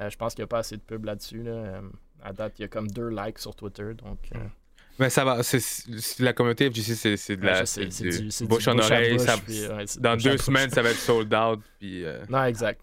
euh, 0.00 0.10
je 0.10 0.16
pense 0.18 0.34
qu'il 0.34 0.42
n'y 0.42 0.44
a 0.44 0.48
pas 0.48 0.58
assez 0.58 0.76
de 0.76 0.82
pub 0.82 1.04
là-dessus. 1.06 1.42
Là. 1.42 1.80
À 2.22 2.32
date, 2.34 2.58
il 2.58 2.62
y 2.62 2.64
a 2.66 2.68
comme 2.68 2.88
deux 2.88 3.08
likes 3.08 3.38
sur 3.38 3.54
Twitter. 3.54 3.94
Donc, 4.04 4.18
euh, 4.34 4.38
Mais 4.98 5.10
ça 5.10 5.24
va, 5.24 5.42
c'est- 5.42 5.58
c'est- 5.60 6.22
la 6.22 6.32
communauté 6.32 6.66
FGC, 6.70 6.94
c'est 6.94 7.16
c'est 7.16 7.36
de 7.36 7.42
ouais, 7.42 7.50
la 7.52 7.60
je 7.60 7.64
sais, 7.64 7.90
c'est 7.90 8.04
du 8.08 8.30
c'est 8.30 8.46
bouche 8.46 8.68
en 8.68 8.78
oreille. 8.78 9.14
bouche, 9.16 9.26
ça- 9.26 9.36
puis, 9.38 9.66
ouais, 9.66 9.84
c'est 9.86 10.00
dans 10.00 10.16
deux 10.16 10.36
semaines, 10.38 10.70
ça 10.70 10.82
va 10.82 10.90
être 10.90 10.98
sold 10.98 11.34
out. 11.34 11.60
Puis, 11.80 12.04
euh, 12.04 12.24
Non, 12.28 12.44
exact. 12.44 12.80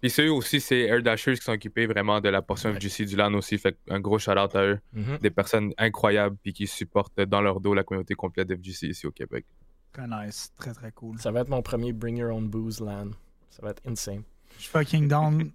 puis 0.00 0.10
ceux 0.10 0.30
aussi, 0.32 0.60
c'est 0.60 0.80
Air 0.80 1.02
Dashers 1.02 1.36
qui 1.36 1.42
sont 1.44 1.52
occupés 1.52 1.86
vraiment 1.86 2.20
de 2.20 2.28
la 2.28 2.42
portion 2.42 2.70
Ouais. 2.70 2.76
FGC 2.80 3.04
du 3.04 3.14
LAN 3.16 3.32
aussi. 3.34 3.58
Fait 3.58 3.76
un 3.88 4.00
gros 4.00 4.18
shout 4.18 4.32
out 4.32 4.56
à 4.56 4.64
eux. 4.64 4.78
Mhm. 4.92 5.18
Des 5.18 5.30
personnes 5.30 5.72
incroyables 5.78 6.36
puis 6.42 6.52
qui 6.52 6.66
supportent 6.66 7.20
dans 7.20 7.40
leur 7.40 7.60
dos 7.60 7.74
la 7.74 7.84
communauté 7.84 8.14
complète 8.14 8.52
FGC 8.52 8.88
ici 8.88 9.06
au 9.06 9.12
Québec. 9.12 9.44
Très 9.92 10.08
nice, 10.08 10.52
très 10.56 10.72
très 10.74 10.90
cool. 10.90 11.18
Ça 11.20 11.30
va 11.30 11.40
être 11.40 11.48
mon 11.48 11.62
premier 11.62 11.92
Bring 11.92 12.16
Your 12.18 12.34
Own 12.34 12.48
Booze 12.48 12.80
land. 12.80 13.10
Ça 13.50 13.62
va 13.62 13.70
être 13.70 13.82
insane. 13.86 14.22
Je 14.58 14.62
suis 14.62 14.70
fucking 14.70 15.06
down, 15.08 15.52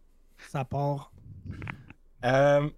ça 0.49 0.63
part. 0.63 1.11
Euh, 2.23 2.69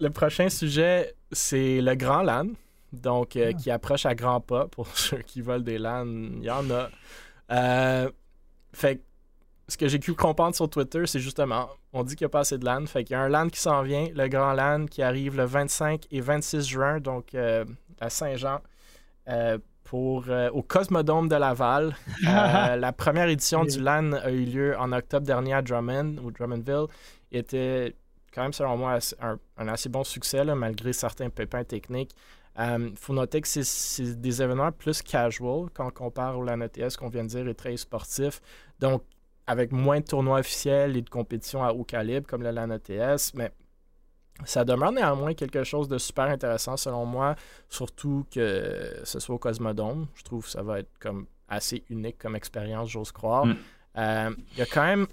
le 0.00 0.10
prochain 0.10 0.48
sujet, 0.48 1.14
c'est 1.32 1.80
le 1.80 1.94
Grand 1.94 2.22
LAN. 2.22 2.48
Donc, 2.92 3.36
euh, 3.36 3.50
Ah. 3.50 3.52
qui 3.54 3.70
approche 3.70 4.04
à 4.06 4.14
grands 4.14 4.40
pas. 4.40 4.66
Pour 4.68 4.86
ceux 4.96 5.18
qui 5.22 5.40
veulent 5.40 5.64
des 5.64 5.78
LAN, 5.78 6.06
il 6.06 6.44
y 6.44 6.50
en 6.50 6.70
a. 6.70 6.90
Euh, 7.50 8.10
fait 8.72 8.96
que 8.96 9.02
ce 9.68 9.76
que 9.78 9.88
j'ai 9.88 9.98
pu 9.98 10.12
comprendre 10.14 10.54
sur 10.54 10.68
Twitter, 10.68 11.06
c'est 11.06 11.20
justement, 11.20 11.70
on 11.94 12.02
dit 12.04 12.14
qu'il 12.16 12.24
n'y 12.26 12.30
a 12.30 12.30
pas 12.30 12.40
assez 12.40 12.58
de 12.58 12.64
LAN. 12.64 12.86
Fait 12.86 13.04
qu'il 13.04 13.14
y 13.14 13.16
a 13.16 13.22
un 13.22 13.28
LAN 13.28 13.48
qui 13.48 13.60
s'en 13.60 13.82
vient, 13.82 14.08
le 14.14 14.28
Grand 14.28 14.52
LAN, 14.52 14.86
qui 14.86 15.02
arrive 15.02 15.36
le 15.36 15.44
25 15.44 16.06
et 16.10 16.20
26 16.20 16.66
juin, 16.68 17.00
donc 17.00 17.34
euh, 17.34 17.64
à 18.00 18.10
Saint-Jean, 18.10 18.60
euh, 19.28 19.56
pour, 19.84 20.24
euh, 20.28 20.50
au 20.50 20.62
Cosmodome 20.62 21.28
de 21.28 21.36
Laval. 21.36 21.94
La 22.22 22.92
première 22.92 23.28
édition 23.28 23.64
du 23.64 23.80
LAN 23.80 24.12
a 24.12 24.30
eu 24.30 24.44
lieu 24.44 24.76
en 24.78 24.92
octobre 24.92 25.26
dernier 25.26 25.54
à 25.54 25.62
Drummond, 25.62 26.16
ou 26.22 26.30
Drummondville. 26.30 26.86
Il 27.30 27.38
était 27.38 27.94
quand 28.34 28.42
même, 28.42 28.52
selon 28.52 28.76
moi, 28.76 28.98
un, 29.20 29.38
un 29.58 29.68
assez 29.68 29.88
bon 29.88 30.04
succès, 30.04 30.44
là, 30.44 30.54
malgré 30.54 30.92
certains 30.92 31.30
pépins 31.30 31.64
techniques. 31.64 32.14
Il 32.58 32.92
faut 32.96 33.14
noter 33.14 33.40
que 33.40 33.48
c'est- 33.48 34.20
des 34.20 34.42
événements 34.42 34.72
plus 34.72 35.00
casual 35.02 35.68
quand 35.72 35.86
on 35.86 35.90
compare 35.90 36.38
au 36.38 36.44
LAN 36.44 36.60
ETS 36.60 36.96
qu'on 36.98 37.08
vient 37.08 37.24
de 37.24 37.28
dire 37.28 37.48
est 37.48 37.54
très 37.54 37.76
sportif. 37.78 38.40
Donc, 38.78 39.02
avec 39.46 39.72
moins 39.72 40.00
de 40.00 40.04
tournois 40.04 40.40
officiels 40.40 40.96
et 40.96 41.02
de 41.02 41.08
compétitions 41.08 41.64
à 41.64 41.72
haut 41.72 41.84
calibre 41.84 42.26
comme 42.26 42.42
le 42.42 42.50
LAN 42.50 42.70
ETS, 42.70 43.32
mais 43.34 43.50
ça 44.44 44.64
demeure 44.64 44.92
néanmoins 44.92 45.34
quelque 45.34 45.64
chose 45.64 45.88
de 45.88 45.98
super 45.98 46.24
intéressant 46.24 46.76
selon 46.76 47.06
moi, 47.06 47.36
surtout 47.68 48.26
que 48.30 49.00
ce 49.04 49.18
soit 49.18 49.34
au 49.34 49.38
Cosmodome. 49.38 50.06
Je 50.14 50.22
trouve 50.22 50.44
que 50.44 50.50
ça 50.50 50.62
va 50.62 50.80
être 50.80 50.90
comme 51.00 51.26
assez 51.48 51.84
unique 51.90 52.18
comme 52.18 52.36
expérience, 52.36 52.88
j'ose 52.90 53.12
croire. 53.12 53.46
Mm. 53.46 53.56
Euh, 53.98 54.30
Il 54.52 54.58
y 54.58 54.62
a 54.62 54.66
quand 54.66 54.84
même 54.84 55.06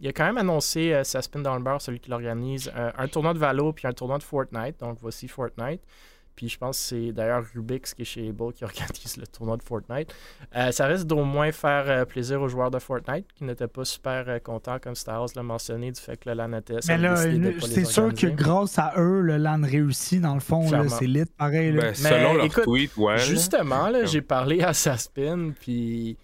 il 0.00 0.08
a 0.08 0.12
quand 0.12 0.26
même 0.26 0.38
annoncé, 0.38 0.92
euh, 0.92 1.04
ça 1.04 1.22
spin 1.22 1.40
dans 1.40 1.56
le 1.56 1.62
beurre, 1.62 1.80
celui 1.80 2.00
qui 2.00 2.10
l'organise, 2.10 2.70
euh, 2.76 2.90
un 2.96 3.08
tournoi 3.08 3.34
de 3.34 3.38
Valo 3.38 3.72
puis 3.72 3.86
un 3.86 3.92
tournoi 3.92 4.18
de 4.18 4.22
Fortnite. 4.22 4.78
Donc 4.80 4.98
voici 5.00 5.28
Fortnite. 5.28 5.80
puis 6.34 6.48
je 6.50 6.58
pense 6.58 6.78
que 6.78 6.84
c'est 6.84 7.12
d'ailleurs 7.12 7.44
Rubix 7.54 7.94
qui 7.94 8.02
est 8.02 8.04
chez 8.04 8.28
Able 8.28 8.52
qui 8.52 8.64
organise 8.64 9.16
le 9.16 9.26
tournoi 9.26 9.56
de 9.56 9.62
Fortnite. 9.62 10.14
Euh, 10.54 10.70
ça 10.70 10.86
risque 10.86 11.06
d'au 11.06 11.24
moins 11.24 11.50
faire 11.50 11.84
euh, 11.88 12.04
plaisir 12.04 12.42
aux 12.42 12.48
joueurs 12.48 12.70
de 12.70 12.78
Fortnite 12.78 13.26
qui 13.34 13.44
n'étaient 13.44 13.68
pas 13.68 13.84
super 13.84 14.24
euh, 14.28 14.38
contents, 14.38 14.78
comme 14.78 14.94
Star 14.94 15.20
Wars 15.20 15.30
l'a 15.34 15.42
mentionné, 15.42 15.90
du 15.90 16.00
fait 16.00 16.18
que 16.18 16.28
le 16.28 16.34
LAN 16.34 16.48
Mais 16.48 16.98
là, 16.98 17.26
les 17.26 17.60
c'est 17.60 17.84
sûr 17.84 18.12
que 18.12 18.26
grâce 18.26 18.78
à 18.78 18.92
eux, 18.98 19.22
le 19.22 19.38
LAN 19.38 19.62
réussit, 19.62 20.20
dans 20.20 20.34
le 20.34 20.40
fond. 20.40 20.62
C'est 20.88 21.06
lit, 21.06 21.24
pareil. 21.38 21.72
là. 21.72 21.82
Ben, 21.82 21.94
selon 21.94 22.34
leur 22.34 22.44
écoute, 22.44 22.64
tweet, 22.64 22.96
ouais. 22.96 23.18
Justement, 23.18 23.90
j'ai 24.04 24.20
parlé 24.20 24.62
à 24.62 24.74
Saspin, 24.74 25.52
puis 25.58 26.18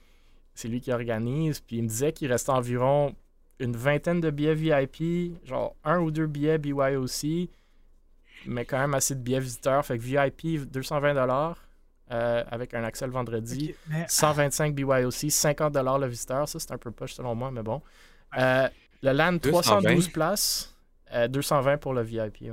c'est 0.55 0.69
lui 0.69 0.81
qui 0.81 0.93
organise, 0.93 1.61
puis 1.61 1.77
il 1.77 1.85
me 1.85 1.89
disait 1.89 2.13
qu'il 2.13 2.31
restait 2.31 2.51
environ 2.51 3.15
une 3.59 3.77
vingtaine 3.77 4.21
de 4.21 4.31
billets 4.31 4.55
VIP, 4.55 5.37
genre 5.47 5.75
un 5.85 5.99
ou 6.01 6.11
deux 6.11 6.27
billets 6.27 6.59
BYOC, 6.59 7.49
mais 8.47 8.65
quand 8.65 8.79
même 8.79 8.95
assez 8.95 9.15
de 9.15 9.21
billets 9.21 9.41
visiteurs. 9.41 9.85
Fait 9.87 9.99
que 9.99 10.03
VIP, 10.03 10.67
220$ 10.73 11.55
euh, 12.11 12.45
avec 12.51 12.75
un 12.75 12.85
accès 12.85 13.07
le 13.07 13.13
vendredi. 13.13 13.71
Ok, 13.71 13.77
mais- 13.89 14.07
125 14.09 14.75
BYOC, 14.75 15.31
50 15.31 15.75
le 16.01 16.07
visiteur. 16.07 16.49
Ça, 16.49 16.59
c'est 16.59 16.73
un 16.73 16.79
peu 16.79 16.91
poche 16.91 17.15
selon 17.15 17.35
moi, 17.35 17.51
mais 17.51 17.63
bon. 17.63 17.81
Euh, 18.37 18.69
le 19.03 19.13
LAN, 19.13 19.33
220. 19.35 19.63
312 19.63 20.09
places. 20.09 20.75
euh, 21.15 21.29
220 21.29 21.79
pour 21.79 21.95
le 21.95 22.03
VIP, 22.03 22.43
ouais. 22.43 22.51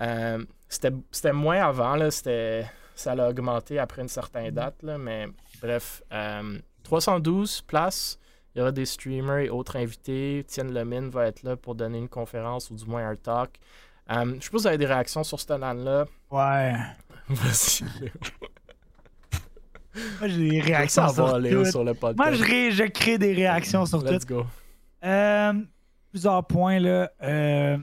Euh, 0.00 0.44
C'était 0.68 0.90
c'était 1.10 1.32
moins 1.32 1.60
avant, 1.66 1.96
là. 1.96 2.10
C'était... 2.10 2.64
Ça 2.94 3.14
l'a 3.14 3.28
augmenté 3.30 3.78
après 3.78 4.02
une 4.02 4.08
certaine 4.08 4.50
date, 4.50 4.82
là, 4.82 4.98
mais 4.98 5.26
bref. 5.60 6.02
euh, 6.12 6.58
312 6.84 7.62
places. 7.62 8.18
Il 8.54 8.58
y 8.58 8.60
aura 8.62 8.72
des 8.72 8.84
streamers 8.84 9.38
et 9.38 9.50
autres 9.50 9.76
invités. 9.76 10.44
Tienne 10.46 10.72
Lemine 10.74 11.08
va 11.08 11.26
être 11.26 11.42
là 11.42 11.56
pour 11.56 11.74
donner 11.74 11.98
une 11.98 12.08
conférence 12.08 12.70
ou 12.70 12.74
du 12.74 12.84
moins 12.84 13.08
un 13.08 13.16
talk. 13.16 13.58
Euh, 14.10 14.24
je 14.26 14.32
pas 14.32 14.40
si 14.40 14.48
vous 14.50 14.66
avez 14.66 14.78
des 14.78 14.86
réactions 14.86 15.24
sur 15.24 15.40
ce 15.40 15.52
LAN-là. 15.58 16.04
Ouais. 16.30 16.74
Vas-y. 17.28 17.84
Moi, 20.20 20.28
j'ai 20.28 20.48
des 20.50 20.60
Ça 20.60 20.64
réactions 20.66 21.06
va, 21.06 21.12
sur 21.28 21.38
Léo, 21.38 21.64
tout. 21.64 21.70
sur 21.70 21.84
le 21.84 21.94
podcast. 21.94 22.16
Moi, 22.18 22.32
je, 22.32 22.42
ré- 22.44 22.70
je 22.72 22.84
crée 22.84 23.18
des 23.18 23.32
réactions 23.34 23.84
sur 23.86 24.02
tout. 24.02 24.10
Let's 24.12 24.26
go. 24.26 24.46
Euh, 25.04 25.52
plusieurs 26.10 26.46
points, 26.46 26.78
là. 26.78 27.10
Euh, 27.22 27.76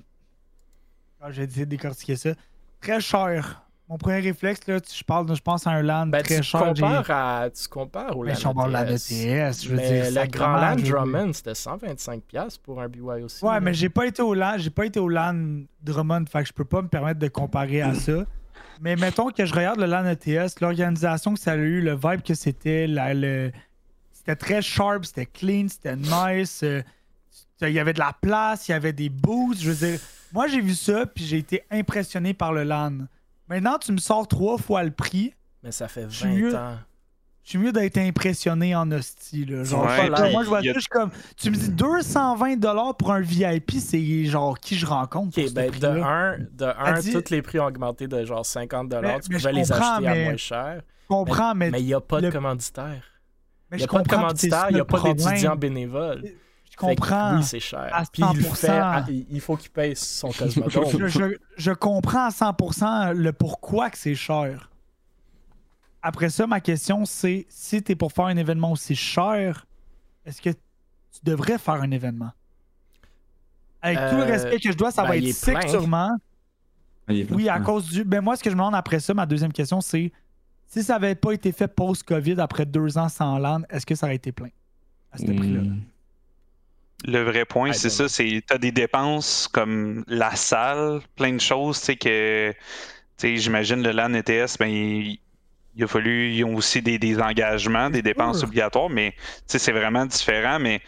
ah, 1.22 1.32
J'ai 1.32 1.45
décortiquer 1.47 2.15
ça. 2.15 2.32
Très 2.82 2.99
cher. 2.99 3.63
Mon 3.89 3.97
premier 3.97 4.19
réflexe, 4.19 4.67
là, 4.67 4.79
tu- 4.79 4.95
je 4.95 5.03
parle, 5.03 5.35
je 5.35 5.41
pense 5.41 5.65
à 5.65 5.71
un 5.71 5.81
LAN 5.81 6.05
Ben, 6.07 6.21
très 6.21 6.37
tu, 6.37 6.43
cher. 6.43 6.61
compares 6.63 7.09
à, 7.09 7.49
tu 7.49 7.67
compares 7.67 8.15
au 8.15 8.21
Ben, 8.23 8.29
LAN 8.33 8.35
je 8.35 8.43
parle 8.53 8.67
de 8.67 8.73
la 8.73 8.91
ETS. 8.91 9.11
ETS. 9.11 9.63
Je 9.63 9.69
veux 9.69 9.75
Mais 9.77 10.01
dire, 10.11 10.21
le 10.21 10.27
grand 10.27 10.53
LAN 10.57 10.71
je 10.73 10.75
veux 10.77 10.81
dire. 10.83 10.93
Drummond, 10.95 11.33
c'était 11.33 11.55
125$ 11.55 12.57
pour 12.61 12.81
un 12.81 12.87
BYOC. 12.87 13.29
Ouais, 13.41 13.53
là. 13.55 13.59
mais 13.59 13.73
j'ai 13.73 13.89
pas 13.89 14.05
été 14.05 14.21
au 14.21 14.35
LAN, 14.35 14.57
j'ai 14.59 14.69
pas 14.69 14.85
été 14.85 14.99
au 14.99 15.09
LAN 15.09 15.63
Drummond, 15.81 16.25
fait 16.31 16.43
que 16.43 16.47
je 16.49 16.53
peux 16.53 16.65
pas 16.65 16.83
me 16.83 16.87
permettre 16.87 17.19
de 17.19 17.27
comparer 17.29 17.81
à 17.81 17.95
ça. 17.95 18.25
Mais 18.81 18.95
mettons 18.95 19.29
que 19.31 19.43
je 19.45 19.53
regarde 19.53 19.79
le 19.79 19.87
LAN 19.87 20.05
ETS, 20.05 20.59
l'organisation 20.61 21.33
que 21.33 21.39
ça 21.39 21.53
a 21.53 21.55
eu, 21.55 21.81
le 21.81 21.95
vibe 21.95 22.21
que 22.21 22.35
c'était, 22.35 22.85
le- 22.87 23.51
c'était 24.13 24.35
très 24.35 24.61
sharp, 24.61 25.03
c'était 25.05 25.25
clean, 25.25 25.65
c'était 25.67 25.95
nice. 25.95 26.61
euh, 26.63 26.81
Il 27.61 27.69
y 27.71 27.79
avait 27.79 27.93
de 27.93 27.99
la 27.99 28.13
place, 28.21 28.67
il 28.67 28.71
y 28.71 28.73
avait 28.75 28.93
des 28.93 29.09
boosts. 29.09 29.61
Je 29.61 29.71
veux 29.71 29.87
dire, 29.87 29.99
moi 30.31 30.47
j'ai 30.47 30.61
vu 30.61 30.75
ça, 30.75 31.05
puis 31.07 31.25
j'ai 31.25 31.37
été 31.39 31.63
impressionné 31.71 32.33
par 32.35 32.53
le 32.53 32.63
LAN. 32.63 32.99
Maintenant, 33.49 33.77
tu 33.79 33.91
me 33.91 33.97
sors 33.97 34.27
trois 34.27 34.57
fois 34.57 34.83
le 34.83 34.91
prix. 34.91 35.33
Mais 35.63 35.71
ça 35.71 35.87
fait 35.87 36.05
Je 36.09 36.15
suis 36.15 36.25
20 36.29 36.35
mieux- 36.35 36.55
ans. 36.55 36.77
Je 37.43 37.49
suis 37.51 37.57
mieux 37.57 37.71
d'être 37.71 37.97
impressionné 37.97 38.75
en 38.75 38.91
hostie. 38.91 39.43
Là. 39.45 39.63
Genre, 39.63 39.83
Ouais, 39.83 39.89
je 39.97 40.01
sais 40.03 40.09
pas, 40.11 40.21
puis 40.21 40.31
moi, 40.33 40.43
je 40.43 40.49
vois 40.49 40.59
a- 40.59 40.73
comme. 40.91 41.09
Tu 41.35 41.49
me 41.49 41.55
dis 41.55 41.69
220$ 41.71 42.93
pour 42.93 43.11
un 43.11 43.21
VIP, 43.21 43.79
c'est 43.79 44.25
genre 44.25 44.59
qui 44.59 44.75
je 44.75 44.85
rencontre. 44.85 45.31
Ben 45.53 45.71
de 45.71 45.87
un, 45.87 46.37
de 46.37 46.65
un 46.65 46.99
dit- 46.99 47.11
tous 47.11 47.31
les 47.31 47.41
prix 47.41 47.59
ont 47.59 47.65
augmenté 47.65 48.07
de 48.07 48.23
genre 48.23 48.45
50$. 48.45 49.01
Mais- 49.01 49.19
tu 49.19 49.29
mais 49.31 49.37
pouvais 49.37 49.53
les 49.53 49.71
acheter 49.71 50.07
à 50.07 50.15
moins 50.15 50.37
cher. 50.37 50.81
Je 51.03 51.07
comprends, 51.07 51.55
mais, 51.55 51.71
Mais 51.71 51.81
il 51.81 51.85
n'y 51.87 51.93
a 51.95 52.01
pas 52.01 52.21
de 52.21 52.27
le- 52.27 52.31
commanditaire. 52.31 53.01
Il 53.71 53.75
n'y 53.77 53.79
je 53.79 53.85
a 53.85 53.87
pas 53.87 54.01
de 54.03 54.07
commanditaire, 54.07 54.65
il 54.69 54.75
n'y 54.75 54.79
a 54.81 54.85
pas 54.85 55.01
d'étudiants 55.01 55.55
bénévoles. 55.55 56.23
Je 56.82 56.86
comprends. 56.86 57.38
Oui, 57.38 57.43
c'est 57.43 57.59
cher. 57.59 57.89
à 57.91 58.03
Puis 58.11 58.23
il 58.34 58.38
le 58.38 58.43
100%. 58.43 58.55
fait, 58.55 58.69
à- 58.69 59.05
il 59.09 59.41
faut 59.41 59.55
qu'il 59.57 59.69
paye 59.71 59.95
son 59.95 60.30
Cosmodome. 60.38 60.86
je, 60.99 61.07
je- 61.07 61.38
je 61.57 61.71
comprends 61.71 62.25
à 62.25 62.30
100% 62.32 63.13
le 63.13 63.34
pourquoi 63.34 63.89
que 63.89 63.97
c'est 63.97 64.15
cher. 64.15 64.69
Après 66.01 66.30
ça, 66.30 66.47
ma 66.47 66.61
question, 66.61 67.05
c'est 67.05 67.45
si 67.49 67.84
tu 67.84 67.91
es 67.91 67.95
pour 67.95 68.11
faire 68.13 68.25
un 68.25 68.38
événement 68.38 68.71
aussi 68.71 68.95
cher, 68.95 69.65
est-ce 70.25 70.41
que 70.41 70.49
tu 70.51 71.19
devrais 71.23 71.57
faire 71.57 71.75
un 71.75 71.91
événement? 71.91 72.32
Avec 73.82 73.97
tout 74.09 74.15
le 74.15 74.21
Euh, 74.23 74.25
respect 74.25 74.59
que 74.59 74.71
je 74.71 74.77
dois, 74.77 74.91
ça 74.91 75.03
ben, 75.03 75.09
va 75.09 75.17
être 75.17 75.34
sick 75.34 75.53
plein. 75.57 75.67
sûrement. 75.67 76.17
Plein. 77.05 77.25
Oui, 77.32 77.49
à 77.49 77.59
cause 77.59 77.89
du. 77.89 78.03
Ben 78.03 78.21
moi, 78.21 78.36
ce 78.36 78.43
que 78.43 78.49
je 78.49 78.55
me 78.55 78.59
demande 78.59 78.75
après 78.75 78.99
ça, 78.99 79.13
ma 79.13 79.25
deuxième 79.25 79.51
question, 79.53 79.82
c'est 79.82 80.11
si 80.67 80.84
ça 80.84 80.95
avait 80.95 81.15
pas 81.15 81.32
été 81.32 81.51
fait 81.51 81.67
post-COVID 81.67 82.39
après 82.39 82.65
deux 82.65 82.97
ans 82.97 83.09
sans 83.09 83.38
LAN, 83.39 83.61
est-ce 83.69 83.86
que 83.86 83.95
ça 83.95 84.05
aurait 84.05 84.15
été 84.15 84.32
plein 84.32 84.49
à 85.11 85.17
ce 85.17 85.25
prix-là? 85.25 85.61
Le 87.05 87.23
vrai 87.23 87.45
point, 87.45 87.71
c'est 87.71 87.87
don't 87.87 87.95
ça, 87.95 88.09
c'est 88.09 88.43
t'as 88.45 88.57
des 88.57 88.71
dépenses 88.71 89.47
comme 89.47 90.03
la 90.07 90.35
salle, 90.35 91.01
plein 91.15 91.33
de 91.33 91.41
choses, 91.41 91.79
tu 91.79 91.85
sais 91.85 91.95
que 91.95 92.53
j'imagine 93.21 93.81
le 93.81 93.91
LAN 93.91 94.13
ETS, 94.13 94.57
ben 94.59 94.67
il, 94.67 95.19
il 95.75 95.83
a 95.83 95.87
fallu, 95.87 96.33
ils 96.33 96.43
ont 96.43 96.55
aussi 96.55 96.81
des, 96.81 96.99
des 96.99 97.21
engagements, 97.21 97.89
des 97.89 98.01
dépenses 98.01 98.43
obligatoires, 98.43 98.89
mais 98.89 99.15
c'est 99.45 99.71
vraiment 99.71 100.05
différent, 100.05 100.59
mais 100.59 100.81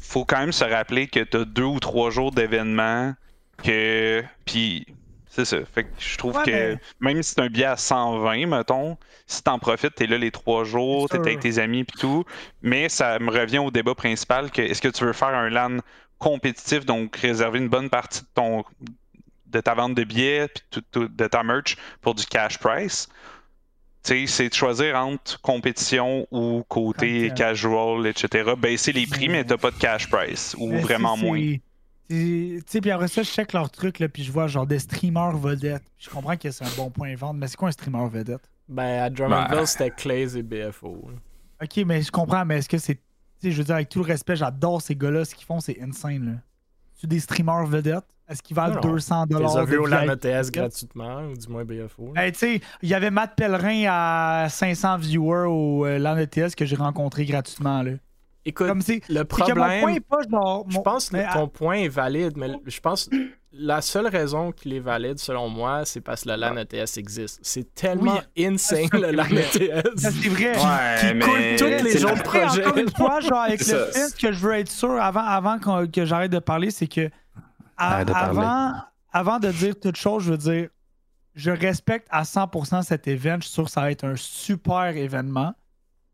faut 0.00 0.24
quand 0.24 0.38
même 0.38 0.52
se 0.52 0.64
rappeler 0.64 1.06
que 1.06 1.20
tu 1.20 1.36
as 1.36 1.44
deux 1.44 1.64
ou 1.64 1.78
trois 1.78 2.10
jours 2.10 2.32
d'événements 2.32 3.14
que 3.62 4.24
puis 4.44 4.86
c'est 5.30 5.44
ça. 5.44 5.58
Fait 5.72 5.84
que 5.84 5.90
je 5.98 6.16
trouve 6.16 6.36
Ouais, 6.36 6.44
que 6.44 6.76
même 7.00 7.22
si 7.22 7.34
c'est 7.34 7.40
un 7.40 7.48
billet 7.48 7.66
à 7.66 7.76
120, 7.76 8.46
mettons, 8.46 8.96
si 9.26 9.42
t'en 9.42 9.58
profites, 9.58 9.94
t'es 9.94 10.06
là 10.06 10.18
les 10.18 10.30
trois 10.30 10.64
jours, 10.64 11.08
t'es 11.08 11.18
avec 11.18 11.40
tes 11.40 11.58
amis 11.58 11.84
puis 11.84 11.98
tout, 11.98 12.24
mais 12.62 12.88
ça 12.88 13.18
me 13.18 13.30
revient 13.30 13.58
au 13.58 13.70
débat 13.70 13.94
principal 13.94 14.50
que 14.50 14.62
est-ce 14.62 14.80
que 14.82 14.88
tu 14.88 15.04
veux 15.04 15.12
faire 15.12 15.28
un 15.28 15.48
LAN 15.50 15.78
compétitif, 16.18 16.84
donc 16.84 17.16
réserver 17.16 17.58
une 17.58 17.68
bonne 17.68 17.90
partie 17.90 18.22
de 18.22 18.28
ton 18.34 18.64
de 19.46 19.60
ta 19.60 19.74
vente 19.74 19.94
de 19.94 20.04
billets 20.04 20.48
puis 20.48 20.82
de 20.92 21.26
ta 21.26 21.42
merch 21.42 21.76
pour 22.00 22.14
du 22.14 22.26
cash 22.26 22.58
price? 22.58 23.08
Tu 24.04 24.26
sais, 24.26 24.26
c'est 24.26 24.48
de 24.48 24.54
choisir 24.54 24.96
entre 24.96 25.40
compétition 25.40 26.26
ou 26.30 26.64
côté 26.68 27.30
casual, 27.34 28.06
etc. 28.06 28.52
Baisser 28.56 28.92
les 28.92 29.06
prix, 29.06 29.28
mais 29.28 29.44
t'as 29.44 29.56
pas 29.56 29.70
de 29.70 29.76
cash 29.76 30.08
price 30.08 30.54
ou 30.58 30.70
Mais 30.72 30.80
vraiment 30.80 31.16
moins. 31.16 31.56
Tu 32.08 32.62
sais, 32.66 32.80
puis 32.80 32.90
après 32.90 33.08
ça, 33.08 33.22
je 33.22 33.28
check 33.28 33.52
leur 33.52 33.70
truc, 33.70 33.98
là, 33.98 34.08
puis 34.08 34.22
je 34.24 34.32
vois 34.32 34.46
genre 34.46 34.66
des 34.66 34.78
streamers 34.78 35.36
vedettes. 35.36 35.84
Je 35.98 36.08
comprends 36.08 36.36
que 36.36 36.50
c'est 36.50 36.64
un 36.64 36.76
bon 36.76 36.90
point 36.90 37.12
de 37.12 37.18
vente, 37.18 37.36
mais 37.36 37.48
c'est 37.48 37.56
quoi 37.56 37.68
un 37.68 37.72
streamer 37.72 38.08
vedette? 38.08 38.48
Ben, 38.68 39.02
à 39.02 39.10
Drummondville, 39.10 39.56
Ben. 39.58 39.66
c'était 39.66 39.90
Clays 39.90 40.36
et 40.36 40.42
BFO. 40.42 41.10
Ok, 41.62 41.76
mais 41.86 42.00
je 42.02 42.10
comprends, 42.10 42.44
mais 42.44 42.58
est-ce 42.58 42.68
que 42.68 42.78
c'est. 42.78 42.94
Tu 42.94 43.00
sais, 43.42 43.50
je 43.50 43.58
veux 43.58 43.64
dire, 43.64 43.74
avec 43.74 43.88
tout 43.88 43.98
le 44.00 44.06
respect, 44.06 44.36
j'adore 44.36 44.80
ces 44.82 44.96
gars-là, 44.96 45.24
ce 45.24 45.34
qu'ils 45.34 45.46
font, 45.46 45.60
c'est 45.60 45.80
insane, 45.82 46.26
là. 46.26 46.32
Tu 46.98 47.06
des 47.06 47.20
streamers 47.20 47.66
vedettes? 47.66 48.04
Est-ce 48.28 48.42
qu'ils 48.42 48.56
valent 48.56 48.74
Non, 48.74 48.80
non. 48.88 48.92
200 48.94 49.26
Tu 49.26 49.28
les 49.28 49.34
dollars 49.38 49.56
as 49.56 49.64
vus 49.64 49.78
au 49.78 49.86
LAN 49.86 50.02
VIP? 50.02 50.24
ETS 50.24 50.50
gratuitement, 50.50 51.20
ou 51.22 51.34
du 51.36 51.48
moins 51.48 51.64
BFO. 51.64 52.12
Ben, 52.14 52.30
tu 52.32 52.38
sais, 52.38 52.60
il 52.82 52.88
y 52.88 52.94
avait 52.94 53.10
Matt 53.10 53.36
Pellerin 53.36 53.84
à 53.88 54.48
500 54.50 54.98
viewers 54.98 55.46
au 55.48 55.86
euh, 55.86 55.98
LAN 55.98 56.16
ETS 56.18 56.54
que 56.56 56.66
j'ai 56.66 56.76
rencontré 56.76 57.24
gratuitement, 57.24 57.82
là. 57.82 57.92
Écoute, 58.48 58.66
Comme 58.66 58.80
c'est. 58.82 59.00
le 59.08 59.24
que 59.24 59.36
mon 59.40 59.46
point 59.46 59.54
problème, 59.78 59.88
est 59.90 60.00
pas 60.00 60.18
genre. 60.30 60.64
je 60.68 60.78
pense 60.80 61.10
que 61.10 61.16
à- 61.16 61.32
ton 61.34 61.48
point 61.48 61.74
est 61.76 61.88
valide, 61.88 62.32
mais 62.36 62.50
je 62.66 62.80
pense 62.80 63.08
la 63.52 63.80
seule 63.80 64.06
raison 64.06 64.52
qu'il 64.52 64.72
est 64.74 64.80
valide, 64.80 65.18
selon 65.18 65.48
moi, 65.48 65.84
c'est 65.84 66.00
parce 66.00 66.22
que 66.24 66.28
le 66.30 66.36
LAN 66.36 66.56
ETS 66.56 66.96
existe. 66.98 67.40
C'est 67.42 67.74
tellement 67.74 68.20
insane, 68.38 68.88
le 68.92 69.10
LAN 69.10 69.24
ETS. 69.24 69.82
c'est 69.96 70.28
vrai. 70.28 70.56
Ouais, 70.56 70.96
qui 71.00 71.14
mais 71.14 71.24
coule 71.24 71.56
toutes 71.58 71.82
les 71.82 72.04
autres 72.04 72.22
projets. 72.22 72.64
Encore 72.66 72.78
une 72.78 72.90
fois, 72.90 73.20
genre 73.20 73.40
avec 73.40 73.62
C'est 73.62 73.72
le 73.74 73.86
ça. 73.86 73.92
film, 73.92 74.08
ce 74.08 74.14
que 74.26 74.32
je 74.32 74.38
veux 74.46 74.54
être 74.54 74.70
sûr 74.70 74.92
avant, 75.00 75.24
avant 75.24 75.58
qu'on- 75.58 75.86
que 75.86 76.04
j'arrête 76.04 76.30
de 76.32 76.38
parler, 76.38 76.70
c'est 76.70 76.86
que 76.88 77.08
à- 77.76 77.94
Arrête 77.94 78.08
de 78.08 78.12
parler. 78.12 78.38
avant, 78.38 78.72
avant 79.12 79.38
de 79.38 79.50
dire 79.50 79.74
toute 79.80 79.96
chose, 79.96 80.24
je 80.24 80.30
veux 80.32 80.36
dire, 80.38 80.68
je 81.34 81.50
respecte 81.50 82.08
à 82.10 82.24
100% 82.24 82.82
cet 82.82 83.06
événement. 83.08 83.40
Je 83.40 83.46
suis 83.46 83.54
sûr 83.54 83.64
que 83.64 83.70
ça 83.70 83.80
va 83.82 83.90
être 83.90 84.04
un 84.04 84.16
super 84.16 84.88
événement. 84.96 85.54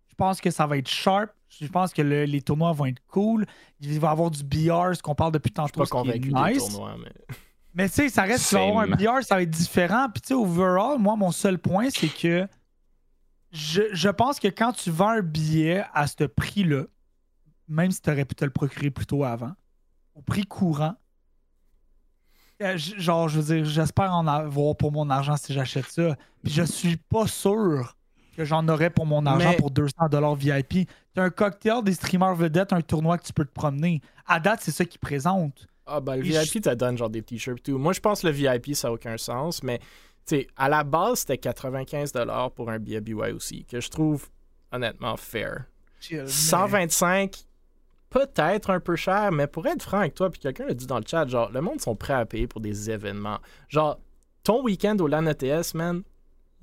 Je 0.08 0.14
pense 0.16 0.40
que 0.40 0.50
ça 0.50 0.66
va 0.66 0.76
être 0.78 0.88
sharp. 0.88 1.30
Je 1.60 1.66
pense 1.66 1.92
que 1.92 2.02
le- 2.02 2.24
les 2.24 2.42
tournois 2.42 2.72
vont 2.72 2.86
être 2.86 3.02
cool. 3.08 3.46
Il 3.80 3.98
va 4.00 4.08
y 4.08 4.10
avoir 4.10 4.30
du 4.30 4.42
BR, 4.44 4.94
ce 4.94 5.02
qu'on 5.02 5.14
parle 5.14 5.32
depuis 5.32 5.52
Je 5.56 5.62
suis 5.62 5.72
tantôt. 5.72 5.80
pas 5.80 5.86
convaincu 5.86 6.30
des 6.52 6.58
tournois, 6.58 6.96
mais. 6.98 7.12
Mais 7.76 7.88
tu 7.88 7.94
sais, 7.96 8.08
ça 8.08 8.22
reste 8.22 8.52
avoir 8.54 8.84
un. 8.84 8.88
BR, 8.88 9.22
ça 9.24 9.34
va 9.36 9.42
être 9.42 9.50
différent. 9.50 10.08
Puis 10.12 10.20
tu 10.22 10.28
sais, 10.28 10.34
overall, 10.34 10.98
moi, 10.98 11.16
mon 11.16 11.32
seul 11.32 11.58
point, 11.58 11.88
c'est 11.90 12.08
que 12.08 12.46
je, 13.52 13.82
je 13.92 14.08
pense 14.08 14.38
que 14.40 14.48
quand 14.48 14.72
tu 14.72 14.90
vends 14.90 15.08
un 15.10 15.22
billet 15.22 15.84
à 15.92 16.06
ce 16.06 16.24
prix-là, 16.24 16.84
même 17.68 17.90
si 17.90 18.00
tu 18.00 18.10
aurais 18.10 18.24
pu 18.24 18.34
te 18.34 18.44
le 18.44 18.50
procurer 18.50 18.90
plus 18.90 19.06
tôt 19.06 19.24
avant, 19.24 19.52
au 20.14 20.22
prix 20.22 20.44
courant, 20.44 20.94
euh, 22.62 22.76
genre, 22.76 23.28
je 23.28 23.40
veux 23.40 23.54
dire, 23.56 23.64
j'espère 23.64 24.12
en 24.14 24.26
avoir 24.26 24.76
pour 24.76 24.92
mon 24.92 25.10
argent 25.10 25.36
si 25.36 25.52
j'achète 25.52 25.86
ça. 25.86 26.16
Puis 26.42 26.52
je 26.52 26.62
suis 26.62 26.96
pas 26.96 27.26
sûr 27.26 27.96
que 28.36 28.44
j'en 28.44 28.68
aurais 28.68 28.90
pour 28.90 29.06
mon 29.06 29.26
argent 29.26 29.50
Mais- 29.50 29.56
pour 29.56 29.70
200$ 29.70 30.36
VIP. 30.36 30.88
T'as 31.14 31.22
un 31.22 31.30
cocktail 31.30 31.82
des 31.84 31.94
streamers 31.94 32.34
vedettes, 32.34 32.72
un 32.72 32.80
tournoi 32.80 33.18
que 33.18 33.24
tu 33.24 33.32
peux 33.32 33.44
te 33.44 33.52
promener. 33.52 34.00
À 34.26 34.40
date, 34.40 34.60
c'est 34.62 34.72
ça 34.72 34.84
qu'ils 34.84 35.00
présentent. 35.00 35.66
Ah, 35.86 36.00
ben, 36.00 36.16
le 36.16 36.26
Et 36.26 36.30
VIP 36.30 36.62
te 36.62 36.74
donne 36.74 36.96
genre 36.96 37.10
des 37.10 37.22
t-shirts 37.22 37.58
et 37.58 37.62
tout. 37.72 37.78
Moi, 37.78 37.92
je 37.92 38.00
pense 38.00 38.22
que 38.22 38.26
le 38.28 38.32
VIP, 38.32 38.74
ça 38.74 38.88
n'a 38.88 38.94
aucun 38.94 39.16
sens, 39.16 39.62
mais 39.62 39.80
sais, 40.24 40.46
à 40.56 40.68
la 40.68 40.84
base, 40.84 41.20
c'était 41.20 41.36
95$ 41.36 42.50
pour 42.54 42.70
un 42.70 42.78
billet 42.78 43.00
BYOC, 43.00 43.66
que 43.68 43.80
je 43.80 43.88
trouve 43.88 44.28
honnêtement 44.72 45.16
fair. 45.16 45.64
Chill, 46.00 46.22
mais- 46.22 46.28
125, 46.28 47.44
peut-être 48.10 48.70
un 48.70 48.80
peu 48.80 48.96
cher, 48.96 49.32
mais 49.32 49.46
pour 49.46 49.66
être 49.66 49.82
franc 49.82 49.98
avec 50.00 50.14
toi, 50.14 50.30
puis 50.30 50.40
quelqu'un 50.40 50.66
l'a 50.66 50.74
dit 50.74 50.86
dans 50.86 50.98
le 50.98 51.04
chat, 51.06 51.26
genre, 51.26 51.50
le 51.50 51.60
monde 51.60 51.80
sont 51.80 51.96
prêts 51.96 52.14
à 52.14 52.26
payer 52.26 52.46
pour 52.46 52.60
des 52.60 52.90
événements. 52.90 53.38
Genre, 53.68 53.98
ton 54.42 54.62
week-end 54.62 54.96
au 54.98 55.06
LAN 55.06 55.26
ETS, 55.26 55.74
man, 55.74 56.02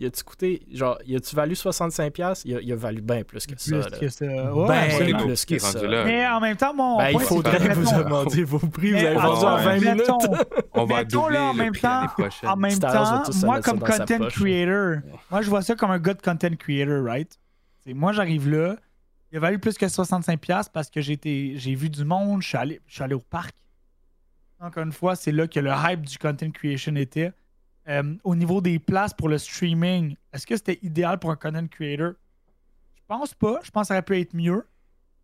il 0.01 0.07
a-tu 0.07 0.23
coûté, 0.23 0.61
genre, 0.73 0.97
il 1.05 1.15
a-tu 1.15 1.35
valu 1.35 1.53
65$? 1.53 2.41
Il 2.45 2.55
a, 2.55 2.61
il 2.61 2.71
a 2.71 2.75
valu 2.75 3.01
bien 3.01 3.23
plus 3.23 3.45
que 3.45 3.53
ça. 3.55 3.71
Plus 3.81 3.91
là. 3.91 3.97
que 3.99 4.09
ça. 4.09 4.25
Ben, 4.25 4.51
Ouais, 4.51 4.67
Ben, 4.67 5.17
plus 5.25 5.45
que 5.45 5.59
ça. 5.59 5.81
là. 5.87 6.03
Mais 6.05 6.27
en 6.27 6.39
même 6.39 6.57
temps, 6.57 6.73
mon 6.73 6.97
Ben, 6.97 7.09
il 7.11 7.19
faudrait 7.19 7.59
vous 7.73 7.91
demander 8.03 8.43
vos 8.43 8.57
prix, 8.57 8.87
vous 8.91 8.97
Mais 8.97 9.05
avez 9.05 9.15
vendu 9.19 9.45
en 9.45 9.57
20 9.57 9.73
minutes. 9.75 9.97
mettons- 9.97 10.17
On 10.73 10.85
va 10.85 10.95
Mettons, 10.97 11.21
doubler 11.21 11.35
là, 11.37 11.43
en 11.43 11.53
même 11.53 11.75
temps. 11.75 12.05
En 12.45 12.55
même 12.55 12.79
temps, 12.79 13.23
moi 13.43 13.61
comme 13.61 13.79
content 13.79 14.17
poche. 14.17 14.33
creator, 14.33 14.97
moi 15.29 15.41
je 15.43 15.49
vois 15.49 15.61
ça 15.61 15.75
comme 15.75 15.91
un 15.91 15.99
gars 15.99 16.15
de 16.15 16.21
content 16.21 16.55
creator, 16.57 17.03
right? 17.05 17.37
Moi 17.85 18.11
j'arrive 18.11 18.49
là, 18.49 18.75
il 19.31 19.37
a 19.37 19.39
valu 19.39 19.59
plus 19.59 19.77
que 19.77 19.85
65$ 19.87 20.69
parce 20.73 20.89
que 20.89 20.99
j'ai 20.99 21.13
été- 21.13 21.53
j'ai 21.57 21.75
vu 21.75 21.89
du 21.89 22.03
monde, 22.03 22.41
je 22.41 22.47
suis 22.47 22.57
allé, 22.57 22.81
je 22.87 22.93
suis 22.95 23.03
allé 23.03 23.13
au 23.13 23.19
parc. 23.19 23.53
Encore 24.59 24.83
une 24.83 24.91
fois, 24.91 25.15
c'est 25.15 25.31
là 25.31 25.47
que 25.47 25.59
le 25.59 25.71
hype 25.71 26.01
du 26.01 26.17
content 26.17 26.49
creation 26.51 26.95
était. 26.95 27.31
Euh, 27.87 28.15
au 28.23 28.35
niveau 28.35 28.61
des 28.61 28.77
places 28.77 29.13
pour 29.13 29.27
le 29.27 29.37
streaming, 29.39 30.15
est-ce 30.31 30.45
que 30.45 30.55
c'était 30.55 30.79
idéal 30.83 31.17
pour 31.17 31.31
un 31.31 31.35
content 31.35 31.65
creator? 31.67 32.13
Je 32.95 33.01
pense 33.07 33.33
pas. 33.33 33.59
Je 33.63 33.71
pense 33.71 33.83
que 33.83 33.87
ça 33.87 33.93
aurait 33.95 34.03
pu 34.03 34.19
être 34.19 34.33
mieux. 34.35 34.65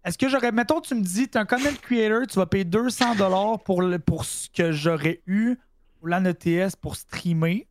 Est-ce 0.04 0.18
que 0.18 0.28
j'aurais. 0.28 0.52
Mettons, 0.52 0.82
tu 0.82 0.96
me 0.96 1.02
dis, 1.02 1.28
tu 1.30 1.38
es 1.38 1.42
un 1.42 1.46
content 1.46 1.70
creator, 1.82 2.26
tu 2.28 2.40
vas 2.40 2.46
payer 2.48 2.64
200$ 2.66 3.64
pour, 3.64 3.82
le, 3.82 4.00
pour 4.00 4.26
ce 4.26 4.50
que 4.50 4.72
j'aurais 4.72 5.22
eu 5.28 5.56
au 6.02 6.08
LAN 6.08 6.26
ETS 6.26 6.76
pour 6.82 6.96
streamer? 6.96 7.68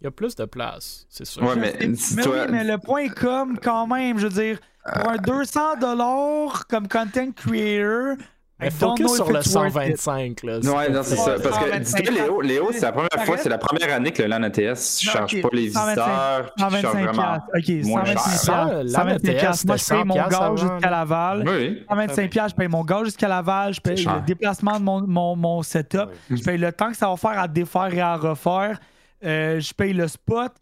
Il 0.00 0.04
y 0.04 0.06
a 0.06 0.10
plus 0.10 0.34
de 0.34 0.44
place, 0.44 1.06
c'est 1.08 1.24
sûr. 1.24 1.42
Ouais, 1.42 1.56
mais 1.56 1.72
sais- 1.72 1.94
si 1.96 2.16
mais 2.16 2.22
toi- 2.22 2.44
oui, 2.46 2.50
mais 2.50 2.64
le 2.64 2.78
point 2.78 3.00
est 3.04 3.14
comme 3.14 3.58
quand 3.58 3.86
même, 3.86 4.18
je 4.18 4.26
veux 4.26 4.42
dire, 4.42 4.58
pour 4.94 5.08
un 5.10 5.16
200$ 5.16 6.64
comme 6.68 6.88
content 6.88 7.30
creator, 7.32 8.16
Mais 8.60 8.70
focus 8.70 9.14
sur 9.16 9.30
le 9.32 9.40
it's 9.40 9.52
worth 9.54 9.66
it. 9.88 9.96
125. 9.98 10.42
Là, 10.44 10.58
Ouais, 10.58 10.88
non, 10.88 11.02
c'est 11.02 11.16
ça. 11.16 11.32
Parce 11.42 11.58
que, 11.58 11.64
125. 11.72 12.02
dis-toi, 12.02 12.14
Léo, 12.14 12.40
Léo 12.40 12.68
c'est 12.72 12.82
la 12.82 12.92
première 12.92 13.24
fois, 13.26 13.36
c'est 13.36 13.48
la 13.48 13.58
première 13.58 13.92
année 13.94 14.12
que 14.12 14.22
le 14.22 14.28
LAN 14.28 14.44
ETS 14.44 14.70
ne 14.70 15.10
charge 15.10 15.42
pas 15.42 15.48
les 15.52 15.70
125, 15.70 15.86
visiteurs. 15.86 16.52
puis 16.56 16.64
qu'il 16.64 16.70
charge 16.70 16.82
125 16.82 17.02
vraiment. 17.12 17.38
OK, 17.54 17.68
moins 17.84 18.04
125 18.04 18.30
cher. 18.30 18.38
Ça, 18.38 18.64
piastres. 18.64 18.84
la 18.84 18.90
125 18.90 19.14
NTS, 19.16 19.38
piastres. 19.40 19.66
Moi, 19.66 19.76
je 19.76 19.84
paye 19.84 20.04
mon 20.04 20.14
100 20.14 20.28
gage 20.28 20.60
jusqu'à. 20.60 20.90
Laval. 20.90 21.44
Oui. 21.48 21.84
125 21.90 22.30
piastres, 22.30 22.50
je 22.50 22.56
paye 22.56 22.68
mon 22.68 22.84
gage 22.84 23.04
jusqu'à 23.06 23.28
Laval, 23.28 23.74
je 23.74 23.80
paye 23.80 24.04
le 24.04 24.20
déplacement 24.26 24.78
de 24.78 24.84
mon, 24.84 25.00
mon, 25.06 25.36
mon 25.36 25.62
setup, 25.62 26.10
je 26.30 26.42
paye 26.42 26.58
le 26.58 26.70
temps 26.72 26.90
que 26.90 26.96
ça 26.96 27.08
va 27.08 27.16
faire 27.16 27.38
à 27.40 27.48
défaire 27.48 27.92
et 27.92 28.00
à 28.00 28.16
refaire, 28.16 28.78
euh, 29.24 29.58
je 29.58 29.74
paye 29.74 29.92
le 29.92 30.06
spot. 30.06 30.52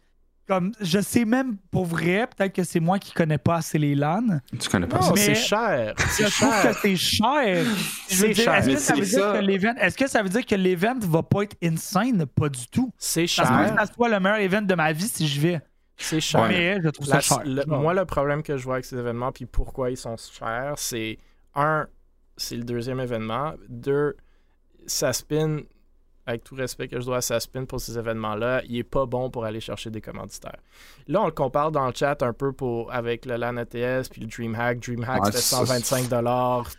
Comme, 0.45 0.73
je 0.81 0.99
sais 0.99 1.23
même 1.23 1.55
pour 1.71 1.85
vrai, 1.85 2.27
peut-être 2.27 2.53
que 2.53 2.63
c'est 2.65 2.81
moi 2.81 2.99
qui 2.99 3.13
connais 3.13 3.37
pas 3.37 3.55
assez 3.55 3.77
les 3.77 3.95
LAN. 3.95 4.39
Tu 4.59 4.67
connais 4.69 4.87
pas 4.87 5.01
ça. 5.01 5.13
C'est 5.15 5.35
cher. 5.35 5.93
Je 5.97 6.23
trouve 6.41 6.61
que 6.63 6.79
c'est 6.81 6.95
cher. 6.97 7.65
C'est 8.07 8.33
cher. 8.33 8.55
Est-ce 8.55 8.67
que 8.67 8.77
ça 8.77 8.93
c'est 8.93 8.99
veut 8.99 9.05
dire 9.05 9.19
ça. 9.19 9.33
que 9.33 9.37
l'event, 9.45 9.73
est-ce 9.79 9.97
que 9.97 10.07
ça 10.07 10.21
veut 10.21 10.27
dire 10.27 10.45
que 10.45 10.55
l'event 10.55 10.99
va 10.99 11.23
pas 11.23 11.43
être 11.43 11.55
insane? 11.63 12.25
Pas 12.25 12.49
du 12.49 12.67
tout. 12.67 12.91
C'est 12.97 13.25
cher. 13.25 13.45
que 13.45 13.79
ça 13.85 13.93
soit 13.93 14.09
le 14.09 14.19
meilleur 14.19 14.39
event 14.39 14.61
de 14.63 14.75
ma 14.75 14.91
vie 14.91 15.07
si 15.07 15.27
je 15.29 15.39
vais. 15.39 15.61
C'est 15.95 16.19
cher. 16.19 16.45
Mais 16.49 16.77
je 16.83 16.89
trouve 16.89 17.07
La- 17.07 17.21
ça 17.21 17.35
cher. 17.35 17.43
le- 17.45 17.63
moi, 17.65 17.93
le 17.93 18.03
problème 18.03 18.43
que 18.43 18.57
je 18.57 18.63
vois 18.65 18.73
avec 18.75 18.85
ces 18.85 18.97
événements, 18.97 19.31
puis 19.31 19.45
pourquoi 19.45 19.91
ils 19.91 19.97
sont 19.97 20.17
chers, 20.17 20.73
c'est 20.75 21.19
un, 21.55 21.87
c'est 22.35 22.57
le 22.57 22.63
deuxième 22.65 22.99
événement. 22.99 23.53
Deux, 23.69 24.17
ça 24.87 25.13
spin, 25.13 25.59
avec 26.25 26.43
tout 26.43 26.55
respect 26.55 26.87
que 26.87 26.99
je 26.99 27.05
dois 27.05 27.17
à 27.17 27.21
ça 27.21 27.39
spin 27.39 27.65
pour 27.65 27.79
ces 27.79 27.97
événements-là, 27.97 28.61
il 28.67 28.77
est 28.77 28.83
pas 28.83 29.05
bon 29.05 29.29
pour 29.29 29.45
aller 29.45 29.59
chercher 29.59 29.89
des 29.89 30.01
commanditaires. 30.01 30.59
Là, 31.07 31.21
on 31.21 31.25
le 31.25 31.31
compare 31.31 31.71
dans 31.71 31.85
le 31.87 31.93
chat 31.93 32.21
un 32.23 32.33
peu 32.33 32.53
pour, 32.53 32.91
avec 32.93 33.25
le 33.25 33.35
LAN 33.35 33.57
ETS 33.57 34.09
puis 34.09 34.21
le 34.21 34.27
DreamHack. 34.27 34.79
DreamHack, 34.79 35.23
Ouais, 35.23 35.31
c'était 35.31 35.39
ça, 35.39 35.57
125 35.57 36.09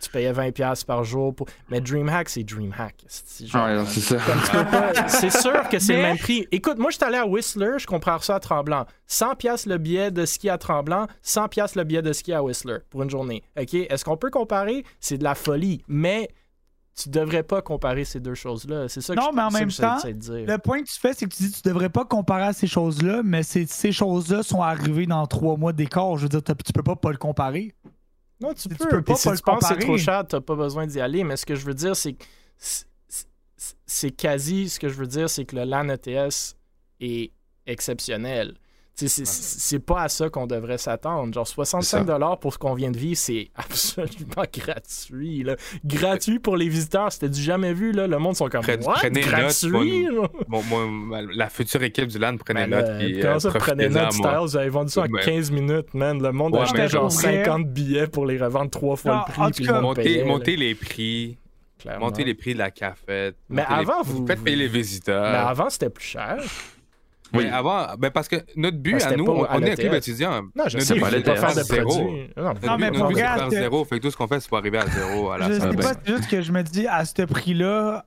tu 0.01 0.09
payais 0.09 0.33
20$ 0.33 0.85
par 0.85 1.03
jour. 1.03 1.35
Pour... 1.35 1.47
Mais 1.69 1.81
DreamHack, 1.81 2.29
c'est 2.29 2.43
DreamHack. 2.43 2.95
C'est 3.07 3.45
Ouais, 3.53 3.83
sûr 5.29 5.69
que 5.69 5.79
c'est 5.79 5.95
le 5.95 6.01
même 6.01 6.17
prix. 6.17 6.47
Écoute, 6.51 6.77
moi, 6.77 6.89
je 6.91 6.95
suis 6.97 7.05
allé 7.05 7.17
à 7.17 7.25
Whistler, 7.25 7.77
je 7.77 7.85
compare 7.85 8.23
ça 8.23 8.35
à 8.35 8.39
Tremblant. 8.39 8.85
100 9.07 9.35
pièces 9.35 9.65
le 9.65 9.77
billet 9.77 10.11
de 10.11 10.25
ski 10.25 10.49
à 10.49 10.57
Tremblant, 10.57 11.07
100 11.21 11.49
pièces 11.49 11.75
le 11.75 11.83
billet 11.83 12.01
de 12.01 12.13
ski 12.13 12.33
à 12.33 12.43
Whistler 12.43 12.77
pour 12.89 13.03
une 13.03 13.09
journée. 13.09 13.43
OK? 13.59 13.73
Est-ce 13.73 14.03
qu'on 14.05 14.17
peut 14.17 14.29
comparer? 14.29 14.83
C'est 14.99 15.17
de 15.17 15.23
la 15.23 15.35
folie. 15.35 15.83
Mais 15.87 16.29
tu 16.95 17.09
devrais 17.09 17.43
pas 17.43 17.61
comparer 17.61 18.05
ces 18.05 18.19
deux 18.19 18.35
choses-là. 18.35 18.87
C'est 18.87 19.01
ça 19.01 19.15
que 19.15 19.19
Non, 19.19 19.27
je 19.31 19.35
mais 19.35 19.41
en 19.41 19.51
même 19.51 19.69
que 19.69 19.81
temps, 19.81 19.97
dire. 20.13 20.45
Le 20.47 20.57
point 20.57 20.81
que 20.81 20.87
tu 20.87 20.97
fais, 20.99 21.13
c'est 21.13 21.25
que 21.27 21.35
tu 21.35 21.43
dis 21.43 21.51
que 21.51 21.57
tu 21.57 21.67
devrais 21.67 21.89
pas 21.89 22.05
comparer 22.05 22.45
à 22.45 22.53
ces 22.53 22.67
choses-là, 22.67 23.21
mais 23.23 23.43
ces, 23.43 23.65
ces 23.65 23.91
choses-là 23.91 24.43
sont 24.43 24.61
arrivées 24.61 25.05
dans 25.05 25.25
trois 25.27 25.57
mois 25.57 25.73
d'écart. 25.73 26.15
Je 26.17 26.23
veux 26.23 26.29
dire, 26.29 26.41
tu 26.43 26.73
peux 26.73 26.83
pas 26.83 26.95
pas 26.95 27.11
le 27.11 27.17
comparer. 27.17 27.73
Non, 28.41 28.53
tu 28.53 28.69
tu 28.69 28.75
peux. 28.75 28.87
peux 28.87 29.01
pas 29.03 29.15
si 29.15 29.27
pas 29.27 29.31
le 29.33 29.37
tu 29.37 29.43
penses 29.43 29.59
que 29.59 29.65
c'est 29.65 29.73
comparer. 29.73 29.85
trop 29.85 29.97
cher, 29.97 30.25
t'as 30.27 30.41
pas 30.41 30.55
besoin 30.55 30.87
d'y 30.87 30.99
aller. 31.01 31.23
Mais 31.25 31.35
ce 31.35 31.45
que 31.45 31.55
je 31.55 31.65
veux 31.65 31.73
dire, 31.73 31.95
c'est 31.95 32.13
que 32.13 32.23
c'est 33.85 34.11
quasi 34.11 34.69
ce 34.69 34.79
que 34.79 34.89
je 34.89 34.93
veux 34.95 35.07
dire, 35.07 35.29
c'est 35.29 35.45
que 35.45 35.55
le 35.55 35.63
LAN 35.63 35.89
ETS 35.89 36.55
est 37.01 37.31
exceptionnel. 37.65 38.55
C'est 38.97 39.09
c'est 39.09 39.79
pas 39.79 40.03
à 40.03 40.07
ça 40.09 40.29
qu'on 40.29 40.47
devrait 40.47 40.77
s'attendre. 40.77 41.33
Genre 41.33 41.45
65 41.45 42.07
pour 42.39 42.53
ce 42.53 42.57
qu'on 42.57 42.75
vient 42.75 42.91
de 42.91 42.97
vivre, 42.97 43.17
c'est 43.17 43.49
absolument 43.55 44.45
gratuit. 44.53 45.43
là. 45.43 45.57
Gratuit 45.83 46.39
pour 46.39 46.55
les 46.55 46.69
visiteurs, 46.69 47.11
c'était 47.11 47.27
du 47.27 47.41
jamais 47.41 47.73
vu. 47.73 47.91
Là. 47.91 48.07
Le 48.07 48.17
monde 48.19 48.37
sont 48.37 48.47
comme 48.47 48.61
Prenez- 48.61 48.85
What? 48.85 48.93
prenez 48.93 49.19
note, 49.21 49.29
gratuit. 49.29 50.07
Mon- 50.47 50.63
moi, 50.87 51.21
la 51.23 51.49
future 51.49 51.83
équipe 51.83 52.07
du 52.07 52.17
LAN 52.19 52.37
prenait 52.37 52.67
Ben 52.67 52.79
note. 52.87 52.97
puis, 52.99 53.19
comment 53.19 53.35
euh, 53.35 53.39
ça, 53.39 53.51
prenez 53.51 53.89
note. 53.89 54.13
Styles? 54.13 54.29
Vous 54.41 54.55
avez 54.57 54.69
vendu 54.69 54.91
ça 54.91 55.01
en 55.01 55.07
Ben, 55.07 55.19
15 55.25 55.51
minutes, 55.51 55.93
man. 55.93 56.21
Le 56.23 56.31
monde 56.31 56.53
Ouais, 56.55 56.61
achetait 56.61 56.77
mais 56.83 56.87
genre 56.87 57.09
pour 57.09 57.19
vrai- 57.19 57.43
50 57.43 57.67
billets 57.67 58.07
pour 58.07 58.25
les 58.25 58.37
revendre 58.37 58.71
trois 58.71 58.95
fois 58.95 59.25
Non, 59.37 59.45
le 59.47 59.51
prix. 59.51 59.63
le 59.65 59.81
Monter, 59.81 60.03
payait, 60.03 60.23
monter 60.23 60.55
les 60.55 60.73
prix. 60.73 61.37
Clairement. 61.79 62.05
Monter 62.05 62.23
les 62.23 62.33
prix 62.33 62.53
de 62.53 62.59
la 62.59 62.71
cafette. 62.71 63.35
Mais 63.49 63.61
monter 63.63 63.73
les- 63.73 63.79
avant, 63.91 64.01
vous- 64.03 64.25
Faites 64.25 64.41
payer 64.41 64.55
les 64.55 64.67
visiteurs. 64.69 65.31
Mais 65.31 65.37
avant, 65.37 65.69
c'était 65.69 65.89
plus 65.89 66.05
cher. 66.05 66.37
Mais 67.33 67.49
avant, 67.49 67.95
ben 67.97 68.11
parce 68.11 68.27
que 68.27 68.37
notre 68.55 68.77
but 68.77 68.93
Ben, 68.99 69.03
à 69.07 69.15
nous, 69.15 69.25
on, 69.25 69.43
à 69.45 69.57
on 69.57 69.61
est 69.61 69.71
un 69.71 69.75
club 69.75 69.93
étudiant. 69.93 70.41
Non, 70.55 70.65
je 70.67 70.77
Notre 70.77 70.81
sais 70.87 70.93
but, 70.95 70.99
pas, 71.01 71.09
c'est 71.11 71.21
pas 71.23 71.31
de 71.33 71.37
faire 71.39 71.55
de 71.55 71.61
zéro. 71.63 72.01
Non, 72.37 72.43
Notre 72.53 72.65
Non, 72.65 72.77
mais 72.77 72.91
but, 72.91 72.97
pour 72.99 73.09
nous, 73.09 73.15
c'est 73.17 73.21
faire 73.23 73.49
zéro. 73.49 73.85
Fait 73.85 73.97
que 73.99 74.03
tout 74.03 74.11
ce 74.11 74.17
qu'on 74.17 74.27
fait, 74.27 74.39
c'est 74.39 74.47
pour 74.49 74.57
arriver 74.57 74.77
à 74.77 74.87
zéro 74.87 75.31
à 75.31 75.37
la 75.37 75.47
Je 75.49 75.59
fin. 75.59 75.71
sais 75.71 75.77
pas, 75.77 75.93
c'est 76.05 76.15
juste 76.15 76.29
que 76.29 76.41
je 76.41 76.51
me 76.51 76.61
dis, 76.63 76.87
à 76.87 77.03
ce 77.05 77.21
prix-là, 77.23 78.05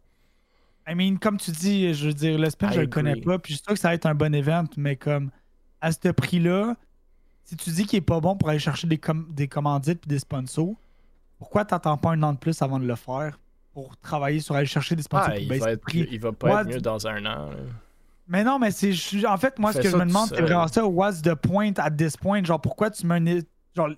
I 0.89 0.95
mean, 0.95 1.17
comme 1.19 1.37
tu 1.37 1.51
dis, 1.51 1.93
je 1.95 2.07
veux 2.07 2.15
dire, 2.15 2.39
le 2.39 2.49
spin, 2.49 2.71
je 2.71 2.81
le 2.81 2.87
connais 2.87 3.17
pas, 3.17 3.39
puis 3.39 3.53
je 3.53 3.59
suis 3.59 3.65
sûr 3.65 3.75
que 3.75 3.81
ça 3.81 3.89
va 3.89 3.95
être 3.95 4.07
un 4.07 4.15
bon 4.15 4.35
event, 4.35 4.65
mais 4.77 4.97
comme, 4.97 5.31
à 5.81 5.93
ce 5.93 6.09
prix-là, 6.09 6.77
si 7.45 7.57
tu 7.57 7.71
dis 7.71 7.85
qu'il 7.87 7.99
est 7.99 8.03
pas 8.03 8.21
bon 8.21 8.37
pour 8.37 8.49
aller 8.49 8.59
chercher 8.59 8.87
des, 8.87 8.99
com- 8.99 9.27
des 9.31 9.49
commandites 9.49 10.01
puis 10.01 10.09
des 10.09 10.19
sponsors, 10.19 10.75
pourquoi 11.39 11.65
t'attends 11.65 11.97
pas 11.97 12.11
un 12.13 12.23
an 12.23 12.33
de 12.33 12.39
plus 12.39 12.61
avant 12.63 12.79
de 12.79 12.87
le 12.87 12.95
faire 12.97 13.39
pour 13.75 13.97
travailler 13.99 14.41
sur 14.41 14.55
aller 14.57 14.67
chercher 14.67 14.97
des 14.97 15.03
sponsors 15.03 15.29
Ah, 15.31 15.35
pour 15.35 15.41
il, 15.43 15.59
va 15.61 15.67
le 15.67 15.73
être, 15.73 15.81
prix? 15.83 16.09
il 16.11 16.21
va 16.21 16.33
pas 16.33 16.49
What? 16.49 16.61
être 16.63 16.69
mieux 16.69 16.81
dans 16.81 17.07
un 17.07 17.19
an. 17.27 17.51
là. 17.51 17.57
Mais 18.29 18.45
non, 18.45 18.59
mais 18.59 18.71
c'est. 18.71 18.93
En 19.27 19.39
fait, 19.39 19.59
moi, 19.59 19.73
ce 19.73 19.79
que 19.79 19.89
je 19.89 19.97
me 19.97 20.05
demande, 20.05 20.29
c'est 20.29 20.41
vraiment 20.43 20.69
ça. 20.69 20.85
What's 20.87 21.23
the 21.23 21.35
point 21.35 21.73
at 21.79 21.91
this 21.93 22.15
point? 22.17 22.45
Genre, 22.45 22.61
pourquoi 22.61 22.91
tu 22.91 23.07
mets 23.07 23.15
un. 23.17 23.41
Genre, 23.75 23.89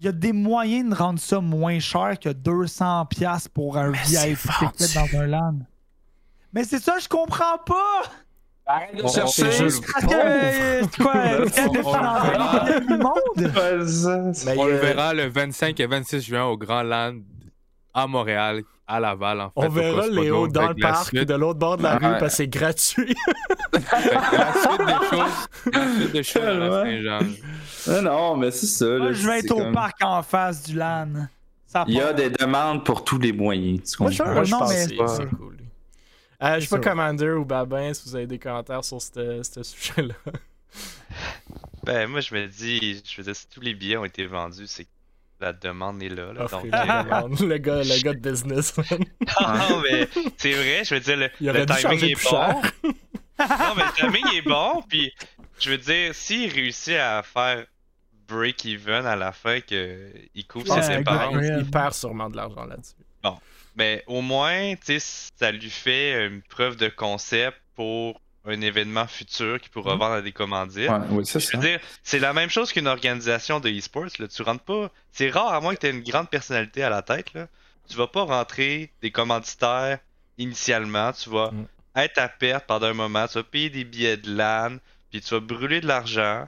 il 0.00 0.04
y 0.04 0.08
a 0.08 0.12
des 0.12 0.32
moyens 0.32 0.88
de 0.90 0.94
rendre 0.94 1.18
ça 1.18 1.40
moins 1.40 1.80
cher 1.80 2.18
que 2.20 2.28
200$ 2.28 3.08
piastres 3.08 3.50
pour 3.50 3.76
un 3.76 3.90
VIP 3.90 4.38
ticket 4.78 4.94
dans 4.94 5.18
un 5.20 5.26
LAN. 5.26 5.54
Mais 6.52 6.62
c'est 6.64 6.78
ça, 6.78 6.94
je 7.00 7.08
comprends 7.08 7.58
pas! 7.66 8.02
Arrête 8.64 8.94
de 8.96 9.06
chercher. 9.08 9.44
euh, 9.44 9.70
C'est 9.70 11.02
quoi? 11.02 11.14
On- 14.56 14.64
le 14.66 14.74
a- 14.74 14.78
verra 14.80 15.14
le 15.14 15.28
25 15.28 15.80
et 15.80 15.86
26 15.86 16.20
juin 16.20 16.44
au 16.44 16.56
Grand 16.56 16.82
Land 16.82 17.16
à 18.02 18.06
Montréal, 18.06 18.62
à 18.86 19.00
Laval, 19.00 19.40
en 19.40 19.46
fait. 19.48 19.52
On 19.56 19.68
verra. 19.68 20.06
Léo 20.08 20.48
dans 20.48 20.68
le 20.68 20.74
parc 20.74 21.06
suite- 21.08 21.28
de 21.28 21.34
l'autre 21.34 21.58
bord 21.58 21.76
de 21.76 21.82
la 21.82 21.94
rue 21.94 22.00
parce 22.00 22.20
que 22.20 22.28
c'est 22.30 22.48
gratuit. 22.48 23.14
fait 23.74 23.80
que 23.82 24.36
la 24.36 24.52
suite 24.52 24.82
des 24.86 24.92
choses, 25.10 25.48
la 25.72 25.94
suite 25.96 26.12
des 26.12 26.22
choses 26.22 26.42
à 26.42 26.54
la 26.54 26.82
Tellement. 26.82 27.20
Saint-Jean. 27.20 28.02
Non, 28.02 28.02
non, 28.02 28.36
mais 28.36 28.50
c'est 28.50 28.66
ça. 28.66 28.86
Moi, 28.86 28.98
là, 28.98 29.12
je 29.12 29.26
vais 29.26 29.38
être 29.40 29.50
au 29.52 29.72
parc 29.72 29.96
en 30.02 30.22
face 30.22 30.62
du 30.64 30.74
LAN. 30.76 31.28
Ça 31.66 31.84
Il 31.86 31.94
y 31.94 32.00
a 32.00 32.12
des 32.14 32.30
demandes 32.30 32.84
pour 32.84 33.04
tous 33.04 33.18
les 33.18 33.32
moyens. 33.32 33.92
Tu 33.94 34.02
Moi, 34.02 34.10
je-? 34.10 34.22
Moi, 34.22 34.44
je 34.44 34.50
non, 34.52 34.58
pense 34.60 34.68
mais- 34.70 34.86
c'est- 34.86 34.96
cool. 35.36 35.56
Euh, 36.42 36.54
je 36.60 36.66
sais 36.66 36.78
pas. 36.78 36.90
Commander 36.90 37.30
ou 37.32 37.44
Babin, 37.44 37.92
si 37.92 38.08
vous 38.08 38.14
avez 38.16 38.26
des 38.26 38.38
commentaires 38.38 38.84
sur 38.84 39.02
ce 39.02 39.42
sujet-là. 39.62 40.14
Ben, 41.84 42.08
moi, 42.08 42.20
je 42.20 42.34
me 42.34 42.46
dis, 42.46 43.02
je 43.04 43.16
veux 43.16 43.24
dire, 43.24 43.34
si 43.36 43.46
tous 43.48 43.60
les 43.60 43.74
billets 43.74 43.96
ont 43.96 44.04
été 44.04 44.24
vendus, 44.26 44.66
c'est 44.66 44.84
que 44.84 44.88
la 45.40 45.52
demande 45.52 46.02
est 46.02 46.08
là. 46.08 46.32
là. 46.32 46.44
Offrez 46.44 46.68
donc, 46.70 47.40
euh, 47.40 47.46
le, 47.46 47.58
gars, 47.58 47.82
le 47.82 48.02
gars 48.02 48.14
de 48.14 48.18
business. 48.30 48.76
man. 48.76 48.86
non, 49.40 49.80
mais 49.82 50.08
c'est 50.36 50.52
vrai, 50.52 50.82
je 50.84 50.94
veux 50.94 51.00
dire, 51.00 51.16
le, 51.16 51.30
le 51.40 51.66
timing 51.66 52.04
est 52.10 52.14
bon. 52.24 52.30
cher. 52.30 52.54
non, 52.82 53.74
mais 53.76 53.84
le 53.84 53.92
timing 53.96 54.26
est 54.36 54.42
bon, 54.42 54.82
puis 54.88 55.12
je 55.60 55.70
veux 55.70 55.78
dire, 55.78 56.14
s'il 56.14 56.52
réussit 56.52 56.94
à 56.96 57.22
faire 57.22 57.64
break-even 58.28 59.06
à 59.06 59.16
la 59.16 59.32
fin, 59.32 59.60
qu'il 59.60 60.44
couvre 60.48 60.74
Ouais, 60.74 60.82
ses 60.82 60.98
dépenses, 60.98 61.34
il 61.58 61.70
perd 61.70 61.94
sûrement 61.94 62.28
de 62.28 62.36
l'argent 62.36 62.64
là-dessus. 62.64 62.94
mais 63.76 64.02
au 64.06 64.20
moins, 64.20 64.74
tu 64.74 64.98
sais, 64.98 65.30
ça 65.38 65.50
lui 65.52 65.70
fait 65.70 66.26
une 66.26 66.42
preuve 66.42 66.76
de 66.76 66.88
concept 66.88 67.56
pour 67.74 68.20
un 68.48 68.60
événement 68.60 69.06
futur 69.06 69.60
qui 69.60 69.68
pourra 69.68 69.92
vendre 69.96 70.14
à 70.14 70.22
des 70.22 70.32
commandites. 70.32 70.88
Ouais, 70.88 70.98
oui, 71.10 71.24
c'est 71.26 71.56
dire, 71.58 71.80
la 72.20 72.32
même 72.32 72.50
chose 72.50 72.72
qu'une 72.72 72.86
organisation 72.88 73.60
de 73.60 73.68
e-sports. 73.70 74.08
Là. 74.18 74.28
Tu 74.28 74.42
rentres 74.42 74.64
pas. 74.64 74.90
C'est 75.12 75.30
rare, 75.30 75.52
à 75.52 75.60
moins 75.60 75.74
que 75.74 75.80
tu 75.80 75.86
aies 75.86 75.90
une 75.90 76.02
grande 76.02 76.28
personnalité 76.30 76.82
à 76.82 76.90
la 76.90 77.02
tête. 77.02 77.32
Là. 77.34 77.46
Tu 77.88 77.96
vas 77.96 78.06
pas 78.06 78.22
rentrer 78.22 78.90
des 79.02 79.10
commanditaires 79.10 79.98
initialement. 80.38 81.12
Tu 81.12 81.30
vas 81.30 81.50
Mm. 81.50 81.66
être 81.96 82.18
à 82.18 82.28
perte 82.28 82.66
pendant 82.66 82.86
un 82.86 82.92
moment. 82.94 83.26
Tu 83.28 83.34
vas 83.34 83.44
payer 83.44 83.70
des 83.70 83.84
billets 83.84 84.16
de 84.16 84.30
LAN. 84.34 84.76
Puis 85.10 85.20
tu 85.20 85.34
vas 85.34 85.40
brûler 85.40 85.80
de 85.80 85.86
l'argent. 85.86 86.46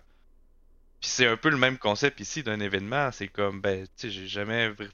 Puis 1.01 1.09
c'est 1.10 1.27
un 1.27 1.36
peu 1.36 1.48
le 1.48 1.56
même 1.56 1.78
concept 1.78 2.20
ici 2.20 2.43
d'un 2.43 2.60
événement. 2.60 3.10
C'est 3.12 3.28
comme, 3.28 3.60
ben, 3.60 3.85
tu 3.85 3.90
sais, 3.97 4.10
j'ai 4.10 4.27
jamais 4.27 4.68
Ouais, 4.68 4.86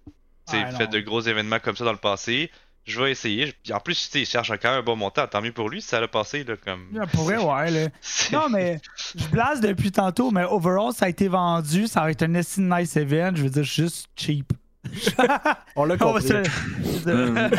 fait 0.76 0.84
non. 0.84 0.90
de 0.90 1.00
gros 1.00 1.20
événements 1.20 1.58
comme 1.58 1.74
ça 1.74 1.84
dans 1.84 1.90
le 1.92 1.98
passé. 1.98 2.50
Je 2.86 3.00
vais 3.02 3.10
essayer. 3.10 3.52
En 3.72 3.80
plus, 3.80 3.96
tu 3.96 4.10
sais, 4.10 4.20
il 4.22 4.26
cherche 4.26 4.48
quand 4.62 4.70
même 4.70 4.78
un 4.78 4.82
bon 4.82 4.94
montant. 4.96 5.26
Tant 5.26 5.42
mieux 5.42 5.52
pour 5.52 5.68
lui 5.68 5.82
si 5.82 5.88
ça 5.88 6.00
l'a 6.00 6.06
passé. 6.08 6.44
Là, 6.44 6.54
comme... 6.56 6.86
Pour 7.12 7.24
vrai, 7.24 7.36
ouais. 7.36 7.70
Là. 7.70 7.88
Non, 8.32 8.48
mais 8.48 8.78
je 9.18 9.26
blase 9.28 9.60
depuis 9.60 9.90
tantôt, 9.90 10.30
mais 10.30 10.44
overall, 10.44 10.92
ça 10.92 11.06
a 11.06 11.08
été 11.08 11.26
vendu. 11.28 11.86
Ça 11.88 12.02
va 12.02 12.10
être 12.12 12.22
un 12.22 12.28
nice 12.28 12.96
event. 12.96 13.32
Je 13.34 13.42
veux 13.42 13.50
dire, 13.50 13.64
juste 13.64 14.06
cheap. 14.16 14.52
On 15.76 15.84
l'a 15.84 15.96
compris. 15.96 16.22
se- 16.28 16.66
Mm. 17.06 17.50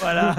voilà. 0.00 0.34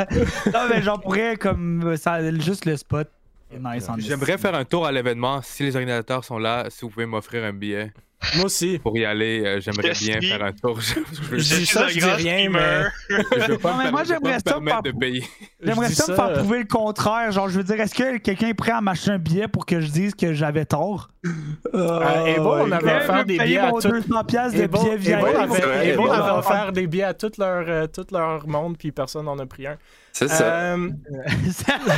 Non, 0.53 0.67
mais 0.69 0.81
j'en 0.81 0.97
pourrais 0.97 1.35
comme 1.37 1.95
ça, 1.97 2.21
juste 2.39 2.65
le 2.65 2.77
spot. 2.77 3.07
nice 3.51 3.87
J'aimerais 3.99 4.37
faire 4.37 4.55
un 4.55 4.65
tour 4.65 4.85
à 4.85 4.91
l'événement. 4.91 5.41
Si 5.41 5.63
les 5.63 5.75
organisateurs 5.75 6.23
sont 6.23 6.37
là, 6.37 6.65
si 6.69 6.81
vous 6.81 6.89
pouvez 6.89 7.05
m'offrir 7.05 7.43
un 7.43 7.53
billet 7.53 7.91
Moi 8.35 8.45
aussi. 8.45 8.79
pour 8.79 8.97
y 8.97 9.05
aller, 9.05 9.43
euh, 9.45 9.59
j'aimerais 9.59 9.83
bien 9.83 9.93
suis- 9.93 10.27
faire 10.29 10.43
un 10.43 10.51
tour. 10.51 10.79
je, 10.81 10.93
je- 11.31 11.37
Je 11.37 11.55
dis 11.55 11.65
ça, 11.65 11.87
je 11.87 11.99
dis 11.99 12.05
rien, 12.05 12.49
mais. 12.49 12.83
je 13.09 13.51
veux 13.51 13.57
pas 13.57 13.71
Non, 13.73 13.77
me 13.79 13.83
mais 13.85 13.91
moi, 13.91 14.03
j'aimerais 14.03 14.33
me 14.35 14.37
ça 14.39 14.43
permettre 14.43 14.75
par- 14.75 14.83
de 14.83 14.91
payer. 14.91 15.23
J'aimerais 15.61 15.89
ça 15.89 16.11
me 16.11 16.15
faire 16.15 16.33
prouver 16.33 16.59
le 16.59 16.65
contraire. 16.65 17.31
Genre, 17.31 17.49
je 17.49 17.57
veux 17.57 17.63
dire, 17.63 17.79
est-ce 17.79 17.93
que 17.95 18.17
quelqu'un 18.17 18.47
est 18.47 18.53
prêt 18.53 18.71
à 18.71 18.81
m'acheter 18.81 19.11
un 19.11 19.17
billet 19.19 19.47
pour 19.47 19.65
que 19.65 19.79
je 19.81 19.89
dise 19.91 20.15
que 20.15 20.33
j'avais 20.33 20.65
tort? 20.65 21.09
Euh, 21.73 22.25
et 22.25 22.35
bon, 22.35 22.65
on 22.67 22.71
avait 22.71 22.95
offert 22.97 23.25
des 23.25 23.37
billets 23.37 23.57
à 23.59 23.71
tout. 23.71 23.87
200 23.89 24.23
piastres 24.25 24.57
de 24.57 24.63
Et 24.63 24.67
bon, 24.67 24.81
billets 24.83 24.93
et 24.95 24.97
VIP. 24.97 25.19
bon 25.19 25.27
c'est 25.53 25.63
avait, 25.63 25.89
et 25.89 25.95
bon 25.95 26.09
offert 26.09 26.71
des 26.73 26.87
billets 26.87 27.03
à 27.03 27.13
tout 27.13 27.31
leur, 27.37 27.63
euh, 27.67 27.87
tout 27.87 28.05
leur 28.11 28.45
monde, 28.47 28.77
puis 28.77 28.91
personne 28.91 29.25
n'en 29.25 29.39
a 29.39 29.45
pris 29.45 29.67
un. 29.67 29.77
C'est 30.11 30.27
ça. 30.27 30.43
Euh, 30.43 30.89
c'est 31.51 31.71
vrai. 31.71 31.95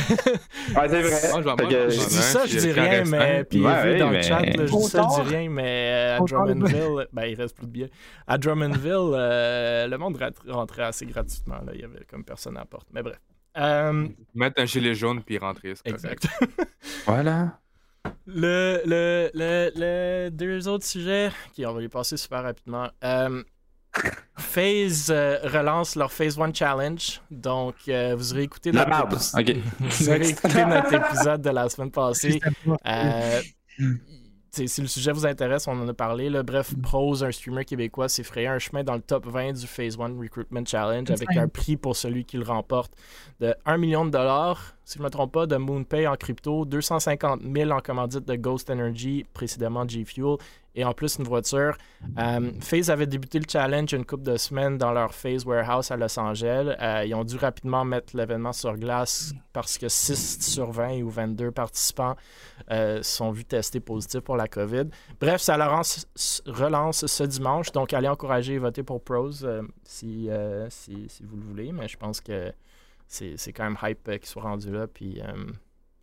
Moi, 0.72 0.86
je 0.88 2.08
dis 2.08 2.14
ça, 2.14 2.46
je 2.46 2.56
dis 2.58 2.72
rien, 2.72 3.02
mais 3.04 3.44
puis 3.44 3.60
dans 3.60 4.10
le 4.10 4.22
chat, 4.22 4.38
je 4.44 4.62
dis 4.64 4.82
ça, 4.84 5.06
je 5.16 5.22
dis 5.28 5.34
rien, 5.34 5.50
mais 5.50 6.15
à. 6.16 6.26
Drummondville, 6.26 7.06
ben 7.12 7.24
il 7.24 7.34
reste 7.34 7.56
plus 7.56 7.66
de 7.66 7.70
billets. 7.72 7.90
À 8.26 8.38
Drummondville, 8.38 9.12
euh, 9.14 9.86
le 9.86 9.98
monde 9.98 10.18
rentrait 10.48 10.82
assez 10.84 11.06
gratuitement, 11.06 11.56
là, 11.64 11.72
il 11.74 11.80
y 11.80 11.84
avait 11.84 12.04
comme 12.10 12.24
personne 12.24 12.56
à 12.56 12.60
la 12.60 12.66
porte. 12.66 12.88
Mais 12.92 13.02
bref. 13.02 13.20
Euh, 13.58 14.06
Mettre 14.34 14.60
un 14.60 14.66
gilet 14.66 14.94
jaune 14.94 15.22
puis 15.22 15.38
rentrer. 15.38 15.74
c'est 15.74 15.90
correct. 15.92 16.24
exact. 16.24 16.68
Voilà. 17.06 17.58
Le, 18.26 18.82
le, 18.84 19.30
le, 19.34 19.70
le 19.74 20.30
deux 20.30 20.68
autres 20.68 20.84
sujets, 20.84 21.30
qui 21.54 21.64
on 21.66 21.72
va 21.72 21.80
les 21.80 21.88
passer 21.88 22.16
super 22.16 22.42
rapidement. 22.42 22.88
Euh, 23.02 23.42
FaZe 24.36 25.10
euh, 25.10 25.38
relance 25.44 25.96
leur 25.96 26.12
Phase 26.12 26.38
1 26.38 26.52
Challenge. 26.52 27.20
Donc, 27.30 27.74
euh, 27.88 28.14
vous 28.14 28.32
aurez 28.34 28.42
écouté 28.42 28.70
La 28.72 28.84
notre 28.84 29.08
merde. 29.08 29.14
épi- 29.14 29.56
Ok. 29.56 29.62
vous 29.80 30.08
aurez 30.10 30.28
écouté 30.28 30.64
notre 30.66 30.92
épisode 30.92 31.40
de 31.40 31.50
la 31.50 31.68
semaine 31.70 31.90
passée. 31.90 32.38
Si 34.64 34.80
le 34.80 34.86
sujet 34.86 35.12
vous 35.12 35.26
intéresse, 35.26 35.68
on 35.68 35.78
en 35.78 35.86
a 35.86 35.92
parlé. 35.92 36.30
Là. 36.30 36.42
Bref, 36.42 36.72
Prose, 36.82 37.22
un 37.22 37.30
streamer 37.30 37.66
québécois, 37.66 38.08
s'est 38.08 38.22
frayé 38.22 38.46
un 38.46 38.58
chemin 38.58 38.82
dans 38.82 38.94
le 38.94 39.02
top 39.02 39.26
20 39.26 39.52
du 39.52 39.66
Phase 39.66 39.98
1 40.00 40.18
Recruitment 40.18 40.64
Challenge 40.64 41.10
avec 41.10 41.36
un 41.36 41.46
prix 41.46 41.76
pour 41.76 41.94
celui 41.94 42.24
qui 42.24 42.38
le 42.38 42.44
remporte 42.44 42.92
de 43.40 43.54
1 43.66 43.76
million 43.76 44.06
de 44.06 44.10
dollars, 44.10 44.74
si 44.84 44.94
je 44.94 45.00
ne 45.00 45.04
me 45.04 45.10
trompe 45.10 45.32
pas, 45.32 45.46
de 45.46 45.56
MoonPay 45.56 46.06
en 46.06 46.16
crypto, 46.16 46.64
250 46.64 47.42
000 47.42 47.70
en 47.70 47.80
commandite 47.80 48.24
de 48.24 48.34
Ghost 48.36 48.70
Energy, 48.70 49.26
précédemment 49.34 49.86
G-Fuel, 49.86 50.36
et 50.76 50.84
en 50.84 50.92
plus 50.92 51.16
une 51.16 51.24
voiture. 51.24 51.76
Euh, 52.18 52.52
FaZe 52.60 52.90
avait 52.90 53.06
débuté 53.06 53.38
le 53.38 53.46
challenge 53.50 53.92
une 53.94 54.04
couple 54.04 54.24
de 54.24 54.36
semaines 54.36 54.76
dans 54.76 54.92
leur 54.92 55.14
FaZe 55.14 55.44
Warehouse 55.46 55.90
à 55.90 55.96
Los 55.96 56.18
Angeles. 56.18 56.76
Euh, 56.80 57.04
ils 57.06 57.14
ont 57.14 57.24
dû 57.24 57.36
rapidement 57.36 57.84
mettre 57.84 58.14
l'événement 58.16 58.52
sur 58.52 58.76
glace 58.76 59.32
parce 59.54 59.78
que 59.78 59.88
6 59.88 60.38
sur 60.42 60.70
20 60.70 61.00
ou 61.00 61.08
22 61.08 61.50
participants 61.50 62.14
euh, 62.70 63.02
sont 63.02 63.30
vus 63.30 63.46
tester 63.46 63.80
positifs 63.80 64.20
pour 64.20 64.36
la 64.36 64.48
COVID. 64.48 64.84
Bref, 65.18 65.40
ça 65.40 65.56
leur 65.56 65.70
relance, 66.46 67.06
ce 67.06 67.24
dimanche. 67.24 67.72
Donc, 67.72 67.94
allez 67.94 68.08
encourager 68.08 68.54
et 68.54 68.58
voter 68.58 68.82
pour 68.82 69.02
Pros 69.02 69.32
si, 69.84 70.28
si, 70.68 71.22
vous 71.22 71.36
le 71.36 71.42
voulez. 71.42 71.72
Mais 71.72 71.88
je 71.88 71.96
pense 71.96 72.20
que 72.20 72.52
c'est 73.08 73.52
quand 73.52 73.64
même 73.64 73.78
hype 73.82 74.06
euh, 74.08 74.18
qu'il 74.18 74.26
soit 74.26 74.42
rendu 74.42 74.70
là. 74.70 74.86
Puis 74.86 75.22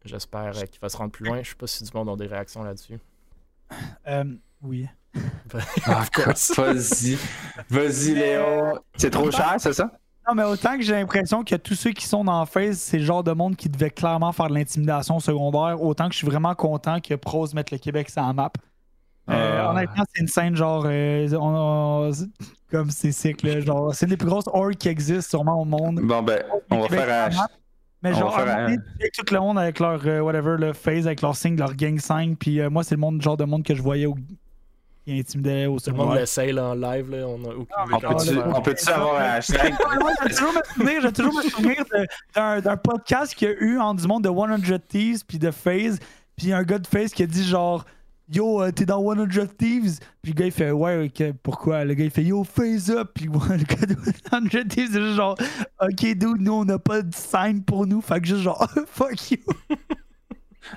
j'espère 0.03 0.53
qu'il 0.53 0.81
va 0.81 0.89
se 0.89 0.97
rendre 0.97 1.11
plus 1.11 1.25
loin. 1.25 1.43
Je 1.43 1.49
sais 1.49 1.55
pas 1.55 1.67
si 1.67 1.83
du 1.83 1.91
monde 1.93 2.09
a 2.09 2.15
des 2.15 2.27
réactions 2.27 2.63
là-dessus. 2.63 2.97
Oui. 4.63 4.87
Ah, 5.85 6.03
Vas-y. 6.57 7.17
Vas-y, 7.69 8.15
Léo. 8.15 8.79
C'est 8.95 9.11
trop 9.11 9.29
cher, 9.29 9.55
c'est 9.59 9.73
ça? 9.73 9.91
Non, 10.27 10.33
mais 10.35 10.43
autant 10.43 10.77
que 10.77 10.81
j'ai 10.83 10.93
l'impression 10.93 11.43
que 11.43 11.55
tous 11.55 11.75
ceux 11.75 11.91
qui 11.91 12.05
sont 12.07 12.23
dans 12.23 12.45
Phase, 12.45 12.77
c'est 12.79 12.97
le 12.97 13.03
genre 13.05 13.23
de 13.23 13.33
monde 13.33 13.55
qui 13.55 13.69
devait 13.69 13.89
clairement 13.91 14.31
faire 14.31 14.47
de 14.47 14.53
l'intimidation 14.55 15.19
secondaire, 15.19 15.81
autant 15.83 16.07
que 16.07 16.13
je 16.13 16.17
suis 16.19 16.27
vraiment 16.27 16.55
content 16.55 16.99
que 17.01 17.13
Prose 17.13 17.53
mette 17.53 17.69
le 17.71 17.77
Québec 17.77 18.09
sur 18.09 18.21
la 18.23 18.33
map. 18.33 18.51
Euh, 19.29 19.59
Ah. 19.61 19.71
Honnêtement, 19.71 20.03
c'est 20.13 20.21
une 20.21 20.27
scène 20.27 20.55
genre. 20.55 20.83
euh, 20.87 21.27
on- 21.33 22.09
on- 22.09 22.11
comme 22.71 22.89
c'est 22.89 23.11
sick, 23.11 23.43
là, 23.43 23.59
genre, 23.59 23.93
c'est 23.93 24.05
une 24.05 24.11
des 24.11 24.17
plus 24.17 24.27
grosses 24.27 24.47
orgs 24.47 24.75
qui 24.75 24.87
existent 24.89 25.37
sûrement 25.37 25.61
au 25.61 25.65
monde. 25.65 25.99
Bon, 26.01 26.21
ben, 26.23 26.43
on 26.71 26.79
va 26.79 26.87
Québec 26.87 27.05
faire 27.05 27.27
un. 27.27 27.47
Mais 28.01 28.11
on 28.13 28.19
genre, 28.19 28.35
va 28.37 28.45
faire 28.45 28.57
un 28.69 28.75
tout 28.75 29.33
le 29.33 29.39
monde 29.39 29.59
avec 29.59 29.79
leur 29.79 30.01
euh, 30.07 30.19
whatever, 30.21 30.55
le 30.57 30.73
phase, 30.73 31.05
avec 31.05 31.21
leur 31.21 31.35
signe, 31.35 31.55
leur 31.57 31.73
gang 31.75 31.99
sign. 31.99 32.35
Puis 32.35 32.59
euh, 32.59 32.69
moi, 32.69 32.83
c'est 32.83 32.95
le 32.95 33.01
monde, 33.01 33.21
genre 33.21 33.37
de 33.37 33.45
monde 33.45 33.63
que 33.63 33.75
je 33.75 33.81
voyais 33.81 34.05
au... 34.07 34.15
qui 35.03 35.19
intimidait 35.19 35.65
au 35.65 35.79
Tout 35.79 35.89
le 35.89 35.95
monde 35.95 36.01
secondaire. 36.01 36.21
l'essaye 36.21 36.51
là, 36.51 36.65
en 36.65 36.73
live. 36.73 37.09
Là. 37.09 37.27
On 37.27 37.43
a 37.43 37.53
aucune 37.53 37.65
Ah, 37.75 37.85
mais 37.87 37.95
On 38.55 38.61
peut-tu 38.61 38.85
on 38.89 38.93
avoir 38.93 39.15
un 39.15 39.25
hashtag? 39.35 39.73
Vais 40.23 40.29
toujours 40.29 40.53
me 40.53 40.61
souvenir, 40.73 41.13
toujours 41.13 41.33
me 41.33 41.49
souvenir 41.49 41.83
d'un, 42.35 42.77
podcast 42.77 43.35
qu'il 43.35 43.49
y 43.49 43.51
a 43.51 43.55
eu 43.55 43.79
en 43.79 43.93
du 43.93 44.07
monde 44.07 44.23
de 44.23 44.29
100 44.29 44.79
Thieves 44.87 45.25
puis 45.27 45.39
de 45.39 45.51
FaZe. 45.51 45.99
Puis 46.35 46.53
un 46.53 46.63
gars 46.63 46.79
de 46.79 46.87
FaZe 46.87 47.11
qui 47.11 47.23
a 47.23 47.27
dit 47.27 47.43
genre 47.43 47.85
Yo, 48.31 48.61
euh, 48.61 48.71
t'es 48.71 48.85
dans 48.85 49.03
100 49.03 49.27
Thieves? 49.57 49.99
Puis 50.21 50.31
le 50.31 50.37
gars 50.37 50.45
il 50.45 50.51
fait 50.51 50.71
Ouais, 50.71 51.05
ok, 51.05 51.33
pourquoi? 51.43 51.83
Le 51.83 51.93
gars 51.93 52.05
il 52.05 52.11
fait 52.11 52.23
Yo, 52.23 52.43
FaZe 52.43 52.91
up. 52.91 53.11
Puis 53.13 53.25
le 53.49 53.63
gars 53.63 53.85
de 53.85 53.95
100 54.29 54.67
Thieves 54.69 54.89
c'est 54.93 55.01
juste 55.01 55.15
genre 55.15 55.35
Ok, 55.81 55.99
dude, 55.99 56.39
nous 56.39 56.53
on 56.53 56.65
n'a 56.65 56.79
pas 56.79 57.01
de 57.01 57.13
sign 57.13 57.61
pour 57.63 57.85
nous. 57.85 58.01
Fait 58.01 58.21
que 58.21 58.27
juste 58.27 58.41
genre 58.41 58.65
Fuck 58.87 59.31
you. 59.31 59.37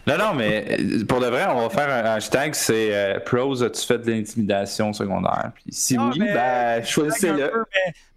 Non, 0.06 0.18
non, 0.18 0.34
mais 0.34 0.64
euh, 0.80 1.04
pour 1.06 1.20
de 1.20 1.26
vrai, 1.26 1.44
on 1.48 1.66
va 1.66 1.70
faire 1.70 1.88
un 1.90 2.14
hashtag, 2.14 2.54
c'est 2.54 2.88
euh, 2.92 3.18
Pros, 3.20 3.62
as-tu 3.62 3.86
fait 3.86 3.98
de 3.98 4.10
l'intimidation 4.10 4.92
secondaire? 4.92 5.50
Puis 5.54 5.64
si 5.70 5.96
Non, 5.96 6.10
oui, 6.12 6.18
mais- 6.20 6.32
ben, 6.34 6.84
choisissez-le. 6.84 7.50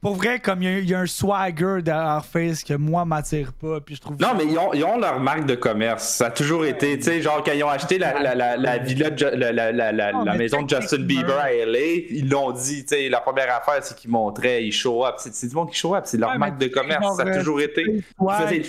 pour 0.02 0.16
vrai, 0.16 0.40
comme 0.40 0.64
il 0.64 0.70
y 0.72 0.76
a- 0.76 0.80
il 0.80 0.90
y, 0.90 0.94
a 0.96 1.00
un 1.00 1.06
swagger 1.06 1.78
derrière 1.84 2.26
FaZe 2.26 2.64
que 2.64 2.74
moi 2.74 3.06
m'attire 3.06 3.52
pas. 3.54 3.80
Puis 3.82 3.96
je 3.96 4.02
trouve 4.02 4.18
Non, 4.20 4.30
mais 4.38 4.46
ils 4.46 4.58
ont, 4.58 4.74
ils 4.74 4.84
ont 4.84 4.98
leur 4.98 5.20
marque 5.20 5.46
de 5.46 5.56
commerce. 5.56 6.04
Ça 6.10 6.28
a 6.28 6.32
toujours 6.32 6.66
été, 6.66 6.98
tu 6.98 7.04
sais, 7.04 7.22
genre 7.22 7.44
quand 7.44 7.52
ils 7.54 7.64
ont 7.64 7.70
acheté 7.70 7.98
la, 7.98 8.20
la, 8.22 8.36
la, 8.36 8.58
la 8.58 8.78
villa, 8.78 9.10
de 9.10 9.26
la, 9.26 10.12
Non, 10.14 10.34
maison 10.36 10.64
de 10.64 10.70
Justin 10.70 11.04
Bieber 11.04 11.38
à 11.38 11.52
LA, 11.52 11.80
ils 12.10 12.30
l'ont 12.30 12.52
dit, 12.52 12.86
tu 12.86 12.96
sais, 12.96 13.10
la 13.10 13.20
première 13.22 13.56
affaire, 13.56 13.80
c'est 13.84 13.96
qu'ils 13.98 14.10
montraient, 14.12 14.64
ils 14.66 14.72
show 14.72 15.06
up. 15.06 15.16
C'est 15.18 15.48
du 15.48 15.56
monde 15.56 15.70
qui 15.70 15.78
show 15.78 15.96
up, 15.96 16.04
c'est 16.06 16.18
leur 16.18 16.32
Ouais, 16.32 16.38
marque 16.38 16.58
de 16.58 16.68
commerce. 16.68 17.16
ça 17.18 17.24
a 17.24 17.38
toujours 17.38 17.62
été. 17.62 17.84
Swag. 18.18 18.66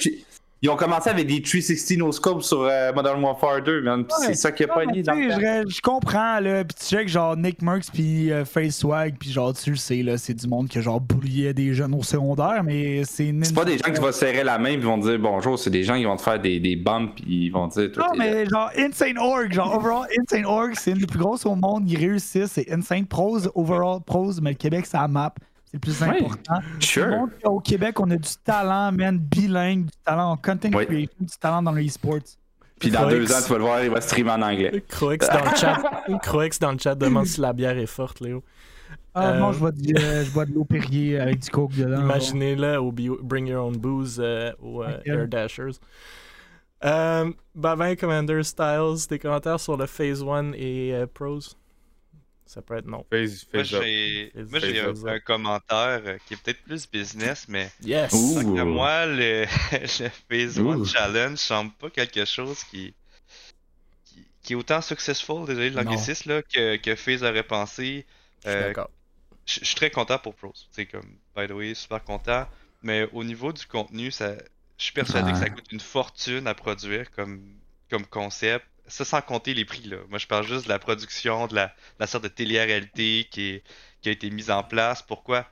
Ils 0.62 0.68
ont 0.68 0.76
commencé 0.76 1.08
avec 1.08 1.26
des 1.26 1.40
360 1.40 1.98
no 1.98 2.12
scope 2.12 2.42
sur 2.42 2.62
euh, 2.62 2.92
Modern 2.92 3.22
Warfare 3.22 3.62
2, 3.62 3.80
man. 3.80 4.00
Ouais. 4.00 4.06
c'est 4.26 4.34
ça 4.34 4.52
qui 4.52 4.64
a 4.64 4.68
pas 4.68 4.84
lié 4.84 5.02
dans 5.02 5.14
le 5.14 5.30
je, 5.30 5.74
je 5.74 5.80
comprends, 5.80 6.38
là. 6.38 6.64
Puis 6.64 6.76
tu 6.78 6.84
sais 6.84 7.04
que 7.04 7.10
genre 7.10 7.34
Nick 7.36 7.62
Merckx 7.62 7.90
puis 7.90 8.30
euh, 8.30 8.44
Face 8.44 8.76
Swag, 8.76 9.14
puis 9.18 9.32
genre 9.32 9.54
tu 9.54 9.70
le 9.70 9.76
sais, 9.76 10.02
là, 10.02 10.18
c'est 10.18 10.34
du 10.34 10.46
monde 10.46 10.68
qui 10.68 10.78
a 10.78 10.80
genre 10.82 11.00
bouliait 11.00 11.54
des 11.54 11.72
jeunes 11.72 11.94
au 11.94 12.02
secondaire, 12.02 12.62
mais 12.62 13.04
c'est. 13.04 13.34
C'est 13.42 13.54
pas 13.54 13.64
des 13.64 13.78
gens 13.78 13.90
qui 13.90 14.00
vont 14.00 14.12
se 14.12 14.18
serrer 14.18 14.44
la 14.44 14.58
main 14.58 14.70
et 14.70 14.76
vont 14.76 14.98
dire 14.98 15.18
bonjour, 15.18 15.58
c'est 15.58 15.70
des 15.70 15.82
gens 15.82 15.96
qui 15.96 16.04
vont 16.04 16.16
te 16.16 16.22
faire 16.22 16.38
des, 16.38 16.60
des 16.60 16.76
bumps 16.76 17.14
puis 17.14 17.46
ils 17.46 17.50
vont 17.50 17.68
te 17.68 17.80
dire 17.80 17.98
Non, 17.98 18.12
mais 18.18 18.44
genre 18.46 18.70
Insane 18.76 19.18
Org, 19.18 19.52
genre 19.52 19.76
overall 19.76 20.06
Insane 20.18 20.44
Org, 20.44 20.72
c'est 20.74 20.90
une 20.90 20.98
des 20.98 21.06
plus 21.06 21.18
grosses 21.18 21.46
au 21.46 21.54
monde, 21.54 21.88
ils 21.90 21.96
réussissent, 21.96 22.52
c'est 22.52 22.70
Insane 22.70 23.06
Prose, 23.06 23.50
overall 23.54 24.00
Prose, 24.04 24.40
mais 24.42 24.50
le 24.50 24.56
Québec, 24.56 24.84
c'est 24.86 24.98
la 24.98 25.08
map. 25.08 25.32
C'est 25.70 25.76
le 25.76 25.80
plus 25.80 26.00
Oui. 26.02 26.08
important. 26.24 26.60
Sure. 26.80 27.28
Au 27.44 27.60
Québec, 27.60 28.00
on 28.00 28.10
a 28.10 28.16
du 28.16 28.28
talent, 28.44 28.90
man, 28.92 29.18
bilingue, 29.18 29.84
du 29.84 29.96
talent 30.04 30.32
en 30.32 30.36
content 30.36 30.68
Oui. 30.74 30.84
creation, 30.86 31.14
du 31.20 31.36
talent 31.40 31.62
dans 31.62 31.72
le 31.72 31.86
e-sports. 31.86 32.18
Puis 32.80 32.90
dans 32.90 33.00
Croix 33.00 33.10
deux 33.10 33.32
ans, 33.32 33.38
tu 33.44 33.52
vas 33.52 33.58
le 33.58 33.64
voir, 33.64 33.84
il 33.84 33.90
va 33.90 34.00
streamer 34.00 34.30
en 34.32 34.42
anglais. 34.42 34.82
Croix 34.88 35.16
dans 35.16 35.44
le 35.50 35.56
chat. 35.56 35.82
Croix 36.22 36.48
dans 36.60 36.72
le 36.72 36.78
chat 36.78 36.94
demande 36.94 37.26
si 37.26 37.40
la 37.40 37.52
bière 37.52 37.76
est 37.78 37.86
forte, 37.86 38.20
Léo. 38.20 38.42
Ah 39.14 39.30
Euh, 39.32 39.38
non, 39.38 39.52
je 39.52 39.58
bois, 39.58 39.70
du- 39.72 39.94
euh, 39.96 40.24
je 40.24 40.30
bois 40.30 40.44
de 40.46 40.54
l'eau 40.54 40.64
Perrier 40.64 41.18
avec 41.20 41.40
du 41.40 41.50
coke 41.50 41.74
dedans. 41.76 42.00
Imaginez-le 42.00 42.80
au 42.80 42.90
Bring 42.92 43.46
Your 43.48 43.66
Own 43.66 43.76
Booze 43.76 44.18
euh, 44.20 44.52
au 44.62 44.82
euh. 44.82 44.98
Air 45.04 45.28
Dashers. 45.28 45.78
Euh, 46.84 47.30
Bavin 47.54 47.94
Commander 47.96 48.42
Styles, 48.42 49.06
des 49.08 49.18
commentaires 49.18 49.60
sur 49.60 49.76
le 49.76 49.86
Phase 49.86 50.22
1 50.22 50.52
et 50.54 50.94
euh, 50.94 51.06
Pros? 51.12 51.40
Ça 52.50 52.62
peut 52.62 52.76
être 52.78 52.86
non. 52.86 53.04
Phase, 53.10 53.46
Moi, 53.52 53.64
phase 53.64 53.68
j'ai 53.68 54.30
Phase- 54.34 54.50
moi, 54.50 54.58
j'ai 54.60 54.80
un, 54.80 55.20
commentaire 55.20 56.02
euh, 56.04 56.18
qui 56.26 56.34
est 56.34 56.36
peut-être 56.36 56.62
plus 56.62 56.88
business, 56.90 57.46
mais 57.48 57.70
Yes! 57.80 58.40
Que 58.54 58.62
moi, 58.62 59.06
le, 59.06 59.46
le 59.72 60.08
Phase 60.28 60.58
Ouh. 60.58 60.82
1 60.82 60.84
Challenge 60.84 61.38
semble 61.38 61.72
pas 61.74 61.90
quelque 61.90 62.24
chose 62.24 62.64
qui, 62.64 62.94
qui, 64.04 64.26
qui 64.42 64.52
est 64.52 64.56
autant 64.56 64.80
successful, 64.80 65.46
désolé 65.46 65.70
de 65.70 65.76
l'anglicisme, 65.76 66.30
là, 66.30 66.42
que, 66.42 66.76
que 66.76 66.94
Phase 66.96 67.22
aurait 67.22 67.42
pensé. 67.42 68.06
Je 68.44 68.50
suis 68.50 68.58
Euh, 68.58 68.66
d'accord. 68.68 68.90
je 69.46 69.60
je 69.60 69.64
suis 69.66 69.74
très 69.76 69.90
content 69.90 70.18
pour 70.18 70.34
Pros. 70.34 70.52
C'est 70.72 70.86
comme, 70.86 71.18
by 71.36 71.46
the 71.48 71.52
way, 71.52 71.74
super 71.74 72.02
content. 72.04 72.46
Mais 72.82 73.08
au 73.12 73.24
niveau 73.24 73.52
du 73.52 73.66
contenu, 73.66 74.10
ça, 74.10 74.34
je 74.78 74.84
suis 74.84 74.92
persuadé 74.92 75.32
que 75.32 75.38
ça 75.38 75.50
coûte 75.50 75.70
une 75.72 75.80
fortune 75.80 76.46
à 76.46 76.54
produire 76.54 77.10
comme, 77.12 77.42
comme 77.90 78.06
concept. 78.06 78.66
Ça 78.90 79.04
sans 79.04 79.20
compter 79.22 79.54
les 79.54 79.64
prix, 79.64 79.84
là. 79.84 79.96
Moi, 80.08 80.18
je 80.18 80.26
parle 80.26 80.46
juste 80.46 80.64
de 80.64 80.68
la 80.68 80.78
production, 80.78 81.46
de 81.46 81.54
la, 81.54 81.72
la 81.98 82.06
sorte 82.06 82.24
de 82.24 82.28
télé-réalité 82.28 83.26
qui, 83.30 83.50
est- 83.50 83.62
qui 84.02 84.08
a 84.08 84.12
été 84.12 84.28
mise 84.30 84.50
en 84.50 84.62
place. 84.62 85.02
Pourquoi 85.02 85.46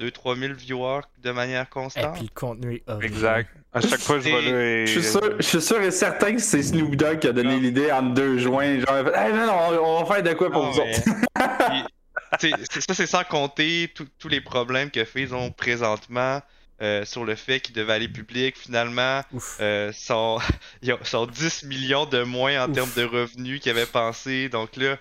2-3 0.00 0.38
000 0.38 0.54
viewers 0.54 1.02
de 1.18 1.30
manière 1.30 1.62
Et 1.64 1.70
constante? 1.70 2.14
puis 2.14 2.22
le 2.24 2.28
contenu 2.34 2.74
est 2.76 2.82
horrible. 2.90 3.04
Exact. 3.14 3.50
À 3.72 3.80
chaque 3.80 4.00
fois 4.00 4.18
je 4.18 4.28
vois 4.30 4.40
là. 4.40 4.48
et- 4.62 4.86
Je 4.86 4.92
suis, 5.00 5.02
sûr, 5.10 5.36
je 5.36 5.42
suis 5.42 5.60
sûr 5.62 5.80
et 5.80 5.90
certain 5.90 6.32
que 6.34 6.40
c'est 6.40 6.62
Snoop 6.62 6.96
Dogg 6.96 7.18
qui 7.20 7.28
a 7.28 7.32
donné 7.32 7.54
Non. 7.54 7.60
l'idée 7.60 7.92
en 7.92 8.02
deux 8.02 8.38
joints. 8.38 8.80
Genre, 8.80 9.14
hey, 9.14 9.32
man, 9.32 9.48
on, 9.50 9.78
on 9.78 10.02
va 10.04 10.14
faire 10.14 10.22
de 10.24 10.32
quoi 10.32 10.50
pour 10.50 10.64
Non, 10.64 10.70
vous 10.72 10.80
mais- 10.82 10.96
autres? 10.98 11.86
Puis, 12.38 12.52
ça, 12.68 12.94
c'est 12.94 13.06
sans 13.06 13.24
compter 13.24 13.90
tous- 13.94 14.08
tous 14.18 14.28
les 14.28 14.40
problèmes 14.40 14.90
que 14.90 15.04
FaZe 15.04 15.32
ont 15.32 15.50
présentement 15.50 16.40
euh, 16.82 17.04
sur 17.04 17.24
le 17.24 17.34
fait 17.34 17.60
qu'ils 17.60 17.74
devaient 17.74 17.92
aller 17.94 18.08
public. 18.08 18.56
Finalement, 18.58 19.22
euh, 19.60 19.92
sont, 19.92 20.38
ils 20.82 20.94
sont 21.04 21.26
10 21.26 21.64
millions 21.64 22.06
de 22.06 22.22
moins 22.22 22.64
en 22.64 22.68
Ouf. 22.68 22.74
termes 22.74 22.92
de 22.96 23.04
revenus 23.04 23.60
qu'ils 23.60 23.70
avaient 23.72 23.86
pensé. 23.86 24.48
Donc 24.48 24.76
là, 24.76 24.96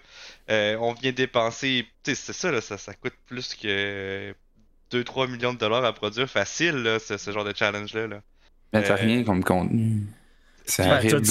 euh, 0.50 0.76
on 0.80 0.94
vient 0.94 1.12
dépenser. 1.12 1.88
Tu 2.04 2.12
sais, 2.12 2.16
c'est 2.16 2.34
ça, 2.34 2.52
là, 2.52 2.62
ça, 2.62 2.78
ça 2.78 2.94
coûte 2.94 3.14
plus 3.28 3.56
que 3.56 4.34
2-3 4.92 5.30
millions 5.30 5.54
de 5.54 5.60
dollars 5.60 5.86
à 5.86 5.94
produire 5.94 6.30
facile, 6.30 6.76
là, 6.84 7.00
ce, 7.00 7.18
ce 7.18 7.32
genre 7.32 7.46
de 7.46 7.54
challenge-là. 7.56 8.08
Là. 8.08 8.22
Mais 8.74 8.84
t'as 8.84 8.94
Euh, 8.94 8.96
rien 8.96 9.24
comme 9.24 9.44
contenu. 9.44 10.02
C'est 10.66 10.84
horrible. 10.88 11.24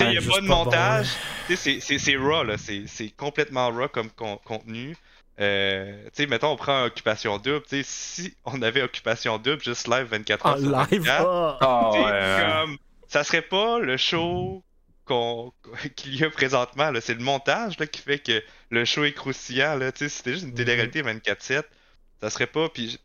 Il 0.00 0.08
n'y 0.08 0.16
a 0.18 0.20
pas 0.20 0.40
de 0.40 0.46
pas 0.48 0.54
montage. 0.54 1.06
C'est- 1.54 2.16
raw, 2.16 2.42
là. 2.42 2.58
C'est 2.58 2.84
c'est 2.86 3.10
complètement 3.10 3.70
raw 3.70 3.88
comme 3.88 4.10
con- 4.10 4.40
contenu. 4.44 4.96
Euh, 5.40 6.04
tu 6.06 6.10
sais, 6.14 6.26
mettons, 6.26 6.52
on 6.52 6.56
prend 6.56 6.84
Occupation 6.84 7.38
Double. 7.38 7.62
Tu 7.62 7.82
sais, 7.82 7.82
si 7.84 8.36
on 8.44 8.60
avait 8.62 8.82
Occupation 8.82 9.38
Double, 9.38 9.62
juste 9.62 9.88
live 9.88 10.06
24 10.06 10.46
En 10.46 10.50
heures 10.50 10.58
sur 10.58 10.70
live! 10.70 11.02
24, 11.02 11.26
ah. 11.26 11.58
Ah, 11.60 11.90
tu 11.92 11.98
sais, 11.98 12.04
ouais, 12.04 12.10
ouais. 12.10 12.60
comme, 12.66 12.78
ça 13.08 13.24
serait 13.24 13.42
pas 13.42 13.78
le 13.78 13.96
show 13.96 14.62
qu'on 15.04 15.52
qu'il 15.96 16.16
y 16.16 16.24
a 16.24 16.30
présentement. 16.30 16.90
là. 16.90 17.00
C'est 17.00 17.14
le 17.14 17.24
montage 17.24 17.78
là, 17.78 17.86
qui 17.86 18.00
fait 18.02 18.18
que 18.18 18.42
le 18.70 18.84
show 18.84 19.04
est 19.04 19.12
croustillant. 19.12 19.76
Là. 19.76 19.90
Tu 19.90 20.00
sais, 20.00 20.08
si 20.10 20.16
c'était 20.18 20.32
juste 20.32 20.44
une 20.44 20.50
Mhm. 20.50 20.56
télé-réalité 20.56 21.02
24-7, 21.02 21.64
ça 22.20 22.30
serait 22.30 22.46
pas. 22.46 22.68
Puis, 22.68 22.90
je- 22.90 22.96
tu 22.96 23.02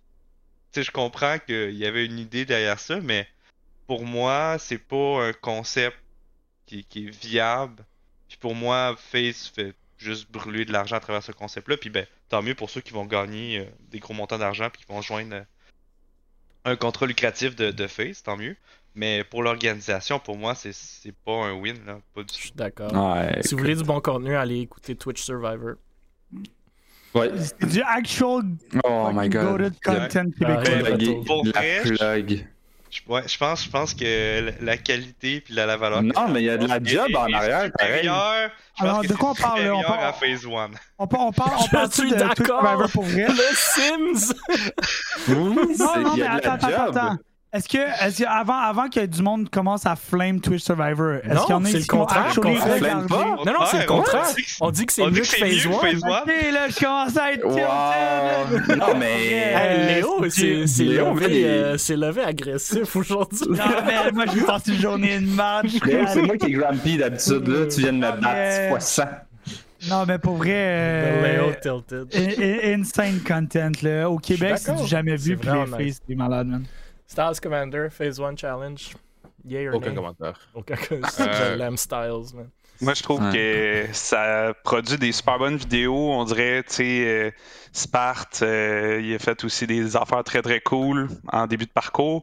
sais, 0.74 0.84
je 0.84 0.92
comprends 0.92 1.40
qu'il 1.40 1.72
y 1.78 1.86
avait 1.86 2.06
une 2.06 2.20
idée 2.20 2.46
derrière 2.46 2.80
ça, 2.80 3.00
mais 3.02 3.28
pour 3.88 4.04
moi, 4.06 4.58
c'est 4.60 4.78
pas 4.78 5.24
un 5.28 5.34
concept 5.34 5.98
qui, 6.66 6.84
qui 6.84 7.08
est 7.08 7.10
viable. 7.10 7.86
Puis 8.28 8.38
pour 8.38 8.54
moi, 8.54 8.96
Face 9.12 9.48
fait 9.48 9.74
juste 9.98 10.32
brûler 10.32 10.66
de 10.66 10.72
l'argent 10.72 10.96
à 10.96 11.00
travers 11.00 11.24
ce 11.24 11.32
concept-là. 11.32 11.78
Puis 11.78 11.90
ben, 11.90 12.06
tant 12.30 12.42
mieux 12.42 12.56
pour 12.56 12.70
ceux 12.70 12.82
qui 12.82 12.94
vont 12.94 13.06
gagner 13.06 13.60
euh, 13.60 13.66
des 13.92 14.00
gros 14.00 14.14
montants 14.14 14.38
d'argent 14.38 14.70
puis 14.72 14.84
qui 14.84 14.92
vont 14.92 15.02
joindre 15.02 15.36
euh, 15.36 15.42
un 16.66 16.76
contrat 16.76 17.06
lucratif 17.06 17.56
de, 17.56 17.72
de 17.72 17.88
Face, 17.88 18.24
tant 18.24 18.38
mieux. 18.38 18.56
Mais 18.96 19.24
pour 19.24 19.44
l'organisation, 19.44 20.18
pour 20.20 20.38
moi, 20.38 20.56
c'est 20.56 20.74
pas 21.24 21.32
un 21.46 21.54
win, 21.54 21.78
là. 21.86 22.00
Pas 22.16 22.24
du 22.24 22.34
Je 22.34 22.40
suis 22.40 22.52
d'accord. 22.54 22.92
Ouais, 22.92 23.42
Si 23.44 23.54
vous 23.54 23.60
voulez 23.60 23.76
du 23.76 23.84
bon 23.84 24.02
contenu, 24.02 24.36
allez 24.36 24.60
écouter 24.62 24.96
Twitch 24.96 25.22
Survivor. 25.22 25.76
ouais. 27.14 27.30
C'est 27.38 27.66
du 27.68 27.82
actual 27.82 28.44
Oh 28.84 29.10
my 29.14 29.30
god. 29.30 29.46
goated 29.58 29.74
content 29.84 30.32
Ah, 30.44 30.62
québécois. 30.64 30.64
ouais. 30.64 31.52
La 31.54 31.84
je- 31.84 31.94
plug. 31.96 32.48
Je, 33.06 33.12
ouais, 33.12 33.22
je 33.28 33.38
pense, 33.38 33.64
je 33.64 33.70
pense 33.70 33.94
que 33.94 34.54
la, 34.62 34.78
qualité 34.78 35.42
puis 35.42 35.54
la, 35.54 35.66
la 35.66 35.78
valeur. 35.78 36.02
Non, 36.02 36.28
mais 36.30 36.42
il 36.42 36.46
y 36.46 36.50
a 36.50 36.58
de 36.58 36.68
la 36.68 36.82
job 36.84 37.08
en 37.16 37.32
arrière, 37.34 37.72
pareil. 37.78 38.04
Je 38.04 38.10
pense 38.10 38.52
Alors, 38.80 39.02
que 39.02 39.08
de 39.08 39.14
quoi 39.14 39.32
on 39.32 39.36
parle, 39.36 39.62
là? 39.64 39.76
On 39.76 39.82
parle- 39.84 40.04
à 40.06 40.14
Phase 40.14 40.46
1. 40.46 40.50
On 41.00 41.08
parle, 41.08 41.24
on 41.28 41.32
parle, 41.32 41.52
on 41.58 41.64
Je 41.66 41.70
parle 41.70 41.92
suis 41.92 42.10
de 42.12 42.16
Twitch 42.18 42.92
pour 42.94 43.04
vrai? 43.04 43.28
Le 43.30 43.56
Sims! 43.56 44.34
Oui, 45.30 45.76
Non, 45.80 46.02
non, 46.02 46.16
mais 46.16 46.26
attends, 46.28 46.54
attends, 46.54 46.68
attends. 46.92 47.18
Est-ce 47.54 47.70
que, 47.70 47.78
est-ce 47.78 48.22
que 48.24 48.28
avant, 48.28 48.58
avant 48.60 48.90
que 48.90 49.06
du 49.06 49.22
monde 49.22 49.50
commence 49.50 49.86
à 49.86 49.96
flame 49.96 50.42
Twitch 50.42 50.64
Survivor, 50.64 51.14
est-ce 51.24 51.46
qu'il 51.46 51.50
y 51.52 51.54
en 51.54 51.64
a 51.64 51.72
le 51.72 51.80
qui 51.80 51.94
ont 51.94 52.00
contraire 52.00 52.36
qu'on? 52.36 52.56
Flame 52.56 53.08
pas? 53.08 53.24
Non, 53.24 53.46
non, 53.46 53.66
c'est 53.72 53.80
le 53.80 53.86
contraire. 53.86 54.26
on 54.60 54.70
dit 54.70 54.86
que- 54.86 54.92
c'est 54.92 55.06
mieux 55.06 55.22
que 55.22 55.28
Phase 55.28 55.66
mieux 55.66 55.72
que 55.72 55.76
1. 55.76 55.80
Phase 55.80 56.04
1. 56.04 56.10
Ok, 56.10 56.28
là, 56.54 56.68
je 56.70 56.80
commence 56.86 57.18
à 57.18 57.32
être. 57.32 57.46
Wow. 57.46 58.76
Non, 58.76 58.98
mais. 59.00 59.28
Hey, 59.32 59.96
Léo, 59.96 60.26
c'est 60.30 60.84
Léo, 60.84 61.14
levé, 61.14 61.28
mais- 61.30 61.44
euh, 61.46 61.78
c'est 61.78 61.96
levé 61.96 62.22
agressif 62.22 62.96
aujourd'hui. 62.98 63.40
Non, 63.50 63.56
mais 63.86 64.12
moi, 64.12 64.26
je 64.28 64.40
vais 64.40 64.46
passer 64.46 64.72
une 64.74 64.82
journée 64.82 65.18
de 65.20 65.28
match. 65.28 65.72
Léo, 65.86 66.06
c'est 66.14 66.22
moi 66.24 66.36
qui 66.38 66.48
est 66.48 66.52
grumpy 66.52 66.98
d'habitude, 66.98 67.48
là. 67.48 67.66
Tu 67.68 67.80
viens 67.80 67.94
de 67.94 67.98
me 67.98 68.12
battre 68.22 68.70
fois 68.70 68.80
100. 68.82 69.04
Non, 69.90 70.04
mais 70.06 70.18
pour 70.20 70.36
vrai. 70.36 71.22
Léo 71.24 71.50
euh, 71.50 71.54
tilted. 71.62 72.08
in- 72.14 72.44
in- 72.44 72.80
Insane 72.82 73.20
content, 73.26 73.72
là. 73.82 74.10
Au 74.10 74.18
Québec, 74.18 74.56
c'est 74.58 74.76
du 74.76 74.86
jamais 74.86 75.16
vu, 75.16 75.38
puis 75.38 75.50
les 75.50 75.66
faces, 75.66 76.02
c'est 76.08 76.16
malade, 76.16 76.48
man. 76.48 76.64
Styles 77.08 77.40
Commander, 77.42 77.88
Phase 77.90 78.20
1 78.20 78.36
Challenge. 78.36 78.94
Yay 79.46 79.70
or 79.70 79.76
Aucun 79.76 79.90
nay? 79.92 79.96
commentaire. 79.96 80.40
Aucun 80.54 80.76
Euh, 80.92 81.02
Je 81.54 81.56
l'aime, 81.58 81.78
Styles, 81.78 82.36
man. 82.36 82.50
Moi, 82.80 82.94
je 82.94 83.02
trouve 83.02 83.22
Ouais. 83.24 83.32
que 83.88 83.94
ça 83.94 84.54
produit 84.64 84.98
des 84.98 85.12
super 85.12 85.40
bonnes 85.40 85.56
vidéos. 85.58 86.12
On 86.12 86.26
dirait, 86.26 86.62
tu 86.68 86.76
sais, 86.76 87.04
euh, 87.08 87.32
Sparte, 87.72 88.42
euh, 88.44 89.02
il 89.04 89.16
a 89.16 89.20
fait 89.20 89.44
aussi 89.44 89.66
des 89.66 89.96
affaires 89.96 90.24
très 90.24 90.44
très 90.44 90.60
cool 90.62 91.08
en 91.32 91.48
début 91.48 91.66
de 91.66 91.72
parcours. 91.72 92.22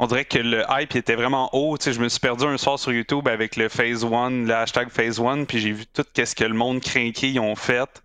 On 0.00 0.06
dirait 0.08 0.24
que 0.24 0.38
le 0.38 0.64
hype 0.70 0.96
était 0.96 1.14
vraiment 1.14 1.50
haut. 1.52 1.78
Tu 1.78 1.84
sais, 1.84 1.92
je 1.92 2.00
me 2.00 2.08
suis 2.08 2.18
perdu 2.18 2.44
un 2.46 2.56
soir 2.56 2.80
sur 2.80 2.92
YouTube 2.92 3.28
avec 3.28 3.54
le 3.56 3.68
Phase 3.68 4.04
1, 4.04 4.30
le 4.46 4.54
hashtag 4.54 4.88
Phase 4.88 5.20
1, 5.20 5.44
puis 5.44 5.58
j'ai 5.60 5.70
vu 5.72 5.86
tout 5.86 6.04
ce 6.16 6.34
que 6.34 6.44
le 6.44 6.54
monde 6.54 6.80
craqué 6.80 7.28
ils 7.28 7.38
ont 7.40 7.54
fait 7.54 8.02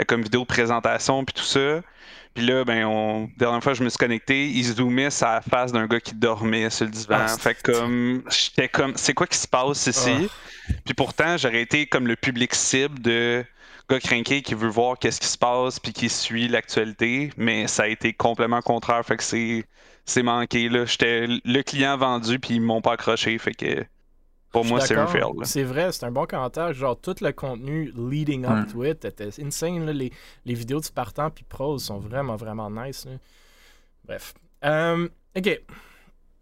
euh, 0.00 0.04
comme 0.04 0.22
vidéo 0.22 0.40
de 0.40 0.46
présentation 0.46 1.24
puis 1.24 1.34
tout 1.34 1.44
ça. 1.44 1.80
Puis 2.36 2.44
là, 2.44 2.66
ben, 2.66 2.84
on... 2.84 3.30
dernière 3.38 3.62
fois 3.62 3.72
que 3.72 3.78
je 3.78 3.82
me 3.82 3.88
suis 3.88 3.96
connecté, 3.96 4.46
il 4.46 4.62
zoomaient 4.62 5.08
sur 5.08 5.26
la 5.26 5.40
face 5.40 5.72
d'un 5.72 5.86
gars 5.86 6.00
qui 6.00 6.14
dormait 6.14 6.68
sur 6.68 6.84
le 6.84 6.90
divan. 6.90 7.16
Ah, 7.18 7.28
fait 7.28 7.54
que 7.54 7.72
comme, 7.72 8.22
j'étais 8.30 8.68
comme, 8.68 8.92
c'est 8.94 9.14
quoi 9.14 9.26
qui 9.26 9.38
se 9.38 9.48
passe 9.48 9.86
ici? 9.86 10.28
Puis 10.84 10.92
pourtant, 10.92 11.38
j'aurais 11.38 11.62
été 11.62 11.86
comme 11.86 12.06
le 12.06 12.14
public 12.14 12.54
cible 12.54 13.00
de 13.00 13.42
gars 13.88 14.00
crinqué 14.00 14.42
qui 14.42 14.52
veut 14.52 14.68
voir 14.68 14.98
qu'est-ce 14.98 15.18
qui 15.18 15.28
se 15.28 15.38
passe 15.38 15.80
puis 15.80 15.94
qui 15.94 16.10
suit 16.10 16.46
l'actualité, 16.46 17.32
mais 17.38 17.68
ça 17.68 17.84
a 17.84 17.86
été 17.86 18.12
complètement 18.12 18.60
contraire. 18.60 19.02
Fait 19.06 19.16
que 19.16 19.22
c'est, 19.22 19.64
c'est 20.04 20.22
manqué 20.22 20.68
là. 20.68 20.84
J'étais 20.84 21.26
le 21.26 21.62
client 21.62 21.96
vendu 21.96 22.38
puis 22.38 22.56
ils 22.56 22.60
m'ont 22.60 22.82
pas 22.82 22.92
accroché. 22.92 23.38
Fait 23.38 23.54
que 23.54 23.82
pour 24.52 24.64
moi, 24.64 24.80
c'est 24.80 24.96
un 24.96 25.06
fail. 25.06 25.22
C'est 25.42 25.62
vrai, 25.64 25.92
c'est 25.92 26.04
un 26.04 26.10
bon 26.10 26.24
commentaire. 26.26 26.72
Genre, 26.72 26.98
tout 26.98 27.14
le 27.20 27.32
contenu 27.32 27.92
leading 27.96 28.44
up 28.46 28.70
to 28.72 28.84
it 28.84 29.04
était 29.04 29.28
insane. 29.42 29.84
là. 29.86 29.92
Les, 29.92 30.10
les 30.44 30.54
vidéos 30.54 30.80
du 30.80 30.90
partant 30.90 31.30
puis 31.30 31.44
pros 31.48 31.78
sont 31.78 31.98
vraiment, 31.98 32.36
vraiment 32.36 32.70
nice. 32.70 33.04
là. 33.06 33.12
Bref. 34.04 34.34
Euh, 34.64 35.08
ok. 35.36 35.60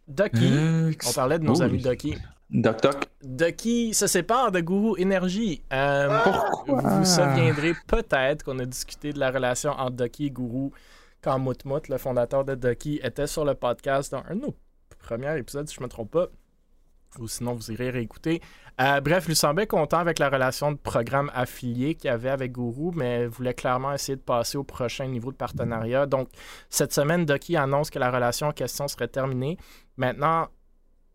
Ducky. 0.07 0.51
Euh, 0.53 0.93
On 1.09 1.13
parlait 1.13 1.39
de 1.39 1.45
nos 1.45 1.55
Ouh. 1.57 1.63
amis 1.63 1.83
Ducky. 1.83 2.15
Doc 2.51 2.81
Toc. 2.83 2.97
Ducky 3.23 3.95
se 3.95 4.07
sépare 4.07 4.53
de 4.53 4.61
Guru 4.61 5.01
Énergie. 5.01 5.63
Euh, 5.73 6.21
Vous 6.67 6.77
vous 6.77 7.05
souviendrez 7.05 7.73
peut-être 7.87 8.45
qu'on 8.45 8.59
a 8.59 8.65
discuté 8.67 9.13
de 9.13 9.19
la 9.19 9.31
relation 9.31 9.71
entre 9.71 9.93
Ducky 9.97 10.27
et 10.27 10.31
Guru 10.31 10.71
quand 11.23 11.39
Moutmout, 11.39 11.89
le 11.89 11.97
fondateur 11.97 12.45
de 12.45 12.55
Ducky, 12.55 13.01
était 13.03 13.27
sur 13.27 13.47
le 13.47 13.55
podcast 13.55 14.13
dans 14.13 14.23
un 14.29 14.37
de 14.37 14.43
nos 14.43 14.55
premiers 14.99 15.37
épisodes, 15.39 15.67
si 15.67 15.75
je 15.75 15.81
ne 15.81 15.87
me 15.87 15.89
trompe 15.89 16.11
pas. 16.11 16.27
Ou 17.19 17.29
sinon, 17.29 17.55
vous 17.55 17.71
irez 17.71 17.91
réécouter. 17.91 18.41
Euh, 18.81 19.01
bref, 19.01 19.29
lui 19.29 19.37
semblait 19.37 19.67
content 19.67 19.99
avec 19.99 20.19
la 20.19 20.29
relation 20.29 20.73
de 20.73 20.77
programme 20.77 21.31
affilié 21.35 21.95
qu'il 21.95 22.11
avait 22.11 22.31
avec 22.31 22.53
Guru, 22.53 22.91
mais 22.95 23.27
voulait 23.27 23.55
clairement 23.55 23.93
essayer 23.93 24.17
de 24.17 24.23
passer 24.23 24.59
au 24.59 24.65
prochain 24.65 25.07
niveau 25.07 25.31
de 25.31 25.37
partenariat. 25.37 26.07
Donc, 26.07 26.29
cette 26.71 26.93
semaine, 26.93 27.25
Ducky 27.25 27.57
annonce 27.57 27.91
que 27.91 27.99
la 27.99 28.11
relation 28.11 28.49
en 28.49 28.53
question 28.53 28.89
serait 28.89 29.09
terminée. 29.09 29.59
Maintenant, 29.97 30.49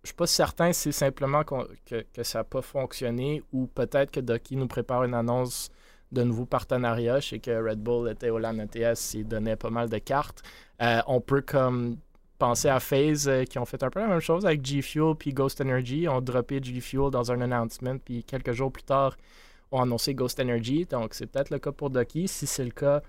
je 0.04 0.10
suis 0.10 0.16
pas 0.16 0.28
certain 0.28 0.72
si 0.72 0.84
c'est 0.84 0.92
simplement 0.94 1.44
que, 1.44 2.06
que 2.14 2.24
ça 2.24 2.40
n'a 2.40 2.44
pas 2.46 2.62
fonctionné 2.62 3.44
ou 3.52 3.68
peut-être 3.68 4.12
que 4.12 4.22
Ducky 4.22 4.56
nous 4.56 4.68
prépare 4.68 5.04
une 5.04 5.14
annonce 5.14 5.70
de 6.12 6.24
nouveaux 6.24 6.46
partenariats. 6.46 7.20
Je 7.20 7.30
sais 7.30 7.40
que 7.40 7.52
Red 7.52 7.80
Bull 7.80 8.10
était 8.10 8.30
au 8.30 8.40
LAN 8.40 8.58
ETS, 8.60 9.14
il 9.14 9.28
donnait 9.28 9.56
pas 9.56 9.70
mal 9.70 9.90
de 9.90 9.98
cartes. 9.98 10.42
Euh, 10.82 11.02
on 11.08 11.22
peut 11.22 11.42
comme 11.42 11.98
penser 12.40 12.70
à 12.70 12.80
FaZe 12.80 13.28
euh, 13.28 13.44
qui 13.44 13.60
ont 13.60 13.66
fait 13.66 13.84
un 13.84 13.90
peu 13.92 14.00
la 14.00 14.08
même 14.08 14.20
chose 14.22 14.46
avec 14.46 14.66
G 14.66 14.82
Fuel 14.82 15.14
puis 15.18 15.32
Ghost 15.34 15.62
Energy. 15.62 16.08
On 16.10 16.22
droppé 16.22 16.60
G 16.64 16.80
Fuel 16.80 17.12
dans 17.12 17.32
un 17.32 17.42
announcement 17.42 17.98
puis 18.04 18.24
quelques 18.24 18.54
jours 18.54 18.72
plus 18.72 18.84
tard, 18.84 19.16
ont 19.72 19.82
annoncé 19.82 20.16
Ghost 20.16 20.40
Energy. 20.40 20.86
Donc 20.90 21.14
c'est 21.14 21.28
peut-être 21.28 21.52
le 21.52 21.60
cas 21.60 21.72
pour 21.72 21.92
Ducky. 21.92 22.28
Si 22.28 22.48
c'est 22.48 22.64
le 22.66 22.72
cas, 22.72 23.02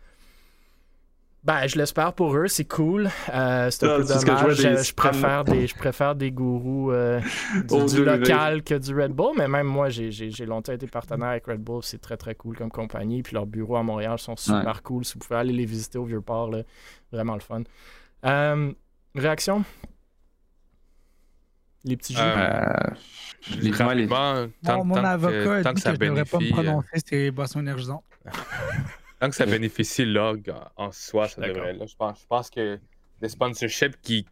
Ben, 1.43 1.67
je 1.67 1.79
l'espère 1.79 2.13
pour 2.13 2.37
eux, 2.37 2.49
c'est 2.49 2.67
cool. 2.67 3.09
Euh, 3.33 3.71
c'est 3.71 3.87
un 3.87 3.97
peu 3.97 4.03
je 4.03 4.09
dommage. 4.09 4.57
des 4.59 4.77
Je, 4.77 4.83
je 4.89 4.95
préfère 4.95 5.45
des, 5.45 5.67
je 5.67 5.75
préfère 5.75 6.15
des 6.15 6.31
gourous 6.33 6.93
euh, 6.93 7.19
du, 7.67 7.75
Oh, 7.75 7.87
local 8.05 8.63
que 8.63 8.75
du 8.75 8.95
Red 8.95 9.13
Bull, 9.13 9.33
mais 9.39 9.49
même 9.49 9.67
moi, 9.67 9.89
j'ai- 9.89 10.11
longtemps 10.45 10.73
été 10.75 10.87
partenaire 10.87 11.29
avec 11.31 11.47
Red 11.47 11.61
Bull. 11.63 11.83
C'est 11.83 12.01
très 12.01 12.19
très 12.19 12.35
cool 12.35 12.59
comme 12.59 12.71
compagnie. 12.71 13.23
Puis 13.23 13.33
leurs 13.33 13.47
bureaux 13.47 13.77
à 13.77 13.83
Montréal 13.83 14.19
sont 14.19 14.37
super 14.37 14.83
cool. 14.83 15.05
Si 15.07 15.15
vous 15.15 15.21
pouvez 15.21 15.41
aller 15.41 15.55
les 15.55 15.65
visiter 15.65 15.97
au 15.97 16.05
Vieux-Port, 16.05 16.51
vraiment 17.11 17.35
le 17.35 17.41
fun. 17.41 17.63
Réaction? 19.15 19.65
Les 21.85 21.97
petits 21.97 22.15
jeux? 22.15 22.21
Euh, 22.23 22.67
Euh, 23.53 23.55
les- 23.63 23.71
Rapidement, 23.71 24.47
tant, 24.63 24.79
Mon, 24.79 24.85
mon 24.85 24.95
tant 24.97 25.05
avocat 25.05 25.33
que, 25.33 25.63
tant 25.63 25.71
dit 25.71 25.75
que 25.77 25.81
ça 25.81 25.91
que 25.97 26.05
je 26.05 26.11
devrais 26.11 26.25
pas 26.27 26.37
me 26.37 26.41
bénéficie, 26.43 26.53
euh, 26.53 26.63
prononcer 26.63 26.99
ces 27.07 27.31
boissons 27.31 27.61
énergisantes. 27.61 28.05
tant 29.21 29.31
que 29.31 29.35
ça 29.35 29.47
bénéficie 29.47 30.05
l'orgue 30.05 30.51
en, 30.77 30.85
en 30.89 30.93
soi, 30.93 31.27
ça 31.29 31.41
devrait. 31.41 31.73
Là, 31.73 31.87
je, 31.87 31.97
pense, 31.97 32.21
je 32.21 32.27
pense 32.27 32.51
que 32.51 32.79
des 33.23 33.29
sponsorships 33.31 33.99
qui, 34.03 34.27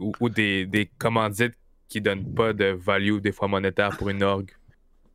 ou, 0.00 0.12
ou 0.18 0.28
des, 0.28 0.66
des 0.66 0.86
commandites 0.98 1.54
qui 1.88 2.00
donnent 2.00 2.34
pas 2.34 2.52
de 2.52 2.66
value, 2.66 3.18
des 3.20 3.30
fois 3.32 3.46
monétaire 3.46 3.96
pour 3.96 4.08
une 4.08 4.24
orgue, 4.24 4.50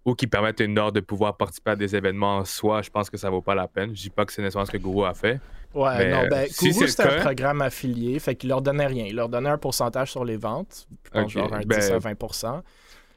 ou 0.07 0.15
qui 0.15 0.25
permettent 0.25 0.61
à 0.61 0.63
une 0.63 0.79
orgue 0.79 0.95
de 0.95 1.01
pouvoir 1.01 1.35
participer 1.35 1.71
à 1.71 1.75
des 1.75 1.93
événements 1.93 2.37
en 2.37 2.45
soi, 2.45 2.81
je 2.81 2.89
pense 2.89 3.09
que 3.09 3.17
ça 3.17 3.29
vaut 3.29 3.41
pas 3.41 3.55
la 3.55 3.67
peine. 3.67 3.89
Je 3.93 4.01
dis 4.03 4.09
pas 4.09 4.25
que 4.25 4.31
c'est 4.31 4.41
nécessairement 4.41 4.65
ce 4.65 4.71
que 4.71 4.77
Guru 4.77 5.05
a 5.05 5.13
fait. 5.13 5.41
Ouais, 5.75 5.97
Mais, 5.97 6.11
non, 6.11 6.27
ben, 6.29 6.45
euh, 6.45 6.47
si 6.49 6.71
le 6.71 6.87
c'était 6.87 7.03
un 7.03 7.19
programme 7.19 7.61
affilié, 7.61 8.17
fait 8.19 8.35
qu'il 8.35 8.47
leur 8.47 8.61
donnait 8.61 8.87
rien. 8.87 9.05
Il 9.05 9.17
leur 9.17 9.27
donnait 9.27 9.49
un 9.49 9.57
pourcentage 9.57 10.09
sur 10.11 10.23
les 10.23 10.37
ventes, 10.37 10.87
je 11.13 11.27
genre 11.27 11.53
un 11.53 11.59
10 11.59 11.65
ben, 11.67 11.93
à 11.93 11.99
20 11.99 12.15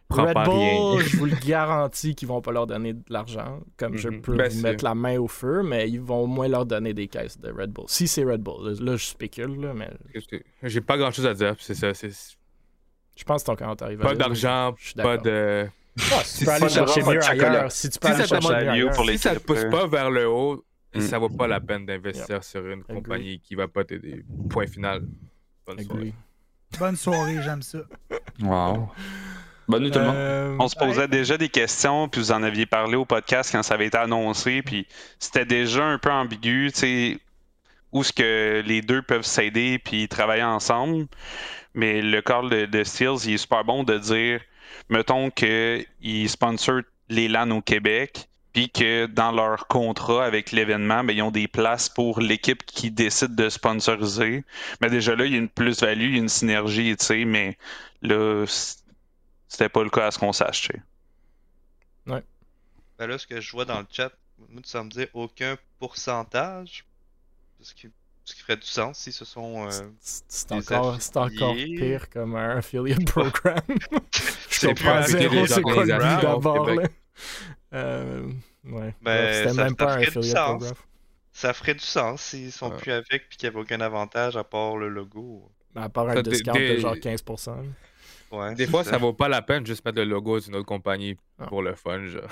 prends 0.09 0.25
Red 0.25 0.35
Bull, 0.35 0.49
rien. 0.49 0.99
je 1.07 1.17
vous 1.17 1.27
le 1.27 1.37
garantis 1.47 2.17
qu'ils 2.17 2.27
vont 2.27 2.41
pas 2.43 2.51
leur 2.51 2.67
donner 2.67 2.95
de 2.95 3.03
l'argent, 3.09 3.61
comme 3.77 3.97
je 3.97 4.09
Mhm. 4.09 4.21
peux 4.23 4.37
Ben, 4.37 4.51
vous 4.51 4.61
mettre 4.61 4.83
la 4.83 4.97
main 4.97 5.17
au 5.21 5.29
feu, 5.29 5.63
mais 5.63 5.89
ils 5.89 6.01
vont 6.01 6.25
au 6.25 6.27
moins 6.27 6.49
leur 6.49 6.67
donner 6.67 6.93
des 6.93 7.07
caisses 7.07 7.39
de 7.39 7.53
Red 7.53 7.71
Bull. 7.71 7.85
Si 7.87 8.09
c'est 8.09 8.25
Red 8.25 8.41
Bull, 8.43 8.77
là, 8.81 8.97
je 8.97 9.05
spécule, 9.07 9.61
là, 9.61 9.75
mais 9.75 9.91
J'ai 10.65 10.81
pas 10.81 10.99
grand 10.99 11.13
chose 11.13 11.27
à 11.27 11.35
dire, 11.35 11.55
c'est 11.61 11.75
ça. 11.75 11.95
C'est 11.95 12.11
je 13.17 13.25
pense 13.25 13.43
que 13.43 13.47
ton 13.47 13.55
commentaire 13.57 13.91
pas 13.99 14.15
d'argent, 14.15 14.75
pas 14.97 15.19
de. 15.19 15.69
Ah, 15.99 16.23
si 16.25 16.39
tu 16.41 16.45
peux 16.45 16.51
aller 16.53 16.69
chercher 16.69 17.03
mieux 17.03 17.25
ailleurs, 17.25 17.73
si 17.73 17.89
tu 17.91 17.99
peux 17.99 18.09
Si 18.09 18.15
aller 18.15 18.23
ça 18.23 18.29
chercher 18.41 18.49
mieux 18.49 18.71
ailleurs. 18.71 18.91
pour 18.95 19.05
Si 19.09 19.19
ça 19.19 19.31
te 19.31 19.35
l'équipe, 19.35 19.47
pousse 19.47 19.65
pas 19.71 19.87
vers 19.87 20.11
le 20.11 20.29
haut, 20.29 20.65
Mm. 20.93 21.01
ça 21.03 21.19
vaut 21.21 21.29
pas 21.29 21.47
la 21.47 21.61
peine 21.61 21.87
d'investir 21.87 22.43
sur 22.43 22.67
une 22.67 22.81
Agree. 22.81 22.95
compagnie 22.97 23.41
qui 23.41 23.55
va 23.55 23.69
pas 23.69 23.85
t'aider. 23.85 24.25
Point 24.49 24.67
final. 24.67 25.03
Bonne 25.67 25.79
soirée. 25.85 26.13
Bonne 26.81 26.97
soirée, 26.97 27.37
j'aime 27.45 27.63
ça. 27.63 27.79
Wow. 28.43 28.91
Bonne 29.69 29.85
nuit 29.85 29.91
tout 29.93 30.01
le 30.01 30.05
monde. 30.07 30.15
Euh, 30.17 30.57
On 30.59 30.67
se 30.67 30.75
posait 30.75 31.07
déjà 31.07 31.37
des 31.39 31.49
questions, 31.49 32.09
puis 32.09 32.21
vous 32.21 32.33
en 32.33 32.43
aviez 32.43 32.67
parlé 32.67 32.97
au 32.97 33.05
podcast 33.05 33.51
quand 33.53 33.63
ça 33.63 33.75
avait 33.75 33.87
été 33.87 33.99
annoncé, 33.99 34.63
puis 34.63 34.89
c'était 35.21 35.45
déjà 35.45 35.85
un 35.85 35.99
peu 35.99 36.11
ambigu, 36.11 36.71
tu 36.73 36.79
sais, 36.81 37.19
où 37.93 38.03
ce 38.03 38.13
que 38.13 38.61
les 38.67 38.83
deux 38.83 39.03
peuvent 39.03 39.25
s'aider 39.25 39.79
puis 39.79 40.09
travailler 40.09 40.43
ensemble. 40.43 41.07
Mais 41.75 42.03
le 42.03 42.21
call 42.21 42.51
de, 42.51 42.67
de 42.67 42.83
Steels, 42.83 43.19
il 43.27 43.35
est 43.35 43.39
super 43.39 43.63
bon 43.65 43.85
de 43.85 43.97
dire, 43.97 44.41
mettons 44.89 45.31
qu'ils 45.31 46.29
sponsorent 46.29 46.83
les 47.09 47.29
LAN 47.29 47.51
au 47.51 47.61
Québec, 47.63 48.29
puis 48.53 48.71
que 48.71 49.07
dans 49.07 49.33
leur 49.33 49.69
contrat 49.69 50.25
avec 50.25 50.53
l'événement, 50.53 51.05
ben, 51.05 51.17
ils 51.17 51.23
ont 51.23 51.31
des 51.31 51.49
places 51.49 51.89
pour 51.89 52.21
l'équipe 52.21 52.65
qui 52.65 52.91
décide 52.91 53.35
de 53.35 53.49
sponsoriser. 53.49 54.45
Mais 54.81 54.91
déjà 54.91 55.15
là, 55.15 55.25
il 55.25 55.33
y 55.33 55.35
a 55.37 55.39
une 55.39 55.49
plus-value, 55.49 56.03
il 56.03 56.15
y 56.15 56.17
a 56.17 56.23
une 56.23 56.29
synergie, 56.29 56.97
tu 56.97 57.05
sais, 57.05 57.25
mais 57.25 57.57
là, 58.03 58.45
c'était 59.49 59.69
pas 59.69 59.85
le 59.85 59.91
cas 59.91 60.07
à 60.07 60.11
ce 60.11 60.19
qu'on 60.19 60.33
sache, 60.33 60.63
tu 60.63 60.73
sais. 60.73 60.83
Ben 63.01 63.07
là, 63.07 63.17
ce 63.17 63.27
que 63.27 63.41
je 63.41 63.51
vois 63.53 63.65
dans 63.65 63.81
le 63.81 63.87
chat, 63.91 64.13
moi, 64.51 64.61
ça 64.63 64.85
me 64.85 64.91
dit 64.91 65.07
aucun 65.15 65.57
pourcentage. 65.79 66.85
Ce 67.63 67.73
qui, 67.73 67.89
ce 68.31 68.35
qui 68.37 68.43
ferait 68.43 68.57
du 68.57 68.67
sens 68.67 68.99
si 68.99 69.13
ce 69.13 69.25
sont. 69.25 69.67
euh, 69.67 69.71
c'est- 70.01 70.53
encore, 70.53 70.99
pire 71.55 72.09
comme 72.11 72.37
un 72.37 72.57
affiliate 72.59 73.05
program. 73.07 73.61
je 74.51 74.67
comprends 74.67 75.03
plus 75.03 75.13
zéro 75.13 75.47
c'est 75.47 75.63
quoi 75.63 75.87
d'abord. 75.87 76.69
Euh, 77.73 78.27
ouais. 78.65 78.95
Ben, 79.03 79.33
C'était 79.35 79.49
ça- 79.55 79.63
même 79.65 79.69
ça 79.71 79.75
pas 79.77 79.85
un 79.85 79.95
ferait 79.95 80.01
du 80.01 80.09
affiliate 80.19 80.37
sens. 80.37 80.49
program. 80.59 80.75
ça 81.33 81.53
ferait 81.53 81.75
du 81.75 81.85
sens 81.85 82.23
s'ils 82.23 82.53
sont 82.53 82.71
Ouais. 82.71 82.77
plus 82.79 82.93
avec 82.93 83.29
puis 83.29 83.39
qu'il 83.39 83.49
n'y 83.49 83.55
avait 83.55 83.63
aucun 83.63 83.81
avantage 83.81 84.37
à 84.37 84.45
part 84.45 84.77
le 84.77 84.89
logo. 84.89 85.51
À 85.77 85.89
part 85.89 86.09
un 86.09 86.15
Ça, 86.15 86.23
des- 86.23 86.31
discount 86.31 86.53
de 86.59 86.77
genre 86.77 86.97
15%. 86.97 87.57
là. 87.57 87.63
Ouais, 88.33 88.55
Des 88.55 88.67
fois, 88.67 88.85
ça 88.85 88.97
vaut 88.97 89.13
pas 89.13 89.29
la 89.29 89.43
peine 89.43 89.63
de 89.63 89.67
juste 89.67 89.85
mettre 89.85 89.99
le 89.99 90.05
logo 90.05 90.39
d'une 90.41 90.55
autre 90.57 90.67
compagnie 90.67 91.17
Ah. 91.39 91.47
pour 91.47 91.63
le 91.63 91.75
fun. 91.75 92.05
Genre. 92.07 92.23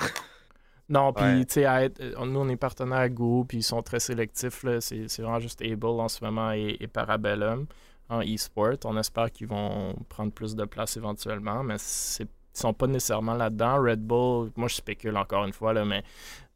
Non, 0.89 1.13
puis 1.13 1.45
tu 1.47 1.55
sais, 1.55 1.67
euh, 1.67 1.89
nous 2.25 2.41
on 2.41 2.49
est 2.49 2.57
partenaire 2.57 2.99
à 2.99 3.09
Go, 3.09 3.45
puis 3.47 3.59
ils 3.59 3.63
sont 3.63 3.83
très 3.83 4.01
sélectifs. 4.01 4.65
C'est 4.81 5.09
c'est 5.09 5.23
vraiment 5.23 5.41
juste 5.41 5.61
Able 5.63 6.01
en 6.01 6.09
ce 6.09 6.25
moment 6.25 6.53
et, 6.53 6.77
et 6.81 6.87
Parabellum 6.87 7.67
en 8.09 8.21
e-sport. 8.23 8.77
On 8.85 8.97
espère 8.97 9.31
qu'ils 9.31 9.49
vont 9.49 9.95
prendre 10.09 10.33
plus 10.33 10.55
de 10.57 10.65
place 10.65 10.97
éventuellement, 10.97 11.63
mais 11.63 11.77
ils 12.21 12.27
sont 12.55 12.73
pas 12.73 12.87
nécessairement 12.87 13.35
là-dedans. 13.35 13.83
Red 13.83 14.01
Bull, 14.01 14.51
moi 14.57 14.69
je 14.69 14.77
spécule 14.77 15.17
encore 15.17 15.45
une 15.45 15.53
fois, 15.53 15.73
là, 15.73 15.85
mais 15.85 16.03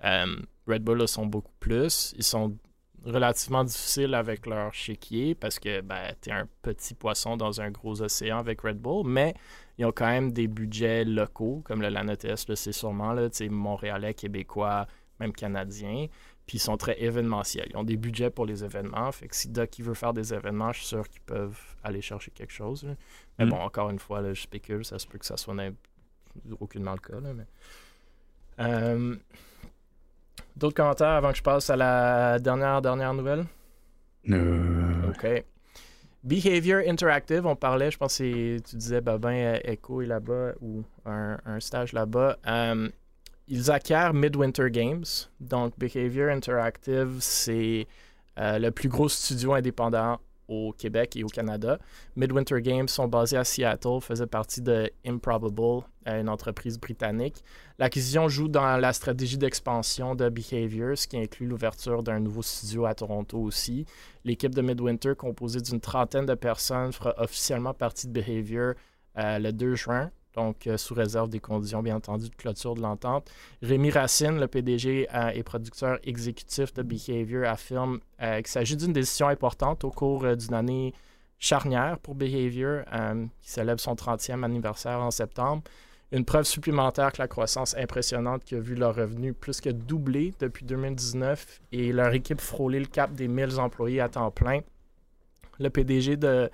euh, 0.04 0.36
Red 0.66 0.82
Bull 0.82 0.98
là, 0.98 1.06
sont 1.06 1.26
beaucoup 1.26 1.52
plus. 1.60 2.14
Ils 2.16 2.24
sont 2.24 2.56
relativement 3.04 3.64
difficiles 3.64 4.14
avec 4.14 4.46
leur 4.46 4.72
chéquier 4.72 5.34
parce 5.34 5.58
que 5.58 5.80
ben, 5.80 6.14
tu 6.20 6.30
es 6.30 6.32
un 6.32 6.46
petit 6.62 6.94
poisson 6.94 7.36
dans 7.36 7.60
un 7.60 7.70
gros 7.70 8.00
océan 8.00 8.38
avec 8.38 8.60
Red 8.62 8.78
Bull, 8.78 9.06
mais 9.06 9.34
ils 9.78 9.84
ont 9.86 9.92
quand 9.92 10.06
même 10.08 10.32
des 10.32 10.48
budgets 10.48 11.04
locaux, 11.04 11.62
comme 11.64 11.80
le 11.82 11.88
LANETS, 11.88 12.44
c'est 12.54 12.72
sûrement 12.72 13.12
là, 13.12 13.28
montréalais, 13.50 14.14
québécois, 14.14 14.86
même 15.20 15.32
canadiens. 15.32 16.06
Puis 16.46 16.56
ils 16.58 16.60
sont 16.60 16.76
très 16.76 17.00
événementiels. 17.00 17.68
Ils 17.70 17.76
ont 17.76 17.84
des 17.84 17.96
budgets 17.96 18.28
pour 18.30 18.46
les 18.46 18.64
événements. 18.64 19.10
Fait 19.12 19.28
que 19.28 19.36
si 19.36 19.48
Doc 19.48 19.78
il 19.78 19.84
veut 19.84 19.94
faire 19.94 20.12
des 20.12 20.34
événements, 20.34 20.72
je 20.72 20.78
suis 20.80 20.88
sûr 20.88 21.08
qu'ils 21.08 21.20
peuvent 21.22 21.58
aller 21.84 22.00
chercher 22.02 22.32
quelque 22.32 22.52
chose. 22.52 22.82
là. 22.84 22.94
Mais 23.38 23.46
Mm. 23.46 23.50
bon, 23.50 23.56
encore 23.60 23.90
une 23.90 24.00
fois, 24.00 24.20
là, 24.20 24.34
je 24.34 24.42
spécule, 24.42 24.84
ça 24.84 24.98
se 24.98 25.06
peut 25.06 25.18
que 25.18 25.24
ça 25.26 25.36
soit 25.36 25.54
aucunement 26.60 26.92
le 26.92 26.98
cas. 26.98 27.20
là, 27.20 27.32
mais... 27.32 27.46
Euh, 28.60 29.16
D'autres 30.56 30.74
commentaires 30.76 31.08
avant 31.08 31.30
que 31.30 31.38
je 31.38 31.42
passe 31.42 31.70
à 31.70 31.76
la 31.76 32.38
dernière, 32.38 32.82
dernière 32.82 33.14
nouvelle? 33.14 33.44
Euh, 34.28 35.10
OK. 35.10 35.44
Behavior 36.24 36.82
Interactive, 36.86 37.46
on 37.46 37.56
parlait, 37.56 37.90
je 37.90 37.98
pense 37.98 38.16
tu 38.16 38.60
disais, 38.74 39.00
Babin, 39.00 39.34
euh, 39.34 39.58
Echo 39.64 40.02
est 40.02 40.06
là-bas 40.06 40.52
ou 40.60 40.84
un, 41.04 41.38
un 41.44 41.58
stage 41.58 41.92
là-bas. 41.92 42.38
Euh, 42.46 42.88
ils 43.48 43.70
acquièrent 43.70 44.14
Midwinter 44.14 44.70
Games. 44.70 45.04
Donc, 45.40 45.76
Behavior 45.78 46.30
Interactive, 46.30 47.16
c'est 47.18 47.88
euh, 48.38 48.58
le 48.58 48.70
plus 48.70 48.88
gros 48.88 49.08
studio 49.08 49.54
indépendant 49.54 50.20
au 50.52 50.72
Québec 50.72 51.16
et 51.16 51.24
au 51.24 51.28
Canada. 51.28 51.78
Midwinter 52.16 52.60
Games 52.60 52.88
sont 52.88 53.08
basés 53.08 53.36
à 53.36 53.44
Seattle, 53.44 54.00
faisaient 54.00 54.26
partie 54.26 54.60
de 54.60 54.90
Improbable, 55.06 55.84
euh, 56.08 56.20
une 56.20 56.28
entreprise 56.28 56.78
britannique. 56.78 57.42
L'acquisition 57.78 58.28
joue 58.28 58.48
dans 58.48 58.76
la 58.76 58.92
stratégie 58.92 59.38
d'expansion 59.38 60.14
de 60.14 60.28
Behavior, 60.28 60.96
ce 60.96 61.06
qui 61.06 61.16
inclut 61.16 61.46
l'ouverture 61.46 62.02
d'un 62.02 62.20
nouveau 62.20 62.42
studio 62.42 62.86
à 62.86 62.94
Toronto 62.94 63.38
aussi. 63.38 63.86
L'équipe 64.24 64.54
de 64.54 64.62
Midwinter, 64.62 65.14
composée 65.16 65.60
d'une 65.60 65.80
trentaine 65.80 66.26
de 66.26 66.34
personnes, 66.34 66.92
fera 66.92 67.14
officiellement 67.18 67.74
partie 67.74 68.06
de 68.08 68.12
Behavior 68.12 68.74
euh, 69.18 69.38
le 69.38 69.52
2 69.52 69.74
juin, 69.74 70.10
donc 70.34 70.66
euh, 70.66 70.76
sous 70.76 70.94
réserve 70.94 71.28
des 71.28 71.40
conditions, 71.40 71.82
bien 71.82 71.96
entendu, 71.96 72.28
de 72.28 72.34
clôture 72.34 72.74
de 72.74 72.80
l'entente. 72.80 73.30
Rémi 73.62 73.90
Racine, 73.90 74.38
le 74.38 74.48
PDG 74.48 75.08
euh, 75.14 75.30
et 75.34 75.42
producteur 75.42 75.98
exécutif 76.04 76.72
de 76.74 76.82
Behavior, 76.82 77.46
affirme 77.46 78.00
euh, 78.22 78.36
qu'il 78.38 78.46
s'agit 78.46 78.76
d'une 78.76 78.92
décision 78.92 79.28
importante 79.28 79.84
au 79.84 79.90
cours 79.90 80.24
euh, 80.24 80.34
d'une 80.34 80.54
année 80.54 80.94
charnière 81.38 81.98
pour 81.98 82.14
Behavior, 82.14 82.84
euh, 82.92 83.26
qui 83.40 83.50
célèbre 83.50 83.80
son 83.80 83.94
30e 83.94 84.44
anniversaire 84.44 85.00
en 85.00 85.10
septembre. 85.10 85.62
Une 86.12 86.24
preuve 86.24 86.44
supplémentaire 86.44 87.10
que 87.10 87.22
la 87.22 87.26
croissance 87.26 87.74
impressionnante 87.76 88.44
qui 88.44 88.54
a 88.54 88.60
vu 88.60 88.74
leur 88.74 88.94
revenu 88.94 89.32
plus 89.32 89.60
que 89.60 89.70
doubler 89.70 90.34
depuis 90.38 90.64
2019 90.64 91.60
et 91.72 91.90
leur 91.90 92.12
équipe 92.12 92.40
frôler 92.40 92.80
le 92.80 92.86
cap 92.86 93.12
des 93.12 93.28
1000 93.28 93.58
employés 93.58 94.00
à 94.00 94.08
temps 94.08 94.30
plein. 94.30 94.60
Le 95.58 95.70
PDG 95.70 96.16
de 96.16 96.50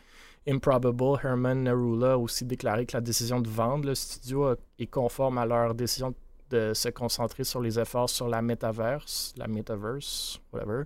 Improbable, 0.49 1.19
Herman 1.23 1.63
Narula, 1.65 2.13
a 2.13 2.17
aussi 2.17 2.45
déclaré 2.45 2.87
que 2.87 2.97
la 2.97 3.01
décision 3.01 3.41
de 3.41 3.49
vendre 3.49 3.87
le 3.87 3.95
studio 3.95 4.55
est 4.79 4.87
conforme 4.87 5.39
à 5.39 5.45
leur 5.47 5.75
décision 5.75 6.15
de 6.51 6.73
se 6.75 6.89
concentrer 6.89 7.45
sur 7.45 7.61
les 7.61 7.79
efforts 7.79 8.09
sur 8.09 8.29
la 8.29 8.41
metaverse, 8.43 9.35
la 9.37 9.47
metaverse, 9.47 10.41
whatever, 10.53 10.85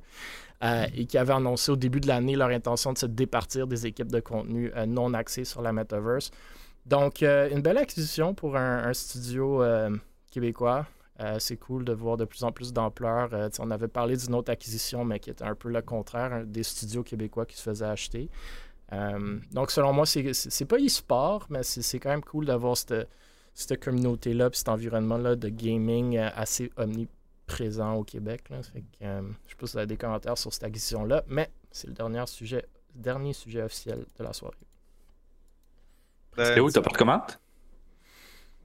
euh, 0.65 0.87
et 0.95 1.07
qui 1.07 1.19
avait 1.19 1.33
annoncé 1.33 1.71
au 1.71 1.77
début 1.77 2.01
de 2.01 2.09
l'année 2.09 2.37
leur 2.37 2.49
intention 2.49 2.93
de 2.93 2.99
se 2.99 3.07
départir 3.07 3.67
des 3.67 3.87
équipes 3.87 4.11
de 4.11 4.21
contenu 4.21 4.73
euh, 4.77 4.87
non 4.87 5.15
axées 5.15 5.45
sur 5.45 5.63
la 5.63 5.73
metaverse. 5.73 6.31
Donc, 6.85 7.23
euh, 7.23 7.49
une 7.51 7.63
belle 7.63 7.79
acquisition 7.79 8.35
pour 8.35 8.57
un, 8.57 8.93
studio 8.93 9.63
québécois. 10.31 10.87
C'est 11.39 11.57
cool 11.57 11.85
de 11.85 11.93
voir 11.93 12.17
de 12.17 12.25
plus 12.25 12.43
en 12.43 12.51
plus 12.51 12.73
d'ampleur. 12.73 13.31
On 13.61 13.71
avait 13.71 13.87
parlé 13.87 14.17
d'une 14.17 14.35
autre 14.35 14.51
acquisition, 14.51 15.05
mais 15.05 15.21
qui 15.21 15.31
était 15.31 15.45
un 15.45 15.55
peu 15.55 15.69
le 15.69 15.81
contraire, 15.81 16.33
un- 16.33 16.43
des 16.43 16.65
studios 16.65 17.05
québécois 17.05 17.47
qui 17.47 17.57
se 17.57 17.63
faisaient 17.63 17.85
acheter. 17.85 18.29
Euh, 18.93 19.39
donc, 19.53 19.71
selon 19.71 19.93
moi, 19.93 20.07
c'est 20.07 20.65
pas 20.67 20.77
e-sport, 20.79 21.47
mais 21.51 21.63
c'est 21.63 21.99
quand 21.99 22.11
même 22.11 22.23
cool 22.23 22.47
d'avoir 22.47 22.77
cette, 22.77 23.09
cette 23.55 23.83
communauté-là, 23.83 24.51
puis 24.51 24.59
cet 24.59 24.69
environnement-là 24.69 25.37
de 25.37 25.49
gaming 25.49 26.17
euh, 26.17 26.29
assez 26.35 26.71
omniprésent 26.77 27.95
au 27.95 28.05
Québec. 28.05 28.45
Là. 28.51 28.63
Fait 28.63 28.81
que, 28.83 28.87
euh, 29.05 29.23
je 29.47 29.51
sais 29.51 29.57
pas 29.57 29.67
si 29.67 29.73
vous 29.73 29.79
avez 29.79 29.87
des 29.87 29.97
commentaires 29.97 30.39
sur 30.39 30.53
cette 30.53 30.65
acquisition-là, 30.65 31.23
mais 31.27 31.51
c'est 31.71 31.89
le 31.89 31.95
dernier 31.95 32.27
sujet, 32.27 32.67
dernier 32.95 33.33
sujet 33.33 33.63
officiel 33.63 34.05
de 34.19 34.25
la 34.25 34.33
soirée. 34.33 34.57
C'était 36.37 36.61
où, 36.61 36.71
t'as 36.71 36.81
pas 36.81 36.91
de 36.91 36.97
commande? 36.97 37.23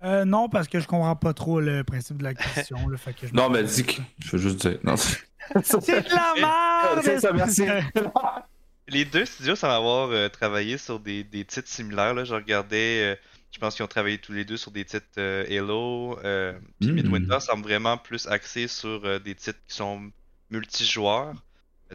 Euh, 0.04 0.26
non, 0.26 0.48
parce 0.48 0.68
que 0.68 0.80
je 0.80 0.88
comprends 0.88 1.16
pas 1.16 1.34
trop 1.34 1.60
le 1.60 1.84
principe 1.84 2.18
de 2.18 2.24
la 2.24 2.34
question. 2.34 2.88
Là, 2.88 2.98
fait 2.98 3.14
que 3.14 3.28
je 3.28 3.34
Non, 3.34 3.50
mais 3.50 3.64
dis 3.64 3.84
que. 3.84 4.02
Je 4.20 4.32
veux 4.32 4.38
juste 4.38 4.62
dire. 4.62 4.80
Non, 4.84 4.96
c'est 4.96 5.18
C'est 5.64 6.02
de 6.02 6.10
la 6.10 6.34
merde! 6.36 7.02
c'est 7.04 7.20
ça, 7.20 7.34
merci. 7.34 7.64
Les 8.90 9.04
deux 9.04 9.26
studios 9.26 9.56
semblent 9.56 9.74
avoir 9.74 10.10
euh, 10.12 10.30
travaillé 10.30 10.78
sur 10.78 11.00
des, 11.00 11.24
des 11.24 11.44
titres 11.44 11.68
similaires. 11.68 12.14
Là. 12.14 12.24
Je 12.24 12.34
regardais, 12.34 13.04
euh, 13.04 13.16
je 13.52 13.60
pense 13.60 13.76
qu'ils 13.76 13.84
ont 13.84 13.90
travaillé 13.90 14.18
tous 14.18 14.32
les 14.32 14.46
deux 14.46 14.56
sur 14.56 14.72
des 14.72 14.86
titres 14.86 15.06
euh, 15.18 15.46
Halo. 15.50 16.18
Euh, 16.24 16.58
puis 16.80 16.92
Mm. 16.92 16.94
Midwinter 16.94 17.40
semble 17.42 17.64
vraiment 17.64 17.98
plus 17.98 18.28
axé 18.28 18.68
sur 18.68 19.20
des 19.20 19.36
titres 19.36 19.60
qui 19.68 19.76
sont 19.76 20.10
multijoueurs. 20.50 21.34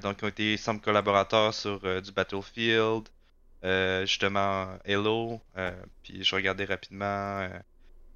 Donc, 0.03 0.19
ils 0.21 0.25
ont 0.25 0.29
été, 0.29 0.57
semble, 0.59 0.81
collaborateurs 0.81 1.55
sur 1.55 1.81
du 2.03 2.13
Battlefield, 2.13 3.09
justement 4.05 4.79
Halo. 4.87 5.41
puis 6.03 6.25
je 6.25 6.35
regardais 6.35 6.65
rapidement. 6.65 7.49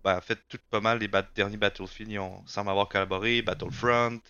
ben, 0.04 0.16
en 0.16 0.20
fait, 0.20 0.38
tout 0.48 0.58
pas 0.70 0.80
mal 0.80 0.98
les 0.98 1.08
derniers 1.34 1.56
Battlefield, 1.58 2.10
ils 2.10 2.18
ont, 2.18 2.42
semblent 2.46 2.70
avoir 2.70 2.88
collaboré. 2.88 3.42
Battlefront. 3.42 4.20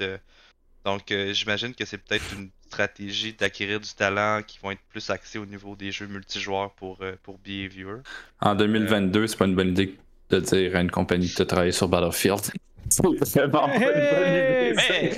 donc, 0.84 1.12
j'imagine 1.32 1.74
que 1.74 1.84
c'est 1.84 1.98
peut-être 1.98 2.32
une 2.32 2.50
stratégie 2.66 3.32
d'acquérir 3.32 3.80
du 3.80 3.88
talent 3.94 4.42
qui 4.46 4.58
vont 4.62 4.70
être 4.70 4.80
plus 4.90 5.08
axés 5.10 5.38
au 5.38 5.46
niveau 5.46 5.76
des 5.76 5.92
jeux 5.92 6.06
multijoueurs 6.06 6.72
pour, 6.72 6.98
euh, 7.02 7.14
pour 7.22 7.38
Behavior. 7.38 7.98
En 8.40 8.54
2022, 8.54 9.26
c'est 9.26 9.36
pas 9.36 9.46
une 9.46 9.54
bonne 9.54 9.68
idée 9.70 9.96
de 10.30 10.40
dire 10.40 10.76
à 10.76 10.80
une 10.80 10.90
compagnie 10.90 11.30
que 11.30 11.36
tu 11.36 11.46
travaillé 11.46 11.72
sur 11.72 11.88
Battlefield. 11.88 12.40
C'est 12.88 13.02
vraiment 13.46 13.68
pas 13.68 13.74
une 13.74 13.80
bonne 13.80 14.32
idée. 14.32 14.72
Mais. 14.76 15.10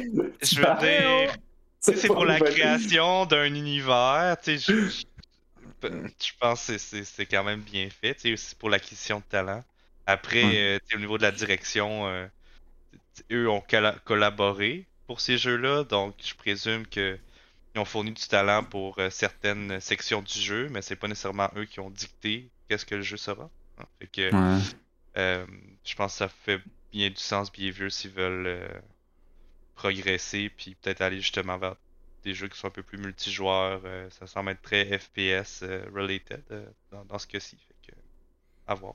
Je 0.43 0.61
veux 0.61 0.79
dire, 0.81 1.35
c'est 1.81 2.07
pour 2.07 2.25
la 2.25 2.41
création 2.41 3.27
d'un 3.27 3.45
univers, 3.45 4.37
tu 4.43 4.59
sais, 4.59 4.73
je, 4.73 4.89
je- 4.89 5.89
je 5.89 6.33
pense 6.41 6.67
que 6.67 6.73
c'est- 6.73 6.79
c'est 6.79 7.05
c'est 7.05 7.27
quand 7.27 7.45
même 7.45 7.61
bien 7.61 7.89
fait, 8.01 8.15
tu 8.15 8.31
sais, 8.31 8.37
c'est 8.37 8.59
pour 8.59 8.69
l'acquisition 8.71 9.19
de 9.19 9.25
talent. 9.29 9.63
Après, 10.07 10.43
euh, 10.45 10.79
tu 10.79 10.87
sais, 10.91 10.97
au 10.97 11.01
niveau 11.01 11.19
de 11.19 11.23
la 11.23 11.31
direction, 11.31 12.07
euh, 12.09 12.27
eux 13.33 13.49
ont 13.49 13.61
colla- 13.61 13.97
collaboré 14.05 14.87
pour 15.07 15.21
ces 15.21 15.39
jeux-là, 15.39 15.85
donc 15.85 16.15
je 16.25 16.35
présume 16.35 16.87
que 16.87 17.19
ils 17.75 17.81
ont 17.81 17.85
fourni 17.85 18.13
du 18.13 18.27
talent 18.29 18.65
pour 18.65 18.99
euh, 18.99 19.11
certaines 19.11 19.81
sections 19.81 20.23
du 20.23 20.41
jeu, 20.41 20.69
mais 20.71 20.83
c'est 20.83 20.97
pas 20.97 21.09
nécessairement 21.09 21.51
eux 21.57 21.65
qui 21.67 21.81
ont 21.81 21.91
dicté 21.91 22.51
qu'est-ce 22.69 22.87
que 22.87 22.95
le 22.97 23.03
jeu 23.03 23.17
sera. 23.17 23.51
hein. 23.79 23.85
Fait 24.01 24.07
que, 24.09 24.33
Ouais. 24.33 24.63
euh, 25.17 25.47
je 25.85 25.95
pense 25.95 26.13
que 26.13 26.19
ça 26.19 26.29
fait 26.29 26.61
bien 26.93 27.11
du 27.11 27.17
sens 27.17 27.53
Behavior 27.53 27.91
s'ils 27.93 28.11
veulent 28.13 28.47
euh, 28.47 28.69
progresser 29.75 30.51
puis 30.51 30.75
peut-être 30.75 31.01
aller 31.03 31.21
justement 31.21 31.59
vers 31.59 31.77
des 32.25 32.35
jeux 32.35 32.49
qui 32.49 32.59
sont 32.59 32.67
un 32.69 32.71
peu 32.71 32.83
plus 32.83 32.99
multijoueurs. 32.99 33.83
ça 34.13 34.27
semble 34.27 34.51
être 34.51 34.63
très 34.63 34.99
FPS 34.99 35.63
related 35.95 36.43
dans, 36.91 37.05
dans 37.05 37.19
ce 37.19 37.27
cas-ci. 37.27 37.57
Fait 37.69 37.93
que, 37.93 37.97
à 38.67 38.75
voir. 38.75 38.95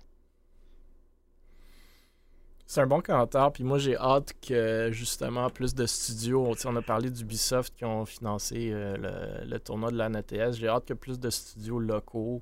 C'est 2.73 2.81
un 2.81 2.87
bon 2.87 3.01
commentaire, 3.01 3.51
puis 3.51 3.63
moi 3.63 3.77
j'ai 3.77 3.95
hâte 3.95 4.33
que 4.41 4.89
justement 4.91 5.47
plus 5.51 5.75
de 5.75 5.85
studios, 5.85 6.55
on 6.65 6.75
a 6.75 6.81
parlé 6.81 7.11
d'Ubisoft 7.11 7.71
qui 7.75 7.85
ont 7.85 8.03
financé 8.03 8.71
euh, 8.73 9.43
le, 9.45 9.59
tournoi 9.59 9.91
de 9.91 9.95
la 9.95 10.09
NTS, 10.09 10.53
j'ai 10.53 10.67
hâte 10.67 10.85
que 10.85 10.95
plus 10.95 11.19
de 11.19 11.29
studios 11.29 11.77
locaux 11.77 12.41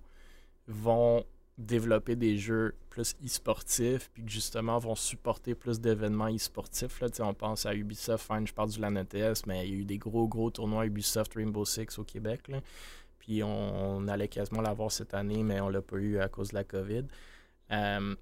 vont 0.70 1.26
développer 1.58 2.16
des 2.16 2.38
jeux 2.38 2.76
plus 2.90 3.14
e-sportifs, 3.26 4.10
puis 4.14 4.24
que 4.24 4.32
justement 4.32 4.80
vont 4.80 4.96
supporter 4.96 5.54
plus 5.54 5.82
d'événements 5.82 6.34
e-sportifs. 6.34 7.04
On 7.20 7.34
pense 7.34 7.66
à 7.66 7.76
Ubisoft, 7.76 8.26
fine, 8.26 8.48
je 8.48 8.54
parle 8.54 8.70
du 8.70 8.80
LAN 8.80 8.96
ETS, 8.96 9.46
mais 9.48 9.68
il 9.68 9.74
y 9.74 9.76
a 9.76 9.80
eu 9.82 9.84
des 9.84 9.98
gros 9.98 10.30
gros 10.30 10.50
tournois 10.50 10.86
Ubisoft 10.86 11.34
Rainbow 11.34 11.66
Six 11.66 12.00
au 12.00 12.06
Québec. 12.06 12.50
Puis 13.20 13.44
on, 13.44 13.98
on 13.98 14.08
allait 14.08 14.30
quasiment 14.30 14.62
l'avoir 14.62 14.94
cette 14.94 15.14
année, 15.14 15.44
mais 15.44 15.60
on 15.60 15.68
l'a 15.68 15.82
pas 15.82 15.98
eu 15.98 16.20
à 16.20 16.30
cause 16.30 16.52
de 16.52 16.56
la 16.56 16.64
COVID. 16.64 17.04
Euh, 17.72 18.16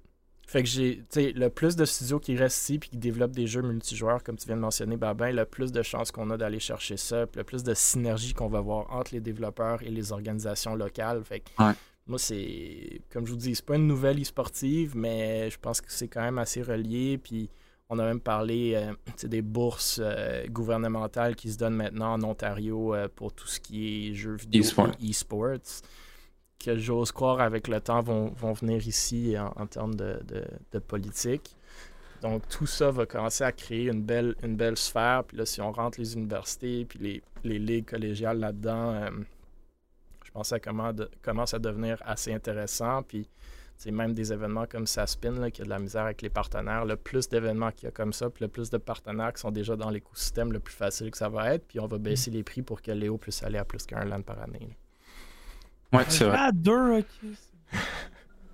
fait 0.50 0.62
que 0.64 0.68
j'ai, 0.68 0.96
tu 0.98 1.04
sais, 1.10 1.32
le 1.32 1.48
plus 1.48 1.76
de 1.76 1.84
studios 1.84 2.18
qui 2.18 2.36
restent 2.36 2.58
ici 2.62 2.78
puis 2.80 2.90
qui 2.90 2.96
développent 2.96 3.30
des 3.30 3.46
jeux 3.46 3.62
multijoueurs, 3.62 4.22
comme 4.24 4.36
tu 4.36 4.46
viens 4.46 4.56
de 4.56 4.60
mentionner, 4.60 4.96
Babin, 4.96 5.30
le 5.30 5.44
plus 5.44 5.70
de 5.70 5.80
chances 5.82 6.10
qu'on 6.10 6.28
a 6.30 6.36
d'aller 6.36 6.58
chercher 6.58 6.96
ça, 6.96 7.26
puis 7.28 7.38
le 7.38 7.44
plus 7.44 7.62
de 7.62 7.72
synergie 7.72 8.34
qu'on 8.34 8.48
va 8.48 8.58
avoir 8.58 8.92
entre 8.92 9.14
les 9.14 9.20
développeurs 9.20 9.80
et 9.84 9.90
les 9.90 10.10
organisations 10.10 10.74
locales. 10.74 11.22
Fait 11.22 11.38
que 11.38 11.50
Ouais. 11.62 11.72
moi, 12.08 12.18
c'est, 12.18 13.00
comme 13.12 13.26
je 13.26 13.30
vous 13.30 13.36
dis, 13.38 13.54
c'est 13.54 13.64
pas 13.64 13.76
une 13.76 13.86
nouvelle 13.86 14.20
e-sportive, 14.20 14.96
mais 14.96 15.50
je 15.50 15.58
pense 15.60 15.80
que 15.80 15.92
c'est 15.92 16.08
quand 16.08 16.22
même 16.22 16.38
assez 16.38 16.62
relié. 16.62 17.16
Puis 17.18 17.48
on 17.88 17.98
a 18.00 18.04
même 18.04 18.20
parlé 18.20 18.72
euh, 18.74 18.92
des 19.28 19.42
bourses 19.42 20.00
euh, 20.02 20.46
gouvernementales 20.48 21.36
qui 21.36 21.52
se 21.52 21.58
donnent 21.58 21.74
maintenant 21.76 22.14
en 22.14 22.22
Ontario 22.24 22.92
euh, 22.94 23.08
pour 23.14 23.32
tout 23.32 23.46
ce 23.46 23.60
qui 23.60 24.08
est 24.10 24.14
jeux 24.14 24.34
vidéo 24.36 24.62
E-sport. 24.62 24.88
et 25.00 25.10
e-sports 25.10 25.82
que 26.62 26.76
j'ose 26.76 27.10
croire 27.10 27.40
avec 27.40 27.68
le 27.68 27.80
temps 27.80 28.00
vont, 28.02 28.28
vont 28.36 28.52
venir 28.52 28.86
ici 28.86 29.34
en, 29.38 29.52
en 29.60 29.66
termes 29.66 29.94
de, 29.94 30.20
de- 30.28 30.44
de 30.72 30.78
politique. 30.78 31.56
Donc 32.22 32.46
tout 32.48 32.66
ça 32.66 32.90
va 32.90 33.06
commencer 33.06 33.44
à 33.44 33.50
créer 33.52 33.88
une 33.88 34.02
belle, 34.02 34.34
une 34.42 34.56
belle 34.56 34.76
sphère. 34.76 35.24
Puis 35.24 35.38
là, 35.38 35.46
si 35.46 35.60
on 35.62 35.72
rentre 35.72 35.98
les 35.98 36.14
universités 36.14 36.84
puis 36.84 36.98
les, 36.98 37.22
les 37.44 37.58
ligues 37.58 37.86
collégiales 37.88 38.38
là-dedans, 38.40 38.92
euh, 38.92 39.10
je 40.24 40.30
pense 40.30 40.42
que 40.42 40.48
ça 40.48 40.60
commence, 40.60 40.94
de- 40.94 41.10
commence 41.22 41.54
à 41.54 41.58
devenir 41.58 41.96
assez 42.04 42.32
intéressant. 42.32 43.02
Puis 43.02 43.26
c'est 43.78 43.90
même 43.90 44.12
des 44.12 44.30
événements 44.34 44.66
comme 44.66 44.86
Saspin, 44.86 45.30
là, 45.30 45.50
qui 45.50 45.62
a 45.62 45.64
de 45.64 45.70
la 45.70 45.78
misère 45.78 46.02
avec 46.04 46.20
les 46.20 46.28
partenaires. 46.28 46.84
Le 46.84 46.96
plus 46.96 47.26
d'événements 47.30 47.70
qu'il 47.72 47.84
y 47.84 47.88
a 47.88 47.90
comme 47.92 48.12
ça, 48.12 48.28
puis 48.28 48.44
le 48.44 48.48
plus 48.48 48.68
de 48.68 48.76
partenaires 48.76 49.32
qui 49.32 49.40
sont 49.40 49.50
déjà 49.50 49.74
dans 49.76 49.88
l'écosystème, 49.88 50.52
le 50.52 50.60
plus 50.60 50.74
facile 50.74 51.10
que 51.10 51.16
ça 51.16 51.30
va 51.30 51.54
être. 51.54 51.66
Puis 51.66 51.80
on 51.80 51.86
va 51.86 51.96
baisser 51.96 52.30
les 52.30 52.42
prix 52.42 52.60
pour 52.60 52.82
que 52.82 52.90
Léo 52.92 53.16
puisse 53.16 53.42
aller 53.42 53.56
à 53.56 53.64
plus 53.64 53.86
qu'un 53.86 54.04
LAN 54.04 54.20
par 54.20 54.38
année. 54.42 54.58
là. 54.60 54.74
Ouais, 55.92 56.04
c'est 56.08 56.24
vrai. 56.24 56.36
Ah, 56.38 56.50
deux, 56.52 56.98
ok. 56.98 57.06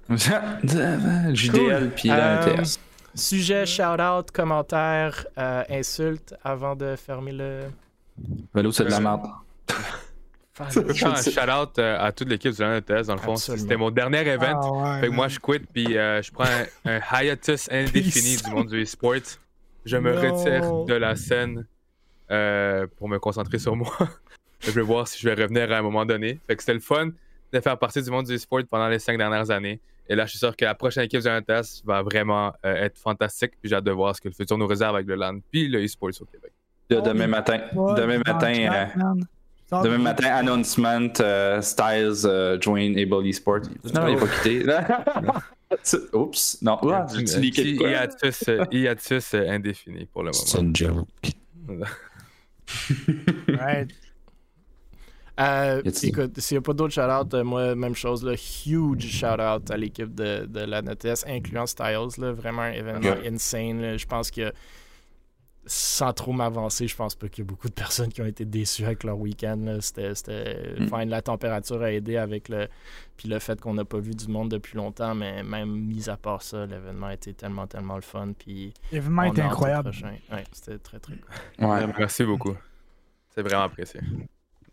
JDL 1.35 1.91
puis 1.95 2.09
la 2.09 2.43
Euh, 2.47 2.57
NTS. 2.57 2.79
Sujet, 3.15 3.67
shout-out, 3.67 4.31
commentaire, 4.31 5.27
euh, 5.39 5.65
insulte 5.71 6.35
avant 6.45 6.77
de 6.77 6.97
fermer 6.97 7.33
le. 7.33 7.63
Velo, 8.55 8.73
c'est 8.73 8.85
de 8.85 8.91
la 8.91 8.99
Euh, 8.99 9.01
merde. 9.01 9.23
Je 10.71 10.93
fais 10.93 11.07
un 11.07 11.15
shout-out 11.17 11.79
euh, 11.79 11.99
à 11.99 12.13
toute 12.13 12.29
l'équipe 12.29 12.53
du 12.55 12.61
LAN 12.63 12.77
ETS, 12.77 13.07
dans 13.07 13.15
le 13.15 13.21
fond. 13.21 13.37
C'était 13.37 13.77
mon 13.77 13.91
dernier 13.91 14.19
event. 14.29 14.61
Ah, 14.63 14.71
ouais, 14.95 15.01
Fait 15.01 15.07
que 15.09 15.13
moi, 15.13 15.29
je 15.29 15.39
quitte, 15.39 15.67
puis 15.73 15.97
euh, 15.99 16.23
je 16.23 16.31
prends 16.31 16.45
un, 16.45 17.01
un 17.13 17.23
hiatus 17.23 17.69
indéfini 17.71 18.37
du 18.37 18.51
monde 18.51 18.69
du 18.69 18.83
e-sport. 18.83 19.15
Je 19.85 19.97
me 19.97 20.13
retire 20.15 20.85
de 20.85 20.95
la 20.95 21.15
scène 21.17 21.67
euh, 22.31 22.87
pour 22.97 23.09
me 23.09 23.19
concentrer 23.19 23.59
sur 23.59 23.77
moi. 23.77 23.93
je 24.61 24.71
vais 24.71 24.83
voir 24.83 25.07
si 25.09 25.19
je 25.21 25.29
vais 25.29 25.41
revenir 25.43 25.71
à 25.73 25.79
un 25.79 25.83
moment 25.83 26.05
donné. 26.07 26.41
Fait 26.47 26.57
que 26.57 26.63
c'était 26.63 26.75
le 26.75 26.81
fun 26.81 27.11
de 27.53 27.61
faire 27.61 27.79
partie 27.79 28.03
du 28.03 28.11
monde 28.11 28.27
du 28.27 28.35
e-sport 28.35 28.61
pendant 28.71 28.89
les 28.89 28.99
cinq 28.99 29.17
dernières 29.19 29.51
années. 29.51 29.81
Et 30.09 30.15
là, 30.15 30.25
je 30.25 30.31
suis 30.31 30.39
sûr 30.39 30.55
que 30.57 30.65
la 30.65 30.75
prochaine 30.75 31.05
équipe 31.05 31.21
du 31.21 31.29
NTS 31.29 31.83
va 31.85 32.03
vraiment 32.03 32.53
euh, 32.65 32.75
être 32.85 32.97
fantastique. 32.99 33.53
Puis 33.61 33.69
j'ai 33.71 33.75
hâte 33.77 33.85
de 33.85 33.91
voir 33.91 34.15
ce 34.15 34.21
que 34.21 34.29
le 34.29 34.35
futur 34.35 34.57
nous 34.57 34.67
réserve 34.67 34.95
avec 34.95 35.07
le 35.09 35.17
LAN 35.17 35.39
puis 35.51 35.67
le 35.69 35.85
e-sport 35.85 36.11
au 36.21 36.25
Québec. 36.27 36.53
Là, 36.91 37.01
demain 37.01 37.27
matin, 37.27 37.61
Ouais, 37.75 37.95
demain 38.01 38.19
matin, 38.25 38.53
euh, 38.55 39.83
demain 39.83 39.99
de- 39.99 40.03
matin, 40.03 40.27
announcement, 40.29 41.09
euh, 41.19 41.61
Styles 41.61 42.25
euh, 42.25 42.61
join 42.61 42.95
Able 42.97 43.27
Esports. 43.27 43.63
Non, 43.93 44.07
il 44.07 44.15
n'est 44.15 44.21
pas 44.21 44.27
quitté. 44.29 44.65
Oups, 46.13 46.63
non. 46.63 46.79
Euh, 46.85 47.05
de 47.07 47.89
hiatus, 47.91 48.45
euh, 48.49 48.65
hiatus, 48.71 49.35
euh, 49.35 49.49
indéfini 49.51 50.07
pour 50.07 50.23
le 50.23 50.31
moment. 50.31 50.69
une 50.69 50.77
joke. 50.77 51.09
Ouais. 53.49 53.87
Euh, 55.39 55.83
écoute, 56.03 56.41
s'il 56.41 56.57
n'y 56.57 56.59
a 56.59 56.63
pas 56.63 56.73
d'autres 56.73 56.95
shout-out, 56.95 57.35
euh, 57.35 57.45
moi, 57.45 57.75
même 57.75 57.95
chose, 57.95 58.25
là, 58.25 58.33
huge 58.33 59.07
shout-out 59.07 59.71
à 59.71 59.77
l'équipe 59.77 60.15
de, 60.15 60.47
de 60.47 60.61
la 60.61 60.81
NETS, 60.81 61.25
incluant 61.27 61.67
Styles, 61.67 62.09
là, 62.19 62.33
vraiment 62.33 62.63
un 62.63 62.73
événement 62.73 63.17
insane. 63.25 63.83
là. 63.83 63.97
Je 63.99 64.07
pense 64.07 64.31
que, 64.31 64.51
sans 65.67 66.13
trop 66.13 66.33
m'avancer, 66.33 66.87
je 66.89 66.97
pense 66.97 67.15
pas 67.15 67.29
qu'il 67.29 67.45
y 67.45 67.47
a 67.47 67.51
beaucoup 67.51 67.69
de 67.69 67.75
personnes 67.75 68.11
qui 68.13 68.23
ont 68.23 68.27
été 68.27 68.45
déçues 68.45 68.85
avec 68.85 69.05
leur 69.05 69.19
week-end. 69.19 69.79
C'était, 69.81 70.15
c'était... 70.15 70.75
Mm. 70.79 70.87
fine, 70.89 71.11
la 71.11 71.23
température 71.23 71.83
a 71.83 71.93
aidé 71.93 72.17
avec 72.17 72.49
le... 72.49 72.69
Puis 73.17 73.29
le 73.29 73.39
fait 73.39 73.61
qu'on 73.61 73.75
n'a 73.75 73.85
pas 73.85 73.99
vu 73.99 74.15
du 74.15 74.29
monde 74.29 74.51
depuis 74.51 74.77
longtemps, 74.77 75.15
mais 75.15 75.43
même 75.43 75.71
mis 75.71 76.09
à 76.09 76.17
part 76.17 76.43
ça, 76.43 76.67
l'événement 76.67 77.11
était 77.11 77.33
tellement, 77.33 77.67
tellement 77.67 77.97
le 77.97 78.03
fun. 78.03 78.33
Puis 78.39 78.73
L'événement 78.93 79.25
était 79.25 79.43
incroyable. 79.43 79.91
Ouais, 80.33 80.45
c'était 80.53 80.79
très, 80.79 80.99
très 81.01 81.15
cool. 81.17 81.67
Ouais. 81.67 81.87
Merci 81.99 82.25
beaucoup. 82.25 82.55
C'est 83.35 83.43
vraiment 83.43 83.65
apprécié. 83.65 84.01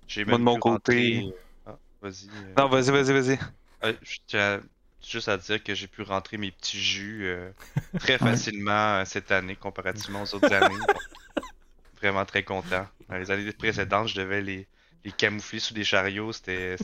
J'ai 0.07 0.25
Moi, 0.25 0.37
de 0.37 0.43
mon 0.43 0.59
côté- 0.59 1.21
rentrer- 1.21 1.35
Ah, 1.65 1.77
vas-y. 2.01 2.27
euh. 2.29 2.53
Non, 2.57 2.67
vas-y, 2.69 2.91
vas-y, 2.91 3.13
vas-y. 3.13 3.39
Euh, 3.83 3.93
je 4.01 4.17
tiens 4.27 4.61
juste 5.05 5.27
à 5.27 5.37
dire 5.37 5.61
que 5.63 5.73
j'ai 5.75 5.87
pu 5.87 6.01
rentrer 6.03 6.37
mes 6.37 6.51
petits 6.51 6.79
jus 6.81 7.25
euh, 7.25 7.51
très 7.99 8.17
facilement 8.53 9.03
cette 9.05 9.31
année 9.31 9.55
comparativement 9.55 10.21
aux 10.23 10.35
autres 10.35 10.53
années. 10.53 10.75
Vraiment 12.01 12.25
très 12.25 12.43
content. 12.43 12.87
Dans 13.09 13.17
les 13.17 13.31
années 13.31 13.51
précédentes, 13.53 14.09
je 14.09 14.15
devais 14.15 14.41
les, 14.41 14.67
les 15.05 15.11
camoufler 15.11 15.59
sous 15.59 15.73
des 15.73 15.83
chariots. 15.85 16.31
C'était 16.33 16.75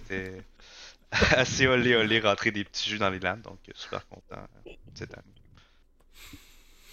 assez 1.12 1.68
olé 1.68 1.96
olé 1.96 2.20
rentrer 2.20 2.52
des 2.52 2.64
petits 2.64 2.90
jus 2.90 2.98
dans 3.00 3.10
les 3.10 3.20
lames. 3.20 3.42
Donc, 3.42 3.60
super 3.76 4.08
content 4.08 4.46
cette 4.94 5.14
année. 5.14 5.24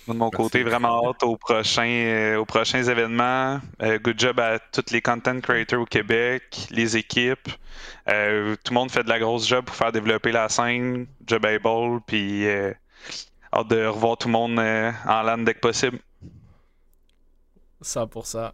De 0.09 0.13
mon 0.13 0.31
côté, 0.31 0.63
vraiment 0.63 1.09
hâte 1.09 1.25
aux 1.25 1.37
prochains, 1.37 1.89
euh, 1.89 2.37
aux 2.37 2.45
prochains 2.45 2.83
événements. 2.83 3.61
Euh, 3.83 3.99
good 3.99 4.19
job 4.19 4.39
à 4.39 4.59
tous 4.59 4.93
les 4.93 5.03
content 5.03 5.41
creators 5.41 5.81
au 5.81 5.85
Québec, 5.85 6.69
les 6.71 6.97
équipes. 6.97 7.49
Euh, 8.09 8.55
tout 8.63 8.73
le 8.73 8.79
monde 8.79 8.91
fait 8.91 9.03
de 9.03 9.09
la 9.09 9.19
grosse 9.19 9.49
job 9.49 9.65
pour 9.65 9.75
faire 9.75 9.91
développer 9.91 10.31
la 10.31 10.49
scène. 10.49 11.07
Job 11.27 11.45
able, 11.45 12.01
puis 12.07 12.47
hâte 13.53 13.69
de 13.69 13.85
revoir 13.87 14.17
tout 14.17 14.29
le 14.29 14.33
monde 14.33 14.59
en 14.61 15.23
LAN 15.23 15.39
dès 15.39 15.55
que 15.55 15.61
possible. 15.61 15.99
100%. 17.83 18.53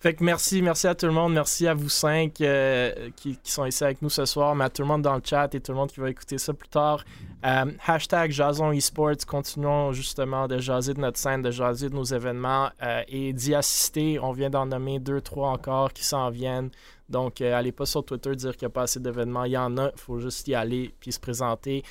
Fait 0.00 0.14
que 0.14 0.24
merci, 0.24 0.62
merci 0.62 0.86
à 0.86 0.94
tout 0.94 1.04
le 1.04 1.12
monde. 1.12 1.34
Merci 1.34 1.66
à 1.66 1.74
vous 1.74 1.90
cinq 1.90 2.40
euh, 2.40 3.10
qui, 3.16 3.38
sont 3.44 3.66
ici 3.66 3.84
avec 3.84 4.00
nous 4.00 4.08
ce 4.08 4.24
soir, 4.24 4.54
mais 4.54 4.64
à 4.64 4.70
tout 4.70 4.80
le 4.80 4.88
monde 4.88 5.02
dans 5.02 5.14
le 5.14 5.20
chat 5.22 5.54
et 5.54 5.60
tout 5.60 5.72
le 5.72 5.76
monde 5.76 5.92
qui 5.92 6.00
va 6.00 6.08
écouter 6.08 6.38
ça 6.38 6.54
plus 6.54 6.70
tard. 6.70 7.04
Euh, 7.44 7.70
hashtag 7.86 8.30
Jason 8.30 8.72
Esports. 8.72 9.26
Continuons 9.26 9.92
justement 9.92 10.48
de 10.48 10.56
jaser 10.56 10.94
de 10.94 11.00
notre 11.00 11.18
scène, 11.18 11.42
de 11.42 11.50
jaser 11.50 11.90
de 11.90 11.94
nos 11.94 12.04
événements 12.04 12.70
euh, 12.82 13.02
et 13.08 13.34
d'y 13.34 13.54
assister. 13.54 14.18
On 14.18 14.32
vient 14.32 14.48
d'en 14.48 14.64
nommer 14.64 15.00
deux, 15.00 15.20
trois 15.20 15.50
encore 15.50 15.92
qui 15.92 16.02
s'en 16.02 16.30
viennent. 16.30 16.70
Donc, 17.10 17.42
allez 17.42 17.72
pas 17.72 17.84
sur 17.84 18.02
Twitter 18.02 18.34
dire 18.34 18.56
qu'il 18.56 18.66
n'y 18.66 18.70
a 18.70 18.74
pas 18.74 18.82
assez 18.84 19.00
d'événements. 19.00 19.44
Il 19.44 19.52
y 19.52 19.58
en 19.58 19.76
a. 19.76 19.90
Il 19.94 20.00
faut 20.00 20.18
juste 20.18 20.48
y 20.48 20.54
aller 20.54 20.94
puis 20.98 21.12
se 21.12 21.20
présenter 21.20 21.82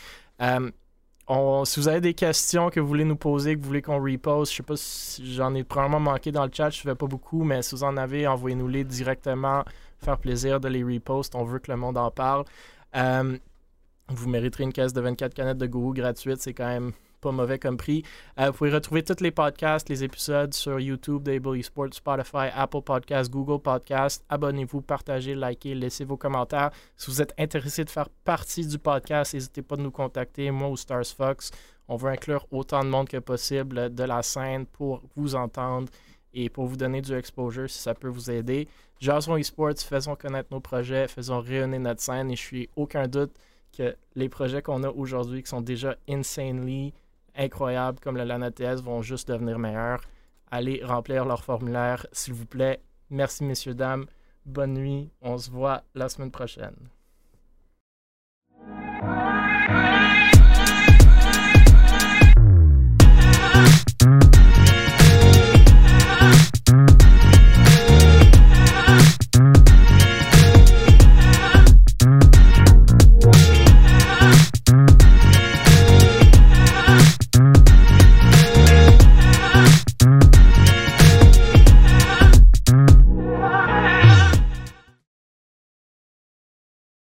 si 1.66 1.80
vous 1.80 1.88
avez 1.88 2.02
des 2.02 2.14
questions 2.16 2.70
que 2.70 2.80
vous 2.80 2.88
voulez 2.88 3.04
nous 3.04 3.16
poser, 3.16 3.56
que 3.56 3.60
vous 3.60 3.68
voulez 3.68 3.82
qu'on 3.84 4.02
reposte, 4.04 4.52
je 4.52 4.58
sais 4.58 4.64
pas 4.64 4.76
si 4.76 5.34
j'en 5.34 5.54
ai 5.54 5.64
probablement 5.64 6.00
manqué 6.00 6.32
dans 6.32 6.44
le 6.44 6.52
chat, 6.52 6.72
je 6.72 6.80
ne 6.80 6.92
fais 6.92 6.96
pas 6.96 7.06
beaucoup, 7.06 7.44
mais 7.44 7.62
si 7.62 7.76
vous 7.76 7.84
en 7.84 7.98
avez, 7.98 8.26
envoyez-nous-les 8.28 8.84
directement. 8.84 9.64
Faire 10.00 10.18
plaisir 10.18 10.60
de 10.60 10.70
les 10.70 10.84
repost. 10.84 11.36
On 11.36 11.44
veut 11.44 11.60
que 11.60 11.72
le 11.72 11.78
monde 11.78 11.98
en 11.98 12.10
parle. 12.10 12.46
Euh, 12.96 13.38
vous 14.08 14.30
mériterez 14.30 14.64
une 14.64 14.74
caisse 14.74 14.94
de 14.94 15.02
24 15.02 15.34
canettes 15.34 15.58
de 15.58 15.68
gourou 15.68 15.94
gratuite. 15.94 16.42
C'est 16.42 16.54
quand 16.54 16.68
même 16.68 16.94
pas 17.20 17.32
mauvais 17.32 17.60
comme 17.60 17.78
prix. 17.78 18.04
Euh, 18.40 18.48
vous 18.48 18.58
pouvez 18.58 18.72
retrouver 18.72 19.04
tous 19.04 19.22
les 19.22 19.32
podcasts, 19.32 19.90
les 19.90 20.04
épisodes 20.04 20.54
sur 20.54 20.80
YouTube, 20.80 21.24
Dable 21.24 21.58
Esports, 21.58 21.94
Spotify, 21.94 22.50
Apple 22.54 22.82
Podcasts, 22.82 23.32
Google 23.32 23.62
Podcasts. 23.62 24.24
Abonnez-vous, 24.30 24.82
partagez, 24.82 25.36
likez, 25.36 25.76
laissez 25.76 26.06
vos 26.06 26.18
commentaires. 26.18 26.72
Si 26.96 27.12
vous 27.12 27.22
êtes 27.22 27.34
intéressé 27.38 27.84
de 27.84 27.90
faire 27.90 28.10
partie 28.24 28.66
du 28.66 28.78
podcast, 28.78 29.34
n'hésitez 29.34 29.62
pas 29.62 29.76
à 29.76 29.80
nous 29.80 29.92
contacter, 29.92 30.50
moi 30.52 30.70
ou 30.70 30.78
Stars 30.78 31.06
Fox. 31.06 31.52
On 31.88 31.96
veut 31.96 32.12
inclure 32.12 32.46
autant 32.52 32.84
de 32.84 32.90
monde 32.90 33.10
que 33.10 33.18
possible 33.18 33.94
de 33.94 34.04
la 34.04 34.22
scène 34.22 34.66
pour 34.66 35.02
vous 35.16 35.36
entendre 35.36 35.90
et 36.34 36.50
pour 36.50 36.68
vous 36.68 36.78
donner 36.78 37.02
du 37.02 37.14
exposure 37.14 37.70
si 37.70 37.80
ça 37.80 37.96
peut 37.96 38.08
vous 38.08 38.30
aider. 38.30 38.68
Jason 39.00 39.38
Esports, 39.38 39.80
faisons 39.80 40.16
connaître 40.16 40.50
nos 40.52 40.60
projets, 40.60 41.08
faisons 41.08 41.40
rayonner 41.40 41.80
notre 41.80 42.02
scène 42.02 42.30
et 42.30 42.36
je 42.36 42.42
suis 42.42 42.70
aucun 42.76 43.08
doute 43.08 43.32
que 43.76 43.96
les 44.16 44.30
projets 44.30 44.62
qu'on 44.62 44.84
a 44.84 44.90
aujourd'hui 44.90 45.42
qui 45.42 45.50
sont 45.50 45.62
déjà 45.62 45.96
insanely 46.08 46.94
incroyables 47.36 48.00
comme 48.00 48.18
le 48.18 48.24
LANATS 48.24 48.82
vont 48.82 49.02
juste 49.02 49.30
devenir 49.30 49.60
meilleurs. 49.60 50.02
Allez 50.52 50.82
remplir 50.84 51.26
leur 51.26 51.44
formulaire, 51.44 52.06
s'il 52.12 52.34
vous 52.34 52.46
plaît. 52.46 52.82
Merci, 53.10 53.44
messieurs, 53.44 53.76
dames. 53.76 54.06
Bonne 54.46 54.74
nuit. 54.74 55.12
On 55.22 55.38
se 55.38 55.52
voit 55.52 55.84
la 55.94 56.10
semaine 56.10 56.32
prochaine. 56.32 56.76